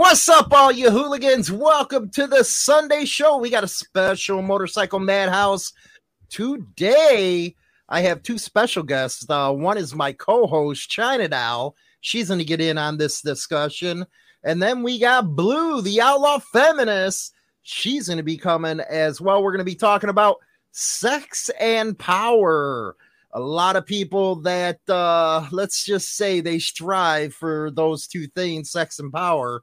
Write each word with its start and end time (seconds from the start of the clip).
What's 0.00 0.30
up, 0.30 0.50
all 0.54 0.72
you 0.72 0.90
hooligans? 0.90 1.52
Welcome 1.52 2.08
to 2.12 2.26
the 2.26 2.42
Sunday 2.42 3.04
show. 3.04 3.36
We 3.36 3.50
got 3.50 3.64
a 3.64 3.68
special 3.68 4.40
motorcycle 4.40 4.98
madhouse 4.98 5.74
today. 6.30 7.54
I 7.86 8.00
have 8.00 8.22
two 8.22 8.38
special 8.38 8.82
guests. 8.82 9.26
Uh, 9.28 9.52
one 9.52 9.76
is 9.76 9.94
my 9.94 10.12
co-host 10.12 10.88
China 10.88 11.28
Doll. 11.28 11.76
She's 12.00 12.28
going 12.28 12.38
to 12.38 12.46
get 12.46 12.62
in 12.62 12.78
on 12.78 12.96
this 12.96 13.20
discussion, 13.20 14.06
and 14.42 14.62
then 14.62 14.82
we 14.82 14.98
got 14.98 15.36
Blue, 15.36 15.82
the 15.82 16.00
outlaw 16.00 16.38
feminist. 16.50 17.34
She's 17.60 18.06
going 18.06 18.16
to 18.16 18.22
be 18.22 18.38
coming 18.38 18.80
as 18.80 19.20
well. 19.20 19.42
We're 19.42 19.52
going 19.52 19.58
to 19.58 19.64
be 19.64 19.74
talking 19.74 20.08
about 20.08 20.38
sex 20.72 21.50
and 21.60 21.96
power. 21.98 22.96
A 23.32 23.40
lot 23.40 23.76
of 23.76 23.84
people 23.84 24.36
that 24.36 24.80
uh, 24.88 25.46
let's 25.52 25.84
just 25.84 26.16
say 26.16 26.40
they 26.40 26.58
strive 26.58 27.34
for 27.34 27.70
those 27.70 28.06
two 28.06 28.28
things, 28.28 28.70
sex 28.72 28.98
and 28.98 29.12
power. 29.12 29.62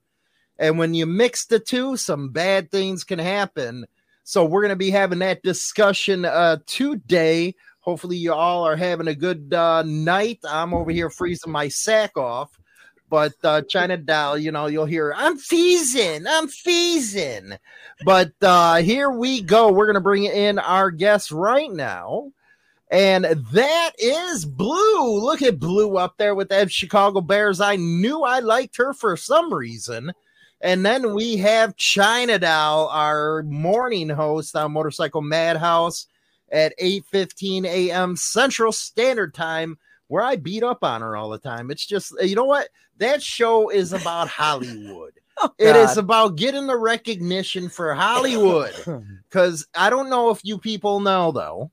And 0.60 0.78
when 0.78 0.94
you 0.94 1.06
mix 1.06 1.46
the 1.46 1.60
two, 1.60 1.98
some 1.98 2.30
bad 2.30 2.72
things 2.72 3.04
can 3.04 3.20
happen. 3.20 3.86
So 4.24 4.44
we're 4.44 4.62
going 4.62 4.70
to 4.70 4.76
be 4.76 4.90
having 4.90 5.20
that 5.20 5.44
discussion 5.44 6.26
uh, 6.26 6.58
today. 6.66 7.56
Hopefully, 7.80 8.18
you 8.18 8.34
all 8.34 8.66
are 8.66 8.76
having 8.76 9.08
a 9.08 9.16
good 9.16 9.54
uh, 9.54 9.84
night. 9.84 10.40
I'm 10.44 10.74
over 10.74 10.92
here 10.92 11.10
freezing 11.10 11.52
my 11.52 11.70
sack 11.70 12.18
off. 12.18 12.58
But 13.10 13.34
uh, 13.44 13.62
China 13.62 13.96
Doll, 13.96 14.38
you 14.38 14.52
know, 14.52 14.66
you'll 14.66 14.86
hear, 14.86 15.14
I'm 15.16 15.38
feezing, 15.38 16.28
I'm 16.28 16.50
feezing. 16.50 17.54
But 18.04 18.34
uh, 18.42 18.82
here 18.82 19.10
we 19.10 19.42
go. 19.42 19.72
We're 19.72 19.86
going 19.86 19.94
to 19.94 20.02
bring 20.02 20.26
in 20.26 20.60
our 20.60 20.92
guest 20.92 21.32
right 21.32 21.72
now. 21.72 22.34
And 22.92 23.26
that 23.26 23.92
is 23.98 24.46
Blue. 24.46 25.22
Look 25.22 25.42
at 25.42 25.60
Blue 25.60 25.98
up 25.98 26.16
there 26.18 26.36
with 26.36 26.50
that 26.50 26.72
Chicago 26.72 27.22
Bears. 27.22 27.62
I 27.62 27.78
knew 27.78 28.24
I 28.24 28.40
liked 28.40 28.78
her 28.78 28.94
for 28.94 29.16
some 29.16 29.54
reason. 29.54 30.12
And 30.62 30.86
then 30.86 31.14
we 31.14 31.38
have 31.38 31.76
China 31.76 32.40
Doll, 32.40 32.88
our 32.88 33.44
morning 33.44 34.10
host 34.10 34.56
on 34.56 34.72
Motorcycle 34.72 35.22
Madhouse 35.22 36.08
at 36.52 36.74
8:15 36.80 37.66
a.m. 37.66 38.16
Central 38.16 38.72
Standard 38.72 39.34
Time, 39.34 39.78
where 40.08 40.24
I 40.24 40.36
beat 40.36 40.64
up 40.64 40.84
on 40.84 41.02
her 41.02 41.16
all 41.16 41.30
the 41.30 41.38
time. 41.38 41.70
It's 41.70 41.86
just 41.86 42.14
you 42.22 42.36
know 42.36 42.46
what? 42.46 42.70
That 42.98 43.22
show 43.22 43.70
is 43.70 43.94
about 43.94 44.28
Hollywood. 44.28 45.14
Oh, 45.40 45.54
it 45.60 45.76
is 45.76 45.98
about 45.98 46.36
getting 46.36 46.66
the 46.66 46.78
recognition 46.78 47.70
for 47.70 47.94
Hollywood. 47.94 48.74
Because 49.30 49.68
I 49.76 49.90
don't 49.90 50.10
know 50.10 50.30
if 50.30 50.40
you 50.44 50.58
people 50.58 51.02
know 51.02 51.34
though, 51.34 51.70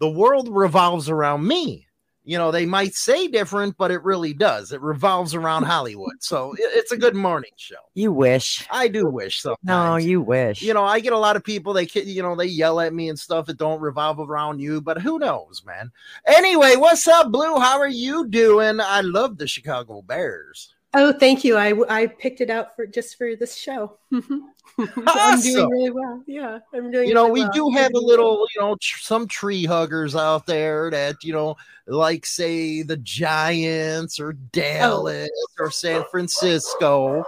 the 0.00 0.10
world 0.10 0.48
revolves 0.50 1.08
around 1.08 1.46
me. 1.46 1.87
You 2.28 2.36
know, 2.36 2.50
they 2.50 2.66
might 2.66 2.94
say 2.94 3.26
different, 3.26 3.78
but 3.78 3.90
it 3.90 4.04
really 4.04 4.34
does. 4.34 4.70
It 4.70 4.82
revolves 4.82 5.34
around 5.34 5.62
Hollywood. 5.64 6.16
So 6.20 6.52
it- 6.52 6.60
it's 6.74 6.92
a 6.92 6.96
good 6.98 7.14
morning 7.14 7.52
show. 7.56 7.76
You 7.94 8.12
wish. 8.12 8.66
I 8.70 8.88
do 8.88 9.06
wish 9.08 9.40
so. 9.40 9.56
No, 9.62 9.96
you 9.96 10.20
wish. 10.20 10.60
You 10.60 10.74
know, 10.74 10.84
I 10.84 11.00
get 11.00 11.14
a 11.14 11.18
lot 11.18 11.36
of 11.36 11.42
people. 11.42 11.72
They, 11.72 11.88
you 11.94 12.22
know, 12.22 12.36
they 12.36 12.44
yell 12.44 12.80
at 12.80 12.92
me 12.92 13.08
and 13.08 13.18
stuff 13.18 13.46
that 13.46 13.56
don't 13.56 13.80
revolve 13.80 14.20
around 14.20 14.60
you. 14.60 14.82
But 14.82 15.00
who 15.00 15.18
knows, 15.18 15.62
man? 15.64 15.90
Anyway, 16.26 16.76
what's 16.76 17.08
up, 17.08 17.32
Blue? 17.32 17.58
How 17.58 17.78
are 17.78 17.88
you 17.88 18.28
doing? 18.28 18.78
I 18.78 19.00
love 19.00 19.38
the 19.38 19.46
Chicago 19.48 20.02
Bears. 20.02 20.74
Oh, 21.00 21.12
thank 21.12 21.44
you. 21.44 21.56
I 21.56 21.74
I 21.88 22.06
picked 22.08 22.40
it 22.40 22.50
out 22.50 22.74
for 22.74 22.84
just 22.84 23.16
for 23.16 23.36
this 23.36 23.54
show. 23.56 23.98
I'm 25.06 25.40
doing 25.40 25.70
really 25.70 25.90
well. 25.90 26.22
Yeah, 26.26 26.58
I'm 26.74 26.90
doing. 26.90 27.08
You 27.08 27.14
know, 27.14 27.28
really 27.28 27.32
we 27.34 27.40
well. 27.42 27.52
do 27.52 27.70
have 27.70 27.92
a 27.94 27.98
little, 28.00 28.46
you 28.54 28.60
know, 28.60 28.76
tr- 28.80 28.98
some 28.98 29.28
tree 29.28 29.64
huggers 29.64 30.16
out 30.16 30.46
there 30.46 30.90
that, 30.90 31.22
you 31.22 31.32
know, 31.32 31.56
like 31.86 32.26
say 32.26 32.82
the 32.82 32.96
Giants 32.96 34.18
or 34.18 34.30
oh. 34.32 34.48
Dallas 34.50 35.30
or 35.60 35.70
San 35.70 36.04
Francisco, 36.10 37.24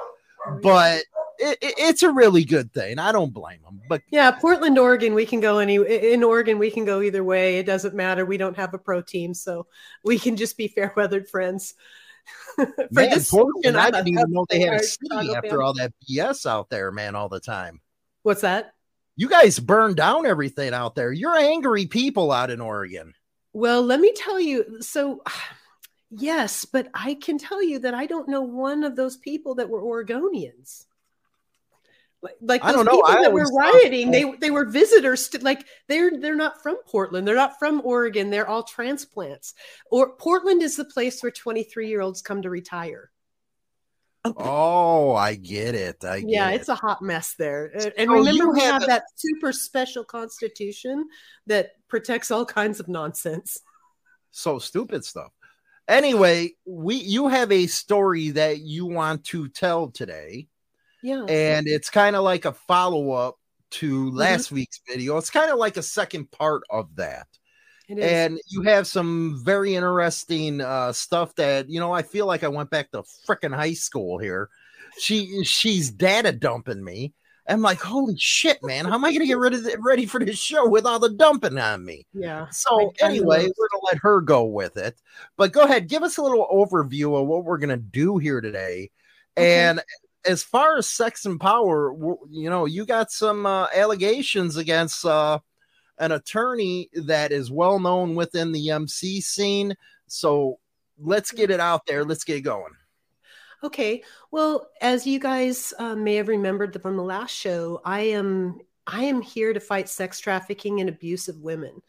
but 0.63 1.03
it, 1.39 1.59
it- 1.63 1.75
it's 1.79 2.03
a 2.03 2.11
really 2.11 2.45
good 2.45 2.73
thing. 2.73 2.99
I 2.99 3.13
don't 3.13 3.33
blame 3.33 3.63
them. 3.63 3.81
But 3.89 4.03
Yeah, 4.11 4.33
Portland, 4.33 4.79
Oregon. 4.81 5.15
We 5.15 5.27
can 5.27 5.39
go 5.41 5.59
any 5.59 5.77
in 5.77 6.25
Oregon. 6.25 6.59
We 6.59 6.73
can 6.73 6.85
go 6.85 7.03
either 7.03 7.23
way. 7.23 7.59
It 7.59 7.67
doesn't 7.67 7.95
matter. 7.95 8.27
We 8.27 8.37
don't 8.37 8.57
have 8.57 8.75
a 8.75 8.79
pro 8.79 9.01
team, 9.01 9.33
so 9.33 9.67
we 10.03 10.19
can 10.19 10.37
just 10.37 10.57
be 10.57 10.67
fair 10.67 10.93
weathered 10.97 11.29
friends. 11.29 11.75
For 12.57 12.87
man, 12.91 13.11
this 13.11 13.31
Portland, 13.31 13.77
I 13.77 13.91
didn't 13.91 14.09
even 14.09 14.31
know 14.31 14.45
they 14.49 14.61
had 14.61 14.75
a 14.75 14.83
city 14.83 15.09
Chicago 15.11 15.35
after 15.35 15.63
all 15.63 15.75
that 15.75 15.93
BS 16.09 16.47
out 16.47 16.69
there, 16.69 16.91
man, 16.91 17.15
all 17.15 17.29
the 17.29 17.41
time. 17.41 17.81
What's 18.23 18.43
that? 18.43 18.73
You 19.17 19.29
guys 19.29 19.59
burned 19.59 19.97
down 19.97 20.27
everything 20.27 20.73
out 20.75 20.95
there. 20.95 21.13
You're 21.13 21.37
angry 21.37 21.87
people 21.87 22.33
out 22.33 22.51
in 22.51 22.61
Oregon. 22.61 23.15
Well, 23.53 23.83
let 23.83 24.01
me 24.01 24.13
tell 24.15 24.41
you. 24.41 24.81
So, 24.81 25.23
yes, 26.11 26.65
but 26.65 26.89
I 26.95 27.15
can 27.15 27.39
tell 27.39 27.63
you 27.63 27.79
that 27.81 27.95
I 27.95 28.07
don't 28.07 28.29
know 28.29 28.43
one 28.43 28.85
of 28.85 28.97
those 28.97 29.17
people 29.17 29.57
that 29.57 29.69
were 29.69 29.83
Oregonians. 29.83 30.87
Like, 32.23 32.35
like 32.43 32.63
I 32.63 32.73
those 32.73 32.77
don't 32.77 32.85
know. 32.87 33.03
people 33.03 33.19
I 33.19 33.23
that 33.23 33.33
were 33.33 33.47
rioting, 33.57 34.11
they 34.11 34.31
they 34.41 34.51
were 34.51 34.67
visitors. 34.67 35.29
To, 35.31 35.39
like 35.43 35.67
they're 35.89 36.11
they're 36.19 36.37
not 36.37 36.63
from 36.63 36.77
Portland. 36.87 37.27
They're 37.27 37.35
not 37.35 37.59
from 37.59 37.81
Oregon. 37.83 38.29
They're 38.29 38.47
all 38.49 38.63
transplants. 38.63 39.55
Or 39.91 40.17
Portland 40.17 40.61
is 40.63 40.77
the 40.77 40.85
place 40.85 41.23
where 41.23 41.33
twenty 41.33 41.63
three 41.63 41.89
year 41.89 42.03
olds 42.03 42.21
come 42.21 42.43
to 42.43 42.51
retire. 42.51 43.11
Oh, 44.25 45.15
I 45.15 45.35
get 45.35 45.75
it. 45.75 46.05
I 46.05 46.21
get 46.21 46.29
Yeah, 46.29 46.51
it. 46.51 46.57
it's 46.57 46.69
a 46.69 46.75
hot 46.75 47.01
mess 47.01 47.35
there. 47.39 47.67
And- 47.73 47.93
And 47.97 48.09
So 48.11 48.15
remember, 48.17 48.53
we 48.53 48.61
have 48.61 48.73
have 48.75 48.83
a- 48.83 48.87
that 48.87 49.05
super 49.17 49.51
special 49.51 50.05
constitution 50.05 51.09
that 51.47 51.71
protects 51.89 52.31
all 52.31 52.45
kinds 52.45 52.81
of 52.81 52.89
nonsense. 52.89 53.61
so 54.31 54.59
stupid 54.59 55.05
stuff. 55.07 55.33
Anyway, 55.89 56.55
we 56.67 56.97
you 56.97 57.29
have 57.29 57.51
a 57.51 57.67
story 57.67 58.29
that 58.31 58.59
you 58.61 58.85
want 58.87 59.25
to 59.25 59.49
tell 59.49 59.89
today, 59.89 60.47
Yeah. 61.03 61.25
and 61.29 61.67
it's 61.67 61.91
kind 61.91 62.17
of 62.17 62.23
like 62.25 62.45
a 62.45 62.53
follow 62.53 63.13
up 63.13 63.37
to 63.73 64.07
Mm-hmm. 64.07 64.17
last 64.17 64.51
week's 64.53 64.81
video. 64.89 65.17
It's 65.17 65.31
kind 65.31 65.51
of 65.51 65.59
like 65.59 65.77
a 65.77 65.83
second 65.83 66.31
part 66.31 66.63
of 66.71 66.95
that. 66.97 67.27
And 67.89 68.39
you 68.47 68.63
have 68.63 68.87
some 68.87 69.41
very 69.45 69.75
interesting 69.75 70.61
uh, 70.61 70.93
stuff 70.93 71.35
that 71.35 71.69
you 71.69 71.81
know. 71.81 71.93
I 71.93 72.03
feel 72.03 72.25
like 72.25 72.45
I 72.45 72.49
went 72.49 72.71
back 72.71 72.93
to 72.93 73.03
freaking 73.29 73.53
high 73.53 73.73
school 73.73 74.17
here. 74.17 74.49
She 74.99 75.43
she's 75.43 75.91
data 75.91 76.31
dumping 76.31 76.85
me. 76.85 77.15
I'm 77.49 77.63
like, 77.63 77.81
holy 77.81 78.15
shit, 78.17 78.59
man! 78.63 78.85
How 78.85 78.95
am 78.95 79.05
I 79.05 79.13
gonna 79.13 79.27
get 79.27 79.39
rid 79.39 79.55
of 79.55 79.65
the, 79.65 79.77
ready 79.81 80.07
for 80.07 80.25
this 80.25 80.39
show 80.39 80.69
with 80.69 80.87
all 80.87 81.01
the 81.01 81.11
dumping 81.11 81.59
on 81.59 81.85
me? 81.85 82.07
yeah. 82.15 82.47
So 82.51 82.93
anyway, 83.01 83.43
we're 83.59 83.69
gonna 83.73 83.85
let 83.91 83.99
her 84.03 84.21
go 84.21 84.45
with 84.45 84.77
it. 84.77 85.01
But 85.37 85.51
go 85.51 85.63
ahead, 85.63 85.89
give 85.89 86.05
us 86.05 86.17
a 86.17 86.23
little 86.23 86.47
overview 86.53 87.21
of 87.21 87.27
what 87.27 87.45
we're 87.45 87.59
gonna 87.59 87.77
do 87.77 88.19
here 88.19 88.41
today. 88.41 88.93
Okay. 89.37 89.69
And 89.69 89.83
as 90.27 90.43
far 90.43 90.77
as 90.77 90.89
sex 90.89 91.25
and 91.25 91.41
power, 91.41 91.95
you 92.31 92.51
know, 92.51 92.67
you 92.67 92.85
got 92.85 93.11
some 93.11 93.47
uh, 93.47 93.67
allegations 93.75 94.57
against 94.57 95.05
uh, 95.05 95.39
an 95.99 96.13
attorney 96.13 96.89
that 96.93 97.33
is 97.33 97.51
well 97.51 97.79
known 97.79 98.15
within 98.15 98.53
the 98.53 98.71
MC 98.71 99.21
scene. 99.21 99.75
So 100.07 100.59
let's 100.99 101.33
get 101.33 101.51
it 101.51 101.61
out 101.61 101.87
there. 101.87 102.05
Let's 102.05 102.25
get 102.25 102.43
going. 102.43 102.73
Okay. 103.63 104.03
Well, 104.31 104.69
as 104.81 105.07
you 105.07 105.19
guys 105.19 105.75
uh, 105.79 105.95
may 105.95 106.17
have 106.17 106.29
remembered 106.29 106.81
from 106.81 106.97
the 106.97 107.03
last 107.03 107.35
show, 107.35 107.81
I 107.85 108.01
am 108.01 108.59
I 108.87 109.05
am 109.05 109.21
here 109.21 109.53
to 109.53 109.61
fight 109.61 109.89
sex 109.89 110.19
trafficking 110.19 110.81
and 110.81 110.89
abuse 110.89 111.29
of 111.29 111.43
women, 111.43 111.83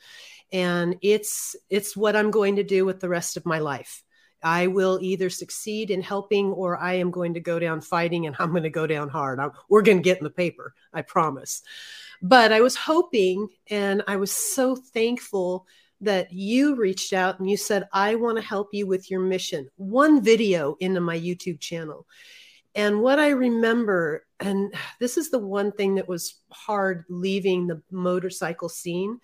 and 0.52 0.98
it's 1.02 1.56
it's 1.70 1.96
what 1.96 2.16
I'm 2.16 2.30
going 2.30 2.58
to 2.58 2.64
do 2.64 2.86
with 2.86 3.00
the 3.00 3.10
rest 3.10 3.38
of 3.38 3.46
my 3.46 3.60
life. 3.60 4.04
I 4.44 4.68
will 4.68 5.00
either 5.02 5.30
succeed 5.30 5.92
in 5.92 6.02
helping, 6.02 6.48
or 6.48 6.78
I 6.78 6.94
am 6.94 7.12
going 7.12 7.34
to 7.36 7.40
go 7.40 7.60
down 7.60 7.82
fighting, 7.82 8.28
and 8.28 8.36
I'm 8.40 8.52
going 8.52 8.64
to 8.64 8.70
go 8.70 8.88
down 8.88 9.10
hard. 9.10 9.40
I'm, 9.40 9.52
we're 9.70 9.82
going 9.82 9.98
to 9.98 10.04
get 10.04 10.18
in 10.18 10.24
the 10.24 10.30
paper, 10.30 10.74
I 10.94 11.02
promise. 11.02 11.62
But 12.22 12.52
I 12.52 12.62
was 12.62 12.76
hoping, 12.76 13.48
and 13.70 14.04
I 14.08 14.18
was 14.18 14.32
so 14.32 14.76
thankful 14.76 15.66
that 16.02 16.34
you 16.34 16.76
reached 16.76 17.14
out 17.14 17.40
and 17.40 17.50
you 17.50 17.56
said, 17.56 17.88
I 17.94 18.16
want 18.16 18.38
to 18.38 18.44
help 18.44 18.70
you 18.74 18.88
with 18.88 19.10
your 19.10 19.20
mission. 19.20 19.70
One 19.78 20.22
video 20.24 20.76
into 20.80 21.00
my 21.00 21.18
YouTube 21.18 21.60
channel. 21.60 22.08
And 22.74 23.02
what 23.02 23.20
I 23.20 23.30
remember, 23.30 24.26
and 24.40 24.74
this 25.00 25.18
is 25.18 25.30
the 25.30 25.40
one 25.40 25.72
thing 25.72 25.96
that 25.96 26.08
was 26.08 26.36
hard 26.52 27.06
leaving 27.10 27.68
the 27.68 27.82
motorcycle 27.92 28.70
scene, 28.70 29.20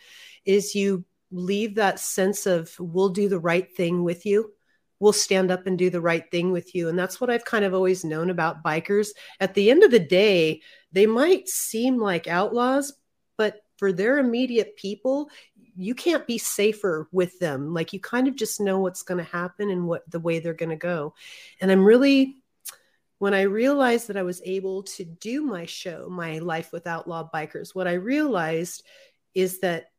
is 0.45 0.75
you 0.75 1.03
leave 1.31 1.75
that 1.75 1.99
sense 1.99 2.45
of, 2.45 2.73
we'll 2.79 3.09
do 3.09 3.27
the 3.27 3.39
right 3.39 3.75
thing 3.75 4.03
with 4.03 4.25
you. 4.25 4.53
We'll 4.99 5.13
stand 5.13 5.51
up 5.51 5.67
and 5.67 5.77
do 5.77 5.89
the 5.89 6.01
right 6.01 6.29
thing 6.31 6.51
with 6.51 6.73
you. 6.73 6.89
And 6.89 6.97
that's 6.97 7.21
what 7.21 7.29
I've 7.29 7.45
kind 7.45 7.65
of 7.65 7.73
always 7.73 8.03
known 8.03 8.29
about 8.29 8.63
bikers. 8.63 9.09
At 9.39 9.53
the 9.53 9.69
end 9.69 9.83
of 9.83 9.91
the 9.91 9.99
day, 9.99 10.61
they 10.91 11.05
might 11.05 11.47
seem 11.47 11.99
like 11.99 12.27
outlaws, 12.27 12.93
but 13.37 13.61
for 13.77 13.93
their 13.93 14.17
immediate 14.17 14.75
people, 14.75 15.29
you 15.75 15.93
can't 15.93 16.25
be 16.25 16.39
safer 16.39 17.07
with 17.11 17.37
them. 17.39 17.73
Like 17.73 17.93
you 17.93 17.99
kind 17.99 18.27
of 18.27 18.35
just 18.35 18.59
know 18.59 18.79
what's 18.79 19.03
going 19.03 19.23
to 19.23 19.31
happen 19.31 19.69
and 19.69 19.87
what 19.87 20.09
the 20.09 20.19
way 20.19 20.39
they're 20.39 20.55
going 20.55 20.71
to 20.71 20.75
go. 20.75 21.13
And 21.61 21.71
I'm 21.71 21.85
really, 21.85 22.37
when 23.19 23.35
I 23.35 23.41
realized 23.41 24.07
that 24.07 24.17
I 24.17 24.23
was 24.23 24.41
able 24.43 24.81
to 24.83 25.05
do 25.05 25.43
my 25.43 25.65
show, 25.65 26.07
my 26.09 26.39
Life 26.39 26.71
with 26.71 26.87
Outlaw 26.87 27.29
Bikers, 27.31 27.75
what 27.75 27.87
I 27.87 27.93
realized 27.93 28.83
is 29.35 29.59
that 29.59 29.91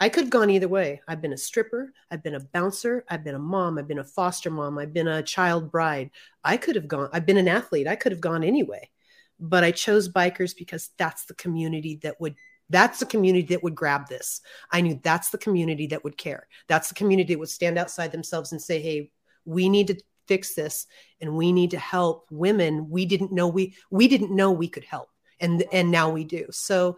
I 0.00 0.08
could 0.08 0.24
have 0.24 0.30
gone 0.30 0.50
either 0.50 0.68
way. 0.68 1.00
I've 1.06 1.22
been 1.22 1.32
a 1.32 1.38
stripper, 1.38 1.92
I've 2.10 2.22
been 2.22 2.34
a 2.34 2.40
bouncer, 2.40 3.04
I've 3.08 3.24
been 3.24 3.36
a 3.36 3.38
mom, 3.38 3.78
I've 3.78 3.88
been 3.88 4.00
a 4.00 4.04
foster 4.04 4.50
mom, 4.50 4.78
I've 4.78 4.92
been 4.92 5.08
a 5.08 5.22
child 5.22 5.70
bride. 5.70 6.10
I 6.42 6.56
could 6.56 6.74
have 6.74 6.88
gone, 6.88 7.08
I've 7.12 7.26
been 7.26 7.36
an 7.36 7.48
athlete, 7.48 7.86
I 7.86 7.96
could 7.96 8.12
have 8.12 8.20
gone 8.20 8.42
anyway. 8.42 8.90
But 9.38 9.64
I 9.64 9.70
chose 9.70 10.08
bikers 10.08 10.56
because 10.56 10.90
that's 10.98 11.24
the 11.26 11.34
community 11.34 12.00
that 12.02 12.20
would 12.20 12.34
that's 12.70 12.98
the 12.98 13.06
community 13.06 13.46
that 13.48 13.62
would 13.62 13.74
grab 13.74 14.08
this. 14.08 14.40
I 14.72 14.80
knew 14.80 14.98
that's 15.02 15.28
the 15.28 15.38
community 15.38 15.86
that 15.88 16.02
would 16.02 16.16
care. 16.16 16.48
That's 16.66 16.88
the 16.88 16.94
community 16.94 17.34
that 17.34 17.38
would 17.38 17.50
stand 17.50 17.76
outside 17.78 18.10
themselves 18.10 18.52
and 18.52 18.62
say, 18.62 18.80
"Hey, 18.80 19.10
we 19.44 19.68
need 19.68 19.88
to 19.88 20.00
fix 20.26 20.54
this 20.54 20.86
and 21.20 21.34
we 21.36 21.52
need 21.52 21.70
to 21.70 21.78
help 21.78 22.26
women 22.30 22.88
we 22.88 23.04
didn't 23.06 23.32
know 23.32 23.48
we 23.48 23.74
we 23.90 24.08
didn't 24.08 24.34
know 24.34 24.50
we 24.50 24.68
could 24.68 24.84
help 24.84 25.10
and 25.40 25.64
and 25.72 25.90
now 25.90 26.10
we 26.10 26.24
do 26.24 26.46
so 26.50 26.96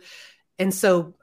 and 0.58 0.72
so 0.72 1.14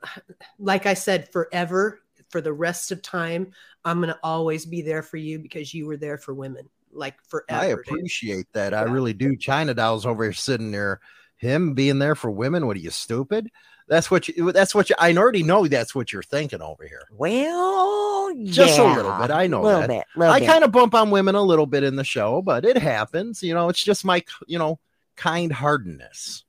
like 0.60 0.86
i 0.86 0.94
said 0.94 1.32
forever 1.32 2.00
for 2.30 2.42
the 2.42 2.54
rest 2.54 2.92
of 2.92 3.02
time 3.02 3.52
i'm 3.86 4.00
going 4.00 4.10
to 4.10 4.20
always 4.24 4.66
be 4.66 4.82
there 4.82 5.02
for 5.02 5.18
you 5.18 5.40
because 5.40 5.74
you 5.74 5.86
were 5.86 5.98
there 5.98 6.18
for 6.18 6.34
women 6.34 6.68
like 6.92 7.16
forever 7.28 7.62
i 7.62 7.66
appreciate 7.66 8.36
dude. 8.36 8.48
that 8.54 8.74
yeah. 8.74 8.82
i 8.82 8.84
really 8.84 9.14
do 9.14 9.36
china 9.36 9.74
dolls 9.74 10.06
over 10.06 10.24
here 10.24 10.34
sitting 10.34 10.72
there 10.72 11.00
him 11.38 11.74
being 11.74 12.00
there 12.00 12.16
for 12.16 12.32
women 12.32 12.68
what 12.68 12.78
are 12.78 12.82
you 12.82 12.90
stupid 12.90 13.50
that's 13.88 14.10
what 14.10 14.28
you 14.28 14.52
that's 14.52 14.74
what 14.74 14.90
you 14.90 14.96
I 14.98 15.14
already 15.14 15.44
know 15.44 15.68
that's 15.68 15.94
what 15.94 16.14
you're 16.14 16.24
thinking 16.24 16.62
over 16.62 16.88
here. 16.88 17.06
Well, 17.12 18.34
just 18.46 18.78
yeah, 18.78 18.94
a 18.94 18.96
little 18.96 19.18
bit. 19.20 19.32
I 19.32 19.48
know 19.48 19.62
little 19.62 19.82
that. 19.82 19.90
Bit, 19.90 20.06
little 20.16 20.34
I 20.34 20.46
kind 20.46 20.64
of 20.64 20.72
bump 20.72 20.96
on 20.96 21.12
women 21.12 21.36
a 21.36 21.42
little 21.42 21.66
bit 21.66 21.84
in 21.84 21.96
the 21.96 22.04
show, 22.04 22.42
but 22.42 22.66
it 22.66 22.78
happens. 22.78 23.44
You 23.44 23.54
know, 23.54 23.70
it's 23.70 23.84
just 23.84 24.06
my 24.06 24.24
you 24.48 24.58
know 24.58 24.80
kind 25.16 25.52
heartedness. 25.52 26.46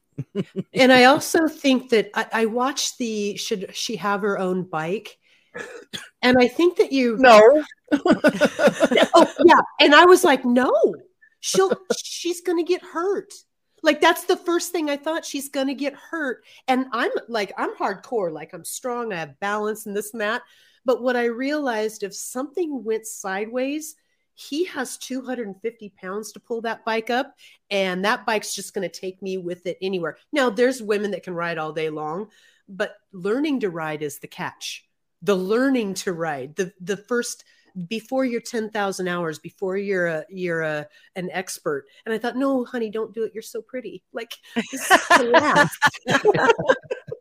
And 0.73 0.93
I 0.93 1.05
also 1.05 1.49
think 1.49 1.91
that 1.91 2.11
I, 2.15 2.27
I 2.33 2.47
watched 2.47 2.99
the 2.99 3.37
should 3.37 3.75
she 3.75 3.97
have 3.97 4.23
her 4.23 4.39
own 4.39 4.63
bike? 4.63 5.19
And 6.23 6.37
I 6.41 6.49
think 6.49 6.79
that 6.79 6.93
you 6.93 7.17
no. 7.19 7.63
oh 7.93 9.33
yeah. 9.45 9.61
And 9.81 9.95
I 9.95 10.05
was 10.05 10.25
like, 10.25 10.45
no, 10.45 10.73
she'll 11.41 11.73
she's 11.97 12.41
gonna 12.41 12.65
get 12.65 12.83
hurt. 12.83 13.33
Like 13.85 14.01
that's 14.01 14.25
the 14.25 14.37
first 14.37 14.73
thing 14.73 14.89
I 14.89 14.97
thought 14.97 15.27
she's 15.27 15.51
going 15.51 15.67
to 15.67 15.75
get 15.75 15.93
hurt. 15.95 16.43
And 16.67 16.87
I'm 16.93 17.11
like, 17.29 17.53
I'm 17.59 17.77
hardcore. 17.77 18.33
Like 18.33 18.55
I'm 18.55 18.65
strong. 18.65 19.13
I 19.13 19.17
have 19.17 19.39
balance 19.41 19.85
and 19.85 19.95
this 19.95 20.13
and 20.15 20.23
that. 20.23 20.41
But 20.87 21.03
what 21.03 21.17
I 21.17 21.27
realized 21.27 22.03
if 22.03 22.15
something 22.15 22.83
went 22.83 23.07
sideways, 23.07 23.95
he 24.35 24.65
has 24.65 24.97
250 24.99 25.95
pounds 26.01 26.33
to 26.33 26.41
pull 26.41 26.61
that 26.63 26.85
bike 26.85 27.11
up. 27.11 27.35
And 27.71 28.05
that 28.05 28.27
bike's 28.27 28.55
just 28.55 28.75
going 28.75 28.89
to 28.89 29.01
take 29.01 29.23
me 29.23 29.39
with 29.39 29.67
it 29.67 29.79
anywhere. 29.81 30.17
Now, 30.33 30.51
there's 30.51 30.83
women 30.83 31.13
that 31.13 31.23
can 31.23 31.35
ride 31.35 31.59
all 31.59 31.73
day 31.73 31.91
long, 31.91 32.29
but 32.69 32.97
learning 33.13 33.61
to 33.61 33.71
ride 33.71 34.03
is 34.03 34.19
the 34.19 34.27
catch. 34.27 34.87
The 35.23 35.37
learning 35.37 35.95
to 35.95 36.13
ride, 36.13 36.57
the, 36.57 36.73
the 36.81 36.97
first 36.97 37.45
before 37.89 38.25
you're 38.25 38.41
10,000 38.41 39.09
hours, 39.09 39.39
before 39.39 39.77
you're 39.77 40.07
a, 40.07 40.25
you're 40.29 40.63
a, 40.63 40.87
an 41.17 41.31
expert. 41.33 41.87
And 42.05 42.15
I 42.15 42.19
thought, 42.19 42.37
no, 42.37 42.65
honey, 42.65 42.91
don't 42.91 43.15
do 43.15 43.25
it. 43.25 43.33
You're 43.35 43.43
so 43.43 43.63
pretty. 43.63 44.05
Like, 44.13 44.35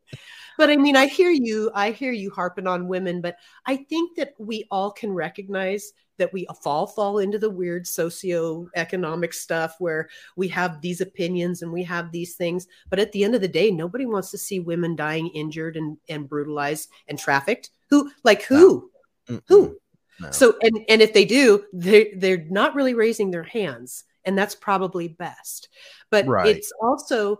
but 0.57 0.69
I 0.69 0.77
mean, 0.77 0.95
I 0.95 1.07
hear 1.07 1.31
you, 1.31 1.71
I 1.73 1.91
hear 1.91 2.11
you 2.11 2.29
harping 2.29 2.67
on 2.67 2.87
women, 2.87 3.21
but 3.21 3.37
I 3.65 3.77
think 3.77 4.15
that 4.17 4.33
we 4.37 4.65
all 4.71 4.91
can 4.91 5.11
recognize 5.11 5.93
that 6.17 6.31
we 6.31 6.45
fall 6.61 6.85
fall 6.85 7.17
into 7.17 7.39
the 7.39 7.49
weird 7.49 7.87
socio-economic 7.87 9.33
stuff 9.33 9.75
where 9.79 10.09
we 10.35 10.47
have 10.47 10.79
these 10.79 11.01
opinions 11.01 11.63
and 11.63 11.71
we 11.71 11.81
have 11.81 12.11
these 12.11 12.35
things 12.35 12.67
but 12.91 12.99
at 12.99 13.11
the 13.13 13.23
end 13.23 13.33
of 13.33 13.41
the 13.41 13.47
day 13.47 13.71
nobody 13.71 14.05
wants 14.05 14.29
to 14.29 14.37
see 14.37 14.59
women 14.59 14.95
dying 14.95 15.27
injured 15.29 15.75
and, 15.75 15.97
and 16.09 16.29
brutalized 16.29 16.87
and 17.07 17.17
trafficked 17.17 17.71
who 17.89 18.11
like 18.23 18.43
who 18.43 18.91
no. 19.27 19.41
who 19.47 19.75
no. 20.19 20.31
So 20.31 20.55
and 20.61 20.79
and 20.89 21.01
if 21.01 21.13
they 21.13 21.25
do, 21.25 21.65
they 21.73 22.13
they're 22.15 22.45
not 22.49 22.75
really 22.75 22.93
raising 22.93 23.31
their 23.31 23.43
hands, 23.43 24.03
and 24.25 24.37
that's 24.37 24.55
probably 24.55 25.07
best. 25.07 25.69
But 26.11 26.27
right. 26.27 26.55
it's 26.55 26.71
also 26.81 27.39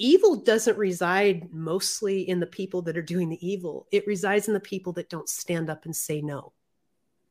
evil 0.00 0.36
doesn't 0.36 0.78
reside 0.78 1.52
mostly 1.52 2.28
in 2.28 2.40
the 2.40 2.46
people 2.46 2.82
that 2.82 2.96
are 2.96 3.02
doing 3.02 3.28
the 3.28 3.46
evil. 3.46 3.86
It 3.92 4.06
resides 4.06 4.48
in 4.48 4.54
the 4.54 4.60
people 4.60 4.92
that 4.94 5.10
don't 5.10 5.28
stand 5.28 5.70
up 5.70 5.84
and 5.84 5.94
say 5.94 6.22
no. 6.22 6.52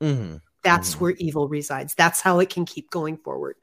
Mm-hmm. 0.02 0.38
That's 0.62 0.92
mm-hmm. 0.92 1.04
where 1.04 1.12
evil 1.18 1.48
resides. 1.48 1.96
That's 1.96 2.22
how 2.22 2.40
it 2.40 2.50
can 2.50 2.66
keep 2.66 2.90
going 2.90 3.18
forward. 3.18 3.56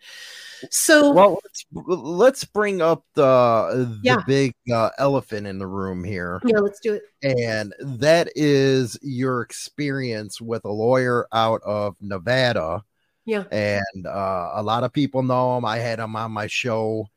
So, 0.71 1.13
well, 1.13 1.41
let's, 1.45 1.65
let's 1.73 2.45
bring 2.45 2.81
up 2.81 3.05
the 3.15 3.89
the 4.01 4.01
yeah. 4.03 4.23
big 4.27 4.55
uh, 4.73 4.91
elephant 4.99 5.47
in 5.47 5.59
the 5.59 5.67
room 5.67 6.03
here. 6.03 6.41
Yeah, 6.45 6.59
let's 6.59 6.81
do 6.81 6.95
it. 6.95 7.03
And 7.23 7.75
that 7.81 8.31
is 8.35 8.99
your 9.03 9.43
experience 9.43 10.41
with 10.41 10.65
a 10.65 10.73
lawyer 10.73 11.27
out 11.33 11.61
of 11.65 11.97
Nevada. 12.01 12.83
Yeah, 13.27 13.45
and 13.53 14.07
uh, 14.07 14.53
a 14.55 14.63
lot 14.63 14.85
of 14.85 14.93
people 14.93 15.23
know 15.23 15.59
him. 15.59 15.67
I 15.67 15.79
had 15.79 15.99
him 15.99 16.17
on 16.17 16.33
my 16.33 16.47
show 16.47 17.09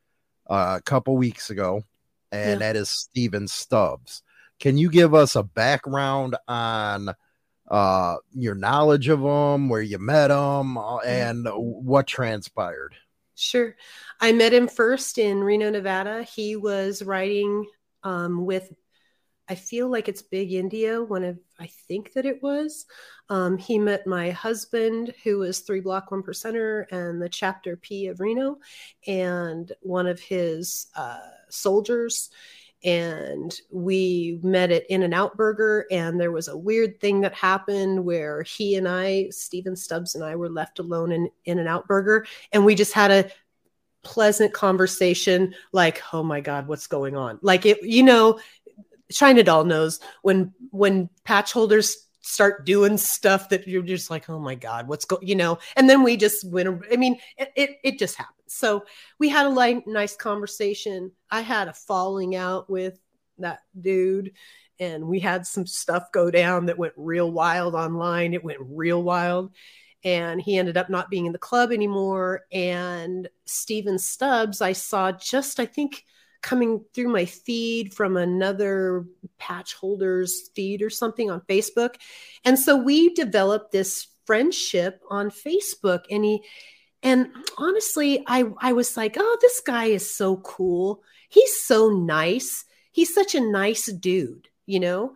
uh, 0.50 0.76
a 0.78 0.82
couple 0.82 1.16
weeks 1.16 1.48
ago, 1.48 1.82
and 2.30 2.60
yeah. 2.60 2.66
that 2.66 2.76
is 2.76 2.90
Stephen 2.90 3.48
Stubbs. 3.48 4.22
Can 4.58 4.76
you 4.76 4.90
give 4.90 5.14
us 5.14 5.36
a 5.36 5.42
background 5.42 6.36
on? 6.46 7.14
uh 7.70 8.16
your 8.34 8.56
knowledge 8.56 9.06
of 9.06 9.20
him 9.20 9.68
where 9.68 9.80
you 9.80 9.96
met 9.96 10.28
him 10.32 10.76
uh, 10.76 10.96
and 10.96 11.46
what 11.54 12.04
transpired 12.04 12.96
Sure. 13.40 13.74
I 14.20 14.32
met 14.32 14.52
him 14.52 14.68
first 14.68 15.16
in 15.16 15.42
Reno, 15.42 15.70
Nevada. 15.70 16.24
He 16.24 16.56
was 16.56 17.02
writing 17.02 17.64
um, 18.02 18.44
with, 18.44 18.70
I 19.48 19.54
feel 19.54 19.88
like 19.88 20.08
it's 20.08 20.20
Big 20.20 20.52
India, 20.52 21.02
one 21.02 21.24
of, 21.24 21.38
I 21.60 21.66
think 21.66 22.14
that 22.14 22.24
it 22.24 22.42
was. 22.42 22.86
Um, 23.28 23.58
he 23.58 23.78
met 23.78 24.06
my 24.06 24.30
husband, 24.30 25.14
who 25.22 25.38
was 25.38 25.60
three 25.60 25.80
block 25.80 26.10
one 26.10 26.22
percenter 26.22 26.86
and 26.90 27.20
the 27.20 27.28
chapter 27.28 27.76
P 27.76 28.06
of 28.06 28.18
Reno, 28.18 28.58
and 29.06 29.70
one 29.82 30.06
of 30.06 30.18
his 30.18 30.86
uh, 30.96 31.18
soldiers. 31.50 32.30
And 32.82 33.54
we 33.70 34.40
met 34.42 34.72
at 34.72 34.86
In 34.88 35.02
and 35.02 35.12
Out 35.12 35.36
Burger, 35.36 35.84
and 35.90 36.18
there 36.18 36.32
was 36.32 36.48
a 36.48 36.56
weird 36.56 36.98
thing 36.98 37.20
that 37.20 37.34
happened 37.34 38.06
where 38.06 38.42
he 38.42 38.76
and 38.76 38.88
I, 38.88 39.28
Stephen 39.28 39.76
Stubbs 39.76 40.14
and 40.14 40.24
I, 40.24 40.36
were 40.36 40.48
left 40.48 40.78
alone 40.78 41.12
in 41.12 41.28
In 41.44 41.58
and 41.58 41.68
Out 41.68 41.86
Burger, 41.86 42.26
and 42.52 42.64
we 42.64 42.74
just 42.74 42.94
had 42.94 43.10
a 43.10 43.30
pleasant 44.02 44.54
conversation 44.54 45.54
like 45.72 46.02
oh 46.14 46.22
my 46.22 46.40
god 46.40 46.66
what's 46.66 46.86
going 46.86 47.16
on 47.16 47.38
like 47.42 47.66
it 47.66 47.82
you 47.82 48.02
know 48.02 48.40
china 49.10 49.42
doll 49.42 49.64
knows 49.64 50.00
when 50.22 50.52
when 50.70 51.08
patch 51.24 51.52
holders 51.52 52.06
start 52.22 52.66
doing 52.66 52.96
stuff 52.96 53.48
that 53.48 53.66
you're 53.66 53.82
just 53.82 54.10
like 54.10 54.28
oh 54.28 54.38
my 54.38 54.54
god 54.54 54.86
what's 54.86 55.04
going 55.04 55.26
you 55.26 55.34
know? 55.34 55.58
And 55.76 55.88
then 55.88 56.02
we 56.02 56.16
just 56.16 56.48
went 56.50 56.82
i 56.92 56.96
mean 56.96 57.16
it, 57.36 57.50
it, 57.56 57.70
it 57.82 57.98
just 57.98 58.16
happens. 58.16 58.36
So 58.46 58.84
we 59.18 59.28
had 59.28 59.46
a 59.46 59.50
light, 59.50 59.86
nice 59.86 60.16
conversation. 60.16 61.12
I 61.30 61.40
had 61.40 61.68
a 61.68 61.72
falling 61.72 62.34
out 62.34 62.68
with 62.68 62.98
that 63.38 63.60
dude 63.80 64.32
and 64.78 65.06
we 65.06 65.20
had 65.20 65.46
some 65.46 65.66
stuff 65.66 66.10
go 66.12 66.30
down 66.30 66.66
that 66.66 66.78
went 66.78 66.94
real 66.96 67.30
wild 67.30 67.74
online. 67.74 68.34
It 68.34 68.44
went 68.44 68.58
real 68.60 69.02
wild 69.02 69.52
and 70.02 70.40
he 70.40 70.58
ended 70.58 70.76
up 70.76 70.90
not 70.90 71.10
being 71.10 71.26
in 71.26 71.32
the 71.32 71.38
club 71.38 71.70
anymore. 71.70 72.42
And 72.50 73.28
Stephen 73.44 73.98
Stubbs, 73.98 74.60
I 74.60 74.72
saw 74.72 75.12
just, 75.12 75.60
I 75.60 75.66
think, 75.66 76.04
coming 76.42 76.84
through 76.94 77.08
my 77.08 77.24
feed 77.24 77.94
from 77.94 78.16
another 78.16 79.04
patch 79.38 79.74
holders 79.74 80.50
feed 80.54 80.82
or 80.82 80.90
something 80.90 81.30
on 81.30 81.40
Facebook. 81.42 81.96
And 82.44 82.58
so 82.58 82.76
we 82.76 83.14
developed 83.14 83.72
this 83.72 84.08
friendship 84.24 85.02
on 85.10 85.30
Facebook. 85.30 86.04
And 86.10 86.24
he, 86.24 86.42
and 87.02 87.28
honestly, 87.58 88.24
I, 88.26 88.44
I 88.60 88.72
was 88.72 88.96
like, 88.96 89.16
oh, 89.18 89.38
this 89.40 89.60
guy 89.60 89.86
is 89.86 90.14
so 90.14 90.36
cool. 90.38 91.02
He's 91.28 91.62
so 91.62 91.90
nice. 91.90 92.64
He's 92.92 93.14
such 93.14 93.34
a 93.34 93.40
nice 93.40 93.86
dude, 93.86 94.48
you 94.66 94.80
know? 94.80 95.14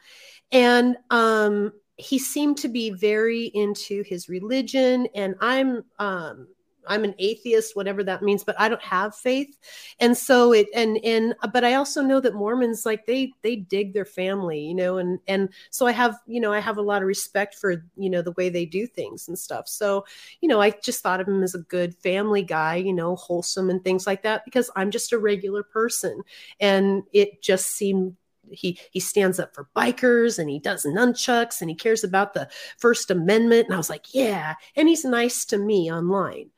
And 0.52 0.97
um, 1.11 1.73
he 1.97 2.19
seemed 2.19 2.57
to 2.59 2.69
be 2.69 2.90
very 2.90 3.45
into 3.54 4.02
his 4.02 4.28
religion 4.28 5.07
and 5.14 5.35
i'm 5.40 5.85
um 5.99 6.49
i'm 6.88 7.04
an 7.04 7.14
atheist 7.18 7.76
whatever 7.76 8.02
that 8.02 8.22
means 8.22 8.44
but 8.44 8.58
i 8.58 8.68
don't 8.68 8.82
have 8.82 9.14
faith 9.14 9.58
and 10.00 10.16
so 10.16 10.52
it 10.52 10.66
and 10.74 10.98
and 11.04 11.34
uh, 11.42 11.46
but 11.46 11.64
i 11.64 11.74
also 11.74 12.02
know 12.02 12.20
that 12.20 12.34
mormons 12.34 12.84
like 12.84 13.06
they 13.06 13.32
they 13.42 13.56
dig 13.56 13.92
their 13.92 14.04
family 14.04 14.60
you 14.60 14.74
know 14.74 14.98
and 14.98 15.18
and 15.26 15.48
so 15.70 15.86
i 15.86 15.92
have 15.92 16.16
you 16.26 16.40
know 16.40 16.52
i 16.52 16.60
have 16.60 16.78
a 16.78 16.82
lot 16.82 17.02
of 17.02 17.08
respect 17.08 17.54
for 17.54 17.84
you 17.96 18.10
know 18.10 18.22
the 18.22 18.32
way 18.32 18.48
they 18.48 18.64
do 18.66 18.86
things 18.86 19.28
and 19.28 19.38
stuff 19.38 19.68
so 19.68 20.04
you 20.40 20.48
know 20.48 20.60
i 20.60 20.70
just 20.70 21.02
thought 21.02 21.20
of 21.20 21.28
him 21.28 21.42
as 21.42 21.54
a 21.54 21.58
good 21.58 21.94
family 21.94 22.42
guy 22.42 22.76
you 22.76 22.92
know 22.92 23.16
wholesome 23.16 23.70
and 23.70 23.82
things 23.84 24.06
like 24.06 24.22
that 24.22 24.44
because 24.44 24.70
i'm 24.76 24.90
just 24.90 25.12
a 25.12 25.18
regular 25.18 25.62
person 25.62 26.22
and 26.60 27.02
it 27.12 27.42
just 27.42 27.66
seemed 27.66 28.16
he 28.50 28.78
he 28.90 29.00
stands 29.00 29.38
up 29.38 29.54
for 29.54 29.68
bikers 29.76 30.38
and 30.38 30.50
he 30.50 30.58
does 30.58 30.84
nunchucks 30.84 31.60
and 31.60 31.70
he 31.70 31.76
cares 31.76 32.04
about 32.04 32.34
the 32.34 32.48
First 32.78 33.10
Amendment. 33.10 33.66
And 33.66 33.74
I 33.74 33.78
was 33.78 33.90
like, 33.90 34.14
yeah. 34.14 34.54
And 34.76 34.88
he's 34.88 35.04
nice 35.04 35.44
to 35.46 35.58
me 35.58 35.92
online. 35.92 36.50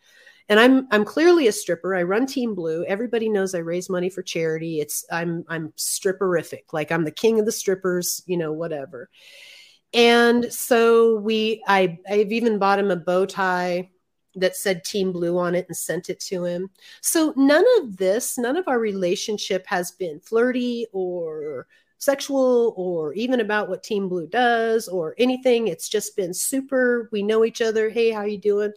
And 0.49 0.61
I'm 0.61 0.87
I'm 0.91 1.05
clearly 1.05 1.49
a 1.49 1.53
stripper. 1.53 1.95
I 1.95 2.03
run 2.03 2.27
Team 2.27 2.55
Blue. 2.55 2.85
Everybody 2.85 3.29
knows 3.29 3.55
I 3.55 3.59
raise 3.59 3.91
money 3.91 4.11
for 4.11 4.23
charity. 4.23 4.81
It's 4.81 5.05
I'm 5.11 5.45
I'm 5.49 5.73
stripperific. 5.77 6.73
Like 6.73 6.93
I'm 6.93 7.05
the 7.05 7.11
king 7.11 7.39
of 7.41 7.47
the 7.47 7.53
strippers, 7.53 8.23
you 8.27 8.37
know, 8.37 8.53
whatever. 8.53 9.11
And 9.93 10.53
so 10.53 11.17
we 11.17 11.63
I 11.67 11.99
I've 12.09 12.33
even 12.33 12.59
bought 12.59 12.79
him 12.79 12.91
a 12.91 12.97
bow 12.97 13.27
tie 13.27 13.91
that 14.37 14.57
said 14.57 14.85
Team 14.85 15.13
Blue 15.13 15.39
on 15.39 15.55
it 15.55 15.67
and 15.69 15.77
sent 15.77 16.11
it 16.11 16.21
to 16.21 16.45
him. 16.45 16.71
So 17.01 17.33
none 17.37 17.65
of 17.79 17.97
this, 17.97 18.39
none 18.39 18.57
of 18.57 18.69
our 18.69 18.79
relationship 18.79 19.67
has 19.67 19.93
been 19.93 20.21
flirty 20.21 20.87
or 20.93 21.67
sexual 21.99 22.75
or 22.77 23.15
even 23.15 23.41
about 23.41 23.69
what 23.69 23.83
Team 23.83 24.09
Blue 24.09 24.27
does 24.27 24.89
or 24.89 25.15
anything. 25.19 25.69
It's 25.69 25.89
just 25.89 26.17
been 26.17 26.35
super. 26.35 27.09
We 27.13 27.23
know 27.23 27.45
each 27.45 27.63
other. 27.63 27.89
Hey, 27.89 28.11
how 28.11 28.25
you 28.25 28.39
doing? 28.39 28.73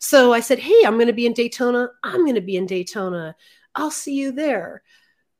So 0.00 0.32
I 0.32 0.40
said, 0.40 0.58
Hey, 0.58 0.82
I'm 0.84 0.94
going 0.94 1.06
to 1.06 1.12
be 1.12 1.26
in 1.26 1.34
Daytona. 1.34 1.90
I'm 2.02 2.24
going 2.24 2.34
to 2.34 2.40
be 2.40 2.56
in 2.56 2.66
Daytona. 2.66 3.36
I'll 3.74 3.90
see 3.90 4.14
you 4.14 4.32
there. 4.32 4.82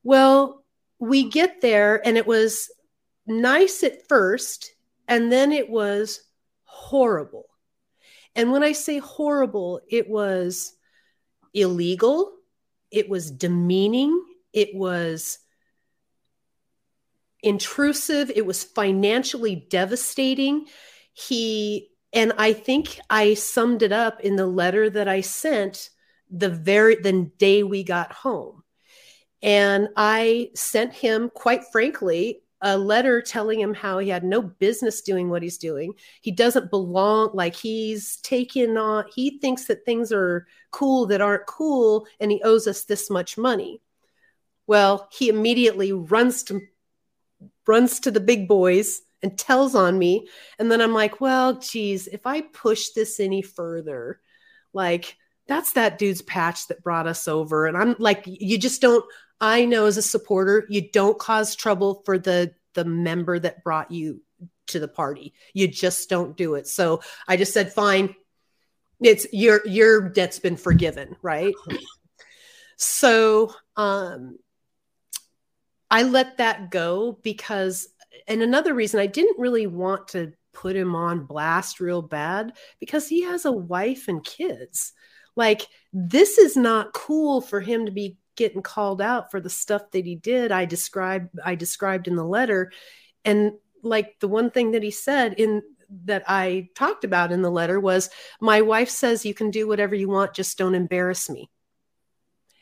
Well, 0.05 0.65
we 0.99 1.29
get 1.29 1.61
there 1.61 2.07
and 2.07 2.17
it 2.17 2.27
was 2.27 2.71
nice 3.27 3.83
at 3.83 4.07
first, 4.09 4.73
and 5.09 5.33
then 5.33 5.51
it 5.51 5.69
was 5.69 6.23
horrible. 6.65 7.47
And 8.37 8.53
when 8.53 8.63
I 8.63 8.73
say 8.73 8.99
horrible, 8.99 9.81
it 9.89 10.09
was 10.09 10.75
illegal, 11.53 12.33
it 12.91 13.09
was 13.09 13.31
demeaning, 13.31 14.23
it 14.53 14.75
was 14.75 15.39
intrusive, 17.43 18.31
it 18.35 18.47
was 18.47 18.63
financially 18.63 19.67
devastating. 19.71 20.67
He 21.13 21.89
and 22.13 22.33
I 22.39 22.53
think 22.53 22.99
I 23.09 23.35
summed 23.35 23.83
it 23.83 23.93
up 23.93 24.21
in 24.21 24.37
the 24.37 24.47
letter 24.47 24.91
that 24.91 25.09
I 25.09 25.21
sent 25.21 25.91
the 26.31 26.49
very 26.49 26.97
the 26.97 27.31
day 27.39 27.63
we 27.63 27.85
got 27.85 28.13
home. 28.13 28.63
And 29.43 29.89
I 29.97 30.51
sent 30.55 30.93
him, 30.93 31.31
quite 31.33 31.63
frankly, 31.73 32.43
a 32.63 32.77
letter 32.77 33.23
telling 33.23 33.59
him 33.59 33.73
how 33.73 33.99
he 33.99 34.11
had 34.11 34.23
no 34.23 34.43
business 34.43 35.01
doing 35.01 35.31
what 35.31 35.43
he's 35.43 35.57
doing. 35.57 35.95
He 36.21 36.31
doesn't 36.31 36.71
belong, 36.71 37.31
like 37.33 37.57
he's 37.57 38.17
taken 38.19 38.77
on, 38.77 39.07
he 39.15 39.39
thinks 39.39 39.65
that 39.67 39.85
things 39.87 40.13
are 40.13 40.47
cool 40.71 41.07
that 41.07 41.23
aren't 41.23 41.47
cool, 41.47 42.07
and 42.21 42.31
he 42.31 42.43
owes 42.43 42.67
us 42.67 42.85
this 42.85 43.09
much 43.09 43.39
money. 43.39 43.81
Well, 44.67 45.09
he 45.11 45.29
immediately 45.29 45.93
runs 45.93 46.43
to 46.45 46.61
runs 47.67 48.01
to 48.01 48.11
the 48.11 48.21
big 48.21 48.47
boys 48.47 49.01
and 49.23 49.39
tells 49.39 49.75
on 49.75 49.99
me. 49.99 50.29
And 50.59 50.71
then 50.71 50.81
I'm 50.81 50.95
like, 50.95 51.21
well, 51.21 51.55
geez, 51.55 52.07
if 52.07 52.27
I 52.27 52.41
push 52.41 52.91
this 52.91 53.21
any 53.21 53.43
further, 53.43 54.21
like 54.73 55.17
that's 55.47 55.73
that 55.73 55.99
dude's 55.99 56.23
patch 56.23 56.69
that 56.69 56.83
brought 56.83 57.07
us 57.07 57.29
over. 57.29 57.67
And 57.67 57.77
I'm 57.77 57.97
like, 57.99 58.23
you 58.27 58.57
just 58.59 58.81
don't, 58.81 59.05
I 59.41 59.65
know 59.65 59.87
as 59.87 59.97
a 59.97 60.03
supporter, 60.03 60.67
you 60.69 60.91
don't 60.91 61.19
cause 61.19 61.57
trouble 61.57 62.03
for 62.05 62.19
the 62.19 62.55
the 62.75 62.85
member 62.85 63.37
that 63.37 63.65
brought 63.65 63.91
you 63.91 64.23
to 64.69 64.79
the 64.79 64.89
party. 64.89 65.35
You 65.53 65.67
just 65.67 66.09
don't 66.09 66.37
do 66.37 66.55
it. 66.55 66.69
So 66.69 67.03
I 67.27 67.37
just 67.37 67.53
said, 67.53 67.73
fine. 67.73 68.15
It's 69.03 69.27
your 69.33 69.67
your 69.67 70.11
debt's 70.11 70.39
been 70.39 70.57
forgiven, 70.57 71.17
right? 71.23 71.55
So 72.77 73.53
um 73.77 74.39
I 75.91 76.03
let 76.03 76.37
that 76.37 76.71
go 76.71 77.19
because 77.23 77.89
and 78.29 78.43
another 78.43 78.75
reason 78.75 79.01
I 79.01 79.07
didn't 79.07 79.39
really 79.39 79.67
want 79.67 80.09
to 80.09 80.33
put 80.53 80.77
him 80.77 80.95
on 80.95 81.25
blast 81.25 81.81
real 81.81 82.03
bad 82.03 82.53
because 82.79 83.09
he 83.09 83.23
has 83.23 83.45
a 83.45 83.53
wife 83.53 84.09
and 84.09 84.25
kids. 84.25 84.93
Like 85.37 85.67
this 85.93 86.39
is 86.39 86.57
not 86.57 86.93
cool 86.93 87.41
for 87.41 87.61
him 87.61 87.87
to 87.87 87.93
be 87.93 88.17
getting 88.37 88.63
called 88.63 89.01
out 89.03 89.31
for 89.31 89.41
the 89.41 89.51
stuff 89.51 89.91
that 89.93 90.05
he 90.05 90.17
did. 90.17 90.53
I 90.53 90.65
described 90.65 91.39
I 91.45 91.55
described 91.55 92.09
in 92.09 92.17
the 92.17 92.25
letter 92.25 92.73
and 93.25 93.53
like 93.83 94.17
the 94.21 94.29
one 94.29 94.51
thing 94.51 94.73
that 94.73 94.83
he 94.83 94.91
said 94.91 95.35
in 95.35 95.63
that 96.05 96.25
I 96.29 96.69
talked 96.77 97.05
about 97.05 97.33
in 97.33 97.43
the 97.43 97.51
letter 97.51 97.81
was 97.81 98.11
my 98.41 98.63
wife 98.63 98.91
says 98.91 99.25
you 99.25 99.35
can 99.35 99.51
do 99.51 99.67
whatever 99.67 99.95
you 99.95 100.09
want 100.09 100.35
just 100.35 100.59
don't 100.59 100.75
embarrass 100.75 101.29
me. 101.29 101.51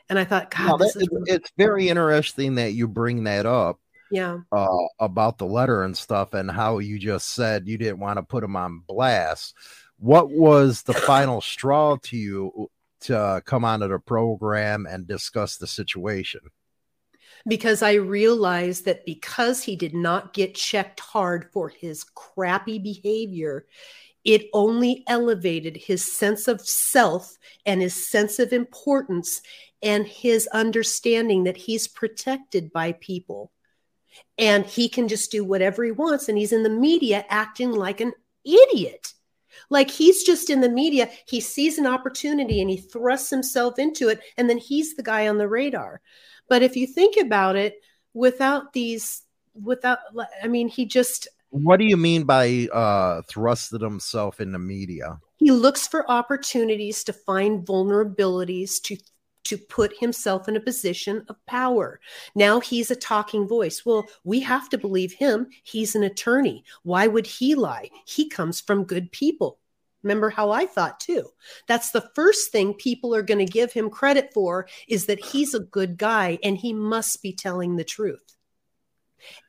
And 0.09 0.17
I 0.17 0.23
thought 0.23 0.51
god 0.51 0.67
no, 0.67 0.77
that, 0.77 0.95
is- 0.95 1.09
it's 1.25 1.51
very 1.57 1.89
interesting 1.89 2.55
that 2.55 2.73
you 2.73 2.87
bring 2.87 3.25
that 3.25 3.45
up 3.45 3.79
yeah. 4.11 4.39
uh, 4.51 4.87
about 4.99 5.37
the 5.37 5.45
letter 5.45 5.83
and 5.83 5.97
stuff 5.97 6.33
and 6.33 6.49
how 6.49 6.79
you 6.79 6.99
just 6.99 7.29
said 7.29 7.67
you 7.67 7.77
didn't 7.77 7.99
want 7.99 8.17
to 8.17 8.23
put 8.23 8.43
him 8.43 8.55
on 8.55 8.83
blast. 8.87 9.55
What 9.97 10.29
was 10.29 10.83
the 10.83 10.93
final 10.93 11.41
straw 11.41 11.97
to 12.03 12.17
you 12.17 12.69
to 13.01 13.41
come 13.45 13.65
onto 13.65 13.87
the 13.87 13.99
program 13.99 14.85
and 14.85 15.07
discuss 15.07 15.57
the 15.57 15.67
situation? 15.67 16.41
Because 17.47 17.81
I 17.81 17.93
realized 17.93 18.85
that 18.85 19.05
because 19.05 19.63
he 19.63 19.75
did 19.75 19.93
not 19.93 20.33
get 20.33 20.55
checked 20.55 20.99
hard 20.99 21.49
for 21.51 21.69
his 21.69 22.03
crappy 22.03 22.79
behavior, 22.79 23.65
it 24.25 24.49
only 24.53 25.03
elevated 25.07 25.77
his 25.77 26.17
sense 26.17 26.47
of 26.47 26.61
self 26.61 27.37
and 27.65 27.81
his 27.81 28.09
sense 28.09 28.39
of 28.39 28.51
importance 28.51 29.41
and 29.81 30.05
his 30.05 30.47
understanding 30.47 31.45
that 31.45 31.57
he's 31.57 31.87
protected 31.87 32.73
by 32.73 32.91
people 32.93 33.51
and 34.37 34.65
he 34.65 34.89
can 34.89 35.07
just 35.07 35.31
do 35.31 35.43
whatever 35.43 35.83
he 35.83 35.91
wants 35.91 36.29
and 36.29 36.37
he's 36.37 36.53
in 36.53 36.63
the 36.63 36.69
media 36.69 37.25
acting 37.29 37.71
like 37.71 38.01
an 38.01 38.13
idiot. 38.45 39.13
Like 39.69 39.91
he's 39.91 40.23
just 40.23 40.49
in 40.49 40.61
the 40.61 40.69
media 40.69 41.09
he 41.27 41.39
sees 41.39 41.77
an 41.77 41.85
opportunity 41.85 42.61
and 42.61 42.69
he 42.69 42.77
thrusts 42.77 43.29
himself 43.29 43.77
into 43.77 44.09
it 44.09 44.21
and 44.37 44.49
then 44.49 44.57
he's 44.57 44.95
the 44.95 45.03
guy 45.03 45.27
on 45.27 45.37
the 45.37 45.47
radar. 45.47 46.01
But 46.47 46.63
if 46.63 46.75
you 46.75 46.87
think 46.87 47.17
about 47.17 47.55
it 47.55 47.75
without 48.13 48.73
these 48.73 49.23
without 49.53 49.99
i 50.43 50.47
mean 50.47 50.67
he 50.67 50.85
just 50.85 51.27
what 51.51 51.77
do 51.77 51.85
you 51.85 51.97
mean 51.97 52.23
by 52.23 52.67
uh 52.71 53.21
thrusted 53.23 53.81
himself 53.81 54.39
in 54.39 54.51
the 54.51 54.59
media? 54.59 55.19
He 55.37 55.51
looks 55.51 55.87
for 55.87 56.09
opportunities 56.09 57.03
to 57.05 57.13
find 57.13 57.65
vulnerabilities 57.65 58.81
to 58.83 58.97
to 59.49 59.57
put 59.57 59.97
himself 59.99 60.47
in 60.47 60.55
a 60.55 60.61
position 60.61 61.25
of 61.27 61.45
power. 61.45 61.99
Now 62.35 62.59
he's 62.59 62.91
a 62.91 62.95
talking 62.95 63.47
voice. 63.47 63.85
Well, 63.85 64.07
we 64.23 64.39
have 64.41 64.69
to 64.69 64.77
believe 64.77 65.13
him. 65.13 65.47
He's 65.63 65.95
an 65.95 66.03
attorney. 66.03 66.63
Why 66.83 67.07
would 67.07 67.27
he 67.27 67.55
lie? 67.55 67.89
He 68.05 68.29
comes 68.29 68.61
from 68.61 68.83
good 68.83 69.11
people. 69.11 69.59
Remember 70.03 70.29
how 70.29 70.51
I 70.51 70.65
thought 70.65 70.99
too. 70.99 71.29
That's 71.67 71.91
the 71.91 72.09
first 72.15 72.51
thing 72.51 72.73
people 72.73 73.13
are 73.13 73.21
going 73.21 73.45
to 73.45 73.51
give 73.51 73.73
him 73.73 73.89
credit 73.89 74.31
for 74.33 74.67
is 74.87 75.07
that 75.07 75.23
he's 75.23 75.53
a 75.53 75.59
good 75.59 75.97
guy 75.97 76.39
and 76.43 76.57
he 76.57 76.71
must 76.71 77.21
be 77.21 77.33
telling 77.33 77.75
the 77.75 77.83
truth. 77.83 78.35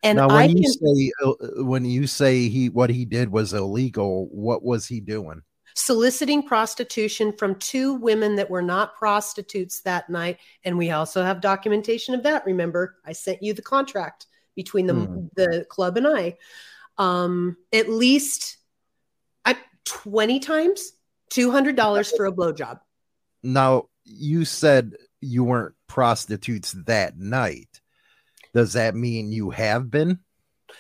And 0.03 0.17
now, 0.17 0.29
when 0.29 0.37
I 0.37 0.45
you 0.47 0.63
can, 0.63 0.73
say 0.73 1.13
uh, 1.25 1.65
when 1.65 1.85
you 1.85 2.09
say 2.09 2.49
he 2.49 2.69
what 2.69 2.91
he 2.91 3.05
did 3.05 3.31
was 3.31 3.53
illegal, 3.53 4.27
what 4.33 4.65
was 4.65 4.87
he 4.87 5.01
doing? 5.01 5.43
Soliciting 5.75 6.43
prostitution 6.43 7.33
from 7.33 7.55
two 7.57 7.95
women 7.95 8.37
that 8.37 8.51
were 8.51 8.63
not 8.63 8.97
prostitutes 8.97 9.81
that 9.83 10.11
night. 10.11 10.39
And 10.65 10.79
we 10.79 10.91
also 10.91 11.23
have 11.23 11.41
documentation 11.41 12.15
of 12.15 12.23
that. 12.25 12.47
Remember, 12.47 12.97
I 13.05 13.13
sent 13.13 13.43
you 13.43 13.55
the 13.55 13.63
contract 13.63 14.27
between 14.57 14.87
the, 14.87 14.95
hmm. 14.95 15.27
the 15.37 15.67
club 15.69 15.97
and 15.97 16.07
I. 16.07 16.37
Um, 16.99 17.57
at 17.73 17.89
least 17.89 18.59
I, 19.45 19.57
20 19.85 20.41
times, 20.41 20.93
$200 21.33 22.17
for 22.17 22.27
a 22.27 22.33
blowjob. 22.33 22.81
Now, 23.43 23.89
you 24.05 24.45
said 24.45 24.95
you 25.21 25.45
weren't 25.45 25.75
prostitutes 25.87 26.73
that 26.87 27.19
night. 27.19 27.81
Does 28.53 28.75
that 28.75 28.95
mean 28.95 29.33
you 29.33 29.51
have 29.51 29.91
been? 29.91 30.19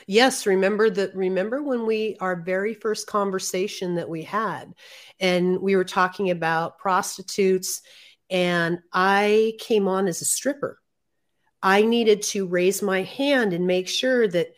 Yes, 0.06 0.47
remember 0.47 0.90
that 0.90 1.14
remember 1.14 1.62
when 1.62 1.87
we 1.87 2.16
our 2.20 2.37
very 2.37 2.75
first 2.75 3.06
conversation 3.06 3.97
that 3.97 4.09
we 4.09 4.23
had 4.23 4.73
and 5.18 5.61
we 5.61 5.76
were 5.76 5.85
talking 5.85 6.30
about 6.30 6.78
prostitutes 6.78 7.82
and 8.30 8.78
I 8.92 9.54
came 9.59 9.88
on 9.88 10.06
as 10.06 10.23
a 10.23 10.25
stripper. 10.25 10.78
I 11.62 11.82
needed 11.82 12.23
to 12.23 12.47
raise 12.47 12.80
my 12.80 13.02
hand 13.02 13.52
and 13.52 13.66
make 13.66 13.88
sure 13.88 14.26
that 14.28 14.49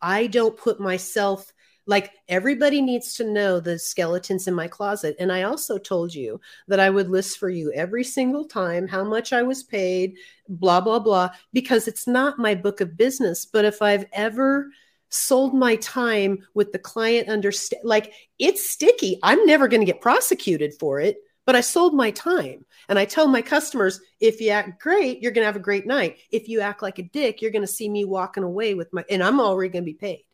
I 0.00 0.26
don't 0.28 0.56
put 0.56 0.80
myself 0.80 1.52
like 1.88 2.12
everybody 2.28 2.82
needs 2.82 3.14
to 3.14 3.24
know 3.24 3.58
the 3.58 3.78
skeletons 3.78 4.46
in 4.46 4.54
my 4.54 4.68
closet. 4.68 5.16
And 5.18 5.32
I 5.32 5.44
also 5.44 5.78
told 5.78 6.14
you 6.14 6.38
that 6.68 6.78
I 6.78 6.90
would 6.90 7.08
list 7.08 7.38
for 7.38 7.48
you 7.48 7.72
every 7.72 8.04
single 8.04 8.44
time 8.44 8.86
how 8.86 9.02
much 9.02 9.32
I 9.32 9.42
was 9.42 9.62
paid, 9.62 10.14
blah, 10.50 10.82
blah, 10.82 10.98
blah, 10.98 11.30
because 11.54 11.88
it's 11.88 12.06
not 12.06 12.38
my 12.38 12.54
book 12.54 12.82
of 12.82 12.98
business. 12.98 13.46
But 13.46 13.64
if 13.64 13.80
I've 13.80 14.04
ever 14.12 14.68
sold 15.08 15.54
my 15.54 15.76
time 15.76 16.46
with 16.52 16.70
the 16.72 16.78
client 16.78 17.30
understand 17.30 17.80
like 17.82 18.12
it's 18.38 18.68
sticky 18.68 19.18
i'm 19.22 19.42
never 19.46 19.66
going 19.66 19.80
to 19.80 19.90
get 19.90 20.02
prosecuted 20.02 20.74
for 20.78 21.00
it 21.00 21.16
but 21.46 21.56
i 21.56 21.62
sold 21.62 21.94
my 21.94 22.10
time 22.10 22.62
and 22.90 22.98
i 22.98 23.06
tell 23.06 23.26
my 23.26 23.40
customers 23.40 24.02
if 24.20 24.38
you 24.38 24.50
act 24.50 24.82
great 24.82 25.22
you're 25.22 25.32
going 25.32 25.40
to 25.40 25.46
have 25.46 25.56
a 25.56 25.60
great 25.60 25.86
night 25.86 26.18
if 26.30 26.46
you 26.46 26.60
act 26.60 26.82
like 26.82 26.98
a 26.98 27.04
dick 27.04 27.40
you're 27.40 27.50
going 27.50 27.62
to 27.62 27.66
see 27.66 27.88
me 27.88 28.04
walking 28.04 28.42
away 28.42 28.74
with 28.74 28.92
my 28.92 29.02
and 29.08 29.22
i'm 29.22 29.40
already 29.40 29.70
going 29.72 29.82
to 29.82 29.90
be 29.90 29.94
paid 29.94 30.24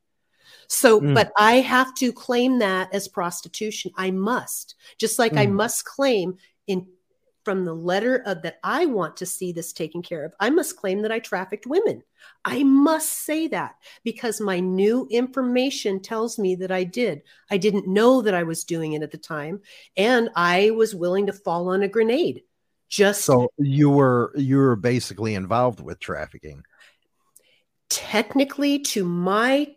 so, 0.67 1.01
mm. 1.01 1.15
but 1.15 1.33
I 1.39 1.57
have 1.57 1.95
to 1.97 2.13
claim 2.13 2.59
that 2.59 2.93
as 2.95 3.09
prostitution. 3.09 3.93
I 3.97 4.11
must, 4.11 4.75
just 4.99 5.19
like 5.19 5.33
mm. 5.33 5.41
I 5.41 5.47
must 5.47 5.85
claim 5.85 6.37
in 6.67 6.87
from 7.45 7.65
the 7.65 7.75
letter 7.75 8.23
of 8.27 8.43
that 8.43 8.59
I 8.65 8.87
want 8.87 9.19
to 9.19 9.27
see 9.27 9.53
this 9.53 9.73
taken 9.73 10.03
care 10.03 10.25
of. 10.25 10.35
I 10.41 10.51
must 10.51 10.77
claim 10.77 11.03
that 11.03 11.13
I 11.13 11.19
trafficked 11.19 11.67
women. 11.67 12.03
I 12.45 12.63
must 12.63 13.13
say 13.25 13.49
that 13.49 13.77
because 14.03 14.41
my 14.41 14.61
new 14.61 15.07
information 15.11 16.01
tells 16.01 16.39
me 16.39 16.55
that 16.57 16.71
I 16.71 16.85
did. 16.85 17.23
I 17.51 17.59
didn't 17.59 17.87
know 17.87 18.23
that 18.23 18.35
I 18.35 18.45
was 18.45 18.65
doing 18.65 18.95
it 18.95 19.03
at 19.03 19.11
the 19.11 19.19
time, 19.19 19.61
and 19.97 20.31
I 20.35 20.71
was 20.71 20.95
willing 20.95 21.27
to 21.27 21.33
fall 21.33 21.69
on 21.69 21.83
a 21.83 21.89
grenade. 21.89 22.43
Just 22.89 23.25
so 23.25 23.51
you 23.59 23.91
were 23.91 24.33
you 24.37 24.57
were 24.57 24.77
basically 24.77 25.35
involved 25.35 25.81
with 25.81 26.01
trafficking. 26.01 26.65
Technically, 27.89 28.79
to 28.81 29.05
my 29.05 29.75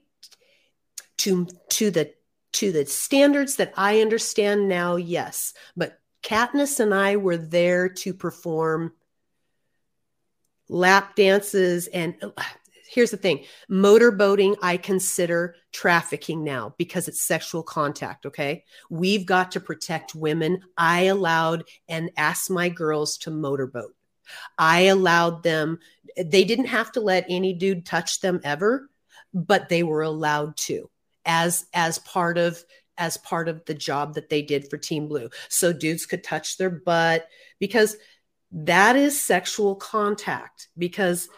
to 1.28 1.48
to 1.70 1.92
the 1.92 2.14
to 2.54 2.72
the 2.72 2.86
standards 2.86 3.58
that 3.58 3.74
I 3.76 4.02
understand 4.02 4.70
now, 4.70 4.96
yes. 4.96 5.54
But 5.76 6.00
Katniss 6.24 6.80
and 6.80 6.94
I 6.94 7.18
were 7.18 7.38
there 7.38 7.90
to 7.90 8.14
perform 8.14 8.94
lap 10.70 11.16
dances 11.16 11.88
and 11.88 12.16
here's 12.90 13.12
the 13.12 13.18
thing. 13.18 13.44
Motorboating 13.70 14.56
i 14.62 14.78
consider 14.78 15.56
trafficking 15.74 16.44
now 16.44 16.74
because 16.78 17.10
it's 17.10 17.22
sexual 17.22 17.62
contact 17.62 18.26
okay? 18.26 18.64
We've 18.90 19.26
got 19.26 19.52
to 19.52 19.60
protect 19.60 20.16
women. 20.16 20.62
I 20.78 21.04
allowed 21.04 21.66
and 21.90 22.10
asked 22.16 22.50
my 22.50 22.70
girls 22.70 23.18
to 23.20 23.32
motorboat. 23.32 23.94
I 24.58 24.84
allowed 24.84 25.44
them 25.44 25.80
they 26.18 26.46
didn't 26.46 26.66
have 26.68 26.92
to 26.94 27.02
let 27.02 27.26
any 27.30 27.54
dude 27.54 27.86
touch 27.86 28.22
them 28.22 28.40
ever 28.44 28.90
but 29.34 29.68
they 29.70 29.84
were 29.84 30.02
allowed 30.02 30.56
to 30.56 30.90
as 31.28 31.66
as 31.74 32.00
part 32.00 32.40
of 32.40 32.64
as 32.98 33.18
part 33.18 33.48
of 33.48 33.64
the 33.66 33.76
job 33.76 34.16
that 34.16 34.30
they 34.30 34.42
did 34.42 34.70
for 34.70 34.78
Team 34.78 35.08
Blue. 35.08 35.30
So 35.50 35.72
dudes 35.72 36.08
could 36.08 36.24
touch 36.24 36.58
their 36.58 36.72
butt 36.72 37.28
because 37.60 37.96
that 38.52 38.96
is 38.96 39.22
sexual 39.22 39.76
contact. 39.76 40.70
Because 40.78 41.30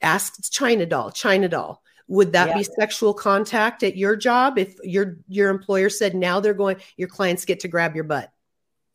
ask 0.00 0.50
China 0.52 0.86
doll, 0.86 1.10
China 1.10 1.48
doll. 1.48 1.82
Would 2.08 2.34
that 2.34 2.50
yeah. 2.50 2.58
be 2.58 2.62
sexual 2.62 3.14
contact 3.14 3.82
at 3.82 3.96
your 3.96 4.14
job 4.14 4.58
if 4.58 4.76
your 4.84 5.16
your 5.26 5.50
employer 5.50 5.88
said 5.88 6.14
now 6.14 6.38
they're 6.38 6.54
going 6.54 6.76
your 6.96 7.08
clients 7.08 7.44
get 7.44 7.60
to 7.60 7.68
grab 7.68 7.96
your 7.96 8.04
butt? 8.04 8.30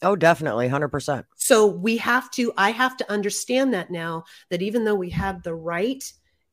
Oh, 0.04 0.16
definitely, 0.16 0.68
100%. 0.68 1.26
So 1.36 1.68
we 1.68 1.98
have 1.98 2.32
to 2.32 2.54
I 2.58 2.72
have 2.72 2.96
to 2.98 3.12
understand 3.12 3.74
that 3.74 3.92
now 3.92 4.24
that 4.50 4.62
even 4.62 4.86
though 4.86 4.96
we 4.96 5.10
have 5.10 5.44
the 5.44 5.54
right, 5.54 6.04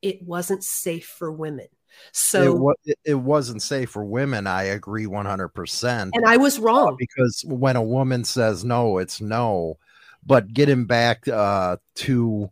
it 0.02 0.22
wasn't 0.22 0.64
safe 0.64 1.06
for 1.06 1.30
women. 1.30 1.68
So 2.12 2.74
it, 2.84 2.98
it 3.04 3.14
wasn't 3.14 3.62
safe 3.62 3.90
for 3.90 4.04
women. 4.04 4.46
I 4.46 4.64
agree 4.64 5.06
100%. 5.06 6.10
And 6.12 6.26
I 6.26 6.36
was 6.36 6.58
wrong. 6.58 6.96
Because 6.98 7.44
when 7.46 7.76
a 7.76 7.82
woman 7.82 8.24
says 8.24 8.64
no, 8.64 8.98
it's 8.98 9.20
no. 9.20 9.78
But 10.26 10.52
getting 10.52 10.84
back 10.84 11.26
uh, 11.28 11.76
to 11.96 12.50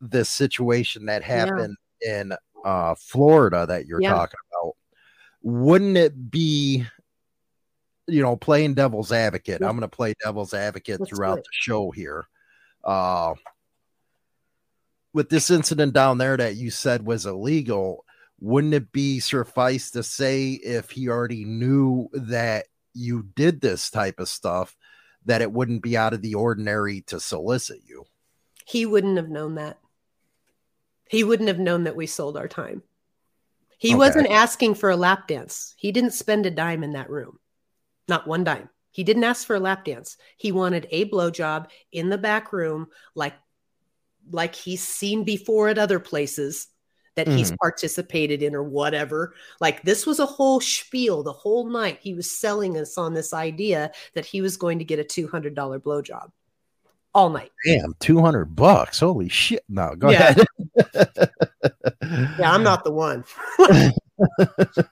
this 0.00 0.28
situation 0.28 1.06
that 1.06 1.22
happened 1.22 1.76
yeah. 2.02 2.20
in 2.20 2.32
uh, 2.64 2.94
Florida 2.96 3.66
that 3.66 3.86
you're 3.86 4.00
yeah. 4.00 4.12
talking 4.12 4.40
about, 4.52 4.76
wouldn't 5.42 5.96
it 5.96 6.30
be, 6.30 6.84
you 8.06 8.22
know, 8.22 8.36
playing 8.36 8.74
devil's 8.74 9.12
advocate? 9.12 9.58
Yeah. 9.60 9.68
I'm 9.68 9.76
going 9.76 9.88
to 9.88 9.96
play 9.96 10.14
devil's 10.22 10.54
advocate 10.54 11.00
That's 11.00 11.10
throughout 11.10 11.38
the 11.38 11.50
show 11.52 11.90
here. 11.90 12.26
Uh, 12.82 13.34
with 15.12 15.28
this 15.28 15.50
incident 15.50 15.94
down 15.94 16.18
there 16.18 16.36
that 16.36 16.56
you 16.56 16.70
said 16.70 17.06
was 17.06 17.24
illegal, 17.24 18.04
wouldn't 18.44 18.74
it 18.74 18.92
be 18.92 19.20
suffice 19.20 19.90
to 19.92 20.02
say 20.02 20.50
if 20.50 20.90
he 20.90 21.08
already 21.08 21.46
knew 21.46 22.10
that 22.12 22.66
you 22.92 23.22
did 23.34 23.58
this 23.58 23.88
type 23.88 24.20
of 24.20 24.28
stuff 24.28 24.76
that 25.24 25.40
it 25.40 25.50
wouldn't 25.50 25.82
be 25.82 25.96
out 25.96 26.12
of 26.12 26.20
the 26.20 26.34
ordinary 26.34 27.00
to 27.00 27.18
solicit 27.18 27.80
you? 27.86 28.04
He 28.66 28.84
wouldn't 28.84 29.16
have 29.16 29.30
known 29.30 29.54
that. 29.54 29.78
He 31.08 31.24
wouldn't 31.24 31.48
have 31.48 31.58
known 31.58 31.84
that 31.84 31.96
we 31.96 32.06
sold 32.06 32.36
our 32.36 32.46
time. 32.46 32.82
He 33.78 33.88
okay. 33.88 33.96
wasn't 33.96 34.30
asking 34.30 34.74
for 34.74 34.90
a 34.90 34.96
lap 34.96 35.26
dance. 35.26 35.72
He 35.78 35.90
didn't 35.90 36.10
spend 36.10 36.44
a 36.44 36.50
dime 36.50 36.84
in 36.84 36.92
that 36.92 37.08
room. 37.08 37.38
Not 38.08 38.26
one 38.26 38.44
dime. 38.44 38.68
He 38.90 39.04
didn't 39.04 39.24
ask 39.24 39.46
for 39.46 39.56
a 39.56 39.60
lap 39.60 39.86
dance. 39.86 40.18
He 40.36 40.52
wanted 40.52 40.86
a 40.90 41.08
blowjob 41.08 41.68
in 41.92 42.10
the 42.10 42.18
back 42.18 42.52
room 42.52 42.88
like 43.14 43.34
like 44.30 44.54
he's 44.54 44.82
seen 44.82 45.24
before 45.24 45.68
at 45.68 45.78
other 45.78 45.98
places 45.98 46.68
that 47.16 47.26
mm. 47.26 47.36
he's 47.36 47.52
participated 47.60 48.42
in 48.42 48.54
or 48.54 48.62
whatever. 48.62 49.34
Like 49.60 49.82
this 49.82 50.06
was 50.06 50.18
a 50.18 50.26
whole 50.26 50.60
spiel 50.60 51.22
the 51.22 51.32
whole 51.32 51.68
night. 51.68 51.98
He 52.02 52.14
was 52.14 52.30
selling 52.30 52.76
us 52.76 52.98
on 52.98 53.14
this 53.14 53.32
idea 53.32 53.92
that 54.14 54.26
he 54.26 54.40
was 54.40 54.56
going 54.56 54.78
to 54.78 54.84
get 54.84 54.98
a 54.98 55.04
$200 55.04 55.54
blowjob 55.54 56.30
all 57.14 57.30
night. 57.30 57.50
Damn, 57.64 57.94
200 58.00 58.56
bucks. 58.56 59.00
Holy 59.00 59.28
shit. 59.28 59.64
No, 59.68 59.94
go 59.96 60.10
yeah. 60.10 60.30
ahead. 60.30 60.46
yeah, 62.38 62.52
I'm 62.52 62.62
not 62.62 62.84
the 62.84 62.90
one. 62.90 63.24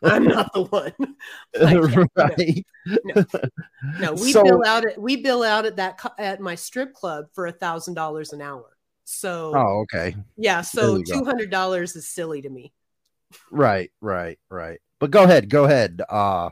I'm 0.02 0.24
not 0.24 0.52
the 0.52 0.62
one. 0.62 0.92
Like, 1.60 2.08
right. 2.16 2.66
No, 3.04 3.24
no. 4.00 4.12
we 4.14 4.32
so, 4.32 4.42
bill 4.42 4.62
out 4.66 4.84
at 4.86 5.00
we 5.00 5.16
bill 5.16 5.42
out 5.42 5.66
at 5.66 5.76
that 5.76 6.00
at 6.18 6.40
my 6.40 6.54
strip 6.54 6.94
club 6.94 7.26
for 7.32 7.46
a 7.46 7.52
thousand 7.52 7.94
dollars 7.94 8.32
an 8.32 8.40
hour. 8.40 8.71
So 9.04 9.52
Oh, 9.54 9.80
okay. 9.82 10.16
Yeah, 10.36 10.62
so 10.62 11.02
$200 11.02 11.96
is 11.96 12.08
silly 12.08 12.42
to 12.42 12.48
me. 12.48 12.72
Right, 13.50 13.90
right, 14.00 14.38
right. 14.50 14.80
But 14.98 15.10
go 15.10 15.24
ahead, 15.24 15.48
go 15.48 15.64
ahead. 15.64 16.00
Uh 16.08 16.50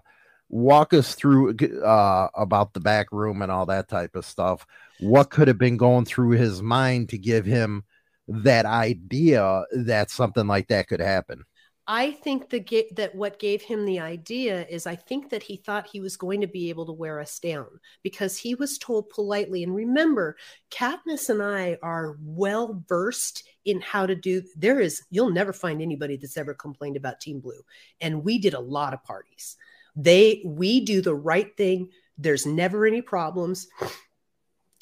walk 0.53 0.93
us 0.93 1.15
through 1.15 1.55
uh 1.85 2.29
about 2.35 2.75
the 2.75 2.81
back 2.81 3.13
room 3.13 3.41
and 3.41 3.53
all 3.53 3.67
that 3.67 3.89
type 3.89 4.17
of 4.17 4.25
stuff. 4.25 4.67
What 4.99 5.31
could 5.31 5.49
have 5.49 5.59
been 5.59 5.77
going 5.77 6.05
through 6.05 6.33
his 6.33 6.61
mind 6.63 7.09
to 7.11 7.19
give 7.19 7.47
him 7.47 7.85
that 8.29 8.67
idea 8.67 9.65
that 9.73 10.11
something 10.11 10.47
like 10.47 10.69
that 10.69 10.89
could 10.89 11.01
happen? 11.01 11.45
I 11.93 12.13
think 12.13 12.51
the 12.51 12.87
that 12.95 13.17
what 13.17 13.41
gave 13.41 13.63
him 13.63 13.85
the 13.85 13.99
idea 13.99 14.65
is 14.69 14.87
I 14.87 14.95
think 14.95 15.29
that 15.31 15.43
he 15.43 15.57
thought 15.57 15.89
he 15.89 15.99
was 15.99 16.17
going 16.17 16.41
to 16.41 16.47
be 16.47 16.69
able 16.69 16.87
to 16.87 16.93
wear 16.93 17.19
us 17.19 17.41
down 17.41 17.67
because 18.05 18.37
he 18.37 18.55
was 18.55 18.79
told 18.79 19.09
politely. 19.09 19.65
And 19.65 19.75
remember, 19.75 20.37
Katniss 20.71 21.31
and 21.31 21.43
I 21.43 21.79
are 21.83 22.17
well 22.23 22.81
versed 22.89 23.43
in 23.65 23.81
how 23.81 24.07
to 24.07 24.15
do. 24.15 24.41
There 24.55 24.79
is 24.79 25.03
you'll 25.11 25.31
never 25.31 25.53
find 25.53 25.83
anybody 25.83 26.17
that's 26.17 26.37
ever 26.37 26.55
complained 26.55 26.97
about 26.97 27.21
Team 27.21 27.41
Blue, 27.41 27.61
and 28.01 28.23
we 28.23 28.39
did 28.39 28.55
a 28.55 28.61
lot 28.61 28.95
of 28.95 29.03
parties. 29.03 29.57
They 29.97 30.43
we 30.45 30.85
do 30.85 31.03
the 31.03 31.17
right 31.17 31.57
thing. 31.57 31.91
There's 32.17 32.47
never 32.47 32.87
any 32.87 33.03
problems, 33.03 33.67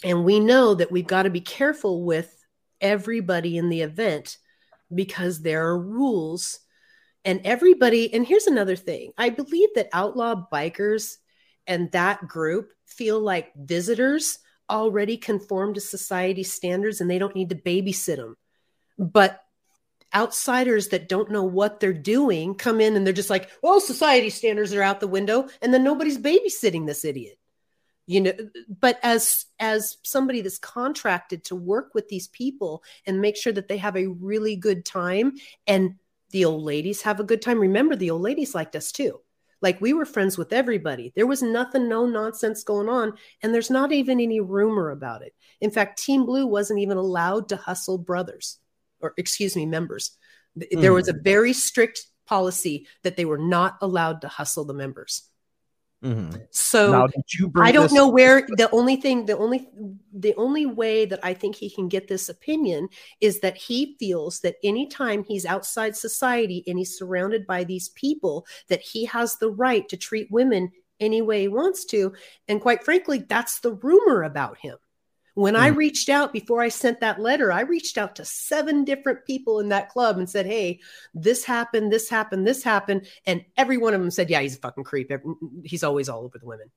and 0.05 0.27
we 0.27 0.41
know 0.41 0.75
that 0.75 0.93
we've 0.93 1.07
got 1.07 1.23
to 1.23 1.31
be 1.31 1.41
careful 1.41 2.05
with 2.05 2.45
everybody 2.83 3.57
in 3.57 3.71
the 3.71 3.81
event 3.81 4.37
because 4.95 5.41
there 5.41 5.67
are 5.69 5.79
rules 5.79 6.61
and 7.25 7.41
everybody 7.45 8.13
and 8.13 8.27
here's 8.27 8.47
another 8.47 8.77
thing 8.77 9.13
i 9.19 9.29
believe 9.29 9.69
that 9.75 9.89
outlaw 9.93 10.47
bikers 10.53 11.17
and 11.67 11.91
that 11.93 12.27
group 12.27 12.73
feel 12.87 13.21
like 13.21 13.53
visitors 13.57 14.39
already 14.71 15.17
conform 15.17 15.75
to 15.75 15.81
society 15.81 16.43
standards 16.43 17.01
and 17.01 17.11
they 17.11 17.19
don't 17.19 17.35
need 17.35 17.51
to 17.51 17.57
babysit 17.57 18.17
them 18.17 18.37
but 18.99 19.43
outsiders 20.15 20.89
that 20.89 21.09
don't 21.09 21.31
know 21.31 21.45
what 21.45 21.81
they're 21.81 21.93
doing 21.93 22.55
come 22.55 22.81
in 22.81 22.97
and 22.97 23.07
they're 23.07 23.13
just 23.13 23.31
like 23.31 23.51
well 23.63 23.81
society 23.81 24.31
standards 24.31 24.73
are 24.73 24.83
out 24.83 25.01
the 25.01 25.07
window 25.07 25.49
and 25.61 25.73
then 25.73 25.85
nobody's 25.85 26.19
babysitting 26.19 26.87
this 26.87 27.05
idiot. 27.05 27.39
You 28.07 28.23
know 28.23 28.33
but 28.81 28.99
as 29.03 29.45
as 29.61 29.99
somebody 30.03 30.41
that's 30.41 30.59
contracted 30.59 31.45
to 31.45 31.57
work 31.57 31.91
with 31.95 32.09
these 32.09 32.29
people 32.29 32.83
and 33.05 33.21
make 33.21 33.37
sure 33.37 33.53
that 33.53 33.69
they 33.69 33.77
have 33.77 33.97
a 33.97 34.07
really 34.07 34.57
good 34.57 34.87
time 34.87 35.35
and 35.67 35.97
the 36.31 36.45
old 36.45 36.63
ladies 36.63 37.03
have 37.03 37.21
a 37.21 37.25
good 37.25 37.43
time. 37.43 37.59
Remember, 37.59 37.97
the 37.97 38.11
old 38.11 38.23
ladies 38.23 38.55
liked 38.55 38.77
us 38.77 38.93
too. 38.93 39.21
Like 39.61 39.81
we 39.81 39.93
were 39.93 40.05
friends 40.05 40.39
with 40.39 40.53
everybody. 40.53 41.13
There 41.17 41.27
was 41.27 41.43
nothing, 41.43 41.89
no 41.89 42.07
nonsense 42.07 42.63
going 42.63 42.89
on. 42.89 43.15
And 43.43 43.53
there's 43.53 43.71
not 43.71 43.93
even 43.93 44.21
any 44.21 44.41
rumor 44.41 44.91
about 44.91 45.23
it. 45.23 45.35
In 45.61 45.71
fact, 45.71 46.03
Team 46.03 46.27
Blue 46.27 46.47
wasn't 46.47 46.81
even 46.81 46.97
allowed 46.97 47.49
to 47.49 47.57
hustle 47.57 47.99
brothers 47.99 48.59
or, 49.01 49.15
excuse 49.17 49.57
me, 49.57 49.67
members. 49.67 50.17
There 50.55 50.93
was 50.93 51.09
a 51.09 51.13
hmm. 51.13 51.23
very 51.23 51.53
strict 51.53 52.07
policy 52.27 52.87
that 53.03 53.17
they 53.17 53.25
were 53.25 53.39
not 53.39 53.79
allowed 53.81 54.21
to 54.21 54.29
hustle 54.29 54.65
the 54.65 54.75
members. 54.75 55.23
Mm-hmm. 56.03 56.43
So 56.53 56.93
now, 56.93 57.61
I 57.61 57.73
don't 57.73 57.93
know 57.93 58.09
where 58.09 58.47
the 58.57 58.69
only 58.71 58.97
thing, 58.97 59.27
the 59.27 59.37
only, 59.37 59.69
the 60.13 60.35
only 60.37 60.65
way 60.65 61.05
that 61.07 61.19
I 61.25 61.35
think 61.35 61.57
he 61.57 61.69
can 61.69 61.89
get 61.89 62.07
this 62.07 62.29
opinion 62.29 62.89
is 63.21 63.41
that 63.41 63.57
he 63.57 63.97
feels 63.99 64.39
that 64.41 64.57
anytime 64.63 65.25
he's 65.25 65.45
outside 65.45 65.97
society 65.97 66.63
and 66.69 66.79
he's 66.79 66.97
surrounded 66.97 67.47
by 67.47 67.65
these 67.65 67.89
people, 67.91 68.47
that 68.69 68.81
he 68.81 69.07
has 69.07 69.37
the 69.37 69.51
right 69.51 69.89
to 69.89 69.97
treat 69.97 70.31
women 70.31 70.71
any 71.01 71.21
way 71.21 71.43
he 71.43 71.49
wants 71.49 71.85
to. 71.87 72.13
And 72.47 72.61
quite 72.61 72.85
frankly, 72.85 73.25
that's 73.29 73.61
the 73.61 73.73
rumor 73.73 74.23
about 74.23 74.59
him. 74.59 74.77
When 75.39 75.55
mm. 75.55 75.61
I 75.61 75.69
reached 75.69 76.09
out 76.09 76.33
before 76.33 76.61
I 76.61 76.69
sent 76.69 76.99
that 76.99 77.21
letter, 77.21 77.53
I 77.53 77.61
reached 77.61 77.97
out 77.97 78.17
to 78.17 78.25
seven 78.25 78.85
different 78.85 79.25
people 79.25 79.61
in 79.61 79.69
that 79.69 79.89
club 79.89 80.19
and 80.19 80.29
said, 80.29 80.47
Hey, 80.47 80.81
this 81.15 81.45
happened, 81.45 81.93
this 81.93 82.09
happened, 82.11 82.45
this 82.45 82.65
happened. 82.65 83.07
And 83.25 83.45
every 83.57 83.77
one 83.77 83.95
of 83.95 84.01
them 84.01 84.11
said, 84.11 84.31
Yeah, 84.31 84.41
he's 84.41 84.57
a 84.57 84.61
fucking 84.61 84.83
creep. 84.83 85.13
He's 85.63 85.85
always 85.85 86.09
all 86.09 86.25
over 86.25 86.41
the 86.41 86.47
women. 86.47 86.71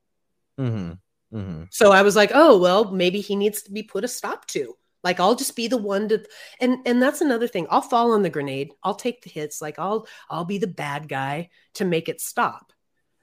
Mm-hmm. 0.60 0.92
Mhm. 1.36 1.66
So 1.72 1.90
I 1.90 2.02
was 2.02 2.14
like, 2.14 2.30
oh 2.34 2.56
well, 2.56 2.92
maybe 2.92 3.20
he 3.20 3.34
needs 3.34 3.62
to 3.62 3.72
be 3.72 3.82
put 3.82 4.04
a 4.04 4.08
stop 4.08 4.46
to. 4.48 4.76
Like 5.02 5.18
I'll 5.18 5.34
just 5.34 5.56
be 5.56 5.66
the 5.66 5.76
one 5.76 6.08
to 6.10 6.24
and 6.60 6.86
and 6.86 7.02
that's 7.02 7.20
another 7.20 7.48
thing. 7.48 7.66
I'll 7.68 7.80
fall 7.80 8.12
on 8.12 8.22
the 8.22 8.30
grenade. 8.30 8.70
I'll 8.84 8.94
take 8.94 9.22
the 9.22 9.30
hits. 9.30 9.60
Like 9.60 9.80
I'll 9.80 10.06
I'll 10.30 10.44
be 10.44 10.58
the 10.58 10.68
bad 10.68 11.08
guy 11.08 11.50
to 11.74 11.84
make 11.84 12.08
it 12.08 12.20
stop. 12.20 12.72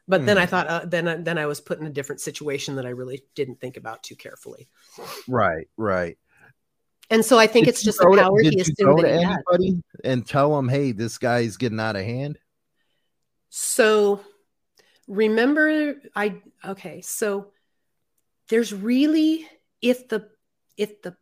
But 0.09 0.25
then 0.25 0.39
I 0.39 0.45
Hmm. 0.45 0.49
thought 0.49 0.67
uh, 0.67 0.85
then 0.85 1.07
I- 1.07 1.15
then 1.17 1.37
I 1.37 1.45
was 1.45 1.61
put 1.61 1.79
in 1.79 1.85
a 1.85 1.89
different 1.91 2.19
situation 2.19 2.75
that 2.77 2.85
I 2.85 2.89
really 2.89 3.23
didn't 3.35 3.61
think 3.61 3.77
about 3.77 4.01
too 4.01 4.15
carefully. 4.15 4.67
Right, 5.27 5.69
right. 5.77 6.17
And 7.11 7.23
so 7.23 7.37
I 7.37 7.45
think 7.47 7.65
Did 7.65 7.75
it's 7.75 7.83
just 7.83 7.99
the 7.99 8.05
go 8.05 8.15
to- 8.15 8.43
did 8.43 8.53
he 8.53 8.57
you 8.57 8.61
assumed 8.63 8.75
go 8.97 9.01
that 9.03 9.07
to 9.07 9.17
he 9.17 9.23
had. 9.23 9.37
anybody 9.51 9.83
and 10.03 10.25
tell 10.27 10.55
them, 10.55 10.67
hey, 10.67 10.91
this 10.93 11.17
guy's 11.19 11.57
getting 11.57 11.79
out 11.79 11.95
of 11.95 12.03
hand? 12.03 12.39
So 13.49 14.21
remember 15.07 15.95
I 16.15 16.41
okay, 16.65 17.01
so 17.01 17.51
there's 18.49 18.73
really 18.73 19.47
if 19.81 20.07
the 20.07 20.29
if 20.75 21.01
the 21.03 21.15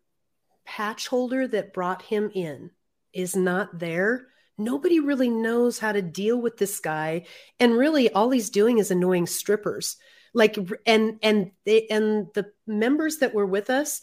patch 0.65 1.08
holder 1.08 1.45
that 1.47 1.73
brought 1.73 2.02
him 2.04 2.32
in 2.34 2.71
is 3.13 3.36
not 3.36 3.80
there, 3.80 4.28
nobody 4.58 5.00
really 5.00 5.30
knows 5.30 5.80
how 5.80 5.91
to 5.91 6.02
deal 6.02 6.41
with 6.41 6.58
this 6.58 6.80
guy 6.80 7.26
and 7.60 7.78
really 7.78 8.12
all 8.12 8.30
he's 8.30 8.50
doing 8.50 8.78
is 8.80 8.91
annoying 8.91 9.28
strippers. 9.28 9.98
Like 10.34 10.58
and 10.86 11.20
and 11.24 11.52
they 11.65 11.88
and 11.88 12.28
the 12.34 12.52
members 12.67 13.17
that 13.17 13.34
were 13.34 13.46
with 13.46 13.70
us, 13.70 14.02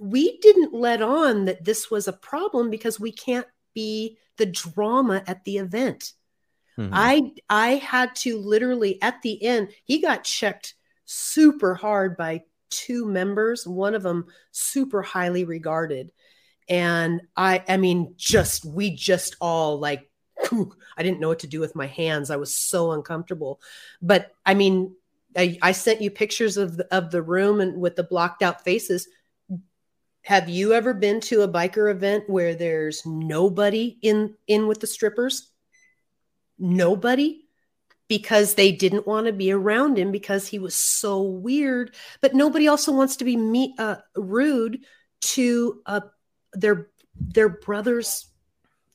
we 0.00 0.38
didn't 0.38 0.72
let 0.72 1.02
on 1.02 1.46
that 1.46 1.64
this 1.64 1.90
was 1.90 2.06
a 2.06 2.12
problem 2.12 2.70
because 2.70 3.00
we 3.00 3.10
can't 3.12 3.46
be 3.74 4.18
the 4.36 4.46
drama 4.46 5.22
at 5.26 5.44
the 5.44 5.58
event. 5.58 6.12
Mhm. 6.78 6.90
I 6.92 7.32
I 7.48 7.70
had 7.76 8.14
to 8.16 8.38
literally 8.38 9.00
at 9.02 9.22
the 9.22 9.42
end, 9.42 9.70
he 9.84 10.00
got 10.00 10.24
checked 10.24 10.74
super 11.06 11.74
hard 11.74 12.16
by 12.16 12.44
two 12.70 13.06
members, 13.06 13.66
one 13.66 13.94
of 13.94 14.02
them 14.02 14.26
super 14.50 15.02
highly 15.02 15.44
regarded. 15.44 16.10
And 16.68 17.22
I 17.36 17.62
I 17.68 17.76
mean 17.76 18.14
just 18.16 18.64
we 18.64 18.94
just 18.94 19.36
all 19.40 19.78
like 19.78 20.10
I 20.96 21.02
didn't 21.02 21.20
know 21.20 21.28
what 21.28 21.40
to 21.40 21.46
do 21.46 21.60
with 21.60 21.74
my 21.74 21.86
hands. 21.86 22.30
I 22.30 22.36
was 22.36 22.56
so 22.56 22.92
uncomfortable. 22.92 23.60
But 24.00 24.32
I 24.44 24.54
mean, 24.54 24.94
I, 25.36 25.58
I 25.62 25.72
sent 25.72 26.00
you 26.00 26.10
pictures 26.10 26.56
of 26.56 26.76
the, 26.76 26.94
of 26.94 27.10
the 27.10 27.22
room 27.22 27.60
and 27.60 27.80
with 27.80 27.96
the 27.96 28.04
blocked 28.04 28.42
out 28.42 28.62
faces. 28.64 29.08
Have 30.22 30.48
you 30.48 30.72
ever 30.72 30.94
been 30.94 31.20
to 31.22 31.42
a 31.42 31.48
biker 31.48 31.90
event 31.90 32.30
where 32.30 32.54
there's 32.54 33.04
nobody 33.04 33.98
in 34.00 34.34
in 34.46 34.66
with 34.66 34.80
the 34.80 34.86
strippers? 34.86 35.50
nobody 36.58 37.40
because 38.08 38.54
they 38.54 38.70
didn't 38.70 39.06
want 39.06 39.26
to 39.26 39.32
be 39.32 39.50
around 39.50 39.98
him 39.98 40.12
because 40.12 40.46
he 40.46 40.58
was 40.58 40.74
so 40.74 41.22
weird 41.22 41.94
but 42.20 42.34
nobody 42.34 42.68
also 42.68 42.92
wants 42.92 43.16
to 43.16 43.24
be 43.24 43.36
meet, 43.36 43.78
uh, 43.78 43.96
rude 44.16 44.80
to 45.20 45.80
uh, 45.86 46.00
their 46.54 46.88
their 47.16 47.48
brother's 47.48 48.26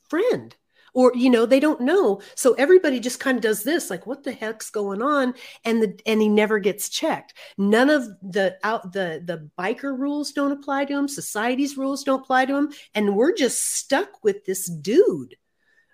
friend 0.08 0.56
or 0.92 1.12
you 1.14 1.30
know 1.30 1.46
they 1.46 1.60
don't 1.60 1.80
know. 1.80 2.20
So 2.34 2.54
everybody 2.54 3.00
just 3.00 3.20
kind 3.20 3.36
of 3.36 3.42
does 3.42 3.62
this 3.62 3.90
like 3.90 4.06
what 4.06 4.24
the 4.24 4.32
heck's 4.32 4.70
going 4.70 5.02
on? 5.02 5.34
And 5.64 5.82
the 5.82 6.00
and 6.06 6.20
he 6.20 6.28
never 6.28 6.58
gets 6.58 6.88
checked. 6.88 7.34
None 7.56 7.90
of 7.90 8.04
the 8.22 8.58
out 8.64 8.92
the 8.92 9.22
the 9.24 9.48
biker 9.58 9.96
rules 9.96 10.32
don't 10.32 10.52
apply 10.52 10.86
to 10.86 10.94
him. 10.96 11.08
Society's 11.08 11.76
rules 11.76 12.02
don't 12.04 12.22
apply 12.22 12.46
to 12.46 12.56
him. 12.56 12.72
And 12.94 13.16
we're 13.16 13.34
just 13.34 13.76
stuck 13.76 14.22
with 14.24 14.44
this 14.44 14.68
dude. 14.68 15.36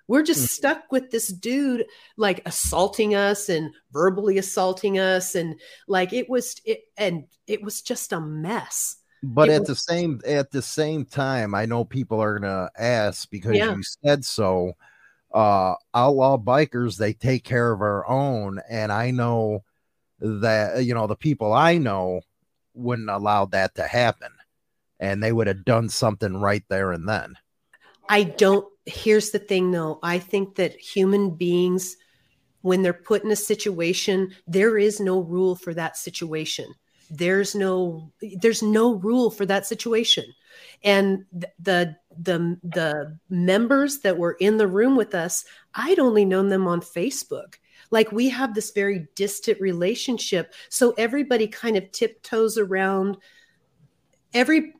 We're 0.08 0.22
just 0.22 0.44
Mhm. 0.44 0.48
stuck 0.50 0.92
with 0.92 1.10
this 1.10 1.28
dude 1.28 1.86
like 2.16 2.40
assaulting 2.46 3.14
us 3.14 3.48
and 3.48 3.74
verbally 3.92 4.38
assaulting 4.38 4.98
us. 4.98 5.34
And 5.34 5.60
like 5.88 6.12
it 6.12 6.28
was 6.30 6.60
it 6.64 6.84
and 6.96 7.24
it 7.46 7.62
was 7.62 7.82
just 7.82 8.12
a 8.12 8.20
mess 8.20 8.96
But 9.34 9.48
It 9.48 9.52
at 9.52 9.60
was- 9.62 9.68
the 9.68 9.74
same 9.76 10.20
at 10.24 10.50
the 10.50 10.62
same 10.62 11.04
time, 11.04 11.54
I 11.54 11.66
know 11.66 11.84
people 11.84 12.20
are 12.20 12.38
gonna 12.38 12.70
ask 12.78 13.28
because 13.30 13.56
Yeah. 13.56 13.74
you 13.74 13.82
said 13.82 14.24
so. 14.24 14.72
Uh 15.34 15.74
outlaw 15.92 16.38
bikers, 16.38 16.96
they 16.96 17.12
take 17.12 17.42
care 17.44 17.72
of 17.72 17.80
our 17.80 18.06
own, 18.08 18.60
and 18.70 18.92
I 18.92 19.10
know 19.10 19.64
that 20.20 20.84
you 20.84 20.94
know 20.94 21.06
the 21.06 21.16
people 21.16 21.52
I 21.52 21.78
know 21.78 22.20
wouldn't 22.74 23.10
allow 23.10 23.46
that 23.46 23.74
to 23.74 23.82
happen, 23.86 24.30
and 25.00 25.22
they 25.22 25.32
would 25.32 25.46
have 25.48 25.64
done 25.64 25.88
something 25.88 26.36
right 26.40 26.62
there 26.68 26.92
and 26.92 27.08
then. 27.08 27.34
I 28.08 28.22
don't. 28.22 28.66
Here's 28.86 29.30
the 29.30 29.40
thing, 29.40 29.72
though. 29.72 29.98
I 30.02 30.20
think 30.20 30.54
that 30.56 30.78
human 30.78 31.30
beings, 31.34 31.96
when 32.62 32.82
they're 32.82 32.92
put 32.92 33.24
in 33.24 33.32
a 33.32 33.36
situation, 33.36 34.32
there 34.46 34.78
is 34.78 35.00
no 35.00 35.18
rule 35.20 35.56
for 35.56 35.74
that 35.74 35.96
situation. 35.96 36.72
There's 37.10 37.54
no. 37.54 38.12
There's 38.40 38.62
no 38.62 38.94
rule 38.94 39.30
for 39.30 39.46
that 39.46 39.66
situation, 39.66 40.24
and 40.82 41.24
the 41.32 41.96
the 42.18 42.58
the 42.62 43.18
members 43.28 44.00
that 44.00 44.18
were 44.18 44.36
in 44.40 44.56
the 44.56 44.66
room 44.66 44.96
with 44.96 45.14
us, 45.14 45.44
I'd 45.74 45.98
only 45.98 46.24
known 46.24 46.48
them 46.48 46.66
on 46.66 46.80
Facebook. 46.80 47.54
Like 47.90 48.10
we 48.10 48.28
have 48.30 48.54
this 48.54 48.70
very 48.72 49.06
distant 49.14 49.60
relationship, 49.60 50.52
so 50.68 50.94
everybody 50.98 51.46
kind 51.46 51.76
of 51.76 51.90
tiptoes 51.92 52.58
around. 52.58 53.16
Every 54.34 54.74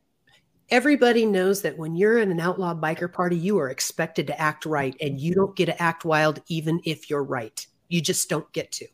everybody 0.69 1.25
knows 1.27 1.63
that 1.63 1.79
when 1.79 1.95
you're 1.95 2.19
in 2.19 2.31
an 2.31 2.41
outlaw 2.41 2.75
biker 2.75 3.13
party, 3.13 3.37
you 3.37 3.59
are 3.59 3.71
expected 3.71 4.27
to 4.27 4.41
act 4.41 4.67
right 4.67 4.97
and 5.01 5.21
you 5.21 5.35
don't 5.35 5.57
get 5.57 5.67
to 5.67 5.83
act 5.83 6.05
wild 6.05 6.43
even 6.49 6.81
if 6.85 7.09
you're 7.09 7.23
right. 7.23 7.67
You 7.89 8.01
just 8.01 8.29
don't 8.29 8.51
get 8.53 8.73
to. 8.73 8.87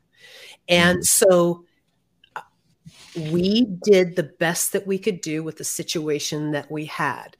And 0.68 1.04
so 1.04 1.64
uh, 1.64 1.71
we 3.16 3.66
did 3.82 4.16
the 4.16 4.22
best 4.22 4.72
that 4.72 4.86
we 4.86 4.98
could 4.98 5.20
do 5.20 5.42
with 5.42 5.58
the 5.58 5.64
situation 5.64 6.52
that 6.52 6.70
we 6.70 6.86
had. 6.86 7.36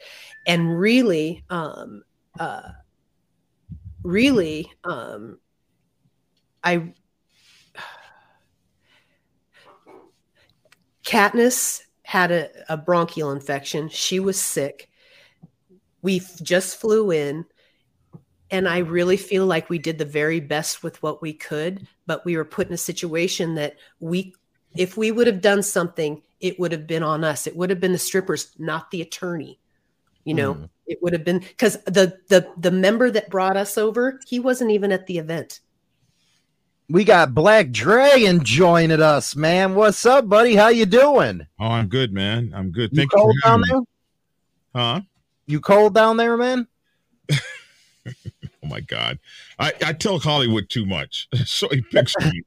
And 0.47 0.79
really, 0.79 1.45
um, 1.51 2.03
uh, 2.39 2.71
really, 4.03 4.71
um, 4.85 5.39
I, 6.63 6.93
Katniss 11.05 11.83
had 12.03 12.31
a, 12.31 12.51
a 12.69 12.77
bronchial 12.77 13.33
infection. 13.33 13.89
She 13.89 14.21
was 14.21 14.41
sick. 14.41 14.89
We 16.03 16.21
just 16.43 16.77
flew 16.79 17.11
in, 17.11 17.45
and 18.51 18.69
I 18.69 18.79
really 18.79 19.17
feel 19.17 19.47
like 19.47 19.71
we 19.71 19.79
did 19.79 19.99
the 19.99 20.05
very 20.05 20.41
best 20.41 20.83
with 20.83 21.03
what 21.03 21.23
we 21.23 21.33
could, 21.33 21.87
but 22.07 22.25
we 22.25 22.37
were 22.37 22.45
put 22.45 22.69
in 22.69 22.75
a 22.75 22.79
situation 22.79 23.55
that 23.55 23.77
we, 24.01 24.35
if 24.77 24.97
we 24.97 25.11
would 25.11 25.27
have 25.27 25.41
done 25.41 25.63
something, 25.63 26.23
it 26.41 26.59
would 26.59 26.73
have 26.73 26.87
been 26.87 27.03
on 27.03 27.25
us. 27.25 27.47
It 27.47 27.57
would 27.57 27.71
have 27.71 27.81
been 27.81 27.93
the 27.93 27.99
strippers, 27.99 28.53
not 28.59 28.91
the 28.91 29.03
attorney. 29.03 29.59
You 30.25 30.35
know, 30.35 30.55
Mhm. 30.55 30.69
it 30.87 30.99
would 31.03 31.13
have 31.13 31.25
been 31.25 31.41
because 31.41 31.79
the 31.85 32.19
the 32.29 32.49
the 32.57 32.71
member 32.71 33.11
that 33.11 33.29
brought 33.31 33.57
us 33.57 33.77
over, 33.77 34.21
he 34.27 34.39
wasn't 34.41 34.71
even 34.71 34.93
at 34.93 35.07
the 35.07 35.19
event. 35.19 35.61
We 36.89 37.05
got 37.05 37.35
Black 37.35 37.71
Dragon 37.71 38.45
joining 38.45 39.01
us, 39.01 39.35
man. 39.35 39.75
What's 39.75 40.05
up, 40.05 40.29
buddy? 40.29 40.55
How 40.57 40.69
you 40.69 40.85
doing? 40.87 41.47
Oh, 41.59 41.67
I'm 41.67 41.89
good, 41.89 42.13
man. 42.13 42.53
I'm 42.55 42.71
good. 42.71 42.91
You 42.93 42.99
Thank 42.99 43.13
you. 43.13 43.19
cold 43.19 43.35
for 43.43 43.49
down 43.49 43.61
me. 43.63 43.67
there? 43.71 43.81
Huh? 44.75 45.01
You 45.47 45.61
cold 45.61 45.95
down 45.95 46.17
there, 46.17 46.37
man? 46.37 46.67
Oh 48.65 48.69
my 48.69 48.81
God. 48.81 49.19
I, 49.59 49.73
I 49.85 49.93
tell 49.93 50.19
Hollywood 50.21 50.69
too 50.71 50.87
much. 50.87 51.29
so 51.47 51.69
he 51.71 51.83
picks 51.83 52.17
me. 52.19 52.43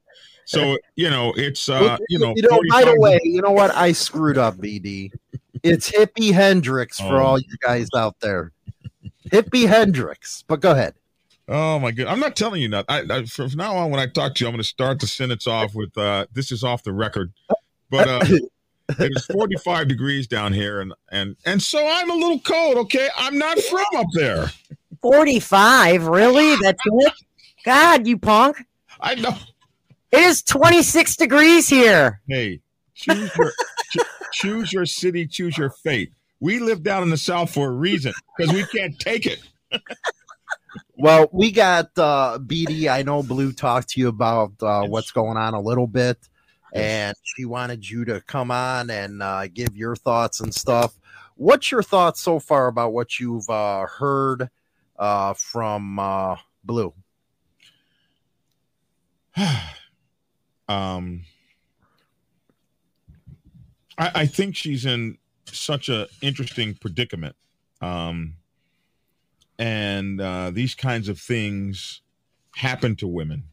So, 0.46 0.78
you 0.94 1.10
know, 1.10 1.32
it's 1.36 1.68
uh, 1.68 1.98
you 2.08 2.18
know, 2.18 2.32
you 2.36 2.42
know, 2.42 2.60
by 2.70 2.84
the 2.84 2.98
way, 2.98 3.20
you 3.24 3.42
know 3.42 3.50
what? 3.50 3.72
I 3.74 3.92
screwed 3.92 4.38
up, 4.38 4.56
BD. 4.56 5.10
It's 5.62 5.90
Hippie 5.90 6.32
Hendrix 6.32 6.98
for 7.00 7.16
Oh. 7.20 7.24
all 7.24 7.38
you 7.38 7.56
guys 7.60 7.88
out 7.96 8.20
there. 8.20 8.52
Hippie 9.30 9.66
Hendrix. 9.68 10.44
But 10.46 10.60
go 10.60 10.70
ahead. 10.70 10.94
Oh 11.48 11.78
my 11.80 11.90
god! 11.90 12.06
I'm 12.06 12.20
not 12.20 12.36
telling 12.36 12.62
you 12.62 12.68
nothing. 12.68 12.86
I, 12.88 13.18
I, 13.18 13.24
from 13.24 13.50
now 13.56 13.76
on, 13.76 13.90
when 13.90 14.00
I 14.00 14.06
talk 14.06 14.34
to 14.36 14.44
you, 14.44 14.48
I'm 14.48 14.52
going 14.52 14.62
to 14.62 14.68
start 14.68 15.00
the 15.00 15.06
sentence 15.06 15.46
off 15.46 15.74
with 15.74 15.96
uh, 15.98 16.26
"This 16.32 16.50
is 16.52 16.64
off 16.64 16.82
the 16.82 16.92
record," 16.92 17.32
but 17.90 18.08
uh, 18.08 18.20
it 18.98 19.12
is 19.16 19.26
45 19.26 19.86
degrees 19.88 20.26
down 20.26 20.52
here, 20.52 20.80
and 20.80 20.92
and 21.10 21.36
and 21.44 21.62
so 21.62 21.84
I'm 21.88 22.10
a 22.10 22.14
little 22.14 22.40
cold. 22.40 22.76
Okay, 22.78 23.08
I'm 23.16 23.38
not 23.38 23.58
from 23.60 23.84
up 23.96 24.06
there. 24.14 24.46
45, 25.02 26.06
really? 26.06 26.56
That's 26.56 26.80
it? 26.84 27.12
God, 27.64 28.06
you 28.06 28.18
punk. 28.18 28.64
I 29.00 29.14
know. 29.16 29.34
It 30.12 30.20
is 30.20 30.42
26 30.42 31.16
degrees 31.16 31.68
here. 31.68 32.20
Hey, 32.28 32.60
choose 32.94 33.30
your 33.36 33.52
cho- 33.90 34.02
choose 34.32 34.72
your 34.72 34.86
city, 34.86 35.26
choose 35.26 35.58
your 35.58 35.70
fate. 35.70 36.12
We 36.40 36.58
live 36.60 36.82
down 36.82 37.02
in 37.02 37.10
the 37.10 37.16
South 37.16 37.52
for 37.52 37.68
a 37.68 37.72
reason 37.72 38.12
because 38.36 38.52
we 38.52 38.64
can't 38.64 38.98
take 38.98 39.26
it. 39.26 39.40
Well, 40.98 41.28
we 41.30 41.52
got 41.52 41.90
uh 41.98 42.38
BD. 42.40 42.88
I 42.88 43.02
know 43.02 43.22
Blue 43.22 43.52
talked 43.52 43.90
to 43.90 44.00
you 44.00 44.08
about 44.08 44.52
uh 44.62 44.86
what's 44.86 45.10
going 45.10 45.36
on 45.36 45.52
a 45.52 45.60
little 45.60 45.86
bit, 45.86 46.16
and 46.72 47.14
she 47.22 47.44
wanted 47.44 47.86
you 47.88 48.06
to 48.06 48.22
come 48.22 48.50
on 48.50 48.88
and 48.88 49.22
uh 49.22 49.46
give 49.48 49.76
your 49.76 49.94
thoughts 49.94 50.40
and 50.40 50.54
stuff. 50.54 50.98
What's 51.34 51.70
your 51.70 51.82
thoughts 51.82 52.22
so 52.22 52.38
far 52.38 52.68
about 52.68 52.94
what 52.94 53.20
you've 53.20 53.48
uh 53.50 53.86
heard 53.86 54.48
uh 54.98 55.34
from 55.34 55.98
uh 55.98 56.36
Blue? 56.64 56.94
um 60.68 61.22
I, 63.98 64.10
I 64.14 64.26
think 64.26 64.56
she's 64.56 64.84
in 64.84 65.18
such 65.46 65.88
a 65.88 66.08
interesting 66.20 66.74
predicament. 66.74 67.36
Um, 67.80 68.34
and 69.58 70.20
uh, 70.20 70.50
these 70.50 70.74
kinds 70.74 71.08
of 71.08 71.18
things 71.18 72.02
happen 72.56 72.96
to 72.96 73.06
women. 73.06 73.44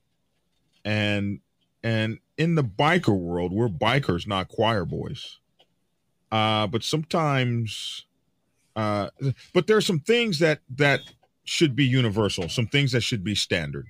And 0.83 1.39
and 1.83 2.19
in 2.37 2.55
the 2.55 2.63
biker 2.63 3.17
world, 3.17 3.51
we're 3.51 3.69
bikers, 3.69 4.27
not 4.27 4.47
choir 4.47 4.85
boys. 4.85 5.39
Uh, 6.31 6.65
but 6.67 6.83
sometimes, 6.83 8.05
uh, 8.75 9.09
but 9.53 9.67
there 9.67 9.77
are 9.77 9.81
some 9.81 9.99
things 9.99 10.39
that 10.39 10.59
that 10.75 11.01
should 11.43 11.75
be 11.75 11.85
universal. 11.85 12.49
Some 12.49 12.67
things 12.67 12.91
that 12.93 13.01
should 13.01 13.23
be 13.23 13.35
standard. 13.35 13.87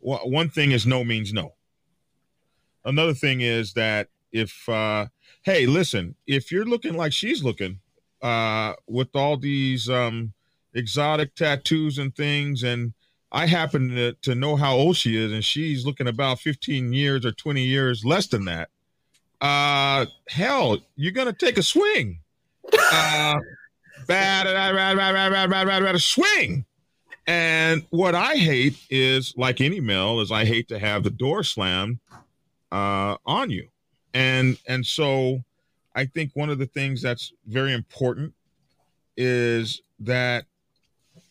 One 0.00 0.48
thing 0.48 0.72
is 0.72 0.86
no 0.86 1.04
means 1.04 1.32
no. 1.32 1.54
Another 2.84 3.14
thing 3.14 3.40
is 3.40 3.74
that 3.74 4.08
if 4.32 4.68
uh, 4.68 5.06
hey, 5.42 5.66
listen, 5.66 6.14
if 6.26 6.50
you're 6.50 6.64
looking 6.64 6.94
like 6.94 7.12
she's 7.12 7.42
looking, 7.42 7.80
uh, 8.22 8.74
with 8.86 9.14
all 9.14 9.36
these 9.36 9.88
um, 9.88 10.32
exotic 10.74 11.34
tattoos 11.34 11.98
and 11.98 12.14
things, 12.14 12.62
and 12.62 12.92
I 13.30 13.46
happen 13.46 13.90
to, 13.90 14.12
to 14.22 14.34
know 14.34 14.56
how 14.56 14.74
old 14.74 14.96
she 14.96 15.16
is, 15.16 15.32
and 15.32 15.44
she's 15.44 15.84
looking 15.84 16.06
about 16.06 16.38
15 16.38 16.92
years 16.92 17.26
or 17.26 17.32
20 17.32 17.62
years 17.62 18.04
less 18.04 18.26
than 18.28 18.44
that. 18.46 18.68
Uh, 19.40 20.06
hell, 20.28 20.78
you're 20.94 21.12
gonna 21.12 21.32
take 21.32 21.58
a 21.58 21.62
swing. 21.62 22.20
Uh, 22.72 23.38
bad, 24.06 24.44
bad, 24.44 24.96
bad, 25.50 25.66
bad, 25.66 26.00
swing. 26.00 26.64
And 27.26 27.84
what 27.90 28.14
I 28.14 28.36
hate 28.36 28.76
is, 28.90 29.34
like 29.36 29.60
any 29.60 29.80
male, 29.80 30.20
is 30.20 30.30
I 30.30 30.44
hate 30.44 30.68
to 30.68 30.78
have 30.78 31.02
the 31.02 31.10
door 31.10 31.42
slammed 31.42 31.98
uh, 32.72 33.16
on 33.24 33.50
you, 33.50 33.68
and 34.14 34.58
and 34.66 34.84
so 34.84 35.44
I 35.94 36.06
think 36.06 36.32
one 36.34 36.50
of 36.50 36.58
the 36.58 36.66
things 36.66 37.02
that's 37.02 37.32
very 37.46 37.72
important 37.72 38.34
is 39.16 39.82
that 40.00 40.46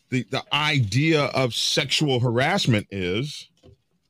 the 0.10 0.24
the 0.30 0.44
idea 0.54 1.26
of 1.26 1.54
sexual 1.54 2.20
harassment 2.20 2.88
is 2.92 3.50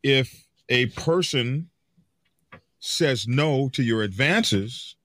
if 0.04 0.46
a 0.70 0.88
person 0.88 1.70
says 2.80 3.28
no 3.28 3.70
to 3.70 3.84
your 3.84 4.04
advances, 4.04 4.96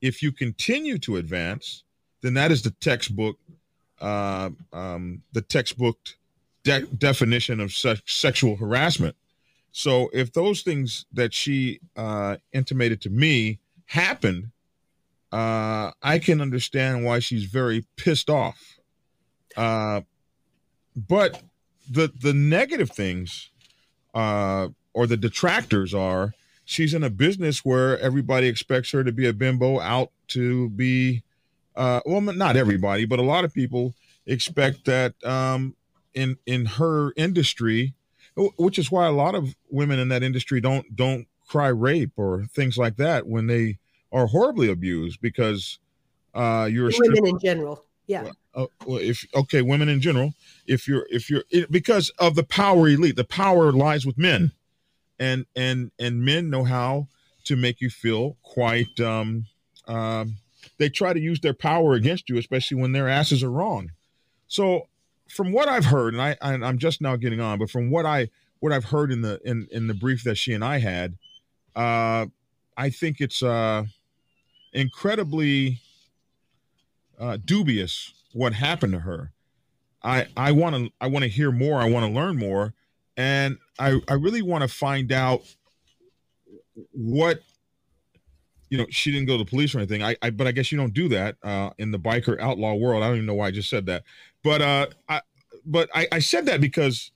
if 0.00 0.22
you 0.22 0.32
continue 0.32 0.98
to 0.98 1.16
advance, 1.16 1.84
then 2.22 2.34
that 2.34 2.50
is 2.50 2.62
the 2.62 2.70
textbook 2.80 3.36
uh, 4.00 4.50
um, 4.72 5.22
the 5.32 5.42
textbook 5.42 5.98
de- 6.62 6.86
definition 6.86 7.60
of 7.60 7.72
se- 7.72 8.02
sexual 8.06 8.56
harassment. 8.56 9.16
So 9.72 10.10
if 10.12 10.32
those 10.32 10.62
things 10.62 11.06
that 11.12 11.32
she 11.34 11.80
uh, 11.96 12.36
intimated 12.52 13.00
to 13.02 13.10
me 13.10 13.60
happened, 13.86 14.50
uh, 15.30 15.92
I 16.02 16.18
can 16.18 16.40
understand 16.40 17.04
why 17.04 17.18
she's 17.18 17.44
very 17.44 17.84
pissed 17.96 18.30
off. 18.30 18.78
Uh, 19.56 20.02
but 20.96 21.42
the 21.88 22.12
the 22.20 22.32
negative 22.32 22.90
things 22.90 23.50
uh, 24.14 24.68
or 24.92 25.06
the 25.06 25.16
detractors 25.16 25.94
are 25.94 26.34
she's 26.64 26.92
in 26.92 27.02
a 27.02 27.10
business 27.10 27.64
where 27.64 27.98
everybody 27.98 28.46
expects 28.46 28.90
her 28.90 29.04
to 29.04 29.12
be 29.12 29.26
a 29.26 29.32
bimbo 29.32 29.80
out 29.80 30.10
to 30.28 30.68
be 30.70 31.22
uh, 31.76 32.00
well 32.04 32.20
not 32.20 32.56
everybody 32.56 33.04
but 33.04 33.18
a 33.18 33.22
lot 33.22 33.44
of 33.44 33.54
people 33.54 33.94
expect 34.26 34.84
that 34.84 35.14
um, 35.24 35.74
in 36.14 36.36
in 36.46 36.66
her 36.66 37.12
industry 37.16 37.94
which 38.56 38.78
is 38.78 38.90
why 38.90 39.06
a 39.06 39.12
lot 39.12 39.34
of 39.34 39.54
women 39.70 39.98
in 39.98 40.08
that 40.08 40.22
industry 40.22 40.60
don't 40.60 40.96
don't 40.96 41.26
cry 41.46 41.68
rape 41.68 42.12
or 42.16 42.44
things 42.52 42.76
like 42.76 42.96
that 42.96 43.26
when 43.26 43.46
they 43.46 43.78
are 44.12 44.26
horribly 44.26 44.70
abused 44.70 45.20
because 45.20 45.78
uh, 46.34 46.68
you're 46.70 46.90
women 46.98 47.26
in 47.26 47.38
general 47.38 47.84
yeah 48.06 48.30
uh, 48.54 48.66
well, 48.86 48.98
if 48.98 49.24
okay, 49.36 49.62
women 49.62 49.88
in 49.88 50.00
general, 50.00 50.34
if 50.66 50.88
you're 50.88 51.06
if 51.10 51.30
you're 51.30 51.44
it, 51.50 51.70
because 51.70 52.10
of 52.18 52.34
the 52.34 52.42
power 52.42 52.88
elite, 52.88 53.14
the 53.14 53.22
power 53.22 53.70
lies 53.70 54.04
with 54.04 54.18
men, 54.18 54.50
and 55.20 55.46
and 55.54 55.92
and 55.98 56.24
men 56.24 56.50
know 56.50 56.64
how 56.64 57.06
to 57.44 57.54
make 57.54 57.80
you 57.80 57.88
feel 57.88 58.36
quite. 58.42 58.98
um 59.00 59.46
um, 59.86 60.36
they 60.76 60.88
try 60.88 61.12
to 61.12 61.20
use 61.20 61.40
their 61.40 61.54
power 61.54 61.94
against 61.94 62.28
you, 62.28 62.36
especially 62.36 62.80
when 62.80 62.92
their 62.92 63.08
asses 63.08 63.42
are 63.42 63.50
wrong. 63.50 63.90
So, 64.46 64.88
from 65.28 65.52
what 65.52 65.68
I've 65.68 65.84
heard, 65.84 66.14
and 66.14 66.22
I, 66.22 66.36
I 66.40 66.54
I'm 66.54 66.78
just 66.78 67.00
now 67.00 67.16
getting 67.16 67.40
on, 67.40 67.58
but 67.58 67.70
from 67.70 67.90
what 67.90 68.06
I 68.06 68.28
what 68.60 68.72
I've 68.72 68.86
heard 68.86 69.12
in 69.12 69.22
the 69.22 69.40
in 69.44 69.68
in 69.70 69.86
the 69.86 69.94
brief 69.94 70.24
that 70.24 70.36
she 70.36 70.52
and 70.52 70.64
I 70.64 70.78
had, 70.78 71.16
uh, 71.76 72.26
I 72.76 72.90
think 72.90 73.20
it's 73.20 73.42
uh 73.42 73.84
incredibly 74.72 75.80
uh, 77.18 77.38
dubious 77.44 78.12
what 78.32 78.52
happened 78.52 78.92
to 78.92 79.00
her. 79.00 79.32
I 80.02 80.26
I 80.36 80.52
want 80.52 80.76
to 80.76 80.90
I 81.00 81.08
want 81.08 81.24
to 81.24 81.28
hear 81.28 81.50
more. 81.50 81.80
I 81.80 81.88
want 81.88 82.06
to 82.06 82.12
learn 82.12 82.36
more, 82.36 82.74
and 83.16 83.58
I 83.78 84.00
I 84.08 84.14
really 84.14 84.42
want 84.42 84.62
to 84.62 84.68
find 84.68 85.10
out 85.12 85.42
what 86.92 87.42
you 88.70 88.78
know. 88.78 88.86
She 88.90 89.10
didn't 89.10 89.26
go 89.26 89.36
to 89.36 89.44
the 89.44 89.50
police 89.50 89.74
or 89.74 89.78
anything. 89.78 90.02
I, 90.02 90.16
I 90.22 90.30
but 90.30 90.46
I 90.46 90.52
guess 90.52 90.70
you 90.70 90.78
don't 90.78 90.94
do 90.94 91.08
that 91.08 91.36
uh, 91.42 91.70
in 91.78 91.90
the 91.90 91.98
biker 91.98 92.40
outlaw 92.40 92.74
world. 92.74 93.02
I 93.02 93.08
don't 93.08 93.16
even 93.16 93.26
know 93.26 93.34
why 93.34 93.48
I 93.48 93.50
just 93.50 93.68
said 93.68 93.86
that, 93.86 94.04
but 94.42 94.62
uh, 94.62 94.86
I 95.08 95.20
but 95.64 95.90
I, 95.94 96.08
I 96.12 96.18
said 96.18 96.46
that 96.46 96.60
because 96.60 97.10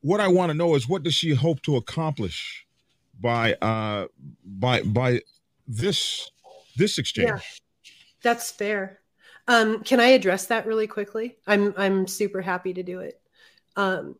what 0.00 0.20
I 0.20 0.28
want 0.28 0.50
to 0.50 0.54
know 0.54 0.74
is 0.74 0.88
what 0.88 1.02
does 1.02 1.14
she 1.14 1.34
hope 1.34 1.60
to 1.62 1.76
accomplish 1.76 2.66
by 3.20 3.54
uh 3.54 4.06
by 4.44 4.82
by 4.82 5.20
this 5.66 6.30
this 6.76 6.98
exchange. 6.98 7.28
Yeah, 7.28 7.40
that's 8.22 8.50
fair. 8.50 9.00
Um, 9.46 9.82
can 9.82 10.00
I 10.00 10.08
address 10.08 10.46
that 10.46 10.66
really 10.66 10.86
quickly? 10.86 11.36
I'm 11.46 11.74
I'm 11.76 12.06
super 12.06 12.40
happy 12.40 12.72
to 12.74 12.82
do 12.82 13.00
it. 13.00 13.20
Um, 13.76 14.16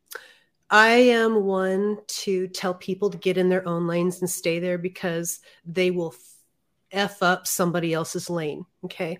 I 0.71 0.89
am 0.89 1.45
one 1.45 1.99
to 2.07 2.49
tell 2.49 2.75
people 2.75 3.09
to 3.11 3.19
get 3.19 3.39
in 3.39 3.49
their 3.49 3.67
own 3.67 3.87
lanes 3.87 4.21
and 4.21 4.29
stay 4.29 4.59
there 4.59 4.79
because 4.79 5.41
they 5.65 5.91
will 5.91 6.15
f 6.93 7.23
up 7.23 7.47
somebody 7.47 7.95
else's 7.95 8.29
lane. 8.29 8.67
Okay, 8.85 9.19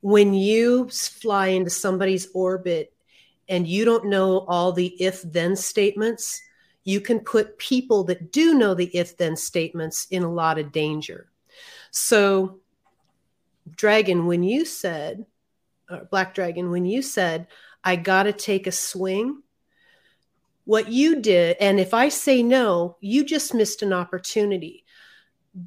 when 0.00 0.34
you 0.34 0.88
fly 0.88 1.48
into 1.48 1.70
somebody's 1.70 2.28
orbit 2.34 2.92
and 3.48 3.66
you 3.66 3.84
don't 3.84 4.06
know 4.06 4.40
all 4.40 4.72
the 4.72 4.86
if 5.02 5.22
then 5.22 5.56
statements, 5.56 6.40
you 6.84 7.00
can 7.00 7.20
put 7.20 7.58
people 7.58 8.04
that 8.04 8.32
do 8.32 8.54
know 8.54 8.74
the 8.74 8.86
if 8.96 9.16
then 9.16 9.36
statements 9.36 10.06
in 10.10 10.22
a 10.22 10.32
lot 10.32 10.58
of 10.58 10.72
danger. 10.72 11.28
So 11.90 12.60
Dragon, 13.70 14.26
when 14.26 14.42
you 14.42 14.64
said, 14.64 15.26
Black 16.10 16.34
Dragon, 16.34 16.70
when 16.70 16.84
you 16.84 17.02
said, 17.02 17.46
I 17.82 17.96
got 17.96 18.24
to 18.24 18.32
take 18.32 18.66
a 18.66 18.72
swing, 18.72 19.42
what 20.64 20.90
you 20.90 21.22
did, 21.22 21.56
and 21.60 21.80
if 21.80 21.94
I 21.94 22.10
say 22.10 22.42
no, 22.42 22.96
you 23.00 23.24
just 23.24 23.54
missed 23.54 23.82
an 23.82 23.92
opportunity. 23.92 24.84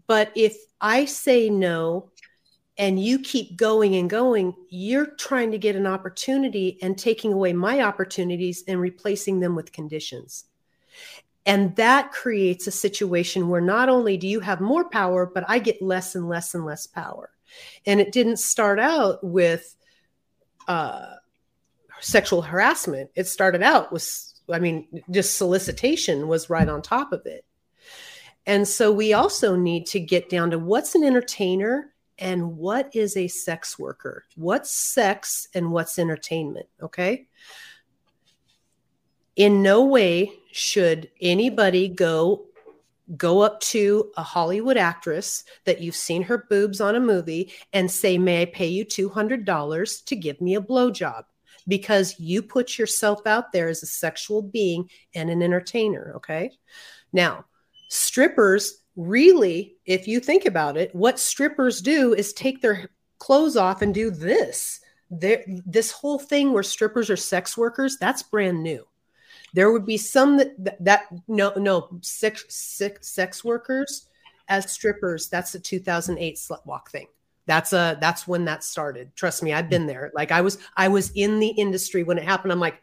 But 0.05 0.31
if 0.35 0.55
I 0.79 1.05
say 1.05 1.49
no 1.49 2.11
and 2.81 2.99
you 2.99 3.19
keep 3.19 3.55
going 3.55 3.95
and 3.95 4.09
going, 4.09 4.55
you're 4.69 5.05
trying 5.05 5.51
to 5.51 5.59
get 5.59 5.75
an 5.75 5.85
opportunity 5.85 6.79
and 6.81 6.97
taking 6.97 7.31
away 7.31 7.53
my 7.53 7.81
opportunities 7.81 8.63
and 8.67 8.81
replacing 8.81 9.39
them 9.39 9.55
with 9.55 9.71
conditions. 9.71 10.45
And 11.45 11.75
that 11.75 12.11
creates 12.11 12.65
a 12.65 12.71
situation 12.71 13.49
where 13.49 13.61
not 13.61 13.87
only 13.87 14.17
do 14.17 14.27
you 14.27 14.39
have 14.39 14.59
more 14.59 14.89
power, 14.89 15.27
but 15.27 15.45
I 15.47 15.59
get 15.59 15.79
less 15.79 16.15
and 16.15 16.27
less 16.27 16.55
and 16.55 16.65
less 16.65 16.87
power. 16.87 17.29
And 17.85 17.99
it 18.01 18.11
didn't 18.11 18.37
start 18.37 18.79
out 18.79 19.23
with 19.23 19.75
uh, 20.67 21.17
sexual 21.99 22.41
harassment. 22.41 23.11
It 23.13 23.27
started 23.27 23.61
out 23.61 23.93
with, 23.93 24.33
I 24.51 24.57
mean, 24.57 25.03
just 25.11 25.37
solicitation 25.37 26.27
was 26.27 26.49
right 26.49 26.67
on 26.67 26.81
top 26.81 27.13
of 27.13 27.27
it. 27.27 27.45
And 28.47 28.67
so 28.67 28.91
we 28.91 29.13
also 29.13 29.55
need 29.55 29.85
to 29.87 29.99
get 29.99 30.29
down 30.29 30.49
to 30.49 30.57
what's 30.57 30.95
an 30.95 31.03
entertainer 31.03 31.90
and 32.21 32.55
what 32.55 32.95
is 32.95 33.17
a 33.17 33.27
sex 33.27 33.77
worker? 33.79 34.25
What's 34.35 34.69
sex 34.69 35.47
and 35.55 35.71
what's 35.71 35.97
entertainment? 35.97 36.67
Okay. 36.81 37.27
In 39.35 39.63
no 39.63 39.83
way 39.85 40.31
should 40.51 41.09
anybody 41.19 41.89
go 41.89 42.45
go 43.17 43.41
up 43.41 43.59
to 43.59 44.09
a 44.15 44.23
Hollywood 44.23 44.77
actress 44.77 45.43
that 45.65 45.81
you've 45.81 45.95
seen 45.95 46.21
her 46.21 46.45
boobs 46.49 46.79
on 46.79 46.95
a 46.95 46.99
movie 46.99 47.51
and 47.73 47.89
say, 47.89 48.17
May 48.17 48.43
I 48.43 48.45
pay 48.45 48.67
you 48.67 48.85
$200 48.85 50.05
to 50.05 50.15
give 50.15 50.39
me 50.39 50.55
a 50.55 50.61
blowjob? 50.61 51.23
Because 51.67 52.19
you 52.19 52.41
put 52.41 52.77
yourself 52.77 53.25
out 53.25 53.51
there 53.51 53.67
as 53.67 53.83
a 53.83 53.87
sexual 53.87 54.43
being 54.43 54.89
and 55.15 55.29
an 55.29 55.41
entertainer. 55.41 56.13
Okay. 56.17 56.51
Now, 57.11 57.45
strippers 57.89 58.80
really, 58.95 59.75
if 59.85 60.07
you 60.07 60.19
think 60.19 60.45
about 60.45 60.77
it, 60.77 60.93
what 60.95 61.19
strippers 61.19 61.81
do 61.81 62.13
is 62.13 62.33
take 62.33 62.61
their 62.61 62.89
clothes 63.19 63.55
off 63.55 63.81
and 63.81 63.93
do 63.93 64.11
this. 64.11 64.79
There, 65.09 65.43
this 65.47 65.91
whole 65.91 66.19
thing 66.19 66.53
where 66.53 66.63
strippers 66.63 67.09
are 67.09 67.17
sex 67.17 67.57
workers, 67.57 67.97
that's 67.99 68.23
brand 68.23 68.63
new. 68.63 68.85
There 69.53 69.71
would 69.71 69.85
be 69.85 69.97
some 69.97 70.37
that 70.37 70.55
that, 70.63 70.83
that 70.85 71.03
no 71.27 71.51
no 71.57 71.99
sex, 72.01 72.45
sex 72.47 73.09
sex 73.09 73.43
workers 73.43 74.07
as 74.51 74.71
strippers, 74.71 75.29
that's 75.29 75.53
the 75.53 75.59
2008 75.59 76.35
slut 76.35 76.65
walk 76.65 76.91
thing. 76.91 77.07
That's 77.47 77.73
a 77.73 77.97
that's 77.99 78.27
when 78.27 78.45
that 78.45 78.63
started. 78.63 79.15
Trust 79.15 79.43
me, 79.43 79.53
I've 79.53 79.69
been 79.69 79.87
there. 79.87 80.11
Like 80.13 80.31
I 80.31 80.41
was 80.41 80.57
I 80.77 80.89
was 80.89 81.11
in 81.11 81.39
the 81.39 81.49
industry 81.49 82.03
when 82.03 82.17
it 82.17 82.23
happened. 82.23 82.51
I'm 82.51 82.59
like, 82.59 82.81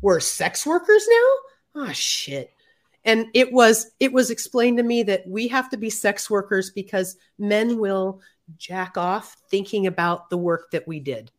we're 0.00 0.20
sex 0.20 0.64
workers 0.64 1.06
now? 1.08 1.82
Oh 1.82 1.92
shit. 1.92 2.52
And 3.04 3.26
it 3.32 3.52
was 3.52 3.90
it 3.98 4.12
was 4.12 4.30
explained 4.30 4.76
to 4.76 4.82
me 4.82 5.02
that 5.04 5.26
we 5.26 5.48
have 5.48 5.70
to 5.70 5.76
be 5.76 5.90
sex 5.90 6.28
workers 6.28 6.70
because 6.70 7.16
men 7.38 7.78
will 7.78 8.20
jack 8.56 8.96
off 8.96 9.36
thinking 9.50 9.86
about 9.86 10.28
the 10.30 10.38
work 10.38 10.70
that 10.72 10.86
we 10.86 11.00
did. 11.00 11.30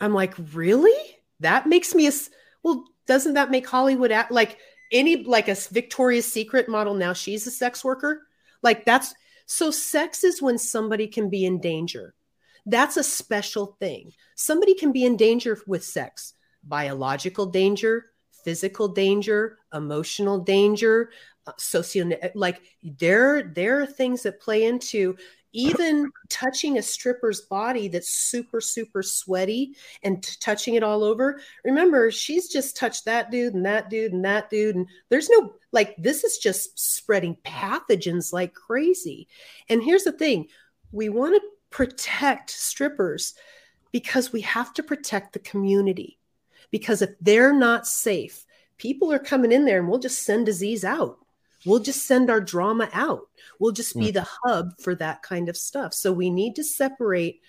I'm 0.00 0.12
like, 0.12 0.34
really? 0.52 0.94
That 1.40 1.66
makes 1.66 1.94
me 1.94 2.06
a 2.06 2.12
well. 2.62 2.84
Doesn't 3.06 3.34
that 3.34 3.50
make 3.50 3.66
Hollywood 3.66 4.12
act 4.12 4.30
like 4.30 4.58
any 4.92 5.24
like 5.24 5.48
a 5.48 5.54
Victoria's 5.54 6.30
Secret 6.30 6.68
model? 6.68 6.94
Now 6.94 7.12
she's 7.12 7.46
a 7.46 7.50
sex 7.50 7.84
worker. 7.84 8.26
Like 8.62 8.84
that's 8.84 9.14
so. 9.46 9.70
Sex 9.70 10.22
is 10.22 10.42
when 10.42 10.58
somebody 10.58 11.06
can 11.06 11.30
be 11.30 11.44
in 11.44 11.60
danger. 11.60 12.14
That's 12.66 12.96
a 12.96 13.02
special 13.02 13.76
thing. 13.80 14.12
Somebody 14.36 14.74
can 14.74 14.92
be 14.92 15.04
in 15.04 15.16
danger 15.16 15.58
with 15.66 15.82
sex, 15.82 16.34
biological 16.62 17.46
danger, 17.46 18.11
physical 18.44 18.88
danger, 18.88 19.58
emotional 19.72 20.38
danger, 20.38 21.10
uh, 21.46 21.52
socio 21.58 22.08
like 22.34 22.62
there 22.84 23.42
there 23.42 23.80
are 23.80 23.86
things 23.86 24.22
that 24.22 24.40
play 24.40 24.64
into 24.64 25.16
even 25.52 26.10
touching 26.28 26.78
a 26.78 26.82
stripper's 26.82 27.40
body 27.42 27.88
that's 27.88 28.14
super 28.14 28.60
super 28.60 29.02
sweaty 29.02 29.74
and 30.04 30.22
t- 30.22 30.36
touching 30.40 30.74
it 30.74 30.84
all 30.84 31.02
over. 31.02 31.40
Remember 31.64 32.10
she's 32.10 32.48
just 32.48 32.76
touched 32.76 33.04
that 33.06 33.30
dude 33.32 33.54
and 33.54 33.66
that 33.66 33.90
dude 33.90 34.12
and 34.12 34.24
that 34.24 34.50
dude 34.50 34.76
and 34.76 34.86
there's 35.08 35.28
no 35.28 35.54
like 35.72 35.96
this 35.98 36.22
is 36.22 36.38
just 36.38 36.78
spreading 36.78 37.36
pathogens 37.44 38.32
like 38.32 38.54
crazy. 38.54 39.26
And 39.68 39.82
here's 39.82 40.04
the 40.04 40.12
thing 40.12 40.46
we 40.92 41.08
want 41.08 41.34
to 41.34 41.48
protect 41.70 42.50
strippers 42.50 43.34
because 43.90 44.32
we 44.32 44.42
have 44.42 44.72
to 44.74 44.82
protect 44.82 45.32
the 45.32 45.38
community 45.40 46.18
because 46.72 47.00
if 47.02 47.10
they're 47.20 47.52
not 47.52 47.86
safe 47.86 48.44
people 48.76 49.12
are 49.12 49.20
coming 49.20 49.52
in 49.52 49.64
there 49.64 49.78
and 49.78 49.88
we'll 49.88 50.00
just 50.00 50.24
send 50.24 50.44
disease 50.44 50.84
out 50.84 51.18
We'll 51.64 51.80
just 51.80 52.06
send 52.06 52.30
our 52.30 52.40
drama 52.40 52.88
out. 52.92 53.28
We'll 53.58 53.72
just 53.72 53.96
be 53.96 54.10
mm. 54.10 54.14
the 54.14 54.26
hub 54.42 54.78
for 54.80 54.94
that 54.96 55.22
kind 55.22 55.48
of 55.48 55.56
stuff. 55.56 55.94
So 55.94 56.12
we 56.12 56.30
need 56.30 56.56
to 56.56 56.64
separate 56.64 57.40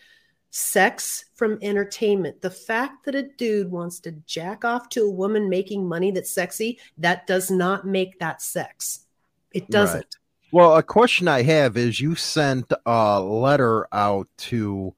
sex 0.52 1.26
from 1.36 1.58
entertainment. 1.62 2.42
The 2.42 2.52
fact 2.52 3.06
that 3.06 3.16
a 3.16 3.24
dude 3.24 3.72
wants 3.72 4.00
to 4.02 4.12
jack 4.28 4.64
off 4.64 4.90
to 4.90 5.04
a 5.04 5.12
woman 5.12 5.50
making 5.50 5.88
money 5.88 6.12
that's 6.12 6.30
sexy, 6.30 6.80
that 7.00 7.26
does 7.26 7.50
not 7.50 7.88
make 7.88 8.20
that 8.20 8.42
sex. 8.42 9.06
It 9.52 9.70
doesn't. 9.70 9.98
Right. 9.98 10.16
Well, 10.52 10.76
a 10.76 10.84
question 10.84 11.28
I 11.28 11.42
have 11.42 11.78
is 11.78 12.00
you 12.00 12.14
sent 12.14 12.72
a 12.86 13.20
letter 13.20 13.88
out 13.92 14.28
to 14.38 14.94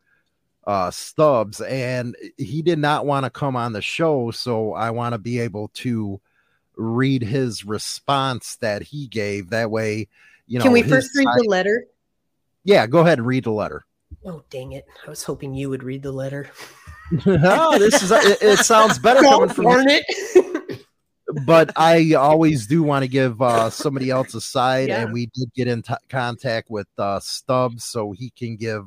uh, 0.65 0.91
Stubbs 0.91 1.62
and 1.62 2.15
he 2.38 2.62
did 2.62 2.80
not 2.80 3.06
want 3.06 3.25
to 3.25 3.30
come 3.30 3.56
on 3.56 3.73
the 3.73 3.82
show. 3.82 4.32
So 4.32 4.73
I 4.73 4.91
want 4.91 5.13
to 5.13 5.19
be 5.19 5.39
able 5.39 5.69
to 5.75 6.19
read 6.75 7.21
his 7.21 7.65
response 7.65 8.58
that 8.58 8.82
he 8.84 9.08
gave. 9.08 9.49
That 9.49 9.71
way, 9.71 10.08
you 10.47 10.60
know. 10.60 10.63
Can 10.63 10.73
we 10.73 10.84
first 10.84 11.15
read 11.15 11.25
side... 11.25 11.38
the 11.38 11.49
letter? 11.49 11.86
Yeah, 12.63 12.88
go 12.88 12.99
ahead 12.99 13.19
and 13.19 13.28
read 13.28 13.43
the 13.43 13.51
letter. 13.51 13.86
Oh 14.25 14.43
dang 14.49 14.71
it! 14.71 14.86
I 15.06 15.10
was 15.10 15.23
hoping 15.23 15.54
you 15.54 15.69
would 15.69 15.84
read 15.84 16.01
the 16.01 16.12
letter. 16.12 16.49
oh, 17.28 17.78
this 17.78 18.01
is 18.01 18.12
it, 18.12 18.41
it 18.41 18.60
sounds 18.60 18.97
better 18.97 19.21
coming 19.21 19.49
from 19.49 19.86
it. 19.88 20.82
but 21.45 21.71
I 21.75 22.13
always 22.13 22.67
do 22.67 22.84
want 22.84 23.04
to 23.04 23.08
give 23.08 23.41
uh, 23.41 23.69
somebody 23.69 24.10
else 24.10 24.34
a 24.34 24.41
side, 24.41 24.89
yeah. 24.89 25.01
and 25.01 25.13
we 25.13 25.28
did 25.28 25.54
get 25.54 25.67
in 25.67 25.82
t- 25.82 25.93
contact 26.10 26.69
with 26.69 26.88
uh, 26.97 27.19
Stubbs 27.19 27.84
so 27.84 28.12
he 28.12 28.30
can 28.32 28.56
give, 28.56 28.86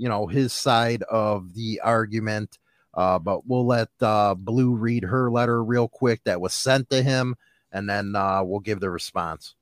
you 0.00 0.08
know, 0.08 0.26
his 0.26 0.54
side 0.54 1.02
of 1.02 1.52
the 1.52 1.78
argument. 1.84 2.58
Uh, 2.94 3.18
but 3.18 3.46
we'll 3.46 3.66
let 3.66 3.90
uh, 4.00 4.34
Blue 4.34 4.74
read 4.74 5.04
her 5.04 5.30
letter 5.30 5.62
real 5.62 5.88
quick 5.88 6.22
that 6.24 6.40
was 6.40 6.54
sent 6.54 6.88
to 6.88 7.02
him, 7.02 7.36
and 7.70 7.88
then 7.88 8.16
uh, 8.16 8.42
we'll 8.42 8.60
give 8.60 8.80
the 8.80 8.88
response. 8.88 9.54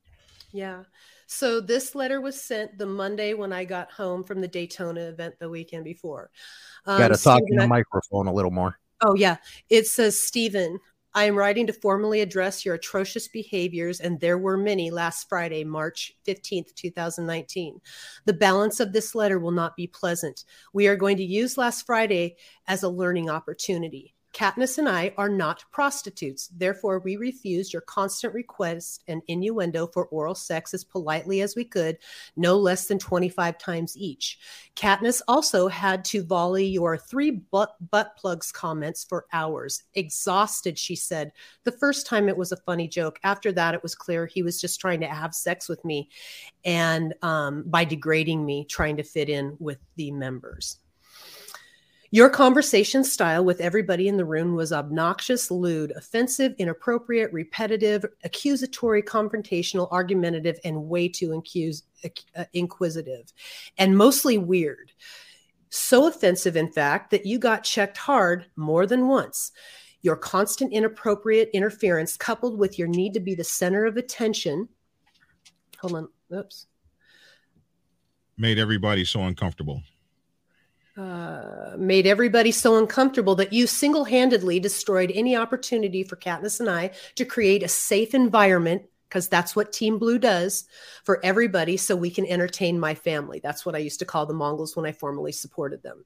Yeah. 0.53 0.85
So 1.27 1.61
this 1.61 1.97
letter 1.97 2.21
was 2.21 2.41
sent 2.41 2.79
the 2.79 2.87
Monday 2.87 3.35
when 3.35 3.53
I 3.53 3.65
got 3.65 3.91
home 3.91 4.23
from 4.23 4.41
the 4.41 4.49
Daytona 4.49 5.01
event 5.01 5.35
the 5.41 5.51
weekend 5.51 5.85
before. 5.85 6.31
Um, 6.87 7.01
Got 7.01 7.09
to 7.09 7.23
talk 7.23 7.43
in 7.49 7.57
the 7.57 7.67
microphone 7.67 8.29
a 8.29 8.33
little 8.33 8.53
more. 8.53 8.79
Oh 9.03 9.15
yeah, 9.15 9.37
it 9.69 9.89
says 9.89 10.23
Stephen. 10.23 10.79
I 11.15 11.25
am 11.25 11.37
writing 11.37 11.67
to 11.67 11.73
formally 11.73 12.21
address 12.21 12.65
your 12.65 12.75
atrocious 12.75 13.29
behaviors, 13.29 14.01
and 14.01 14.21
there 14.21 14.39
were 14.39 14.57
many 14.57 14.91
last 14.91 15.29
Friday, 15.29 15.65
March 15.65 16.13
15th, 16.27 16.75
2019. 16.75 17.81
The 18.27 18.33
balance 18.35 18.79
of 18.79 18.93
this 18.93 19.15
letter 19.15 19.39
will 19.39 19.51
not 19.51 19.75
be 19.75 19.87
pleasant. 19.87 20.45
We 20.73 20.87
are 20.87 20.97
going 20.97 21.17
to 21.17 21.25
use 21.25 21.57
last 21.57 21.87
Friday 21.87 22.37
as 22.67 22.83
a 22.83 22.89
learning 22.89 23.31
opportunity. 23.31 24.15
Katniss 24.39 24.79
and 24.79 24.89
I 24.89 25.13
are 25.17 25.29
not 25.29 25.65
prostitutes. 25.73 26.49
Therefore, 26.57 27.01
we 27.01 27.17
refused 27.17 27.73
your 27.73 27.83
constant 27.83 28.33
request 28.33 29.03
and 29.09 29.21
innuendo 29.27 29.89
for 29.89 30.07
oral 30.07 30.37
sex 30.37 30.73
as 30.73 30.85
politely 30.85 31.41
as 31.41 31.57
we 31.57 31.65
could, 31.65 31.99
no 32.37 32.57
less 32.57 32.87
than 32.87 33.01
25 33.01 33.59
times 33.59 33.97
each. 33.97 34.39
Katniss 34.77 35.21
also 35.27 35.67
had 35.67 36.05
to 36.05 36.23
volley 36.23 36.67
your 36.67 36.97
three 36.97 37.33
butt, 37.33 37.75
butt 37.91 38.17
plugs 38.17 38.53
comments 38.53 39.03
for 39.03 39.27
hours. 39.33 39.83
Exhausted, 39.95 40.79
she 40.79 40.95
said. 40.95 41.33
The 41.65 41.73
first 41.73 42.07
time 42.07 42.29
it 42.29 42.37
was 42.37 42.53
a 42.53 42.59
funny 42.59 42.87
joke. 42.87 43.19
After 43.25 43.51
that, 43.51 43.75
it 43.75 43.83
was 43.83 43.97
clear 43.97 44.27
he 44.27 44.45
was 44.45 44.61
just 44.61 44.81
trying 44.81 45.01
to 45.01 45.09
have 45.09 45.35
sex 45.35 45.69
with 45.69 45.85
me 45.85 46.11
and 46.65 47.13
um, 47.23 47.65
by 47.67 47.85
degrading 47.85 48.47
me, 48.47 48.67
trying 48.67 48.99
to 48.99 49.03
fit 49.03 49.29
in 49.29 49.57
with 49.59 49.79
the 49.97 50.13
members. 50.13 50.79
Your 52.11 52.31
conversation 52.31 53.05
style 53.05 53.45
with 53.45 53.61
everybody 53.61 54.09
in 54.09 54.17
the 54.17 54.25
room 54.25 54.55
was 54.55 54.73
obnoxious, 54.73 55.51
lewd, 55.51 55.93
offensive, 55.95 56.55
inappropriate, 56.57 57.31
repetitive, 57.35 58.03
accusatory, 58.25 59.03
confrontational, 59.03 59.89
argumentative, 59.93 60.59
and 60.65 60.89
way 60.89 61.09
too 61.09 61.43
uh, 62.35 62.45
inquisitive, 62.55 63.31
and 63.77 63.97
mostly 63.97 64.39
weird. 64.39 64.91
So 65.69 66.07
offensive, 66.09 66.57
in 66.57 66.73
fact, 66.73 67.11
that 67.11 67.27
you 67.27 67.39
got 67.39 67.63
checked 67.63 67.99
hard 67.99 68.47
more 68.57 68.87
than 68.87 69.07
once. 69.07 69.53
Your 70.01 70.17
constant 70.17 70.73
inappropriate 70.73 71.51
interference, 71.53 72.17
coupled 72.17 72.59
with 72.59 72.79
your 72.79 72.89
need 72.89 73.13
to 73.15 73.21
be 73.21 73.35
the 73.35 73.45
center 73.45 73.85
of 73.85 73.99
attention. 73.99 74.69
Hold 75.81 75.95
on. 75.95 76.09
Oops. 76.35 76.67
Made 78.39 78.59
everybody 78.59 79.05
so 79.05 79.21
uncomfortable. 79.25 79.83
Uh, 80.99 81.77
made 81.79 82.09
everybody 82.09 82.51
so 82.51 82.77
uncomfortable 82.77 83.37
that 83.37 83.53
you 83.53 83.69
single 83.69 84.05
handedly 84.05 84.59
destroyed 84.59 85.13
any 85.15 85.37
opportunity 85.37 86.03
for 86.03 86.17
Katniss 86.17 86.59
and 86.59 86.69
I 86.69 86.91
to 87.15 87.25
create 87.25 87.63
a 87.63 87.69
safe 87.69 88.15
environment 88.15 88.83
because 89.09 89.29
that's 89.29 89.57
what 89.57 89.73
Team 89.73 89.99
Blue 89.99 90.19
does 90.19 90.65
for 91.05 91.25
everybody 91.25 91.77
so 91.77 91.97
we 91.97 92.11
can 92.11 92.27
entertain 92.27 92.79
my 92.79 92.95
family. 92.95 93.41
That's 93.43 93.65
what 93.65 93.75
I 93.75 93.79
used 93.79 93.99
to 94.01 94.05
call 94.05 94.27
the 94.27 94.35
Mongols 94.35 94.77
when 94.77 94.87
I 94.87 94.93
formally 94.93 95.33
supported 95.33 95.83
them. 95.83 96.05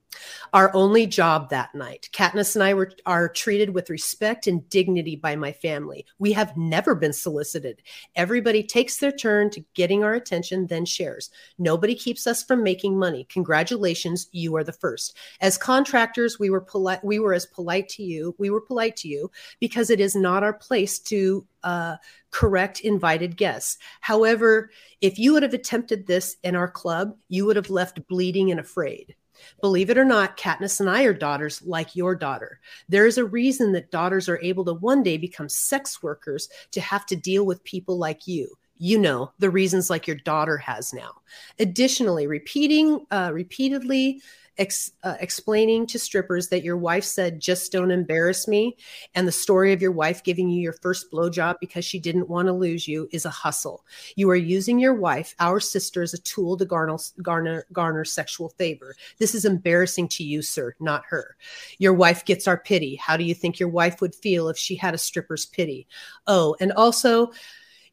Our 0.53 0.73
only 0.73 1.05
job 1.05 1.49
that 1.49 1.75
night, 1.75 2.09
Katniss 2.13 2.55
and 2.55 2.63
I 2.63 2.73
were 2.73 2.91
are 3.05 3.27
treated 3.27 3.73
with 3.73 3.89
respect 3.89 4.47
and 4.47 4.67
dignity 4.69 5.15
by 5.15 5.35
my 5.35 5.51
family. 5.51 6.05
We 6.19 6.31
have 6.33 6.55
never 6.55 6.95
been 6.95 7.13
solicited. 7.13 7.81
Everybody 8.15 8.63
takes 8.63 8.97
their 8.97 9.11
turn 9.11 9.49
to 9.51 9.65
getting 9.73 10.03
our 10.03 10.13
attention, 10.13 10.67
then 10.67 10.85
shares. 10.85 11.29
Nobody 11.57 11.95
keeps 11.95 12.25
us 12.27 12.43
from 12.43 12.63
making 12.63 12.97
money. 12.97 13.25
Congratulations, 13.29 14.29
you 14.31 14.55
are 14.55 14.63
the 14.63 14.71
first. 14.71 15.17
As 15.41 15.57
contractors, 15.57 16.39
we 16.39 16.49
were 16.49 16.61
polite. 16.61 17.03
We 17.03 17.19
were 17.19 17.33
as 17.33 17.45
polite 17.45 17.89
to 17.89 18.03
you. 18.03 18.35
We 18.37 18.49
were 18.49 18.61
polite 18.61 18.95
to 18.97 19.07
you 19.07 19.31
because 19.59 19.89
it 19.89 19.99
is 19.99 20.15
not 20.15 20.43
our 20.43 20.53
place 20.53 20.99
to 20.99 21.45
uh, 21.63 21.97
correct 22.31 22.81
invited 22.81 23.37
guests. 23.37 23.77
However, 24.01 24.71
if 25.01 25.19
you 25.19 25.33
would 25.33 25.43
have 25.43 25.53
attempted 25.53 26.07
this 26.07 26.37
in 26.43 26.55
our 26.55 26.69
club, 26.69 27.15
you 27.29 27.45
would 27.45 27.55
have 27.55 27.69
left 27.69 28.07
bleeding 28.07 28.51
and 28.51 28.59
afraid. 28.59 29.15
Believe 29.61 29.89
it 29.89 29.97
or 29.97 30.05
not, 30.05 30.37
Katniss 30.37 30.79
and 30.79 30.89
I 30.89 31.03
are 31.03 31.13
daughters 31.13 31.61
like 31.63 31.95
your 31.95 32.15
daughter. 32.15 32.59
There 32.89 33.05
is 33.05 33.17
a 33.17 33.25
reason 33.25 33.73
that 33.73 33.91
daughters 33.91 34.29
are 34.29 34.39
able 34.41 34.65
to 34.65 34.73
one 34.73 35.03
day 35.03 35.17
become 35.17 35.49
sex 35.49 36.01
workers 36.01 36.49
to 36.71 36.81
have 36.81 37.05
to 37.07 37.15
deal 37.15 37.45
with 37.45 37.63
people 37.63 37.97
like 37.97 38.27
you. 38.27 38.55
You 38.77 38.97
know 38.97 39.31
the 39.39 39.49
reasons 39.49 39.89
like 39.89 40.07
your 40.07 40.17
daughter 40.17 40.57
has 40.57 40.93
now. 40.93 41.21
Additionally, 41.59 42.27
repeating 42.27 43.05
uh, 43.11 43.31
repeatedly 43.33 44.21
ex, 44.57 44.91
uh, 45.03 45.15
explaining 45.19 45.87
to 45.87 45.99
strippers 45.99 46.49
that 46.49 46.63
your 46.63 46.77
wife 46.77 47.03
said, 47.03 47.39
just 47.39 47.71
don't 47.71 47.91
embarrass 47.91 48.47
me. 48.47 48.77
And 49.15 49.27
the 49.27 49.31
story 49.31 49.73
of 49.73 49.81
your 49.81 49.91
wife 49.91 50.23
giving 50.23 50.49
you 50.49 50.61
your 50.61 50.73
first 50.73 51.11
blowjob 51.11 51.55
because 51.59 51.85
she 51.85 51.99
didn't 51.99 52.29
want 52.29 52.47
to 52.47 52.53
lose 52.53 52.87
you 52.87 53.07
is 53.11 53.25
a 53.25 53.29
hustle. 53.29 53.85
You 54.15 54.29
are 54.29 54.35
using 54.35 54.79
your 54.79 54.93
wife, 54.93 55.35
our 55.39 55.59
sister, 55.59 56.01
as 56.01 56.13
a 56.13 56.21
tool 56.21 56.57
to 56.57 56.65
garner, 56.65 56.97
garner, 57.21 57.65
garner 57.71 58.05
sexual 58.05 58.49
favor. 58.49 58.95
This 59.19 59.35
is 59.35 59.45
embarrassing 59.45 60.07
to 60.09 60.23
you, 60.23 60.41
sir, 60.41 60.75
not 60.79 61.03
her. 61.09 61.35
Your 61.77 61.93
wife 61.93 62.25
gets 62.25 62.47
our 62.47 62.57
pity. 62.57 62.95
How 62.95 63.17
do 63.17 63.23
you 63.23 63.33
think 63.33 63.59
your 63.59 63.69
wife 63.69 64.01
would 64.01 64.15
feel 64.15 64.49
if 64.49 64.57
she 64.57 64.75
had 64.75 64.93
a 64.93 64.97
stripper's 64.97 65.45
pity? 65.45 65.87
Oh, 66.27 66.55
and 66.59 66.71
also, 66.73 67.31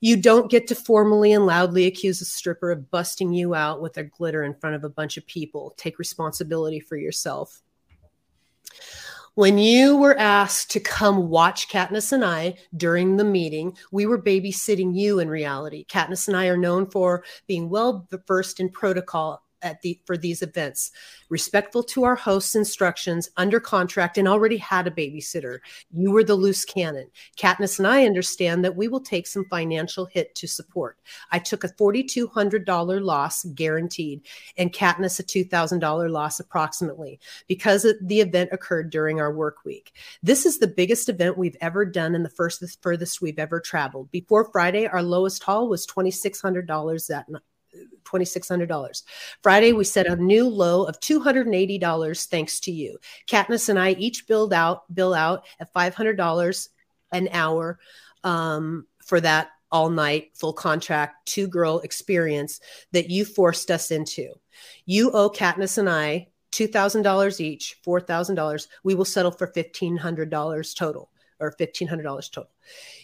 You 0.00 0.16
don't 0.16 0.50
get 0.50 0.66
to 0.68 0.74
formally 0.74 1.32
and 1.32 1.46
loudly 1.46 1.86
accuse 1.86 2.20
a 2.20 2.24
stripper 2.24 2.70
of 2.70 2.90
busting 2.90 3.32
you 3.32 3.54
out 3.54 3.82
with 3.82 3.92
their 3.92 4.04
glitter 4.04 4.44
in 4.44 4.54
front 4.54 4.76
of 4.76 4.84
a 4.84 4.88
bunch 4.88 5.16
of 5.16 5.26
people. 5.26 5.74
Take 5.76 5.98
responsibility 5.98 6.80
for 6.80 6.96
yourself. 6.96 7.62
When 9.34 9.58
you 9.58 9.96
were 9.96 10.18
asked 10.18 10.70
to 10.72 10.80
come 10.80 11.28
watch 11.28 11.68
Katniss 11.68 12.12
and 12.12 12.24
I 12.24 12.56
during 12.76 13.16
the 13.16 13.24
meeting, 13.24 13.76
we 13.92 14.06
were 14.06 14.20
babysitting 14.20 14.96
you 14.96 15.20
in 15.20 15.28
reality. 15.28 15.84
Katniss 15.86 16.28
and 16.28 16.36
I 16.36 16.46
are 16.46 16.56
known 16.56 16.90
for 16.90 17.24
being 17.46 17.68
well 17.68 18.08
versed 18.26 18.58
in 18.58 18.70
protocol 18.70 19.42
at 19.62 19.80
the 19.82 20.00
for 20.04 20.16
these 20.16 20.42
events. 20.42 20.92
Respectful 21.28 21.82
to 21.84 22.04
our 22.04 22.14
host's 22.14 22.54
instructions 22.54 23.30
under 23.36 23.60
contract 23.60 24.18
and 24.18 24.28
already 24.28 24.56
had 24.56 24.86
a 24.86 24.90
babysitter. 24.90 25.58
You 25.92 26.10
were 26.10 26.24
the 26.24 26.34
loose 26.34 26.64
cannon. 26.64 27.08
Katniss 27.36 27.78
and 27.78 27.86
i 27.86 28.04
understand 28.04 28.64
that 28.64 28.76
we 28.76 28.88
will 28.88 29.00
take 29.00 29.26
some 29.26 29.44
financial 29.46 30.06
hit 30.06 30.34
to 30.36 30.46
support. 30.46 30.98
I 31.30 31.38
took 31.38 31.64
a 31.64 31.68
$4200 31.68 33.02
loss 33.02 33.44
guaranteed 33.44 34.26
and 34.56 34.72
katniss 34.72 35.20
a 35.20 35.22
$2000 35.22 36.10
loss 36.10 36.40
approximately 36.40 37.18
because 37.46 37.86
the 38.02 38.20
event 38.20 38.50
occurred 38.52 38.90
during 38.90 39.20
our 39.20 39.32
work 39.32 39.64
week. 39.64 39.94
This 40.22 40.46
is 40.46 40.58
the 40.58 40.66
biggest 40.66 41.08
event 41.08 41.38
we've 41.38 41.56
ever 41.60 41.84
done 41.84 42.14
and 42.14 42.24
the 42.24 42.30
first 42.30 42.60
the 42.60 42.68
furthest 42.80 43.20
we've 43.20 43.38
ever 43.38 43.60
traveled. 43.60 44.10
Before 44.10 44.50
friday 44.52 44.86
our 44.86 45.02
lowest 45.02 45.42
haul 45.42 45.68
was 45.68 45.86
$2600 45.86 47.06
that 47.08 47.28
$2,600. 48.04 49.02
Friday, 49.42 49.72
we 49.72 49.84
set 49.84 50.06
a 50.06 50.16
new 50.16 50.48
low 50.48 50.84
of 50.84 50.98
$280 51.00 52.26
thanks 52.26 52.60
to 52.60 52.72
you. 52.72 52.98
Katniss 53.28 53.68
and 53.68 53.78
I 53.78 53.92
each 53.92 54.26
billed 54.26 54.52
out, 54.52 54.92
bill 54.94 55.14
out 55.14 55.44
at 55.60 55.72
$500 55.72 56.68
an 57.12 57.28
hour 57.32 57.78
um, 58.24 58.86
for 59.04 59.20
that 59.20 59.50
all 59.72 59.88
night 59.88 60.30
full 60.34 60.52
contract 60.52 61.26
two 61.26 61.46
girl 61.46 61.78
experience 61.80 62.60
that 62.92 63.08
you 63.08 63.24
forced 63.24 63.70
us 63.70 63.90
into. 63.90 64.32
You 64.84 65.12
owe 65.12 65.30
Katniss 65.30 65.78
and 65.78 65.88
I 65.88 66.28
$2,000 66.52 67.40
each, 67.40 67.76
$4,000. 67.86 68.66
We 68.82 68.94
will 68.94 69.04
settle 69.04 69.30
for 69.30 69.46
$1,500 69.46 70.76
total 70.76 71.10
or 71.38 71.54
$1,500 71.58 72.32
total. 72.32 72.50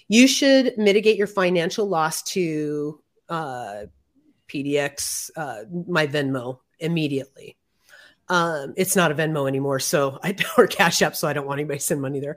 You 0.08 0.26
should 0.26 0.76
mitigate 0.76 1.16
your 1.16 1.26
financial 1.26 1.86
loss 1.86 2.22
to 2.24 3.00
uh, 3.28 3.84
PDX, 4.48 5.30
uh, 5.36 5.64
my 5.86 6.06
Venmo 6.06 6.58
immediately. 6.78 7.56
Um, 8.28 8.74
it's 8.76 8.96
not 8.96 9.12
a 9.12 9.14
Venmo 9.14 9.46
anymore, 9.46 9.78
so 9.78 10.18
I 10.22 10.34
or 10.58 10.66
Cash 10.66 11.02
App, 11.02 11.14
so 11.14 11.28
I 11.28 11.32
don't 11.32 11.46
want 11.46 11.60
anybody 11.60 11.78
to 11.78 11.84
send 11.84 12.00
money 12.00 12.20
there. 12.20 12.36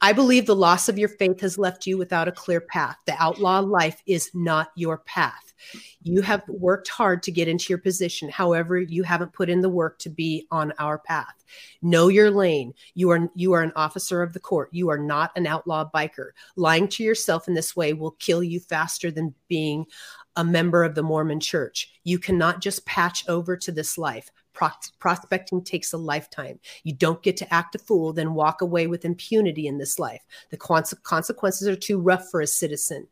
I 0.00 0.12
believe 0.12 0.46
the 0.46 0.56
loss 0.56 0.88
of 0.88 0.98
your 0.98 1.08
faith 1.08 1.40
has 1.40 1.58
left 1.58 1.86
you 1.86 1.96
without 1.96 2.28
a 2.28 2.32
clear 2.32 2.60
path. 2.60 2.96
The 3.06 3.14
outlaw 3.18 3.60
life 3.60 4.02
is 4.06 4.30
not 4.34 4.70
your 4.74 4.98
path. 4.98 5.54
You 6.02 6.22
have 6.22 6.42
worked 6.48 6.88
hard 6.88 7.22
to 7.24 7.32
get 7.32 7.48
into 7.48 7.66
your 7.70 7.78
position. 7.78 8.28
However, 8.28 8.78
you 8.78 9.02
haven't 9.02 9.32
put 9.32 9.48
in 9.48 9.60
the 9.60 9.68
work 9.68 9.98
to 10.00 10.10
be 10.10 10.46
on 10.50 10.72
our 10.78 10.98
path. 10.98 11.44
Know 11.82 12.08
your 12.08 12.30
lane. 12.30 12.74
You 12.94 13.10
are 13.10 13.30
you 13.34 13.52
are 13.54 13.62
an 13.62 13.72
officer 13.74 14.22
of 14.22 14.32
the 14.32 14.40
court. 14.40 14.68
You 14.72 14.90
are 14.90 14.98
not 14.98 15.32
an 15.36 15.46
outlaw 15.46 15.88
biker. 15.92 16.30
Lying 16.56 16.88
to 16.88 17.02
yourself 17.02 17.48
in 17.48 17.54
this 17.54 17.74
way 17.74 17.92
will 17.92 18.12
kill 18.12 18.42
you 18.42 18.60
faster 18.60 19.10
than 19.10 19.34
being 19.48 19.86
a 20.38 20.44
member 20.44 20.84
of 20.84 20.94
the 20.94 21.02
Mormon 21.02 21.40
church. 21.40 21.90
You 22.04 22.20
cannot 22.20 22.62
just 22.62 22.86
patch 22.86 23.28
over 23.28 23.56
to 23.56 23.72
this 23.72 23.98
life. 23.98 24.30
Pro- 24.52 24.70
prospecting 25.00 25.64
takes 25.64 25.92
a 25.92 25.98
lifetime. 25.98 26.60
You 26.84 26.94
don't 26.94 27.22
get 27.24 27.36
to 27.38 27.52
act 27.52 27.74
a 27.74 27.78
fool, 27.78 28.12
then 28.12 28.34
walk 28.34 28.62
away 28.62 28.86
with 28.86 29.04
impunity 29.04 29.66
in 29.66 29.78
this 29.78 29.98
life. 29.98 30.22
The 30.50 30.56
consequences 30.56 31.66
are 31.66 31.76
too 31.76 31.98
rough 31.98 32.30
for 32.30 32.40
a 32.40 32.46
citizen. 32.46 33.08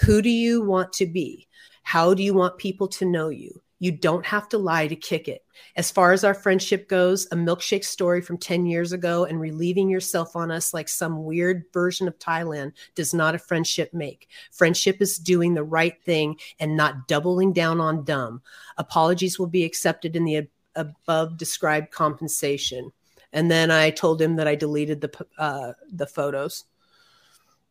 Who 0.00 0.20
do 0.20 0.28
you 0.28 0.62
want 0.62 0.92
to 0.94 1.06
be? 1.06 1.48
How 1.84 2.12
do 2.12 2.22
you 2.22 2.34
want 2.34 2.58
people 2.58 2.86
to 2.88 3.06
know 3.06 3.30
you? 3.30 3.62
You 3.78 3.92
don't 3.92 4.26
have 4.26 4.48
to 4.50 4.58
lie 4.58 4.88
to 4.88 4.96
kick 4.96 5.28
it. 5.28 5.44
As 5.76 5.90
far 5.90 6.12
as 6.12 6.24
our 6.24 6.34
friendship 6.34 6.88
goes, 6.88 7.26
a 7.26 7.36
milkshake 7.36 7.84
story 7.84 8.20
from 8.20 8.38
10 8.38 8.66
years 8.66 8.92
ago 8.92 9.24
and 9.24 9.40
relieving 9.40 9.88
yourself 9.88 10.34
on 10.34 10.50
us 10.50 10.74
like 10.74 10.88
some 10.88 11.24
weird 11.24 11.64
version 11.72 12.08
of 12.08 12.18
Thailand 12.18 12.72
does 12.94 13.14
not 13.14 13.34
a 13.34 13.38
friendship 13.38 13.94
make. 13.94 14.28
Friendship 14.50 15.00
is 15.00 15.18
doing 15.18 15.54
the 15.54 15.62
right 15.62 16.00
thing 16.02 16.36
and 16.58 16.76
not 16.76 17.06
doubling 17.06 17.52
down 17.52 17.80
on 17.80 18.04
dumb. 18.04 18.42
Apologies 18.78 19.38
will 19.38 19.46
be 19.46 19.64
accepted 19.64 20.16
in 20.16 20.24
the 20.24 20.48
above 20.74 21.36
described 21.36 21.90
compensation. 21.90 22.92
And 23.32 23.50
then 23.50 23.70
I 23.70 23.90
told 23.90 24.20
him 24.20 24.36
that 24.36 24.48
I 24.48 24.54
deleted 24.54 25.00
the 25.00 25.26
uh, 25.36 25.72
the 25.92 26.06
photos. 26.06 26.64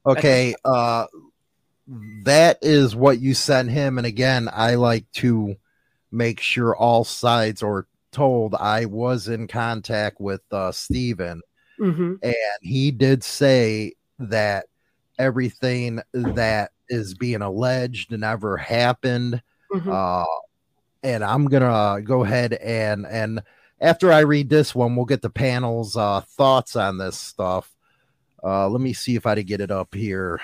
Okay, 0.06 0.56
uh, 0.64 1.08
that 2.24 2.60
is 2.62 2.96
what 2.96 3.20
you 3.20 3.34
sent 3.34 3.70
him. 3.70 3.98
And 3.98 4.06
again, 4.06 4.50
I 4.52 4.76
like 4.76 5.12
to 5.14 5.56
make 6.12 6.40
sure 6.40 6.76
all 6.76 7.04
sides 7.04 7.64
are 7.64 7.88
told 8.12 8.56
I 8.56 8.86
was 8.86 9.28
in 9.28 9.48
contact 9.48 10.20
with 10.20 10.42
uh, 10.52 10.72
Stephen, 10.72 11.42
mm-hmm. 11.80 12.16
and 12.22 12.60
he 12.62 12.92
did 12.92 13.24
say 13.24 13.94
that 14.20 14.66
everything 15.20 16.02
that 16.14 16.72
is 16.90 17.14
being 17.14 17.42
alleged 17.42 18.12
never 18.12 18.58
happened. 18.58 19.42
Mm-hmm. 19.72 19.92
Uh, 19.92 20.26
and 21.04 21.24
I'm 21.24 21.46
gonna 21.46 22.02
go 22.02 22.24
ahead 22.24 22.54
and 22.54 23.06
and 23.06 23.42
after 23.80 24.12
I 24.12 24.22
read 24.22 24.50
this 24.50 24.74
one, 24.74 24.96
we'll 24.96 25.06
get 25.06 25.22
the 25.22 25.30
panel's 25.30 25.96
uh, 25.96 26.22
thoughts 26.22 26.76
on 26.76 26.98
this 26.98 27.18
stuff. 27.18 27.72
Uh, 28.44 28.68
let 28.70 28.82
me 28.82 28.94
see 28.94 29.16
if 29.16 29.26
I 29.26 29.36
can 29.36 29.46
get 29.46 29.62
it 29.62 29.72
up 29.72 29.94
here. 29.94 30.40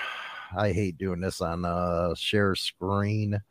I 0.56 0.72
hate 0.72 0.98
doing 0.98 1.20
this 1.20 1.42
on 1.42 1.66
uh, 1.66 2.14
share 2.14 2.54
screen 2.56 3.42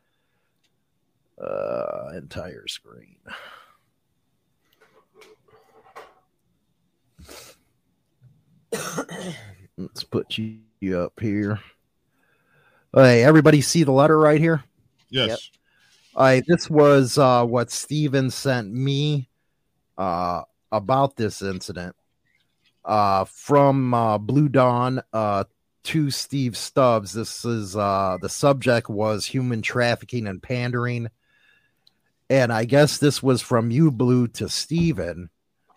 uh, 1.43 2.11
entire 2.15 2.67
screen. 2.67 3.17
Let's 9.77 10.03
put 10.03 10.37
you, 10.37 10.59
you 10.79 10.99
up 10.99 11.19
here. 11.19 11.59
Hey, 12.93 13.23
everybody 13.23 13.61
see 13.61 13.83
the 13.83 13.91
letter 13.91 14.19
right 14.19 14.39
here? 14.39 14.63
Yes. 15.09 15.29
Yep. 15.29 15.39
I 16.15 16.43
this 16.47 16.69
was 16.69 17.17
uh, 17.17 17.43
what 17.45 17.71
Stephen 17.71 18.29
sent 18.29 18.71
me 18.71 19.29
uh, 19.97 20.43
about 20.71 21.15
this 21.15 21.41
incident 21.41 21.95
uh, 22.85 23.25
from 23.25 23.93
uh, 23.93 24.17
Blue 24.19 24.47
Dawn 24.47 25.01
uh, 25.11 25.45
to 25.85 26.11
Steve 26.11 26.55
Stubbs. 26.55 27.13
This 27.13 27.45
is 27.45 27.75
uh, 27.75 28.17
the 28.21 28.29
subject 28.29 28.89
was 28.89 29.25
human 29.25 29.61
trafficking 29.61 30.27
and 30.27 30.41
pandering. 30.41 31.09
And 32.29 32.51
I 32.51 32.65
guess 32.65 32.97
this 32.97 33.21
was 33.21 33.41
from 33.41 33.71
you, 33.71 33.91
Blue, 33.91 34.27
to 34.29 34.49
Stephen. 34.49 35.29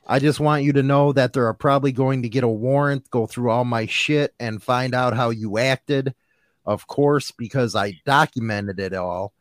I 0.07 0.21
just 0.21 0.39
want 0.39 0.63
you 0.63 0.73
to 0.75 0.83
know 0.83 1.13
that 1.13 1.33
they're 1.33 1.53
probably 1.53 1.91
going 1.93 2.23
to 2.23 2.29
get 2.29 2.45
a 2.45 2.49
warrant, 2.49 3.11
go 3.11 3.27
through 3.27 3.51
all 3.51 3.65
my 3.65 3.87
shit, 3.87 4.35
and 4.39 4.63
find 4.63 4.95
out 4.95 5.17
how 5.17 5.31
you 5.31 5.59
acted. 5.59 6.15
Of 6.65 6.87
course, 6.87 7.33
because 7.33 7.75
I 7.75 8.01
documented 8.05 8.79
it 8.79 8.95
all. 8.95 9.33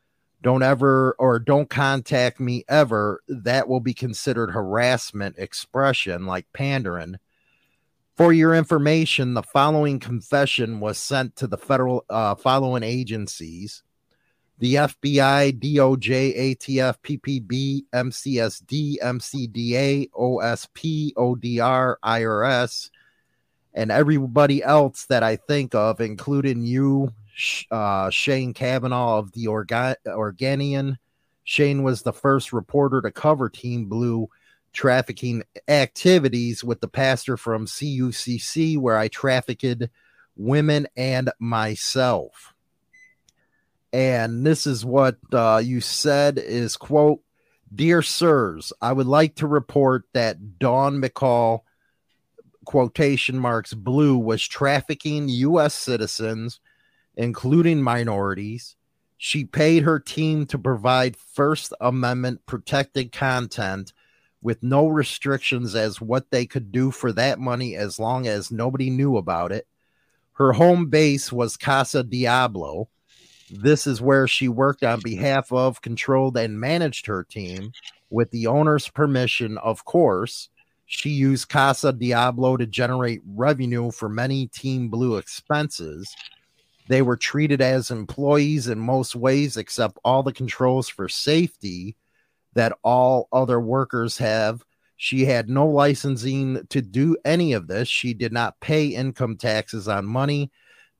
Don't 0.41 0.63
ever 0.63 1.15
or 1.17 1.39
don't 1.39 1.69
contact 1.69 2.39
me 2.39 2.65
ever. 2.67 3.21
That 3.27 3.67
will 3.67 3.79
be 3.79 3.93
considered 3.93 4.51
harassment 4.51 5.37
expression 5.37 6.25
like 6.25 6.45
pandering. 6.53 7.17
For 8.15 8.31
your 8.31 8.55
information, 8.55 9.33
the 9.33 9.43
following 9.43 9.99
confession 9.99 10.79
was 10.79 10.97
sent 10.97 11.35
to 11.37 11.47
the 11.47 11.57
federal 11.57 12.05
uh, 12.09 12.35
following 12.35 12.83
agencies 12.83 13.83
the 14.57 14.75
FBI, 14.75 15.59
DOJ, 15.59 16.55
ATF, 16.55 16.95
PPB, 17.03 17.83
MCSD, 17.93 18.97
MCDA, 19.01 20.09
OSP, 20.11 21.13
ODR, 21.13 21.95
IRS, 22.03 22.89
and 23.73 23.91
everybody 23.91 24.63
else 24.63 25.05
that 25.07 25.23
I 25.23 25.35
think 25.35 25.75
of, 25.75 25.99
including 25.99 26.63
you, 26.63 27.11
uh, 27.69 28.09
Shane 28.09 28.53
Kavanaugh 28.53 29.19
of 29.19 29.33
the 29.33 29.45
Orga- 29.45 29.97
Oregonian. 30.07 30.97
Shane 31.43 31.83
was 31.83 32.01
the 32.01 32.13
first 32.13 32.53
reporter 32.53 33.01
to 33.01 33.11
cover 33.11 33.49
Team 33.49 33.85
Blue 33.85 34.29
trafficking 34.71 35.43
activities 35.67 36.63
with 36.63 36.79
the 36.79 36.87
pastor 36.87 37.35
from 37.35 37.65
CUCC, 37.65 38.77
where 38.77 38.97
I 38.97 39.09
trafficked 39.09 39.89
women 40.37 40.87
and 40.95 41.29
myself 41.39 42.54
and 43.95 44.45
this 44.45 44.67
is 44.67 44.83
what 44.83 45.17
uh, 45.31 45.61
you 45.63 45.79
said 45.79 46.37
is 46.37 46.75
quote 46.75 47.21
dear 47.73 48.01
sirs 48.01 48.73
i 48.81 48.91
would 48.91 49.07
like 49.07 49.35
to 49.35 49.47
report 49.47 50.03
that 50.13 50.59
dawn 50.59 51.01
mccall 51.01 51.61
quotation 52.65 53.39
marks 53.39 53.73
blue 53.73 54.17
was 54.17 54.45
trafficking 54.45 55.29
u.s 55.29 55.73
citizens 55.73 56.59
including 57.17 57.81
minorities. 57.81 58.75
She 59.17 59.45
paid 59.45 59.83
her 59.83 59.99
team 59.99 60.45
to 60.47 60.57
provide 60.59 61.15
first 61.15 61.73
amendment 61.79 62.45
protected 62.45 63.11
content 63.11 63.93
with 64.41 64.61
no 64.61 64.87
restrictions 64.87 65.73
as 65.73 66.01
what 66.01 66.29
they 66.29 66.45
could 66.45 66.71
do 66.71 66.91
for 66.91 67.11
that 67.13 67.39
money 67.39 67.75
as 67.75 67.99
long 67.99 68.27
as 68.27 68.51
nobody 68.51 68.89
knew 68.89 69.17
about 69.17 69.51
it. 69.51 69.67
Her 70.33 70.53
home 70.53 70.89
base 70.89 71.31
was 71.31 71.57
casa 71.57 72.03
diablo 72.03 72.89
This 73.51 73.85
is 73.85 74.01
where 74.01 74.27
she 74.27 74.47
worked 74.47 74.83
on 74.83 75.01
behalf 75.01 75.51
of, 75.51 75.81
controlled, 75.81 76.37
and 76.37 76.59
managed 76.59 77.05
her 77.05 77.23
team 77.23 77.71
with 78.09 78.31
the 78.31 78.47
owner's 78.47 78.89
permission, 78.89 79.57
of 79.59 79.85
course. 79.85 80.49
She 80.87 81.09
used 81.09 81.49
Casa 81.49 81.93
Diablo 81.93 82.57
to 82.57 82.65
generate 82.65 83.21
revenue 83.25 83.91
for 83.91 84.09
many 84.09 84.47
Team 84.47 84.89
Blue 84.89 85.17
expenses. 85.17 86.15
They 86.87 87.01
were 87.01 87.17
treated 87.17 87.61
as 87.61 87.89
employees 87.91 88.67
in 88.67 88.79
most 88.79 89.15
ways, 89.15 89.57
except 89.57 89.99
all 90.03 90.23
the 90.23 90.33
controls 90.33 90.87
for 90.89 91.09
safety 91.09 91.95
that 92.53 92.77
all 92.83 93.27
other 93.31 93.59
workers 93.59 94.17
have. 94.19 94.63
She 94.97 95.25
had 95.25 95.49
no 95.49 95.67
licensing 95.67 96.65
to 96.69 96.81
do 96.81 97.17
any 97.25 97.53
of 97.53 97.67
this. 97.67 97.87
She 97.87 98.13
did 98.13 98.31
not 98.31 98.59
pay 98.59 98.87
income 98.87 99.37
taxes 99.37 99.87
on 99.87 100.05
money 100.05 100.51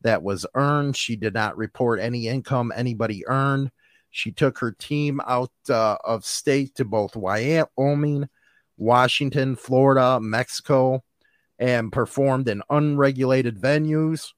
that 0.05 0.23
was 0.23 0.45
earned. 0.53 0.95
She 0.95 1.15
did 1.15 1.33
not 1.33 1.57
report 1.57 1.99
any 1.99 2.27
income 2.27 2.71
anybody 2.75 3.27
earned. 3.27 3.71
She 4.11 4.31
took 4.31 4.59
her 4.59 4.71
team 4.71 5.19
out 5.27 5.51
uh, 5.67 5.97
of 6.05 6.23
state 6.23 6.75
to 6.75 6.85
both 6.85 7.15
Wyoming, 7.15 8.29
Washington, 8.77 9.55
Florida, 9.55 10.19
Mexico, 10.21 11.03
and 11.59 11.91
performed 11.91 12.47
in 12.47 12.61
unregulated 12.69 13.59
venues 13.59 14.31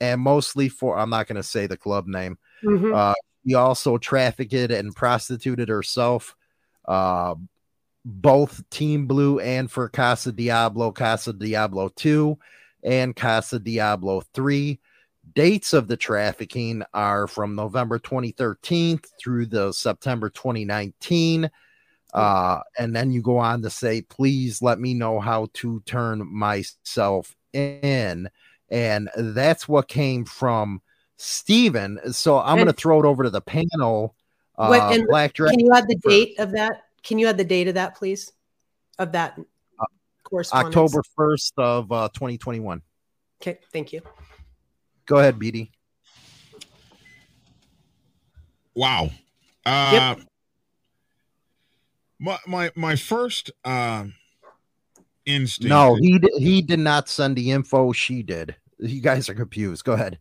and 0.00 0.20
mostly 0.20 0.68
for, 0.68 0.98
I'm 0.98 1.10
not 1.10 1.26
going 1.26 1.36
to 1.36 1.42
say 1.42 1.66
the 1.66 1.76
club 1.76 2.06
name. 2.06 2.38
Mhm. 2.62 2.94
Uh, 2.94 3.14
she 3.46 3.54
also 3.54 3.96
trafficked 3.96 4.52
and 4.52 4.94
prostituted 4.94 5.68
herself, 5.68 6.36
uh, 6.86 7.34
both 8.04 8.68
Team 8.70 9.06
Blue 9.06 9.38
and 9.40 9.70
for 9.70 9.88
Casa 9.88 10.30
Diablo, 10.30 10.92
Casa 10.92 11.32
Diablo 11.32 11.88
2, 11.88 12.38
and 12.84 13.16
Casa 13.16 13.58
Diablo 13.58 14.20
3. 14.34 14.78
Dates 15.36 15.74
of 15.74 15.86
the 15.86 15.98
trafficking 15.98 16.82
are 16.94 17.26
from 17.26 17.54
November 17.54 17.98
2013 17.98 18.98
through 19.20 19.44
the 19.44 19.70
September 19.70 20.30
2019. 20.30 21.50
Uh, 22.14 22.60
and 22.78 22.96
then 22.96 23.10
you 23.10 23.20
go 23.20 23.36
on 23.36 23.60
to 23.60 23.68
say, 23.68 24.00
please 24.00 24.62
let 24.62 24.80
me 24.80 24.94
know 24.94 25.20
how 25.20 25.46
to 25.52 25.82
turn 25.84 26.26
myself 26.26 27.36
in. 27.52 28.30
And 28.70 29.10
that's 29.14 29.68
what 29.68 29.88
came 29.88 30.24
from 30.24 30.80
Stephen. 31.18 32.14
So 32.14 32.38
I'm 32.40 32.56
going 32.56 32.66
to 32.68 32.72
throw 32.72 32.98
it 32.98 33.04
over 33.04 33.22
to 33.22 33.30
the 33.30 33.42
panel. 33.42 34.14
Uh, 34.56 34.68
What- 34.68 34.94
and 34.94 35.06
Black 35.06 35.34
Dragon. 35.34 35.58
Can 35.58 35.66
you 35.66 35.72
add 35.74 35.86
the 35.86 35.96
date 35.96 36.38
of 36.38 36.52
that? 36.52 36.84
Can 37.02 37.18
you 37.18 37.26
add 37.28 37.36
the 37.36 37.44
date 37.44 37.68
of 37.68 37.74
that, 37.74 37.94
please? 37.94 38.32
Of 38.98 39.12
that 39.12 39.38
correspondence. 40.24 40.74
October 40.74 41.02
1st 41.18 41.52
of 41.58 41.92
uh, 41.92 42.08
2021. 42.14 42.80
Okay, 43.42 43.58
thank 43.70 43.92
you. 43.92 44.00
Go 45.06 45.18
ahead, 45.18 45.38
BD. 45.38 45.70
Wow. 48.74 49.10
Uh, 49.64 50.16
My 52.18 52.38
my 52.46 52.70
my 52.74 52.96
first 52.96 53.50
uh, 53.64 54.04
instinct. 55.24 55.68
No, 55.68 55.94
he 55.94 56.18
did, 56.18 56.30
he 56.38 56.62
did 56.62 56.78
not 56.78 57.08
send 57.08 57.36
the 57.36 57.50
info. 57.50 57.92
She 57.92 58.22
did. 58.22 58.56
You 58.78 59.00
guys 59.00 59.28
are 59.28 59.34
confused. 59.34 59.84
Go 59.84 59.92
ahead. 59.92 60.18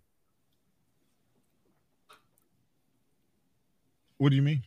what 4.17 4.29
do 4.29 4.35
you 4.35 4.41
mean? 4.41 4.63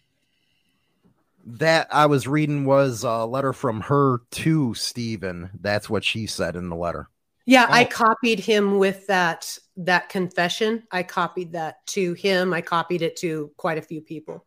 That 1.44 1.88
I 1.90 2.06
was 2.06 2.28
reading 2.28 2.64
was 2.64 3.04
a 3.04 3.24
letter 3.24 3.52
from 3.52 3.80
her 3.82 4.20
to 4.32 4.74
Stephen. 4.74 5.50
That's 5.58 5.88
what 5.88 6.04
she 6.04 6.26
said 6.26 6.56
in 6.56 6.68
the 6.68 6.76
letter. 6.76 7.08
Yeah, 7.48 7.66
I 7.70 7.84
Oh. 7.84 7.88
copied 7.88 8.40
him 8.40 8.78
with 8.78 9.06
that 9.06 9.58
that 9.78 10.10
confession. 10.10 10.82
I 10.90 11.02
copied 11.02 11.52
that 11.52 11.86
to 11.88 12.12
him. 12.12 12.52
I 12.52 12.60
copied 12.60 13.00
it 13.00 13.16
to 13.18 13.50
quite 13.56 13.78
a 13.78 13.82
few 13.82 14.02
people. 14.02 14.44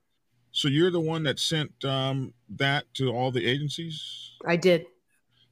So 0.52 0.68
you're 0.68 0.92
the 0.92 1.00
one 1.00 1.24
that 1.24 1.40
sent 1.40 1.84
um, 1.84 2.34
that 2.58 2.86
to 2.96 3.10
all 3.10 3.32
the 3.32 3.44
agencies? 3.48 4.34
I 4.46 4.56
did. 4.56 4.86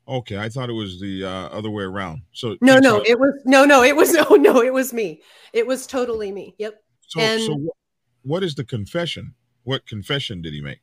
Okay, 0.08 0.38
I 0.38 0.48
thought 0.50 0.70
it 0.70 0.74
was 0.74 1.00
the 1.00 1.24
uh, 1.26 1.48
other 1.50 1.72
way 1.72 1.86
around. 1.86 2.22
So 2.34 2.56
No, 2.62 2.78
no, 2.78 3.02
it 3.04 3.20
was 3.20 3.34
no, 3.46 3.66
no, 3.66 3.82
it 3.84 3.96
was 3.96 4.14
no, 4.14 4.24
no, 4.36 4.62
it 4.62 4.74
was 4.74 4.94
me. 4.94 5.22
It 5.52 5.66
was 5.66 5.88
totally 5.88 6.32
me. 6.32 6.54
Yep. 6.60 6.84
so, 7.08 7.20
and- 7.20 7.42
so 7.42 7.74
what 8.22 8.44
is 8.44 8.54
the 8.54 8.64
confession? 8.64 9.34
What 9.64 9.88
confession 9.88 10.44
did 10.44 10.54
he 10.54 10.62
make? 10.62 10.82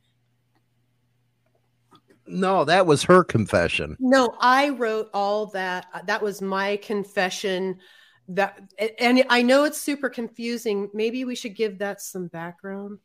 No, 2.29 2.65
that 2.65 2.87
was 2.87 3.03
her 3.05 3.23
confession. 3.25 3.97
No, 4.01 4.35
I 4.41 4.71
wrote 4.71 5.09
all 5.15 5.47
that. 5.47 5.87
Uh, 5.95 6.03
That 6.07 6.23
was 6.23 6.43
my 6.43 6.77
confession. 6.79 7.79
That 8.29 8.61
and 8.99 9.25
I 9.29 9.43
know 9.43 9.65
it's 9.65 9.81
super 9.81 10.09
confusing. 10.11 10.91
Maybe 10.93 11.25
we 11.25 11.37
should 11.37 11.55
give 11.55 11.79
that 11.79 12.01
some 12.03 12.27
background. 12.27 12.99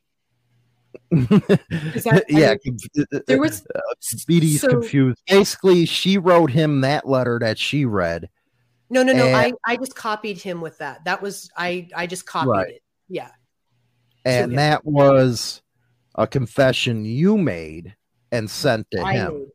that- 1.12 2.26
yeah, 2.30 2.56
uh, 2.98 3.04
uh, 3.16 3.20
There 3.28 3.40
was 3.40 3.66
uh, 3.76 3.80
BD's 4.28 4.62
so- 4.62 4.70
confused. 4.70 5.20
Basically, 5.28 5.86
she 5.86 6.18
wrote 6.18 6.52
him 6.52 6.82
that 6.82 7.08
letter 7.08 7.38
that 7.40 7.58
she 7.60 7.86
read. 7.86 8.30
no, 8.90 9.04
no, 9.04 9.14
no. 9.14 9.28
and- 9.28 9.36
I 9.36 9.54
I 9.66 9.78
just 9.78 9.96
copied 9.96 10.40
him 10.42 10.60
with 10.62 10.80
that. 10.80 11.06
That 11.06 11.22
was 11.22 11.50
I 11.56 11.88
I 11.96 12.08
just 12.08 12.26
copied 12.26 12.50
Right. 12.50 12.70
it. 12.70 12.82
Yeah. 13.08 13.30
and 14.26 14.52
yeah. 14.54 14.56
that 14.58 14.86
was 14.86 15.62
a 16.16 16.26
confession 16.28 17.06
you 17.06 17.38
made 17.38 17.96
and 18.32 18.50
sent 18.50 18.90
to 18.92 19.02
I 19.02 19.14
him. 19.14 19.34
made. 19.34 19.48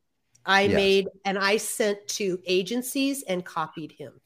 I 0.45 0.63
Yes. 0.63 0.75
made 0.75 1.09
and 1.25 1.39
I 1.39 1.57
sent 1.57 2.07
to 2.09 2.39
agencies 2.47 3.25
and 3.25 3.45
copied 3.45 3.93
him. 3.93 4.21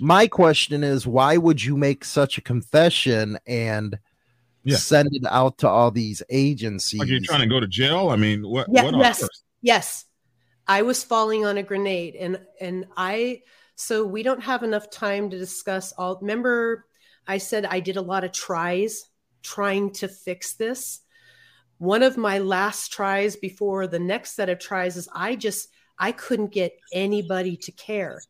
My 0.00 0.26
question 0.26 0.82
is, 0.82 1.06
why 1.06 1.36
would 1.36 1.62
you 1.62 1.76
make 1.76 2.04
such 2.04 2.38
a 2.38 2.40
confession 2.40 3.38
and 3.46 3.98
Yeah. 4.64 4.76
send 4.76 5.10
it 5.12 5.24
out 5.28 5.58
to 5.58 5.68
all 5.68 5.90
these 5.90 6.22
agencies? 6.30 7.00
Are 7.00 7.04
you're 7.04 7.20
trying 7.20 7.40
to 7.40 7.46
go 7.46 7.60
to 7.60 7.66
jail? 7.66 8.08
I 8.08 8.16
mean, 8.16 8.48
what? 8.48 8.68
Yeah, 8.70 8.84
what 8.84 8.96
yes. 8.96 9.22
earth? 9.22 9.30
Yes. 9.60 10.06
I 10.66 10.82
was 10.82 11.04
falling 11.04 11.44
on 11.44 11.58
a 11.58 11.62
grenade 11.62 12.14
and 12.14 12.40
and 12.60 12.86
I 12.96 13.42
so 13.74 14.06
we 14.06 14.22
don't 14.22 14.42
have 14.42 14.62
enough 14.62 14.90
time 14.90 15.28
to 15.30 15.38
discuss 15.38 15.92
all 15.98 16.18
remember 16.20 16.86
I 17.26 17.38
said 17.38 17.66
I 17.66 17.80
did 17.80 17.96
a 17.96 18.02
lot 18.02 18.24
of 18.24 18.32
tries 18.32 19.04
trying 19.42 19.90
to 19.94 20.08
fix 20.08 20.54
this. 20.54 21.00
One 21.82 22.04
of 22.04 22.16
my 22.16 22.38
last 22.38 22.92
tries 22.92 23.34
before 23.34 23.88
the 23.88 23.98
next 23.98 24.36
set 24.36 24.48
of 24.48 24.60
tries 24.60 24.96
is 24.96 25.08
I 25.12 25.34
just 25.34 25.68
I 25.98 26.12
couldn't 26.12 26.52
get 26.52 26.78
anybody 26.92 27.56
to 27.56 27.72
care. 27.72 28.20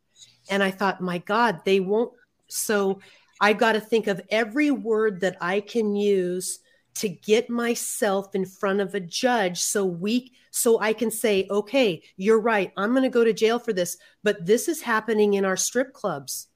And 0.49 0.63
I 0.63 0.71
thought, 0.71 1.03
my 1.03 1.19
God, 1.19 1.61
they 1.67 1.79
won't. 1.79 2.15
So 2.49 3.01
I 3.43 3.53
got 3.53 3.73
to 3.73 3.81
think 3.81 4.07
of 4.07 4.23
every 4.31 4.71
word 4.71 5.21
that 5.21 5.37
I 5.43 5.61
can 5.61 5.95
use 5.95 6.61
to 6.95 7.11
get 7.11 7.51
myself 7.51 8.35
in 8.35 8.47
front 8.47 8.81
of 8.81 8.95
a 8.95 9.01
judge 9.01 9.61
so 9.61 9.85
we 9.85 10.33
so 10.51 10.81
I 10.81 10.95
can 10.95 11.11
say, 11.11 11.47
okay, 11.51 12.03
you're 12.17 12.41
right. 12.41 12.73
I'm 12.79 12.93
going 12.93 13.03
to 13.03 13.11
go 13.11 13.23
to 13.23 13.35
jail 13.35 13.59
for 13.59 13.75
this, 13.75 13.99
but 14.23 14.47
this 14.47 14.67
is 14.67 14.81
happening 14.81 15.35
in 15.35 15.45
our 15.45 15.59
strip 15.59 15.93
clubs. 15.93 16.49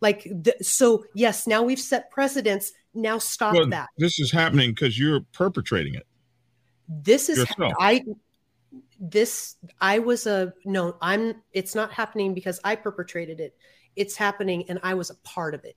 Like 0.00 0.22
th- 0.44 0.62
so 0.62 1.06
yes, 1.12 1.48
now 1.48 1.64
we've 1.64 1.80
set 1.80 2.08
precedents. 2.12 2.70
Now 2.94 3.18
stop 3.18 3.54
Well, 3.54 3.68
that. 3.70 3.88
this 3.98 4.20
is 4.20 4.30
happening 4.30 4.70
because 4.70 4.96
you're 4.96 5.22
perpetrating 5.32 5.96
it. 5.96 6.06
This 6.88 7.28
is 7.28 7.38
yourself. 7.38 7.74
I 7.80 8.04
this 8.98 9.56
I 9.80 9.98
was 9.98 10.26
a 10.26 10.52
no, 10.64 10.96
I'm 11.00 11.42
it's 11.52 11.74
not 11.74 11.92
happening 11.92 12.34
because 12.34 12.60
I 12.64 12.76
perpetrated 12.76 13.40
it. 13.40 13.56
It's 13.96 14.16
happening 14.16 14.64
and 14.68 14.78
I 14.82 14.94
was 14.94 15.10
a 15.10 15.16
part 15.16 15.54
of 15.54 15.64
it. 15.64 15.76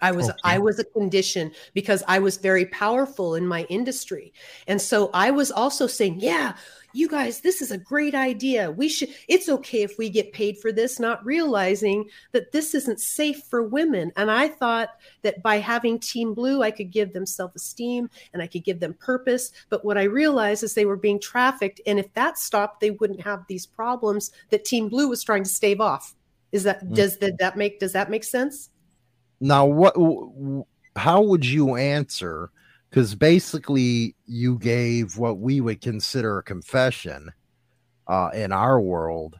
I 0.00 0.12
was 0.12 0.28
Okay. 0.28 0.38
I 0.44 0.58
was 0.58 0.78
a 0.78 0.84
condition 0.84 1.52
because 1.74 2.04
I 2.06 2.20
was 2.20 2.36
very 2.36 2.66
powerful 2.66 3.34
in 3.34 3.46
my 3.46 3.64
industry. 3.64 4.32
And 4.66 4.80
so 4.80 5.10
I 5.12 5.30
was 5.30 5.50
also 5.50 5.86
saying, 5.86 6.20
yeah, 6.20 6.54
you 6.92 7.08
guys, 7.08 7.40
this 7.40 7.60
is 7.60 7.70
a 7.70 7.78
great 7.78 8.14
idea. 8.14 8.70
We 8.70 8.88
should 8.88 9.10
it's 9.28 9.48
okay 9.48 9.82
if 9.82 9.98
we 9.98 10.08
get 10.08 10.32
paid 10.32 10.58
for 10.58 10.72
this, 10.72 10.98
not 10.98 11.24
realizing 11.24 12.08
that 12.32 12.52
this 12.52 12.74
isn't 12.74 13.00
safe 13.00 13.42
for 13.50 13.62
women. 13.62 14.10
And 14.16 14.30
I 14.30 14.48
thought 14.48 14.90
that 15.22 15.42
by 15.42 15.56
having 15.56 15.98
Team 15.98 16.34
Blue, 16.34 16.62
I 16.62 16.70
could 16.70 16.90
give 16.90 17.12
them 17.12 17.26
self-esteem 17.26 18.08
and 18.32 18.42
I 18.42 18.46
could 18.46 18.64
give 18.64 18.80
them 18.80 18.94
purpose. 18.94 19.52
But 19.68 19.84
what 19.84 19.98
I 19.98 20.04
realized 20.04 20.64
is 20.64 20.74
they 20.74 20.86
were 20.86 20.96
being 20.96 21.20
trafficked. 21.20 21.80
And 21.86 21.98
if 21.98 22.12
that 22.14 22.38
stopped, 22.38 22.80
they 22.80 22.92
wouldn't 22.92 23.20
have 23.20 23.44
these 23.48 23.66
problems 23.66 24.32
that 24.50 24.64
Team 24.64 24.88
Blue 24.88 25.08
was 25.08 25.22
trying 25.22 25.44
to 25.44 25.50
stave 25.50 25.80
off. 25.80 26.14
Is 26.52 26.62
that 26.64 26.84
Mm. 26.84 26.94
does 26.94 27.18
that, 27.18 27.38
that 27.38 27.56
make 27.56 27.78
does 27.78 27.92
that 27.92 28.10
make 28.10 28.24
sense? 28.24 28.70
Now, 29.40 29.66
what? 29.66 29.94
How 30.96 31.20
would 31.22 31.44
you 31.44 31.76
answer? 31.76 32.50
Because 32.90 33.14
basically, 33.14 34.14
you 34.26 34.58
gave 34.58 35.18
what 35.18 35.38
we 35.38 35.60
would 35.60 35.80
consider 35.80 36.38
a 36.38 36.42
confession 36.42 37.30
uh, 38.06 38.30
in 38.32 38.50
our 38.52 38.80
world, 38.80 39.38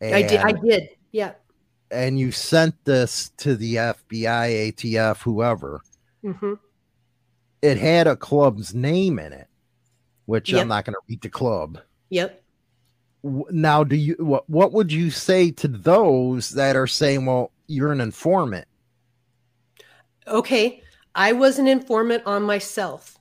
and, 0.00 0.14
I 0.14 0.22
did 0.22 0.40
I 0.40 0.52
did. 0.52 0.90
Yeah. 1.10 1.32
and 1.90 2.18
you 2.18 2.30
sent 2.30 2.84
this 2.84 3.30
to 3.38 3.56
the 3.56 3.76
FBI, 3.76 4.72
ATF, 4.72 5.22
whoever. 5.22 5.80
Mm-hmm. 6.22 6.54
It 7.62 7.78
had 7.78 8.06
a 8.06 8.14
club's 8.16 8.74
name 8.74 9.18
in 9.18 9.32
it, 9.32 9.48
which 10.26 10.52
Yep. 10.52 10.60
I'm 10.62 10.68
not 10.68 10.84
going 10.84 10.94
to 10.94 11.00
read 11.08 11.22
the 11.22 11.28
club. 11.28 11.80
Yep. 12.10 12.42
Now, 13.24 13.82
do 13.82 13.96
you 13.96 14.14
what? 14.20 14.48
What 14.48 14.72
would 14.72 14.92
you 14.92 15.10
say 15.10 15.50
to 15.52 15.66
those 15.66 16.50
that 16.50 16.76
are 16.76 16.86
saying, 16.86 17.26
"Well, 17.26 17.50
you're 17.66 17.90
an 17.90 18.00
informant"? 18.00 18.68
Okay. 20.28 20.82
I 21.16 21.32
was 21.32 21.58
an 21.58 21.66
informant 21.66 22.22
on 22.26 22.42
myself. 22.42 23.18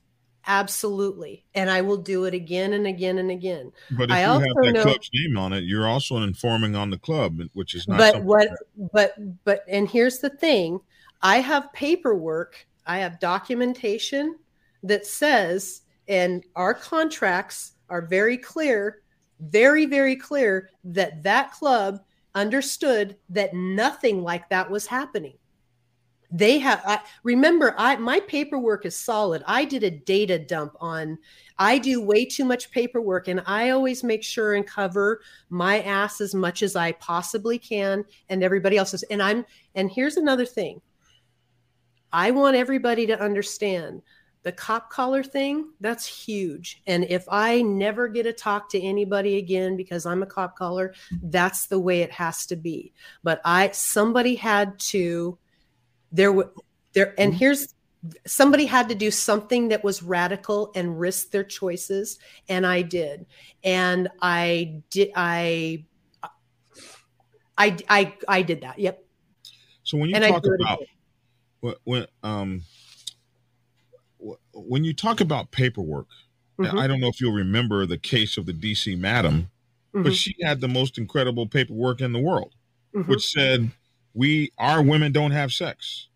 Absolutely. 0.48 1.44
And 1.56 1.72
I 1.72 1.82
will 1.82 1.98
do 1.98 2.26
it 2.26 2.36
again 2.36 2.74
and 2.74 2.86
again 2.86 3.18
and 3.18 3.32
again. 3.32 3.72
But 3.98 4.12
if 4.12 4.12
I 4.12 4.22
you 4.22 4.28
also 4.28 4.46
have 4.46 4.66
that 4.66 4.74
know- 4.74 4.84
club's 4.84 5.10
name 5.12 5.38
on 5.38 5.54
it, 5.54 5.64
you're 5.64 5.88
also 5.88 6.18
informing 6.18 6.76
on 6.76 6.92
the 6.92 7.00
club, 7.00 7.40
which 7.54 7.74
is 7.74 7.88
not. 7.88 7.98
but 7.98 8.24
what 8.24 8.50
that- 8.50 8.92
but 8.94 9.44
but 9.44 9.64
and 9.68 9.90
here's 9.90 10.20
the 10.20 10.30
thing 10.30 10.80
i 11.22 11.38
have 11.40 11.72
paperwork 11.74 12.68
i 12.86 12.98
have 12.98 13.20
documentation 13.22 14.36
that 14.84 15.06
says 15.08 15.82
and 16.10 16.44
our 16.58 16.74
contracts 16.74 17.74
are 17.90 18.02
very 18.02 18.38
clear 18.38 19.02
very 19.40 19.86
very 19.86 20.16
clear 20.16 20.70
that 20.84 21.24
that 21.24 21.52
club 21.54 22.02
understood 22.36 23.16
that 23.30 23.54
nothing 23.54 24.22
like 24.22 24.48
that 24.50 24.70
was 24.70 24.86
happening 24.86 25.38
they 26.36 26.60
have 26.60 26.82
I, 26.86 27.00
remember 27.24 27.74
i 27.78 27.96
my 27.96 28.20
paperwork 28.20 28.86
is 28.86 28.98
solid. 28.98 29.44
I 29.48 29.64
did 29.64 29.84
a 29.84 29.92
data 29.92 30.38
dump 30.38 30.76
on 30.82 31.18
i 31.58 31.78
do 31.78 32.02
way 32.02 32.26
too 32.26 32.44
much 32.44 32.72
paperwork 32.72 33.28
and 33.28 33.42
i 33.46 33.70
always 33.70 34.04
make 34.04 34.24
sure 34.24 34.56
and 34.56 34.68
cover 34.68 35.22
my 35.50 35.82
ass 35.82 36.20
as 36.20 36.36
much 36.36 36.62
as 36.62 36.76
i 36.76 36.92
possibly 36.94 37.58
can 37.58 38.04
and 38.30 38.44
everybody 38.44 38.78
else's 38.78 39.04
and 39.04 39.24
i'm 39.24 39.46
and 39.76 39.90
here's 39.90 40.18
another 40.18 40.46
thing. 40.46 40.82
I 42.12 42.32
want 42.32 42.56
everybody 42.56 43.08
to 43.08 43.20
understand 43.20 44.02
the 44.44 44.52
cop 44.52 44.90
collar 44.90 45.24
thing 45.24 45.72
that's 45.82 46.06
huge 46.06 46.82
and 46.86 47.06
if 47.06 47.26
i 47.30 47.62
never 47.62 48.08
get 48.08 48.24
to 48.24 48.34
talk 48.34 48.70
to 48.70 48.80
anybody 48.80 49.38
again 49.38 49.76
because 49.76 50.06
i'm 50.06 50.22
a 50.22 50.26
cop 50.26 50.58
collar 50.58 50.94
that's 51.24 51.68
the 51.68 51.80
way 51.80 52.02
it 52.02 52.12
has 52.12 52.46
to 52.48 52.58
be. 52.58 52.94
But 53.24 53.40
i 53.46 53.72
somebody 53.72 54.36
had 54.36 54.78
to 54.92 55.38
there 56.16 56.30
w- 56.30 56.50
there 56.94 57.14
and 57.18 57.34
here's 57.34 57.74
somebody 58.26 58.66
had 58.66 58.88
to 58.90 58.96
do 58.96 59.12
something 59.12 59.68
that 59.70 59.84
was 59.84 60.02
radical 60.02 60.72
and 60.76 61.00
risk 61.00 61.32
their 61.32 61.44
choices 61.44 62.20
and 62.50 62.66
i 62.66 62.82
did. 62.82 63.26
And 63.64 64.10
i 64.22 64.82
did 64.90 65.12
i 65.16 65.86
i 67.58 67.78
i, 67.90 68.14
I 68.28 68.42
did 68.42 68.62
that 68.62 68.80
yep. 68.80 69.04
So 69.84 69.98
when 69.98 70.10
you 70.10 70.16
and 70.16 70.26
talk 70.26 70.46
about 70.46 70.80
when, 71.60 71.76
when 71.84 72.08
um 72.24 72.62
when 74.54 74.84
you 74.84 74.94
talk 74.94 75.22
about 75.22 75.52
paperwork, 75.52 76.08
Mhm. 76.58 76.80
I 76.80 76.88
don't 76.88 77.02
know 77.02 77.10
if 77.10 77.20
you'll 77.20 77.34
remember 77.34 77.86
the 77.86 77.98
case 77.98 78.38
of 78.38 78.46
the 78.46 78.54
DC 78.54 78.98
madam, 78.98 79.50
but 79.94 80.14
Mhm, 80.14 80.16
she 80.16 80.36
had 80.42 80.62
the 80.62 80.68
most 80.68 80.98
incredible 80.98 81.48
paperwork 81.48 82.02
in 82.02 82.14
the 82.14 82.20
world, 82.20 82.54
mhm. 82.96 83.08
which 83.08 83.32
said 83.32 83.72
we 84.16 84.52
our 84.58 84.82
women 84.82 85.12
don't 85.12 85.32
have 85.32 85.52
sex. 85.52 86.08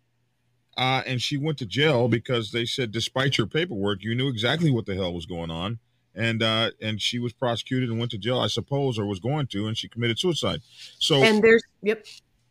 Uh, 0.76 1.02
and 1.06 1.20
she 1.20 1.36
went 1.36 1.58
to 1.58 1.66
jail 1.66 2.08
because 2.08 2.52
they 2.52 2.64
said, 2.64 2.90
despite 2.90 3.36
your 3.36 3.46
paperwork, 3.46 4.02
you 4.02 4.14
knew 4.14 4.28
exactly 4.28 4.70
what 4.70 4.86
the 4.86 4.94
hell 4.94 5.12
was 5.12 5.26
going 5.26 5.50
on, 5.50 5.78
and 6.14 6.42
uh, 6.42 6.70
and 6.80 7.00
she 7.00 7.18
was 7.18 7.32
prosecuted 7.32 7.90
and 7.90 7.98
went 7.98 8.10
to 8.10 8.18
jail, 8.18 8.40
I 8.40 8.46
suppose, 8.46 8.98
or 8.98 9.06
was 9.06 9.20
going 9.20 9.46
to, 9.48 9.66
and 9.66 9.76
she 9.76 9.88
committed 9.88 10.18
suicide. 10.18 10.60
So, 10.98 11.22
and 11.22 11.42
there's 11.42 11.62
yep 11.82 12.04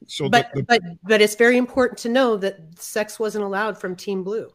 so 0.07 0.29
but 0.29 0.49
the, 0.53 0.61
the, 0.61 0.63
but 0.63 0.81
but 1.03 1.21
it's 1.21 1.35
very 1.35 1.57
important 1.57 1.97
to 1.99 2.09
know 2.09 2.37
that 2.37 2.79
sex 2.79 3.19
wasn't 3.19 3.43
allowed 3.43 3.77
from 3.77 3.97
team 3.97 4.23
blue 4.23 4.49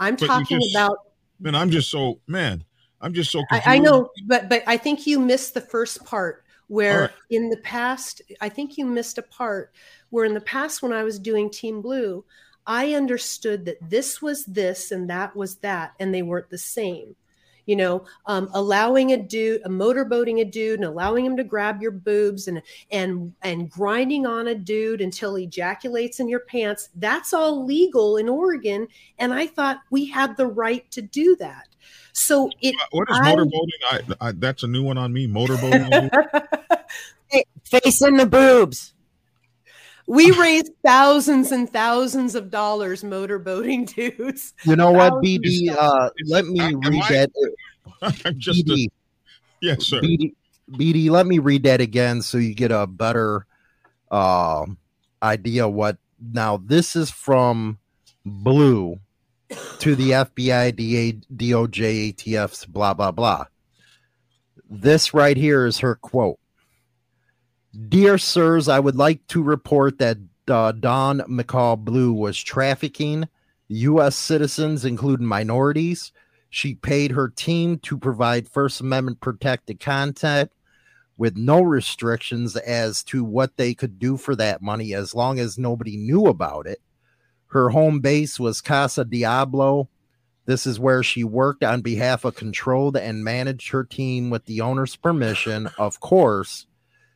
i'm 0.00 0.16
talking 0.16 0.58
just- 0.58 0.74
about 0.74 0.98
man, 1.40 1.54
I'm 1.54 1.70
just 1.70 1.90
so 1.90 2.20
man, 2.26 2.64
I'm 3.00 3.14
just 3.14 3.30
so 3.30 3.44
confused. 3.46 3.68
I, 3.68 3.74
I 3.76 3.78
know, 3.78 4.10
but 4.26 4.48
but 4.48 4.62
I 4.66 4.76
think 4.76 5.06
you 5.06 5.18
missed 5.18 5.54
the 5.54 5.60
first 5.60 6.04
part 6.04 6.44
where 6.70 7.00
right. 7.00 7.10
in 7.30 7.50
the 7.50 7.56
past, 7.56 8.22
I 8.40 8.48
think 8.48 8.78
you 8.78 8.86
missed 8.86 9.18
a 9.18 9.22
part 9.22 9.72
where 10.10 10.24
in 10.24 10.34
the 10.34 10.40
past 10.40 10.82
when 10.82 10.92
I 10.92 11.02
was 11.02 11.18
doing 11.18 11.50
Team 11.50 11.82
Blue, 11.82 12.24
I 12.64 12.94
understood 12.94 13.64
that 13.64 13.90
this 13.90 14.22
was 14.22 14.44
this 14.44 14.92
and 14.92 15.10
that 15.10 15.34
was 15.34 15.56
that, 15.56 15.94
and 15.98 16.14
they 16.14 16.22
weren't 16.22 16.48
the 16.48 16.58
same. 16.58 17.16
You 17.66 17.74
know, 17.74 18.04
um, 18.26 18.48
allowing 18.54 19.10
a 19.10 19.16
dude, 19.16 19.62
a 19.64 19.68
motorboating 19.68 20.40
a 20.40 20.44
dude, 20.44 20.78
and 20.78 20.84
allowing 20.84 21.26
him 21.26 21.36
to 21.38 21.44
grab 21.44 21.82
your 21.82 21.90
boobs 21.90 22.46
and 22.46 22.62
and 22.92 23.32
and 23.42 23.68
grinding 23.68 24.24
on 24.24 24.46
a 24.46 24.54
dude 24.54 25.00
until 25.00 25.34
he 25.34 25.44
ejaculates 25.44 26.20
in 26.20 26.28
your 26.28 26.40
pants—that's 26.40 27.32
all 27.32 27.64
legal 27.66 28.16
in 28.16 28.28
Oregon. 28.28 28.86
And 29.18 29.34
I 29.34 29.48
thought 29.48 29.80
we 29.90 30.06
had 30.06 30.36
the 30.36 30.46
right 30.46 30.88
to 30.92 31.02
do 31.02 31.34
that. 31.40 31.69
So 32.12 32.50
it 32.60 32.74
What 32.90 33.08
is 33.10 33.18
I- 33.20 33.34
motorboating? 33.34 34.14
I, 34.20 34.28
I 34.28 34.32
that's 34.32 34.62
a 34.62 34.66
new 34.68 34.82
one 34.82 34.98
on 34.98 35.12
me. 35.12 35.26
Motorboating. 35.28 36.10
Facing 37.64 38.16
the 38.16 38.26
boobs. 38.26 38.92
we 40.08 40.32
raised 40.32 40.72
thousands 40.84 41.52
and 41.52 41.70
thousands 41.72 42.34
of 42.34 42.50
dollars 42.50 43.04
motorboating 43.04 43.86
dudes. 43.94 44.54
You 44.64 44.74
know 44.74 44.90
what, 44.90 45.12
How- 45.12 45.20
BD? 45.20 45.70
Uh, 45.70 46.10
let 46.26 46.46
me 46.46 46.58
Am 46.60 46.80
read 46.80 47.02
I- 47.04 47.08
that. 47.26 47.30
I'm 48.24 48.38
just 48.38 48.68
a, 48.68 48.88
yes, 49.60 49.84
sir. 49.86 50.00
BD, 50.00 50.34
BD, 50.72 51.10
let 51.10 51.26
me 51.26 51.38
read 51.38 51.62
that 51.64 51.80
again 51.80 52.22
so 52.22 52.38
you 52.38 52.54
get 52.54 52.72
a 52.72 52.86
better 52.86 53.46
uh, 54.10 54.64
idea 55.22 55.68
what. 55.68 55.98
Now, 56.32 56.56
this 56.58 56.96
is 56.96 57.10
from 57.10 57.78
Blue 58.26 58.98
to 59.78 59.96
the 59.96 60.10
FBI, 60.10 60.76
DA, 60.76 61.12
DOJ, 61.34 62.14
ATFs, 62.14 62.68
blah, 62.68 62.94
blah, 62.94 63.10
blah. 63.10 63.44
This 64.68 65.12
right 65.12 65.36
here 65.36 65.66
is 65.66 65.78
her 65.80 65.96
quote 65.96 66.38
Dear 67.88 68.18
sirs, 68.18 68.68
I 68.68 68.78
would 68.78 68.96
like 68.96 69.26
to 69.28 69.42
report 69.42 69.98
that 69.98 70.18
uh, 70.48 70.72
Dawn 70.72 71.20
McCall 71.28 71.78
Blue 71.78 72.12
was 72.12 72.40
trafficking 72.40 73.28
U.S. 73.68 74.16
citizens, 74.16 74.84
including 74.84 75.26
minorities. 75.26 76.12
She 76.50 76.74
paid 76.74 77.12
her 77.12 77.28
team 77.28 77.78
to 77.80 77.96
provide 77.96 78.48
First 78.48 78.80
Amendment 78.80 79.20
protected 79.20 79.78
content 79.78 80.50
with 81.16 81.36
no 81.36 81.60
restrictions 81.62 82.56
as 82.56 83.04
to 83.04 83.22
what 83.22 83.56
they 83.56 83.74
could 83.74 83.98
do 83.98 84.16
for 84.16 84.34
that 84.36 84.62
money 84.62 84.94
as 84.94 85.14
long 85.14 85.38
as 85.38 85.58
nobody 85.58 85.96
knew 85.96 86.26
about 86.26 86.66
it. 86.66 86.80
Her 87.50 87.70
home 87.70 88.00
base 88.00 88.38
was 88.38 88.60
Casa 88.60 89.04
Diablo. 89.04 89.88
This 90.46 90.66
is 90.66 90.78
where 90.78 91.02
she 91.02 91.24
worked 91.24 91.64
on 91.64 91.80
behalf 91.80 92.24
of 92.24 92.36
controlled 92.36 92.96
and 92.96 93.24
managed 93.24 93.70
her 93.70 93.84
team 93.84 94.30
with 94.30 94.44
the 94.44 94.60
owner's 94.60 94.94
permission. 94.94 95.68
Of 95.76 95.98
course, 96.00 96.66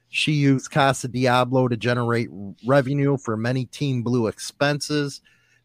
she 0.08 0.32
used 0.32 0.70
Casa 0.70 1.08
Diablo 1.08 1.68
to 1.68 1.76
generate 1.76 2.30
revenue 2.66 3.16
for 3.16 3.36
many 3.36 3.64
Team 3.66 4.02
Blue 4.02 4.26
expenses. 4.26 5.20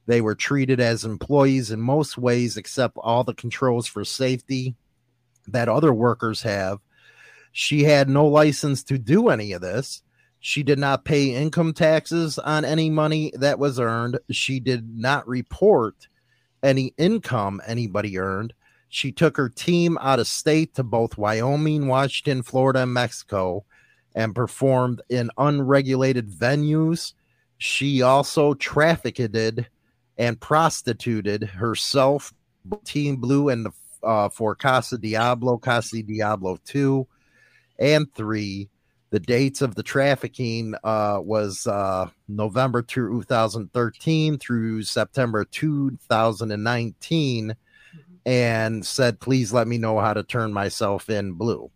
They 0.05 0.21
were 0.21 0.35
treated 0.35 0.79
as 0.79 1.03
employees 1.03 1.71
in 1.71 1.81
most 1.81 2.17
ways, 2.17 2.55
except 2.55 2.97
all 2.97 3.23
the 3.23 3.33
controls 3.33 3.87
for 3.87 4.05
safety 4.05 4.75
that 5.47 5.69
other 5.69 5.93
workers 5.93 6.43
have. 6.43 6.79
She 7.51 7.83
had 7.83 8.07
no 8.07 8.27
license 8.27 8.83
to 8.83 8.99
do 8.99 9.29
any 9.29 9.51
of 9.51 9.61
this. 9.61 10.03
She 10.39 10.63
did 10.63 10.79
not 10.79 11.05
pay 11.05 11.35
income 11.35 11.73
taxes 11.73 12.39
on 12.39 12.63
any 12.63 12.89
money 12.89 13.33
that 13.35 13.59
was 13.59 13.79
earned. 13.79 14.19
She 14.31 14.59
did 14.59 14.97
not 14.97 15.27
report 15.27 16.07
any 16.63 16.93
income 16.97 17.61
anybody 17.67 18.17
earned. 18.17 18.53
She 18.87 19.11
took 19.11 19.37
her 19.37 19.49
team 19.49 19.97
out 20.01 20.19
of 20.19 20.27
state 20.27 20.73
to 20.75 20.83
both 20.83 21.17
Wyoming, 21.17 21.87
Washington, 21.87 22.41
Florida, 22.41 22.83
and 22.83 22.93
Mexico 22.93 23.65
and 24.15 24.33
performed 24.33 25.01
in 25.09 25.29
unregulated 25.37 26.29
venues. 26.29 27.13
She 27.57 28.01
also 28.01 28.53
trafficked 28.55 29.19
and 30.17 30.39
prostituted 30.39 31.43
herself, 31.43 32.33
Team 32.83 33.17
Blue, 33.17 33.49
and 33.49 33.65
the 33.65 33.71
uh, 34.01 34.29
for 34.29 34.55
Casa 34.55 34.97
Diablo, 34.97 35.57
Casa 35.57 36.01
Diablo 36.01 36.57
2 36.65 37.05
and 37.79 38.13
3. 38.15 38.69
The 39.11 39.19
dates 39.19 39.61
of 39.63 39.73
the 39.75 39.81
trafficking 39.81 40.75
uh, 40.83 41.19
was 41.23 41.65
uh, 41.65 42.09
November 42.27 42.83
2013 42.83 44.37
through 44.37 44.83
September 44.83 45.45
2019 45.45 47.55
and 48.25 48.85
said, 48.85 49.19
please 49.19 49.51
let 49.51 49.67
me 49.67 49.77
know 49.79 49.99
how 49.99 50.13
to 50.13 50.21
turn 50.23 50.53
myself 50.53 51.09
in 51.09 51.31
blue. 51.33 51.71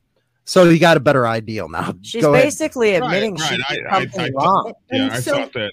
So 0.46 0.66
you 0.66 0.78
got 0.80 0.98
a 0.98 1.00
better 1.00 1.26
idea 1.26 1.66
now. 1.68 1.94
She's 2.02 2.22
Go 2.22 2.34
basically 2.34 2.92
Right, 2.92 3.02
admitting 3.04 3.36
right. 3.36 3.50
she 3.50 3.58
I- 3.70 3.76
did 3.76 3.86
I- 3.88 4.00
something 4.02 4.36
I- 4.38 4.44
wrong. 4.44 4.74
Yeah, 4.92 5.04
And 5.04 5.12
I 5.14 5.20
so 5.20 5.36
thought 5.36 5.54
that. 5.54 5.72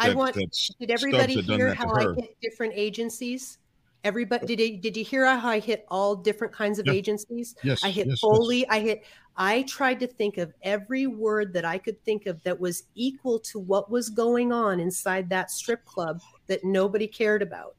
I 0.00 0.08
that- 0.08 0.16
want 0.16 0.34
that 0.34 0.48
did 0.80 0.90
everybody 0.90 1.36
had 1.36 1.44
hear 1.44 1.72
how 1.74 1.90
I 1.94 2.02
hit 2.14 2.36
different 2.42 2.72
agencies? 2.76 3.58
Everybody 4.04 4.46
did 4.46 4.60
you, 4.60 4.76
did 4.76 4.96
you 4.96 5.04
hear 5.04 5.26
how 5.26 5.48
I 5.48 5.58
hit 5.58 5.84
all 5.88 6.14
different 6.14 6.52
kinds 6.52 6.78
of 6.78 6.86
Yeah. 6.86 6.92
agencies? 6.92 7.56
Yes, 7.64 7.82
I 7.82 7.90
hit 7.90 8.06
yes, 8.06 8.20
yes. 8.22 8.64
I 8.70 8.78
hit. 8.80 9.04
I 9.40 9.62
tried 9.62 10.00
to 10.00 10.08
think 10.08 10.36
of 10.36 10.52
every 10.62 11.06
word 11.06 11.52
that 11.52 11.64
I 11.64 11.78
could 11.78 12.02
think 12.04 12.26
of 12.26 12.42
that 12.42 12.58
was 12.58 12.82
equal 12.96 13.38
to 13.40 13.60
what 13.60 13.88
was 13.88 14.10
going 14.10 14.52
on 14.52 14.80
inside 14.80 15.30
that 15.30 15.52
strip 15.52 15.84
club 15.84 16.20
that 16.48 16.64
nobody 16.64 17.06
cared 17.06 17.40
about. 17.40 17.76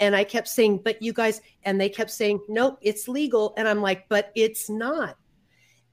And 0.00 0.14
I 0.14 0.22
kept 0.22 0.48
saying, 0.48 0.82
"But 0.84 1.02
you 1.02 1.14
guys," 1.14 1.40
and 1.64 1.80
they 1.80 1.88
kept 1.88 2.10
saying, 2.10 2.40
"Nope, 2.48 2.78
it's 2.82 3.08
legal." 3.08 3.54
And 3.56 3.66
I'm 3.66 3.80
like, 3.80 4.06
"But 4.10 4.30
it's 4.34 4.68
not." 4.68 5.16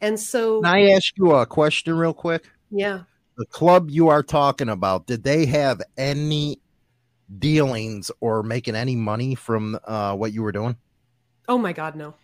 And 0.01 0.19
so, 0.19 0.61
Can 0.61 0.69
I 0.69 0.91
ask 0.91 1.17
you 1.17 1.31
a 1.31 1.45
question 1.45 1.95
real 1.95 2.13
quick? 2.13 2.51
yeah, 2.69 3.03
The 3.37 3.45
club 3.45 3.89
you 3.89 4.09
are 4.09 4.21
talking 4.21 4.69
about, 4.69 5.07
did 5.07 5.23
they 5.23 5.45
have 5.45 5.81
any 5.97 6.61
dealings 7.39 8.11
or 8.19 8.43
making 8.43 8.75
any 8.75 8.95
money 8.95 9.33
from 9.33 9.79
uh, 9.85 10.13
what 10.15 10.33
you 10.33 10.43
were 10.43 10.51
doing? 10.51 10.75
Oh 11.47 11.57
my 11.57 11.73
God, 11.73 11.95
no. 11.95 12.15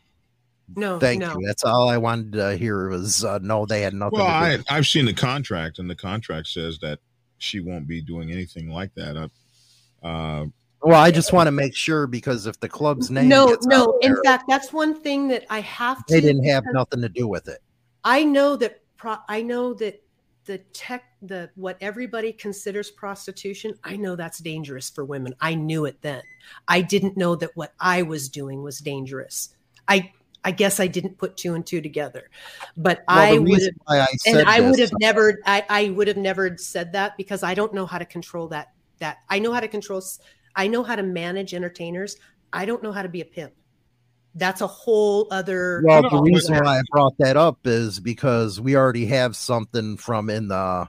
No, 0.75 0.99
Thank 0.99 1.21
no. 1.21 1.37
you. 1.37 1.45
That's 1.45 1.63
all 1.63 1.89
I 1.89 1.97
wanted 1.97 2.33
to 2.33 2.55
hear 2.57 2.89
was 2.89 3.23
uh, 3.23 3.39
no, 3.41 3.65
they 3.65 3.81
had 3.81 3.93
nothing. 3.93 4.19
Well, 4.19 4.27
to 4.27 4.57
do 4.57 4.63
I, 4.69 4.77
I've 4.77 4.87
seen 4.87 5.05
the 5.05 5.13
contract, 5.13 5.79
and 5.79 5.89
the 5.89 5.95
contract 5.95 6.47
says 6.47 6.77
that 6.79 6.99
she 7.37 7.59
won't 7.59 7.87
be 7.87 8.01
doing 8.01 8.31
anything 8.31 8.69
like 8.69 8.93
that. 8.95 9.17
Uh, 9.17 10.05
uh, 10.05 10.45
well, 10.83 10.99
I 10.99 11.11
just 11.11 11.31
want 11.31 11.47
to 11.47 11.51
make 11.51 11.75
sure 11.75 12.07
because 12.07 12.47
if 12.47 12.59
the 12.59 12.69
club's 12.69 13.11
name, 13.11 13.29
No, 13.29 13.55
no. 13.63 13.83
out 13.83 13.95
In 14.01 14.15
fact, 14.23 14.45
that's 14.47 14.73
one 14.73 14.99
thing 15.01 15.27
that 15.27 15.45
I 15.49 15.61
have 15.61 16.05
to. 16.05 16.13
they 16.13 16.21
didn't 16.21 16.45
have 16.45 16.63
nothing 16.71 17.01
to 17.01 17.09
do 17.09 17.27
with 17.27 17.47
it. 17.47 17.59
I 18.03 18.23
know 18.23 18.55
that. 18.57 18.79
Pro, 18.97 19.17
I 19.27 19.41
know 19.41 19.73
that 19.75 20.01
the 20.45 20.59
tech, 20.73 21.03
the 21.23 21.49
what 21.55 21.77
everybody 21.81 22.31
considers 22.33 22.89
prostitution. 22.91 23.73
I 23.83 23.95
know 23.95 24.15
that's 24.15 24.39
dangerous 24.39 24.89
for 24.89 25.05
women. 25.05 25.33
I 25.39 25.55
knew 25.55 25.85
it 25.85 26.01
then. 26.01 26.21
I 26.67 26.81
didn't 26.81 27.17
know 27.17 27.35
that 27.35 27.51
what 27.55 27.73
I 27.79 28.01
was 28.03 28.29
doing 28.29 28.63
was 28.63 28.79
dangerous. 28.79 29.49
I. 29.87 30.11
I 30.43 30.51
guess 30.51 30.79
I 30.79 30.87
didn't 30.87 31.17
put 31.17 31.37
two 31.37 31.53
and 31.53 31.65
two 31.65 31.81
together, 31.81 32.29
but 32.75 33.03
Well, 33.07 33.17
I 33.19 33.37
would 33.37 33.61
have 33.61 33.73
I 33.87 34.07
and 34.25 34.49
I 34.49 34.59
would 34.61 34.79
have 34.79 34.91
never 34.99 35.39
I, 35.45 35.63
I 35.69 35.89
would 35.89 36.07
have 36.07 36.17
never 36.17 36.57
said 36.57 36.93
that 36.93 37.15
because 37.17 37.43
I 37.43 37.53
don't 37.53 37.73
know 37.73 37.85
how 37.85 37.99
to 37.99 38.05
control 38.05 38.47
that 38.49 38.73
that 38.99 39.17
I 39.29 39.39
know 39.39 39.53
how 39.53 39.59
to 39.59 39.67
control 39.67 40.01
I 40.55 40.67
know 40.67 40.83
how 40.83 40.95
to 40.95 41.03
manage 41.03 41.53
entertainers. 41.53 42.17
I 42.51 42.65
don't 42.65 42.83
know 42.83 42.91
how 42.91 43.03
to 43.03 43.09
be 43.09 43.21
a 43.21 43.25
pimp. 43.25 43.53
That's 44.35 44.61
a 44.61 44.67
whole 44.67 45.27
other 45.31 45.83
Well, 45.85 46.01
the 46.09 46.21
reason 46.21 46.55
why 46.55 46.79
I 46.79 46.81
brought 46.89 47.17
that 47.19 47.37
up 47.37 47.59
is 47.65 47.99
because 47.99 48.61
we 48.61 48.75
already 48.75 49.05
have 49.07 49.35
something 49.35 49.97
from 49.97 50.29
in 50.29 50.47
the 50.47 50.87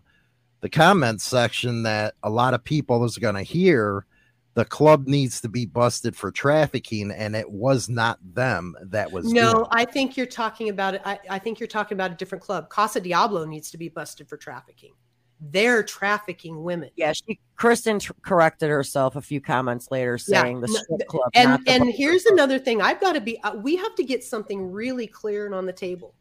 the 0.60 0.70
comments 0.70 1.24
section 1.24 1.82
that 1.82 2.14
a 2.22 2.30
lot 2.30 2.54
of 2.54 2.62
people 2.62 3.04
is 3.04 3.18
going 3.18 3.34
to 3.34 3.42
hear. 3.42 4.06
The 4.54 4.64
club 4.66 5.06
needs 5.06 5.40
to 5.40 5.48
be 5.48 5.64
busted 5.64 6.14
for 6.14 6.30
trafficking, 6.30 7.10
and 7.10 7.34
it 7.34 7.50
was 7.50 7.88
not 7.88 8.18
them 8.34 8.74
that 8.82 9.10
was. 9.10 9.32
No, 9.32 9.52
doing. 9.52 9.66
I 9.70 9.84
think 9.86 10.16
you're 10.16 10.26
talking 10.26 10.68
about. 10.68 10.94
I, 11.06 11.18
I 11.30 11.38
think 11.38 11.58
you're 11.58 11.66
talking 11.66 11.96
about 11.96 12.10
a 12.12 12.14
different 12.14 12.44
club. 12.44 12.68
Casa 12.68 13.00
Diablo 13.00 13.46
needs 13.46 13.70
to 13.70 13.78
be 13.78 13.88
busted 13.88 14.28
for 14.28 14.36
trafficking. 14.36 14.92
They're 15.40 15.82
trafficking 15.82 16.62
women. 16.62 16.90
Yeah, 16.96 17.12
she 17.14 17.40
Kristen 17.56 17.98
tr- 17.98 18.12
corrected 18.22 18.68
herself 18.70 19.16
a 19.16 19.22
few 19.22 19.40
comments 19.40 19.88
later, 19.90 20.18
Yeah, 20.28 20.42
saying 20.42 20.60
the 20.60 20.68
strip 20.68 21.06
club. 21.08 21.30
and 21.34 21.50
not 21.50 21.64
the 21.64 21.70
and 21.72 21.82
bar. 21.84 21.92
here's 21.92 22.26
another 22.26 22.58
thing 22.60 22.80
i've 22.80 23.00
got 23.00 23.14
to 23.14 23.20
be 23.20 23.42
uh, 23.42 23.54
we 23.56 23.74
have 23.76 23.94
to 23.96 24.04
get 24.04 24.22
something 24.22 24.70
really 24.70 25.06
clear 25.06 25.46
and 25.46 25.54
on 25.54 25.66
the 25.66 25.72
table 25.72 26.14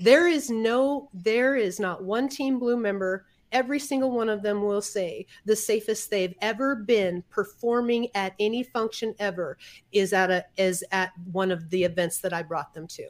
there 0.00 0.26
is 0.26 0.50
no 0.50 1.08
there 1.14 1.54
is 1.56 1.78
not 1.78 2.02
one 2.02 2.28
team 2.28 2.58
blue 2.58 2.76
member 2.76 3.26
every 3.56 3.78
single 3.78 4.10
one 4.10 4.28
of 4.28 4.42
them 4.42 4.62
will 4.62 4.82
say 4.82 5.26
the 5.46 5.56
safest 5.56 6.10
they've 6.10 6.34
ever 6.42 6.76
been 6.76 7.24
performing 7.30 8.06
at 8.14 8.34
any 8.38 8.62
function 8.62 9.14
ever 9.18 9.56
is 9.92 10.12
at 10.12 10.30
a 10.30 10.44
is 10.58 10.84
at 10.92 11.10
one 11.32 11.50
of 11.50 11.70
the 11.70 11.82
events 11.82 12.18
that 12.20 12.32
i 12.32 12.42
brought 12.42 12.74
them 12.74 12.86
to 12.86 13.08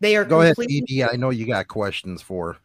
they 0.00 0.16
are 0.16 0.24
Go 0.24 0.40
ahead, 0.40 0.54
completely 0.56 1.04
I 1.04 1.16
know 1.16 1.30
you 1.30 1.46
got 1.46 1.68
questions 1.68 2.22
for. 2.22 2.56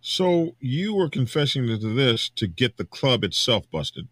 so 0.00 0.54
you 0.60 0.94
were 0.94 1.10
confessing 1.10 1.66
to 1.66 1.76
this 1.76 2.30
to 2.36 2.46
get 2.46 2.76
the 2.76 2.84
club 2.84 3.24
itself 3.24 3.64
busted. 3.70 4.08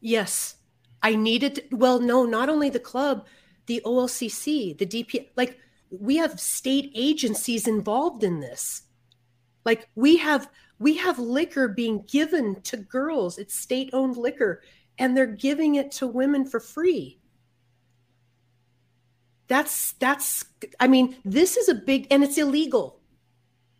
Yes. 0.00 0.56
I 1.02 1.14
needed, 1.16 1.64
well, 1.70 2.00
no, 2.00 2.24
not 2.24 2.48
only 2.48 2.70
the 2.70 2.80
club, 2.80 3.26
the 3.66 3.80
OLCC, 3.84 4.76
the 4.76 4.86
DP, 4.86 5.28
like 5.36 5.58
we 5.90 6.16
have 6.16 6.40
state 6.40 6.90
agencies 6.94 7.68
involved 7.68 8.24
in 8.24 8.40
this. 8.40 8.82
Like 9.64 9.88
we 9.94 10.16
have, 10.16 10.48
we 10.82 10.94
have 10.96 11.18
liquor 11.18 11.68
being 11.68 12.04
given 12.08 12.60
to 12.62 12.76
girls. 12.76 13.38
It's 13.38 13.54
state 13.54 13.90
owned 13.92 14.16
liquor 14.16 14.62
and 14.98 15.16
they're 15.16 15.26
giving 15.26 15.76
it 15.76 15.90
to 15.92 16.06
women 16.06 16.44
for 16.44 16.60
free. 16.60 17.18
That's, 19.48 19.92
that's, 19.94 20.44
I 20.80 20.88
mean, 20.88 21.16
this 21.24 21.56
is 21.56 21.68
a 21.68 21.74
big, 21.74 22.06
and 22.10 22.22
it's 22.22 22.38
illegal. 22.38 23.00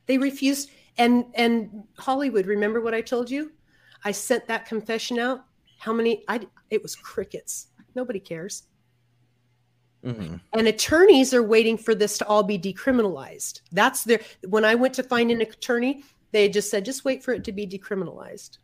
They 0.07 0.18
refused. 0.18 0.70
And, 0.98 1.24
and 1.34 1.84
Hollywood, 1.96 2.46
remember 2.46 2.80
what 2.80 2.94
I 2.94 3.00
told 3.00 3.30
you? 3.30 3.53
I 4.05 4.12
sent 4.12 4.46
that 4.48 4.66
confession 4.66 5.18
out 5.18 5.44
how 5.82 5.92
many 5.92 6.22
i 6.28 6.40
it 6.70 6.80
was 6.80 6.94
crickets 6.94 7.66
nobody 7.96 8.20
cares 8.20 8.62
Mhm. 10.05 10.40
and 10.53 10.68
attorneys 10.68 11.34
are 11.34 11.42
waiting 11.42 11.76
for 11.76 11.94
this 11.94 12.18
to 12.18 12.26
all 12.26 12.42
be 12.44 12.59
decriminalized 12.59 13.62
that's 13.72 14.05
their 14.05 14.20
when 14.48 14.64
i 14.64 14.76
went 14.76 14.94
to 14.94 15.03
find 15.03 15.30
an 15.32 15.40
attorney 15.40 16.05
they 16.33 16.49
just 16.49 16.70
said 16.70 16.85
just 16.85 17.05
wait 17.05 17.22
for 17.22 17.33
it 17.33 17.45
to 17.45 17.53
be 17.53 17.66
decriminalized 17.66 18.59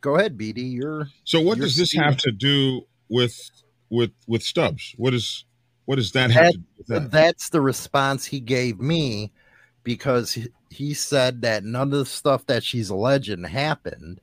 Go 0.00 0.16
ahead, 0.16 0.36
BD. 0.36 0.72
You're 0.72 1.08
So 1.24 1.40
what 1.40 1.56
You're 1.58 1.66
does 1.66 1.76
this 1.76 1.90
stealing. 1.90 2.08
have 2.08 2.16
to 2.18 2.32
do 2.32 2.82
with 3.08 3.50
with 3.90 4.10
with 4.26 4.42
Stubbs? 4.42 4.94
What 4.98 5.14
is 5.14 5.44
what 5.86 5.96
does 5.96 6.12
that 6.12 6.30
have 6.30 6.50
to 6.52 6.58
do 6.58 6.64
with 6.78 6.86
that? 6.88 7.10
that's 7.10 7.48
the 7.50 7.60
response 7.60 8.26
he 8.26 8.40
gave 8.40 8.80
me 8.80 9.32
because 9.82 10.32
he, 10.32 10.48
he 10.70 10.94
said 10.94 11.42
that 11.42 11.64
none 11.64 11.92
of 11.92 11.98
the 11.98 12.06
stuff 12.06 12.46
that 12.46 12.62
she's 12.64 12.90
alleging 12.90 13.44
happened 13.44 14.20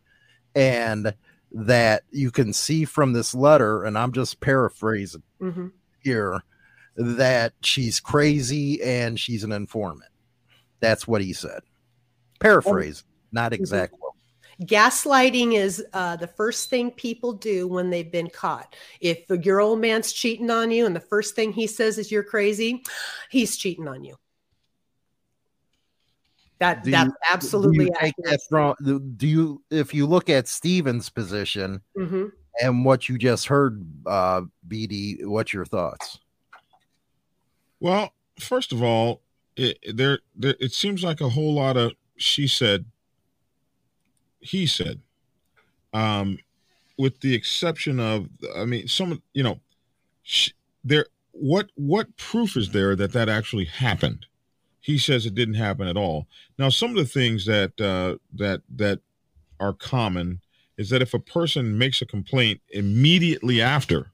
and 0.56 1.14
that 1.52 2.04
you 2.12 2.32
can 2.32 2.54
see 2.54 2.86
from 2.86 3.14
this 3.14 3.34
letter 3.36 3.84
and 3.84 3.98
i'm 3.98 4.12
just 4.12 4.40
paraphrasing 4.40 5.24
hmm 5.40 5.68
here 6.04 6.42
that 6.96 7.54
she's 7.62 8.00
crazy 8.00 8.82
and 8.82 9.20
she's 9.20 9.44
an 9.44 9.52
informant 9.52 10.12
that's 10.80 11.08
what 11.08 11.22
he 11.22 11.34
said 11.34 11.62
paraphrase 12.42 13.04
not 13.32 13.54
exact 13.54 13.94
quote. 13.94 14.14
Gaslighting 14.64 15.54
is 15.56 15.84
uh, 15.94 16.18
the 16.18 16.28
first 16.28 16.70
thing 16.70 16.92
people 16.92 17.34
do 17.34 17.68
when 17.68 17.90
they've 17.90 18.12
been 18.12 18.30
caught. 18.30 18.76
If 19.00 19.28
your 19.30 19.60
old 19.60 19.80
man's 19.80 20.12
cheating 20.12 20.52
on 20.52 20.70
you 20.70 20.86
and 20.86 20.96
the 20.96 21.00
first 21.00 21.34
thing 21.36 21.52
he 21.54 21.66
says 21.66 21.98
is 21.98 22.12
you're 22.12 22.24
crazy 22.24 22.84
he's 23.30 23.58
cheating 23.58 23.88
on 23.88 24.04
you. 24.04 24.16
That 26.60 26.84
Do 26.84 26.92
that's 26.92 27.08
you- 27.08 27.16
absolutely 27.32 27.78
do 27.78 27.84
you 27.86 27.92
take 28.00 28.14
that 28.18 28.34
accurate. 28.34 28.78
from 28.78 29.16
do 29.18 29.28
you 29.28 29.64
if 29.72 29.94
you 29.96 30.06
look 30.06 30.30
at 30.30 30.48
stephen's 30.48 31.10
position 31.10 31.82
Mhm. 31.98 32.32
and 32.62 32.86
what 32.86 33.10
you 33.10 33.18
just 33.18 33.48
heard 33.48 33.84
uh 34.06 34.42
bd 34.68 35.26
what's 35.26 35.54
your 35.54 35.66
thoughts? 35.66 36.20
Well, 37.80 38.14
first 38.40 38.72
of 38.74 38.84
all, 38.84 39.22
it, 39.56 39.80
there, 39.96 40.20
there 40.36 40.56
it 40.60 40.72
seems 40.72 41.04
like 41.04 41.20
a 41.20 41.30
whole 41.30 41.56
lot 41.56 41.78
of 41.78 41.94
she 42.22 42.48
said, 42.48 42.86
he 44.40 44.66
said, 44.66 45.02
um, 45.94 46.38
with 46.98 47.20
the 47.22 47.34
exception 47.34 48.00
of, 48.00 48.28
I 48.56 48.66
mean, 48.66 48.88
some, 48.88 49.22
you 49.34 49.44
know, 49.44 49.60
sh 50.24 50.50
there. 50.84 51.06
What 51.34 51.70
what 51.76 52.18
proof 52.18 52.58
is 52.58 52.72
there 52.72 52.96
that 52.96 53.14
that 53.14 53.30
actually 53.30 53.66
happened? 53.66 54.26
He 54.82 54.98
says 54.98 55.26
it 55.26 55.34
didn't 55.34 55.56
happen 55.56 55.88
at 55.88 55.96
all. 55.96 56.28
Now, 56.58 56.70
some 56.70 56.90
of 56.90 56.98
the 56.98 57.06
things 57.06 57.46
that 57.46 57.80
uh, 57.80 58.18
that 58.34 58.62
that 58.76 59.00
are 59.60 59.74
common 59.74 60.42
is 60.78 60.90
that 60.90 61.02
if 61.02 61.14
a 61.14 61.20
person 61.20 61.78
makes 61.78 62.02
a 62.02 62.06
complaint 62.06 62.60
immediately 62.70 63.62
after, 63.62 64.12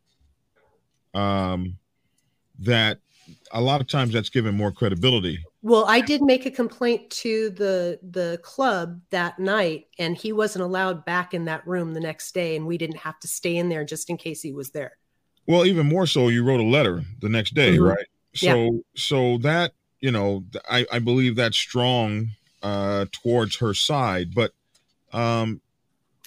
um, 1.14 1.78
that 2.60 3.00
a 3.52 3.62
lot 3.62 3.82
of 3.82 3.88
times 3.88 4.14
that's 4.14 4.30
given 4.30 4.56
more 4.56 4.72
credibility. 4.72 5.40
Well, 5.64 5.86
I 5.86 6.02
did 6.02 6.22
make 6.22 6.46
a 6.46 6.52
complaint 6.52 7.10
to 7.10 7.50
the 7.50 8.00
the 8.02 8.40
club 8.44 9.02
that 9.10 9.40
night, 9.40 9.88
and 9.98 10.16
he 10.16 10.32
wasn't 10.32 10.64
allowed 10.64 11.04
back 11.04 11.34
in 11.34 11.46
that 11.46 11.66
room 11.68 11.94
the 11.94 12.00
next 12.00 12.34
day, 12.34 12.56
and 12.56 12.66
we 12.66 12.78
didn't 12.78 12.98
have 12.98 13.20
to 13.22 13.28
stay 13.28 13.58
in 13.58 13.70
there 13.70 13.84
just 13.84 14.10
in 14.10 14.18
case 14.18 14.42
he 14.42 14.54
was 14.54 14.70
there. 14.72 14.98
Well, 15.48 15.66
even 15.66 15.88
more 15.88 16.06
so, 16.08 16.28
you 16.28 16.44
wrote 16.44 16.60
a 16.60 16.64
letter 16.64 17.04
the 17.22 17.30
next 17.30 17.54
day, 17.54 17.78
Mhm. 17.78 17.90
right? 17.90 18.08
So, 18.36 18.82
so 18.96 19.38
that 19.40 19.74
you 20.00 20.12
know, 20.12 20.44
I, 20.70 20.86
I 20.92 21.00
believe 21.00 21.36
that's 21.36 21.58
strong 21.58 22.30
uh, 22.62 23.08
towards 23.12 23.56
her 23.58 23.74
side, 23.74 24.36
but 24.36 24.54
um, 25.12 25.62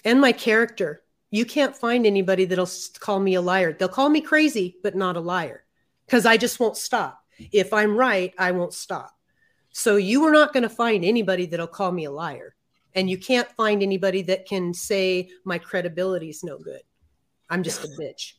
And 0.03 0.19
my 0.19 0.31
character, 0.33 1.03
you 1.29 1.45
can't 1.45 1.75
find 1.75 2.05
anybody 2.05 2.45
that'll 2.45 2.69
call 2.99 3.19
me 3.19 3.35
a 3.35 3.41
liar. 3.41 3.71
They'll 3.73 3.87
call 3.87 4.09
me 4.09 4.21
crazy, 4.21 4.77
but 4.83 4.95
not 4.95 5.15
a 5.15 5.21
liar, 5.21 5.63
because 6.05 6.25
I 6.25 6.37
just 6.37 6.59
won't 6.59 6.77
stop. 6.77 7.23
If 7.51 7.73
I'm 7.73 7.95
right, 7.95 8.33
I 8.37 8.51
won't 8.51 8.73
stop. 8.73 9.15
So 9.71 9.95
you 9.95 10.23
are 10.25 10.31
not 10.31 10.53
going 10.53 10.63
to 10.63 10.69
find 10.69 11.05
anybody 11.05 11.45
that'll 11.45 11.67
call 11.67 11.91
me 11.91 12.05
a 12.05 12.11
liar, 12.11 12.55
and 12.93 13.09
you 13.09 13.17
can't 13.17 13.49
find 13.51 13.81
anybody 13.81 14.21
that 14.23 14.45
can 14.45 14.73
say 14.73 15.29
my 15.45 15.57
credibility 15.57 16.29
is 16.29 16.43
no 16.43 16.57
good. 16.57 16.81
I'm 17.49 17.63
just 17.63 17.83
a 17.83 17.87
bitch. 17.99 18.33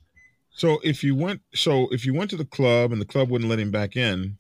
so 0.51 0.79
if 0.85 1.03
you 1.03 1.15
went, 1.15 1.41
so 1.55 1.89
if 1.91 2.05
you 2.05 2.15
went 2.15 2.31
to 2.31 2.37
the 2.37 2.45
club 2.45 2.93
and 2.93 3.01
the 3.01 3.07
club 3.07 3.31
wouldn't 3.31 3.51
let 3.51 3.59
him 3.59 3.71
back 3.71 3.97
in, 3.97 4.37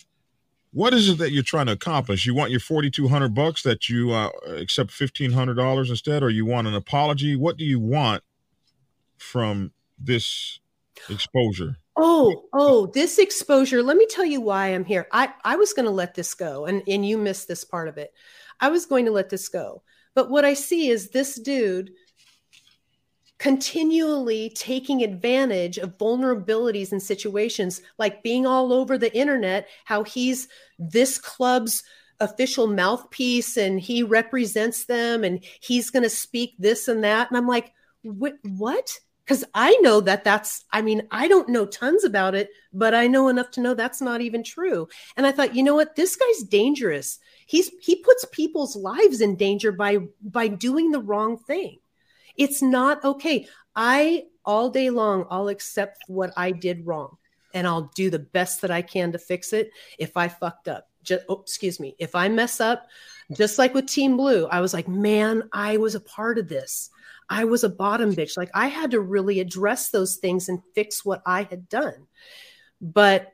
what 0.72 0.94
is 0.94 1.08
it 1.08 1.18
that 1.18 1.32
you're 1.32 1.42
trying 1.42 1.66
to 1.66 1.72
accomplish? 1.72 2.24
You 2.24 2.34
want 2.34 2.50
your 2.50 2.60
forty 2.60 2.90
two 2.90 3.08
hundred 3.08 3.34
bucks 3.34 3.62
that 3.62 3.88
you 3.88 4.12
uh, 4.12 4.30
accept 4.48 4.90
fifteen 4.90 5.32
hundred 5.32 5.54
dollars 5.54 5.90
instead, 5.90 6.22
or 6.22 6.30
you 6.30 6.46
want 6.46 6.66
an 6.66 6.74
apology? 6.74 7.36
What 7.36 7.56
do 7.58 7.64
you 7.64 7.78
want 7.78 8.22
from 9.18 9.72
this 9.98 10.60
exposure? 11.10 11.76
Oh, 11.96 12.44
oh, 12.52 12.86
this 12.86 13.18
exposure. 13.18 13.82
Let 13.82 13.96
me 13.96 14.06
tell 14.06 14.24
you 14.24 14.40
why 14.40 14.68
I'm 14.68 14.84
here. 14.84 15.06
I, 15.12 15.32
I 15.44 15.56
was 15.56 15.72
going 15.72 15.84
to 15.84 15.92
let 15.92 16.14
this 16.14 16.34
go, 16.34 16.64
and, 16.64 16.82
and 16.88 17.06
you 17.06 17.18
missed 17.18 17.48
this 17.48 17.64
part 17.64 17.88
of 17.88 17.98
it. 17.98 18.12
I 18.60 18.68
was 18.68 18.86
going 18.86 19.04
to 19.06 19.10
let 19.12 19.28
this 19.28 19.48
go. 19.48 19.82
But 20.14 20.30
what 20.30 20.44
I 20.44 20.54
see 20.54 20.88
is 20.88 21.10
this 21.10 21.38
dude 21.38 21.90
continually 23.42 24.52
taking 24.54 25.02
advantage 25.02 25.76
of 25.76 25.98
vulnerabilities 25.98 26.92
and 26.92 27.02
situations 27.02 27.82
like 27.98 28.22
being 28.22 28.46
all 28.46 28.72
over 28.72 28.96
the 28.96 29.12
internet 29.16 29.66
how 29.84 30.04
he's 30.04 30.46
this 30.78 31.18
club's 31.18 31.82
official 32.20 32.68
mouthpiece 32.68 33.56
and 33.56 33.80
he 33.80 34.04
represents 34.04 34.84
them 34.84 35.24
and 35.24 35.44
he's 35.60 35.90
going 35.90 36.04
to 36.04 36.08
speak 36.08 36.54
this 36.60 36.86
and 36.86 37.02
that 37.02 37.28
and 37.28 37.36
i'm 37.36 37.48
like 37.48 37.72
what 38.04 38.96
because 39.24 39.44
i 39.54 39.74
know 39.80 40.00
that 40.00 40.24
that's 40.24 40.64
i 40.72 40.82
mean 40.82 41.06
i 41.10 41.28
don't 41.28 41.48
know 41.48 41.66
tons 41.66 42.04
about 42.04 42.34
it 42.34 42.50
but 42.72 42.94
i 42.94 43.06
know 43.06 43.28
enough 43.28 43.50
to 43.50 43.60
know 43.60 43.74
that's 43.74 44.00
not 44.00 44.20
even 44.20 44.42
true 44.42 44.88
and 45.16 45.26
i 45.26 45.32
thought 45.32 45.54
you 45.54 45.62
know 45.62 45.74
what 45.74 45.96
this 45.96 46.16
guy's 46.16 46.42
dangerous 46.48 47.18
he's 47.46 47.70
he 47.80 47.96
puts 47.96 48.24
people's 48.32 48.76
lives 48.76 49.20
in 49.20 49.36
danger 49.36 49.72
by 49.72 49.98
by 50.22 50.48
doing 50.48 50.90
the 50.90 51.00
wrong 51.00 51.38
thing 51.38 51.78
it's 52.36 52.62
not 52.62 53.04
okay. 53.04 53.46
I 53.74 54.24
all 54.44 54.70
day 54.70 54.90
long, 54.90 55.26
I'll 55.30 55.48
accept 55.48 55.98
what 56.08 56.32
I 56.36 56.50
did 56.50 56.86
wrong 56.86 57.16
and 57.54 57.66
I'll 57.66 57.92
do 57.94 58.10
the 58.10 58.18
best 58.18 58.62
that 58.62 58.70
I 58.70 58.82
can 58.82 59.12
to 59.12 59.18
fix 59.18 59.52
it 59.52 59.70
if 59.98 60.16
I 60.16 60.28
fucked 60.28 60.68
up. 60.68 60.88
Just, 61.02 61.24
oh, 61.28 61.40
excuse 61.40 61.78
me. 61.78 61.94
If 61.98 62.14
I 62.14 62.28
mess 62.28 62.60
up, 62.60 62.86
just 63.32 63.58
like 63.58 63.74
with 63.74 63.86
Team 63.86 64.16
Blue, 64.16 64.46
I 64.46 64.60
was 64.60 64.74
like, 64.74 64.88
man, 64.88 65.48
I 65.52 65.76
was 65.76 65.94
a 65.94 66.00
part 66.00 66.38
of 66.38 66.48
this. 66.48 66.90
I 67.32 67.44
was 67.44 67.64
a 67.64 67.70
bottom 67.70 68.14
bitch. 68.14 68.36
Like 68.36 68.50
I 68.52 68.66
had 68.66 68.90
to 68.90 69.00
really 69.00 69.40
address 69.40 69.88
those 69.88 70.16
things 70.16 70.50
and 70.50 70.62
fix 70.74 71.02
what 71.02 71.22
I 71.24 71.44
had 71.44 71.66
done. 71.70 72.06
But 72.82 73.32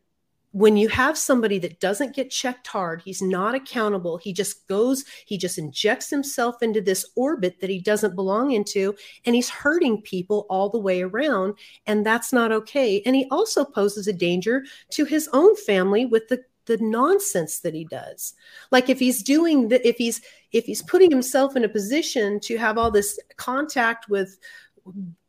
when 0.53 0.77
you 0.77 0.89
have 0.89 1.19
somebody 1.19 1.59
that 1.59 1.81
doesn't 1.81 2.15
get 2.15 2.31
checked 2.31 2.69
hard, 2.69 3.03
he's 3.05 3.21
not 3.21 3.57
accountable. 3.57 4.17
He 4.17 4.33
just 4.33 4.69
goes, 4.69 5.05
he 5.27 5.37
just 5.37 5.59
injects 5.59 6.09
himself 6.11 6.63
into 6.63 6.81
this 6.81 7.11
orbit 7.17 7.61
that 7.61 7.71
he 7.71 7.81
doesn't 7.81 8.15
belong 8.15 8.53
into, 8.53 8.95
and 9.27 9.35
he's 9.35 9.51
hurting 9.51 10.03
people 10.03 10.47
all 10.49 10.71
the 10.71 10.79
way 10.79 11.03
around. 11.03 11.59
And 11.87 12.07
that's 12.07 12.33
not 12.33 12.53
okay. 12.53 13.03
And 13.05 13.17
he 13.17 13.27
also 13.33 13.65
poses 13.65 14.07
a 14.07 14.13
danger 14.13 14.65
to 14.91 15.05
his 15.05 15.29
own 15.33 15.57
family 15.57 16.07
with 16.07 16.29
the 16.29 16.43
the 16.69 16.79
nonsense 16.79 17.61
that 17.61 17.75
he 17.75 17.85
does 17.85 18.35
like 18.71 18.89
if 18.89 19.01
he's 19.01 19.23
doing 19.23 19.69
the 19.69 19.87
if 19.87 19.97
he's 19.97 20.21
if 20.53 20.65
he's 20.65 20.83
putting 20.83 21.11
himself 21.11 21.57
in 21.57 21.65
a 21.65 21.69
position 21.69 22.39
to 22.41 22.57
have 22.57 22.79
all 22.79 22.91
this 22.91 23.19
contact 23.37 24.09
with 24.09 24.39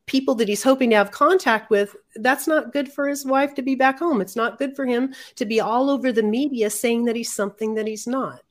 people 0.09 0.33
that 0.33 0.47
he's 0.47 0.63
hoping 0.63 0.89
to 0.89 0.95
have 0.95 1.11
contact 1.11 1.69
with, 1.69 1.95
that's 2.15 2.47
not 2.47 2.73
good 2.73 2.91
for 2.91 3.07
his 3.07 3.25
wife 3.25 3.53
to 3.53 3.61
be 3.61 3.75
back 3.75 3.99
home. 3.99 4.21
It's 4.21 4.35
not 4.35 4.57
good 4.57 4.75
for 4.75 4.85
him 4.85 5.13
to 5.35 5.45
be 5.45 5.61
all 5.61 5.89
over 5.89 6.11
the 6.11 6.23
media 6.23 6.69
saying 6.71 7.05
that 7.05 7.15
he's 7.15 7.31
something 7.31 7.75
that 7.75 7.85
he's 7.85 8.07
not. 8.07 8.41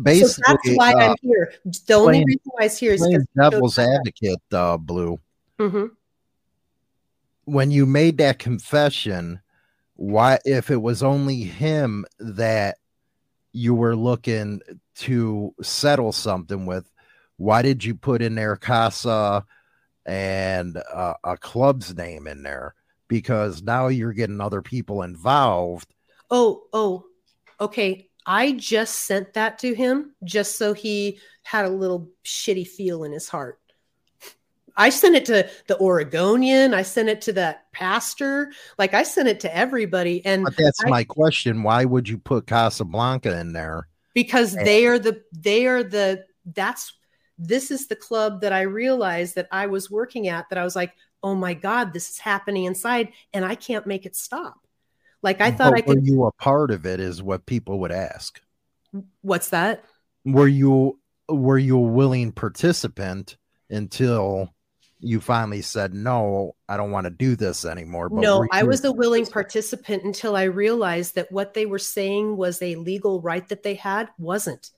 Basically, 0.00 0.28
so 0.28 0.42
that's 0.46 0.76
why 0.76 0.92
uh, 0.92 1.10
I'm 1.10 1.16
here. 1.20 1.52
The 1.86 1.94
only 1.94 2.12
playing, 2.12 2.26
reason 2.26 2.42
why 2.44 2.62
he's 2.62 2.78
here 2.78 2.92
is 2.92 3.06
because 3.06 3.26
devil's 3.36 3.78
advocate, 3.78 4.42
uh, 4.52 4.76
Blue. 4.76 5.18
Mm-hmm. 5.58 5.86
When 7.44 7.70
you 7.70 7.86
made 7.86 8.18
that 8.18 8.38
confession, 8.38 9.40
why, 9.96 10.38
if 10.44 10.70
it 10.70 10.80
was 10.80 11.02
only 11.02 11.42
him 11.42 12.04
that 12.18 12.78
you 13.52 13.74
were 13.74 13.96
looking 13.96 14.60
to 14.96 15.54
settle 15.62 16.12
something 16.12 16.66
with, 16.66 16.90
why 17.36 17.62
did 17.62 17.84
you 17.84 17.94
put 17.94 18.22
in 18.22 18.34
there 18.34 18.56
Casa? 18.56 19.44
and 20.06 20.76
uh, 20.92 21.14
a 21.24 21.36
club's 21.36 21.94
name 21.96 22.26
in 22.26 22.42
there 22.42 22.74
because 23.08 23.62
now 23.62 23.88
you're 23.88 24.12
getting 24.12 24.40
other 24.40 24.62
people 24.62 25.02
involved. 25.02 25.94
Oh, 26.30 26.64
oh, 26.72 27.04
okay. 27.60 28.08
I 28.26 28.52
just 28.52 29.00
sent 29.00 29.34
that 29.34 29.58
to 29.60 29.74
him 29.74 30.14
just 30.24 30.56
so 30.56 30.72
he 30.72 31.20
had 31.42 31.66
a 31.66 31.70
little 31.70 32.08
shitty 32.24 32.66
feel 32.66 33.04
in 33.04 33.12
his 33.12 33.28
heart. 33.28 33.60
I 34.76 34.88
sent 34.88 35.14
it 35.14 35.24
to 35.26 35.48
the 35.66 35.78
Oregonian. 35.78 36.74
I 36.74 36.82
sent 36.82 37.08
it 37.08 37.20
to 37.22 37.32
that 37.34 37.70
pastor. 37.72 38.52
Like 38.78 38.94
I 38.94 39.02
sent 39.02 39.28
it 39.28 39.40
to 39.40 39.56
everybody. 39.56 40.24
And 40.24 40.44
but 40.44 40.56
that's 40.56 40.84
I, 40.84 40.88
my 40.88 41.04
question. 41.04 41.62
Why 41.62 41.84
would 41.84 42.08
you 42.08 42.18
put 42.18 42.46
Casablanca 42.46 43.38
in 43.38 43.52
there? 43.52 43.88
Because 44.14 44.54
and- 44.54 44.66
they 44.66 44.86
are 44.86 44.98
the 44.98 45.22
they 45.32 45.66
are 45.66 45.82
the 45.82 46.24
that's 46.54 46.92
this 47.38 47.70
is 47.70 47.88
the 47.88 47.96
club 47.96 48.40
that 48.42 48.52
I 48.52 48.62
realized 48.62 49.34
that 49.36 49.48
I 49.50 49.66
was 49.66 49.90
working 49.90 50.28
at 50.28 50.48
that 50.48 50.58
I 50.58 50.64
was 50.64 50.76
like, 50.76 50.92
oh 51.22 51.34
my 51.34 51.54
God, 51.54 51.92
this 51.92 52.10
is 52.10 52.18
happening 52.18 52.64
inside 52.64 53.12
and 53.32 53.44
I 53.44 53.54
can't 53.54 53.86
make 53.86 54.06
it 54.06 54.14
stop. 54.14 54.54
Like 55.22 55.40
I 55.40 55.50
thought 55.50 55.70
but 55.70 55.78
I 55.78 55.80
could. 55.80 55.96
Were 55.96 56.04
you 56.04 56.24
a 56.24 56.32
part 56.32 56.70
of 56.70 56.84
it? 56.84 57.00
Is 57.00 57.22
what 57.22 57.46
people 57.46 57.80
would 57.80 57.92
ask. 57.92 58.40
What's 59.22 59.50
that? 59.50 59.84
Were 60.24 60.48
you 60.48 60.98
were 61.28 61.58
you 61.58 61.78
a 61.78 61.80
willing 61.80 62.30
participant 62.30 63.36
until 63.70 64.53
you 65.04 65.20
finally 65.20 65.62
said 65.62 65.94
no? 65.94 66.54
I 66.68 66.76
don't 66.76 66.90
want 66.90 67.04
to 67.04 67.10
do 67.10 67.36
this 67.36 67.64
anymore. 67.64 68.08
no, 68.10 68.46
I 68.50 68.62
was 68.62 68.84
a 68.84 68.92
willing 68.92 69.26
participant 69.26 70.04
until 70.04 70.36
I 70.36 70.44
realized 70.44 71.14
that 71.14 71.30
what 71.30 71.54
they 71.54 71.66
were 71.66 71.78
saying 71.78 72.36
was 72.36 72.60
a 72.60 72.76
legal 72.76 73.20
right 73.20 73.46
that 73.48 73.62
they 73.62 73.74
had 73.74 74.08
wasn't. 74.18 74.70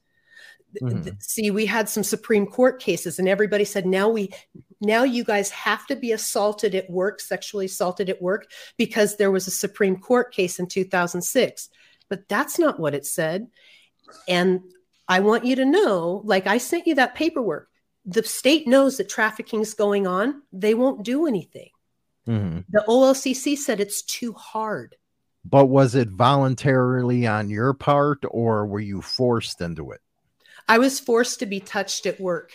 Mm-hmm. 0.83 1.11
See, 1.21 1.51
we 1.51 1.67
had 1.67 1.89
some 1.89 2.03
Supreme 2.03 2.47
Court 2.47 2.81
cases, 2.81 3.19
and 3.19 3.29
everybody 3.29 3.65
said, 3.65 3.87
now 3.87 4.09
we, 4.09 4.31
now 4.81 5.05
you 5.05 5.25
guys 5.25 5.51
have 5.51 5.87
to 5.87 5.97
be 5.97 6.13
assaulted 6.13 6.75
at 6.75 6.91
work, 6.91 7.21
sexually 7.21 7.67
assaulted 7.67 8.11
at 8.11 8.21
work, 8.21 8.51
because 8.77 9.17
there 9.17 9.31
was 9.31 9.47
a 9.47 9.53
Supreme 9.53 9.97
Court 9.97 10.33
case 10.35 10.59
in 10.59 10.67
2006. 10.67 11.69
But 12.09 12.29
that's 12.29 12.59
not 12.59 12.79
what 12.79 12.95
it 12.95 13.07
said. 13.07 13.49
And 14.29 14.61
I 15.09 15.21
want 15.21 15.45
you 15.45 15.57
to 15.57 15.65
know, 15.65 16.21
like 16.25 16.47
I 16.47 16.59
sent 16.59 16.87
you 16.87 16.97
that 16.97 17.15
paperwork. 17.15 17.69
The 18.07 18.23
state 18.23 18.67
knows 18.67 18.97
that 18.97 19.09
trafficking 19.09 19.61
is 19.61 19.75
going 19.75 20.07
on. 20.07 20.43
They 20.53 20.75
won't 20.75 21.05
do 21.05 21.27
anything. 21.27 21.71
Mm-hmm. 22.29 22.61
The 22.71 22.85
OLCC 22.89 23.57
said 23.57 23.81
it's 23.81 24.03
too 24.03 24.33
hard. 24.33 24.97
But 25.45 25.67
was 25.67 25.95
it 25.95 26.09
voluntarily 26.09 27.27
on 27.27 27.51
your 27.51 27.73
part, 27.73 28.25
or 28.31 28.67
were 28.67 28.81
you 28.81 29.01
forced 29.01 29.61
into 29.61 29.93
it? 29.93 30.01
I 30.69 30.79
was 30.79 30.99
forced 30.99 31.39
to 31.41 31.47
be 31.47 31.61
touched 31.61 32.07
at 32.07 32.21
work. 32.21 32.53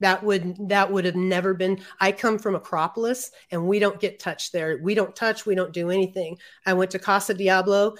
That 0.00 0.24
would 0.24 0.68
that 0.68 0.90
would 0.90 1.04
have 1.04 1.14
never 1.14 1.54
been. 1.54 1.80
I 2.00 2.10
come 2.10 2.38
from 2.38 2.56
Acropolis, 2.56 3.30
and 3.52 3.68
we 3.68 3.78
don't 3.78 4.00
get 4.00 4.18
touched 4.18 4.52
there. 4.52 4.78
We 4.82 4.94
don't 4.94 5.14
touch. 5.14 5.46
We 5.46 5.54
don't 5.54 5.72
do 5.72 5.90
anything. 5.90 6.36
I 6.66 6.74
went 6.74 6.90
to 6.90 6.98
Casa 6.98 7.34
Diablo 7.34 7.94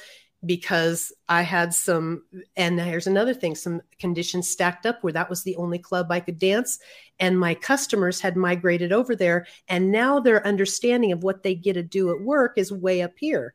because 0.46 1.12
I 1.28 1.42
had 1.42 1.74
some, 1.74 2.24
and 2.56 2.80
here's 2.80 3.06
another 3.06 3.34
thing: 3.34 3.54
some 3.54 3.82
conditions 3.98 4.48
stacked 4.48 4.86
up 4.86 5.02
where 5.02 5.12
that 5.12 5.30
was 5.30 5.42
the 5.42 5.56
only 5.56 5.78
club 5.78 6.10
I 6.10 6.20
could 6.20 6.38
dance, 6.38 6.78
and 7.18 7.38
my 7.38 7.54
customers 7.54 8.20
had 8.20 8.36
migrated 8.36 8.92
over 8.92 9.16
there, 9.16 9.46
and 9.68 9.90
now 9.92 10.20
their 10.20 10.46
understanding 10.46 11.12
of 11.12 11.22
what 11.22 11.42
they 11.42 11.54
get 11.54 11.74
to 11.74 11.82
do 11.82 12.10
at 12.10 12.20
work 12.20 12.54
is 12.56 12.72
way 12.72 13.02
up 13.02 13.12
here 13.18 13.54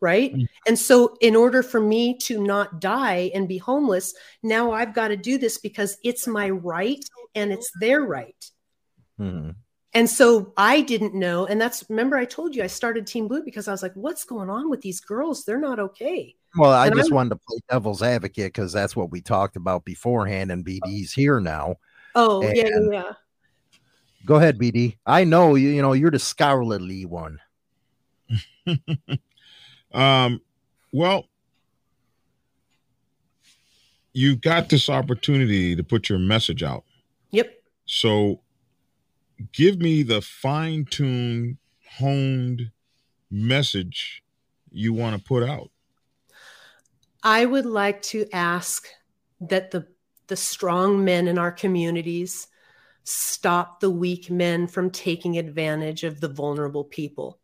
right? 0.00 0.34
Mm-hmm. 0.34 0.44
And 0.66 0.78
so, 0.78 1.16
in 1.20 1.34
order 1.34 1.62
for 1.62 1.80
me 1.80 2.18
to 2.18 2.42
not 2.42 2.80
die 2.80 3.30
and 3.34 3.48
be 3.48 3.58
homeless, 3.58 4.14
now 4.42 4.72
I've 4.72 4.94
got 4.94 5.08
to 5.08 5.16
do 5.16 5.38
this 5.38 5.58
because 5.58 5.96
it's 6.04 6.26
my 6.26 6.50
right 6.50 7.02
and 7.34 7.52
it's 7.52 7.70
their 7.80 8.02
right. 8.02 8.50
Mm-hmm. 9.18 9.50
And 9.96 10.10
so 10.10 10.52
I 10.58 10.82
didn't 10.82 11.14
know. 11.14 11.46
And 11.46 11.58
that's, 11.58 11.82
remember, 11.88 12.18
I 12.18 12.26
told 12.26 12.54
you 12.54 12.62
I 12.62 12.66
started 12.66 13.06
Team 13.06 13.28
Blue 13.28 13.42
because 13.42 13.66
I 13.66 13.70
was 13.70 13.82
like, 13.82 13.94
what's 13.94 14.24
going 14.24 14.50
on 14.50 14.68
with 14.68 14.82
these 14.82 15.00
girls? 15.00 15.46
They're 15.46 15.58
not 15.58 15.78
okay. 15.78 16.34
Well, 16.54 16.70
I 16.70 16.88
and 16.88 16.96
just 16.96 17.08
I'm, 17.10 17.14
wanted 17.14 17.30
to 17.30 17.36
play 17.36 17.58
devil's 17.70 18.02
advocate 18.02 18.52
because 18.52 18.74
that's 18.74 18.94
what 18.94 19.10
we 19.10 19.22
talked 19.22 19.56
about 19.56 19.86
beforehand, 19.86 20.52
and 20.52 20.66
BD's 20.66 21.14
here 21.14 21.40
now. 21.40 21.76
Oh, 22.14 22.42
and 22.42 22.54
yeah, 22.54 22.68
yeah. 22.92 23.12
Go 24.26 24.34
ahead, 24.34 24.58
BD. 24.58 24.98
I 25.06 25.24
know 25.24 25.54
you, 25.54 25.70
you 25.70 25.80
know, 25.80 25.94
you're 25.94 26.10
the 26.10 26.18
scholarly 26.18 27.06
one. 27.06 27.40
Um, 29.94 30.42
well, 30.92 31.24
you've 34.12 34.42
got 34.42 34.68
this 34.68 34.90
opportunity 34.90 35.74
to 35.74 35.82
put 35.82 36.10
your 36.10 36.18
message 36.18 36.62
out. 36.62 36.84
Yep. 37.30 37.62
So 37.86 38.40
give 39.52 39.78
me 39.78 40.02
the 40.02 40.22
fine 40.22 40.84
tuned, 40.84 41.58
honed 41.98 42.70
message 43.30 44.22
you 44.70 44.92
want 44.92 45.16
to 45.16 45.22
put 45.22 45.42
out. 45.42 45.70
I 47.22 47.44
would 47.44 47.66
like 47.66 48.02
to 48.02 48.26
ask 48.32 48.86
that 49.40 49.70
the 49.70 49.86
the 50.28 50.36
strong 50.36 51.04
men 51.04 51.28
in 51.28 51.38
our 51.38 51.52
communities 51.52 52.48
stop 53.04 53.78
the 53.80 53.90
weak 53.90 54.30
men 54.30 54.66
from 54.66 54.90
taking 54.90 55.38
advantage 55.38 56.02
of 56.02 56.20
the 56.20 56.28
vulnerable 56.28 56.84
people. 56.84 57.38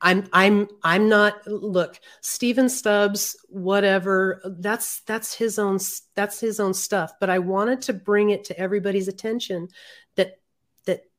I'm 0.00 0.28
I'm 0.32 0.68
I'm 0.82 1.08
not 1.08 1.46
look 1.46 1.98
Stephen 2.20 2.68
Stubbs 2.68 3.36
whatever 3.48 4.42
that's 4.58 5.00
that's 5.00 5.34
his 5.34 5.58
own 5.58 5.78
that's 6.14 6.38
his 6.38 6.60
own 6.60 6.74
stuff 6.74 7.12
but 7.18 7.30
I 7.30 7.38
wanted 7.38 7.80
to 7.82 7.94
bring 7.94 8.30
it 8.30 8.44
to 8.44 8.58
everybody's 8.58 9.08
attention 9.08 9.68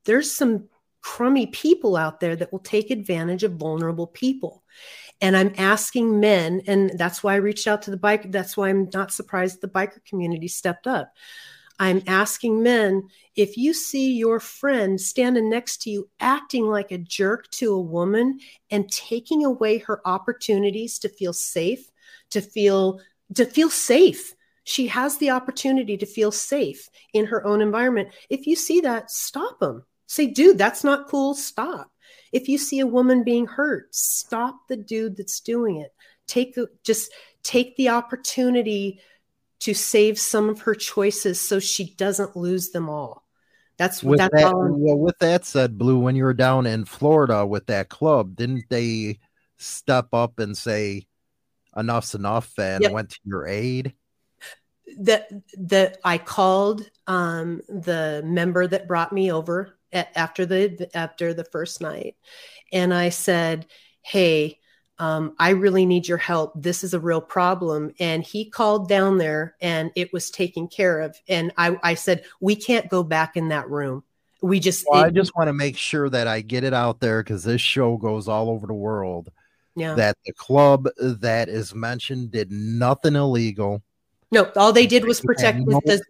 there's 0.08 0.32
some 0.32 0.68
crummy 1.01 1.45
people 1.47 1.95
out 1.95 2.20
there 2.20 2.36
that 2.36 2.51
will 2.51 2.60
take 2.60 2.89
advantage 2.89 3.43
of 3.43 3.53
vulnerable 3.53 4.08
people 4.08 4.64
and 5.22 5.38
I'm 5.38 5.53
asking 5.58 6.20
men 6.20 6.64
and 6.66 6.91
that's 6.97 7.24
why 7.24 7.34
I 7.34 7.38
reached 7.38 7.68
out 7.68 7.84
to 7.84 7.91
the 7.91 7.97
bike 7.97 8.32
that's 8.32 8.58
why 8.58 8.70
I'm 8.70 8.89
not 8.93 9.14
surprised 9.14 9.62
the 9.62 9.68
biker 9.68 10.03
community 10.05 10.47
stepped 10.47 10.88
up 10.88 11.14
I'm 11.80 12.01
asking 12.08 12.64
men 12.64 13.08
if 13.36 13.55
you 13.55 13.74
see 13.74 14.14
your 14.14 14.39
friend 14.39 14.99
standing 14.99 15.49
next 15.49 15.84
to 15.84 15.91
you 15.91 16.10
acting 16.20 16.66
like 16.66 16.91
a 16.91 16.97
jerk 16.97 17.49
to 17.51 17.74
a 17.74 17.82
woman 17.82 18.39
and 18.72 18.91
taking 18.91 19.45
away 19.45 19.78
her 19.80 20.01
opportunities 20.05 20.97
to 20.99 21.10
feel 21.10 21.34
safe, 21.34 21.91
to 22.32 22.41
feel 22.41 22.99
to 23.36 23.45
feel 23.45 23.70
safe. 23.70 24.34
She 24.64 24.88
has 24.88 25.18
the 25.18 25.30
opportunity 25.30 25.97
to 25.97 26.05
feel 26.05 26.32
safe 26.32 26.89
in 27.14 27.28
her 27.28 27.45
own 27.45 27.62
environment. 27.62 28.10
If 28.30 28.47
you 28.47 28.55
see 28.55 28.82
that, 28.82 29.12
stop 29.12 29.60
them. 29.60 29.86
Say, 30.08 30.28
dude, 30.28 30.58
that's 30.58 30.84
not 30.84 31.08
cool. 31.08 31.36
Stop. 31.36 31.91
If 32.32 32.49
you 32.49 32.58
see 32.58 32.80
a 32.80 32.88
woman 32.88 33.24
being 33.24 33.45
hurt, 33.45 33.93
stop 33.93 34.68
the 34.68 34.78
dude 34.78 35.18
that's 35.18 35.39
doing 35.39 35.82
it. 35.82 35.93
Take 36.28 36.58
just 36.84 37.12
take 37.43 37.76
the 37.78 37.89
opportunity 37.89 38.99
to 39.60 39.74
save 39.74 40.20
some 40.20 40.49
of 40.49 40.62
her 40.62 40.76
choices 40.76 41.39
so 41.39 41.60
she 41.60 41.93
doesn't 41.95 42.36
lose 42.36 42.70
them 42.70 42.89
all. 42.89 43.26
That's 43.78 44.03
With 44.03 44.20
that's 44.20 44.34
that, 44.34 44.53
all. 44.53 44.70
Well, 44.78 44.97
with 44.97 45.18
that 45.20 45.45
said, 45.45 45.78
Blue, 45.78 45.99
when 45.99 46.16
you 46.16 46.24
were 46.24 46.34
down 46.34 46.66
in 46.66 46.86
Florida 46.86 47.45
with 47.45 47.68
that 47.68 47.89
club, 47.89 48.36
didn't 48.36 48.66
they 48.70 49.20
step 49.58 50.08
up 50.14 50.39
and 50.39 50.58
say 50.58 51.05
enough's 51.76 52.16
enough 52.16 52.58
and 52.58 52.84
Yep. 52.84 52.91
went 52.91 53.10
to 53.12 53.20
your 53.26 53.47
aid? 53.47 53.93
that 54.99 55.30
that 55.58 55.97
I 56.03 56.18
called 56.18 56.89
um, 57.08 57.62
the 57.68 58.22
member 58.26 58.68
that 58.68 58.88
brought 58.88 59.14
me 59.14 59.32
over 59.32 59.77
after 59.94 60.46
the 60.46 60.90
after 60.94 61.34
the 61.34 61.44
first 61.46 61.82
night, 61.82 62.16
and 62.72 62.94
I 62.94 63.10
said, 63.10 63.68
"Hey, 64.02 64.60
um, 65.00 65.36
I 65.40 65.50
really 65.52 65.86
need 65.86 66.08
your 66.08 66.18
help. 66.18 66.54
This 66.56 66.84
is 66.84 66.94
a 66.94 67.00
real 67.00 67.22
problem." 67.22 67.94
And 68.00 68.24
he 68.24 68.50
called 68.50 68.90
down 68.90 69.18
there, 69.18 69.56
and 69.62 69.92
it 69.96 70.12
was 70.14 70.30
taken 70.30 70.68
care 70.68 71.00
of. 71.02 71.16
And 71.28 71.52
I, 71.58 71.78
I 71.84 71.94
said, 71.94 72.26
"We 72.42 72.56
can't 72.56 72.90
go 72.90 73.04
back 73.04 73.38
in 73.38 73.50
that 73.50 73.70
room. 73.70 74.04
We 74.42 74.60
just, 74.60 74.86
Well, 74.90 75.04
I 75.04 75.10
just 75.10 75.36
want 75.36 75.48
to 75.48 75.54
make 75.54 75.78
sure 75.78 76.10
that 76.10 76.28
I 76.28 76.42
get 76.42 76.64
it 76.64 76.74
out 76.74 77.00
there 77.00 77.24
because 77.24 77.44
this 77.44 77.62
show 77.62 77.98
goes 77.98 78.28
all 78.28 78.50
over 78.50 78.68
the 78.68 78.74
world. 78.74 79.32
yeah." 79.76 79.96
That 79.96 80.18
the 80.26 80.34
club 80.34 80.88
that 80.98 81.50
is 81.50 81.74
mentioned 81.74 82.32
did 82.32 82.52
nothing 82.52 83.16
illegal. 83.16 83.82
no, 84.32 84.52
all 84.56 84.74
they 84.74 84.86
did 84.88 85.06
was 85.06 85.22
protect. 85.22 85.60
no- 85.60 85.82
the, 85.86 86.02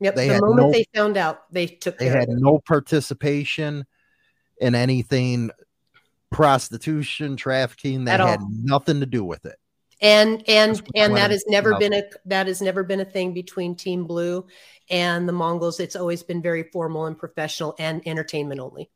yep, 0.00 0.14
they 0.14 0.28
the 0.28 0.40
moment 0.40 0.56
no- 0.68 0.72
they 0.72 0.84
found 0.94 1.16
out, 1.16 1.52
they 1.52 1.66
took 1.66 1.98
They 1.98 2.08
had 2.08 2.28
no 2.28 2.58
participation 2.60 3.86
in 4.60 4.74
anything 4.74 5.50
prostitution, 6.30 7.36
trafficking. 7.36 8.04
They 8.04 8.12
At 8.12 8.20
had 8.20 8.40
all. 8.40 8.48
nothing 8.50 9.00
to 9.00 9.06
do 9.06 9.24
with 9.24 9.46
it. 9.46 9.56
and 10.00 10.42
and 10.48 10.76
That's 10.76 10.80
what 10.82 10.90
I 10.98 11.04
and 11.04 11.16
that 11.16 11.30
has 11.30 11.44
never 11.48 11.76
been 11.78 11.92
a 11.94 12.02
that 12.26 12.46
has 12.46 12.60
never 12.62 12.82
been 12.82 13.00
a 13.00 13.04
thing 13.04 13.32
between 13.32 13.74
team 13.74 14.04
blue 14.04 14.46
and 14.90 15.28
the 15.28 15.32
mongols 15.32 15.80
it's 15.80 15.96
always 15.96 16.22
been 16.22 16.40
very 16.40 16.62
formal 16.62 17.06
and 17.06 17.18
professional 17.18 17.74
and 17.78 18.00
entertainment 18.06 18.60
only 18.60 18.90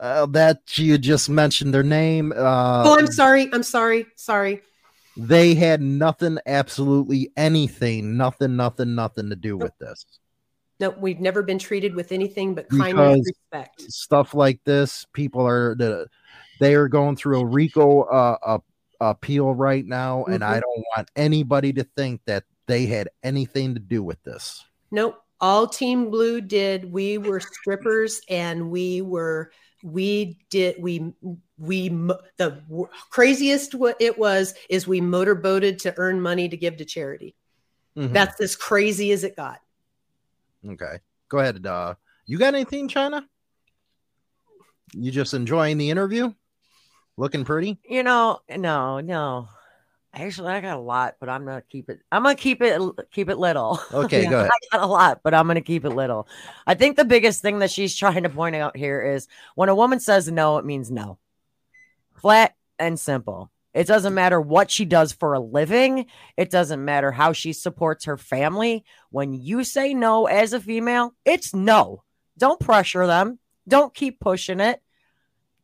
Uh, 0.00 0.26
that 0.26 0.60
you 0.78 0.98
just 0.98 1.28
mentioned 1.30 1.72
their 1.72 1.82
name. 1.82 2.32
Uh, 2.32 2.82
oh 2.86 2.98
i'm 2.98 3.06
sorry 3.06 3.48
i'm 3.52 3.62
sorry 3.62 4.06
sorry 4.16 4.60
they 5.18 5.54
had 5.54 5.80
nothing, 5.82 6.38
absolutely 6.46 7.30
anything, 7.36 8.16
nothing, 8.16 8.56
nothing, 8.56 8.94
nothing 8.94 9.28
to 9.30 9.36
do 9.36 9.56
with 9.56 9.76
this. 9.78 10.04
no 10.80 10.90
we've 10.90 11.18
never 11.20 11.42
been 11.42 11.58
treated 11.58 11.94
with 11.94 12.12
anything 12.12 12.54
but 12.54 12.68
kindness 12.68 13.18
Because- 13.18 13.32
respect 13.52 13.80
Stuff 13.92 14.32
like 14.34 14.60
this, 14.64 15.04
people 15.12 15.44
are 15.46 15.74
the 15.74 16.06
they 16.60 16.74
are 16.74 16.88
going 16.88 17.16
through 17.16 17.40
a 17.40 17.44
RICO 17.46 18.02
uh, 18.02 18.58
appeal 19.00 19.54
right 19.54 19.84
now, 19.86 20.24
and 20.24 20.42
I 20.42 20.58
Mhm. 20.58 20.62
don't 20.62 20.84
want 20.96 21.10
anybody 21.16 21.72
to 21.74 21.84
think 21.84 22.20
that 22.26 22.44
they 22.66 22.86
had 22.86 23.08
anything 23.22 23.74
to 23.74 23.80
do 23.80 24.02
with 24.02 24.22
this. 24.24 24.64
nope 24.90 25.16
all 25.40 25.66
team 25.68 26.10
blue 26.10 26.40
did 26.40 26.90
we 26.92 27.16
were 27.18 27.38
strippers 27.40 28.20
and 28.28 28.70
we 28.70 29.00
were 29.02 29.52
we 29.84 30.36
did 30.50 30.74
we 30.82 31.12
we 31.58 31.88
the 31.88 32.62
craziest 33.10 33.74
what 33.74 33.96
it 34.00 34.16
was 34.18 34.54
is 34.70 34.86
we 34.86 35.00
motorboated 35.00 35.78
to 35.80 35.92
earn 35.96 36.20
money 36.20 36.48
to 36.48 36.56
give 36.56 36.76
to 36.76 36.84
charity 36.84 37.34
Mhm. 37.96 38.12
that's 38.12 38.40
as 38.40 38.54
crazy 38.54 39.10
as 39.12 39.24
it 39.24 39.34
got 39.36 39.60
okay. 40.68 40.98
Go 41.28 41.38
ahead. 41.40 41.64
Uh, 41.66 41.94
you 42.26 42.38
got 42.38 42.54
anything, 42.54 42.88
China? 42.88 43.26
You 44.94 45.10
just 45.10 45.34
enjoying 45.34 45.76
the 45.78 45.90
interview? 45.90 46.32
Looking 47.16 47.44
pretty? 47.44 47.78
You 47.88 48.02
know, 48.02 48.40
no, 48.56 49.00
no. 49.00 49.48
Actually, 50.14 50.52
I 50.52 50.60
got 50.60 50.78
a 50.78 50.80
lot, 50.80 51.16
but 51.20 51.28
I'm 51.28 51.44
gonna 51.44 51.62
keep 51.68 51.90
it. 51.90 52.00
I'm 52.10 52.22
gonna 52.22 52.34
keep 52.34 52.62
it 52.62 52.80
keep 53.12 53.28
it 53.28 53.36
little. 53.38 53.78
Okay, 53.92 54.22
Yeah. 54.22 54.30
go 54.30 54.38
ahead. 54.38 54.50
I 54.72 54.76
got 54.78 54.84
a 54.84 54.86
lot, 54.86 55.20
but 55.22 55.34
I'm 55.34 55.46
gonna 55.46 55.60
keep 55.60 55.84
it 55.84 55.90
little. 55.90 56.26
I 56.66 56.74
think 56.74 56.96
the 56.96 57.04
biggest 57.04 57.42
thing 57.42 57.58
that 57.58 57.70
she's 57.70 57.94
trying 57.94 58.22
to 58.22 58.30
point 58.30 58.56
out 58.56 58.76
here 58.76 59.02
is 59.02 59.28
when 59.54 59.68
a 59.68 59.74
woman 59.74 60.00
says 60.00 60.30
no, 60.30 60.56
it 60.58 60.64
means 60.64 60.90
no. 60.90 61.18
Flat 62.20 62.54
and 62.78 62.98
simple. 62.98 63.50
It 63.74 63.86
doesn't 63.86 64.14
matter 64.14 64.40
what 64.40 64.70
she 64.70 64.84
does 64.84 65.12
for 65.12 65.34
a 65.34 65.40
living. 65.40 66.06
It 66.36 66.50
doesn't 66.50 66.84
matter 66.84 67.12
how 67.12 67.32
she 67.32 67.52
supports 67.52 68.06
her 68.06 68.16
family. 68.16 68.84
When 69.10 69.34
you 69.34 69.62
say 69.62 69.94
no 69.94 70.26
as 70.26 70.52
a 70.52 70.60
female, 70.60 71.14
it's 71.24 71.54
no. 71.54 72.02
Don't 72.36 72.58
pressure 72.60 73.06
them. 73.06 73.38
Don't 73.68 73.94
keep 73.94 74.18
pushing 74.20 74.60
it. 74.60 74.82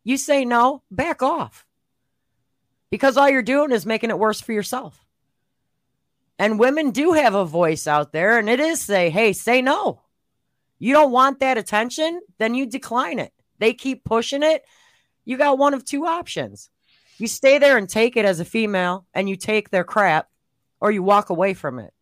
You 0.04 0.16
say 0.16 0.44
no, 0.44 0.82
back 0.90 1.22
off. 1.22 1.64
Because 2.90 3.16
all 3.16 3.28
you're 3.28 3.42
doing 3.42 3.72
is 3.72 3.86
making 3.86 4.10
it 4.10 4.18
worse 4.18 4.40
for 4.40 4.52
yourself. 4.52 5.04
And 6.38 6.58
women 6.58 6.90
do 6.90 7.12
have 7.12 7.34
a 7.34 7.44
voice 7.44 7.86
out 7.86 8.12
there, 8.12 8.38
and 8.38 8.48
it 8.48 8.60
is 8.60 8.80
say, 8.80 9.08
hey, 9.08 9.32
say 9.32 9.62
no. 9.62 10.02
You 10.78 10.92
don't 10.92 11.12
want 11.12 11.40
that 11.40 11.58
attention, 11.58 12.20
then 12.38 12.54
you 12.54 12.66
decline 12.66 13.18
it. 13.18 13.32
They 13.58 13.72
keep 13.72 14.04
pushing 14.04 14.42
it. 14.42 14.64
You 15.24 15.36
got 15.36 15.58
one 15.58 15.74
of 15.74 15.84
two 15.84 16.06
options. 16.06 16.70
You 17.18 17.26
stay 17.26 17.58
there 17.58 17.78
and 17.78 17.88
take 17.88 18.16
it 18.16 18.24
as 18.24 18.40
a 18.40 18.44
female, 18.44 19.06
and 19.14 19.28
you 19.28 19.36
take 19.36 19.70
their 19.70 19.84
crap, 19.84 20.28
or 20.80 20.90
you 20.90 21.02
walk 21.02 21.30
away 21.30 21.54
from 21.54 21.78
it. 21.78 21.92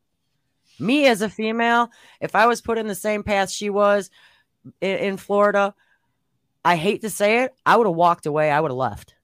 Me 0.78 1.06
as 1.06 1.22
a 1.22 1.28
female, 1.28 1.90
if 2.20 2.34
I 2.34 2.46
was 2.46 2.60
put 2.60 2.78
in 2.78 2.88
the 2.88 2.94
same 2.94 3.22
path 3.22 3.50
she 3.50 3.70
was 3.70 4.10
in, 4.80 4.98
in 4.98 5.16
Florida, 5.16 5.74
I 6.64 6.76
hate 6.76 7.02
to 7.02 7.10
say 7.10 7.42
it, 7.42 7.54
I 7.66 7.76
would 7.76 7.86
have 7.86 7.96
walked 7.96 8.26
away. 8.26 8.50
I 8.50 8.60
would 8.60 8.70
have 8.70 8.78
left. 8.78 9.14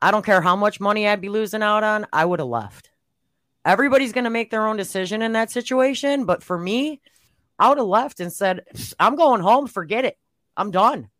I 0.00 0.10
don't 0.10 0.24
care 0.24 0.40
how 0.40 0.56
much 0.56 0.80
money 0.80 1.06
I'd 1.06 1.20
be 1.20 1.28
losing 1.28 1.62
out 1.62 1.84
on, 1.84 2.06
I 2.12 2.24
would 2.24 2.38
have 2.38 2.48
left. 2.48 2.90
Everybody's 3.64 4.12
going 4.12 4.24
to 4.24 4.30
make 4.30 4.50
their 4.50 4.66
own 4.66 4.76
decision 4.76 5.20
in 5.20 5.32
that 5.32 5.50
situation. 5.50 6.24
But 6.24 6.42
for 6.42 6.56
me, 6.56 7.00
I 7.58 7.68
would 7.68 7.78
have 7.78 7.86
left 7.86 8.20
and 8.20 8.32
said, 8.32 8.64
I'm 8.98 9.16
going 9.16 9.42
home. 9.42 9.66
Forget 9.66 10.04
it. 10.04 10.16
I'm 10.56 10.70
done. 10.70 11.10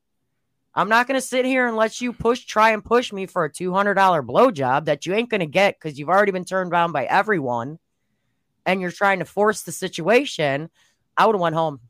I'm 0.79 0.89
not 0.89 1.09
going 1.09 1.21
to 1.21 1.27
sit 1.27 1.45
here 1.45 1.67
and 1.67 1.77
let 1.77 2.01
you 2.01 2.13
push, 2.13 2.45
try 2.45 2.71
and 2.71 2.85
push 2.85 3.13
me 3.13 3.27
for 3.27 3.45
a 3.45 3.51
$200 3.51 3.97
blowjob 3.97 4.85
that 4.85 5.07
you 5.07 5.13
ain't 5.13 5.29
going 5.29 5.41
to 5.41 5.47
get 5.47 5.75
because 5.75 5.99
you've 5.99 6.09
already 6.09 6.31
been 6.31 6.45
turned 6.45 6.71
down 6.71 6.93
by 6.93 7.05
everyone 7.05 7.81
and 8.65 8.81
you're 8.81 8.93
trying 8.93 9.19
to 9.19 9.25
force 9.25 9.63
the 9.63 9.73
situation. 9.73 10.71
I 11.17 11.27
would 11.27 11.35
have 11.35 11.41
went 11.41 11.57
home. 11.57 11.81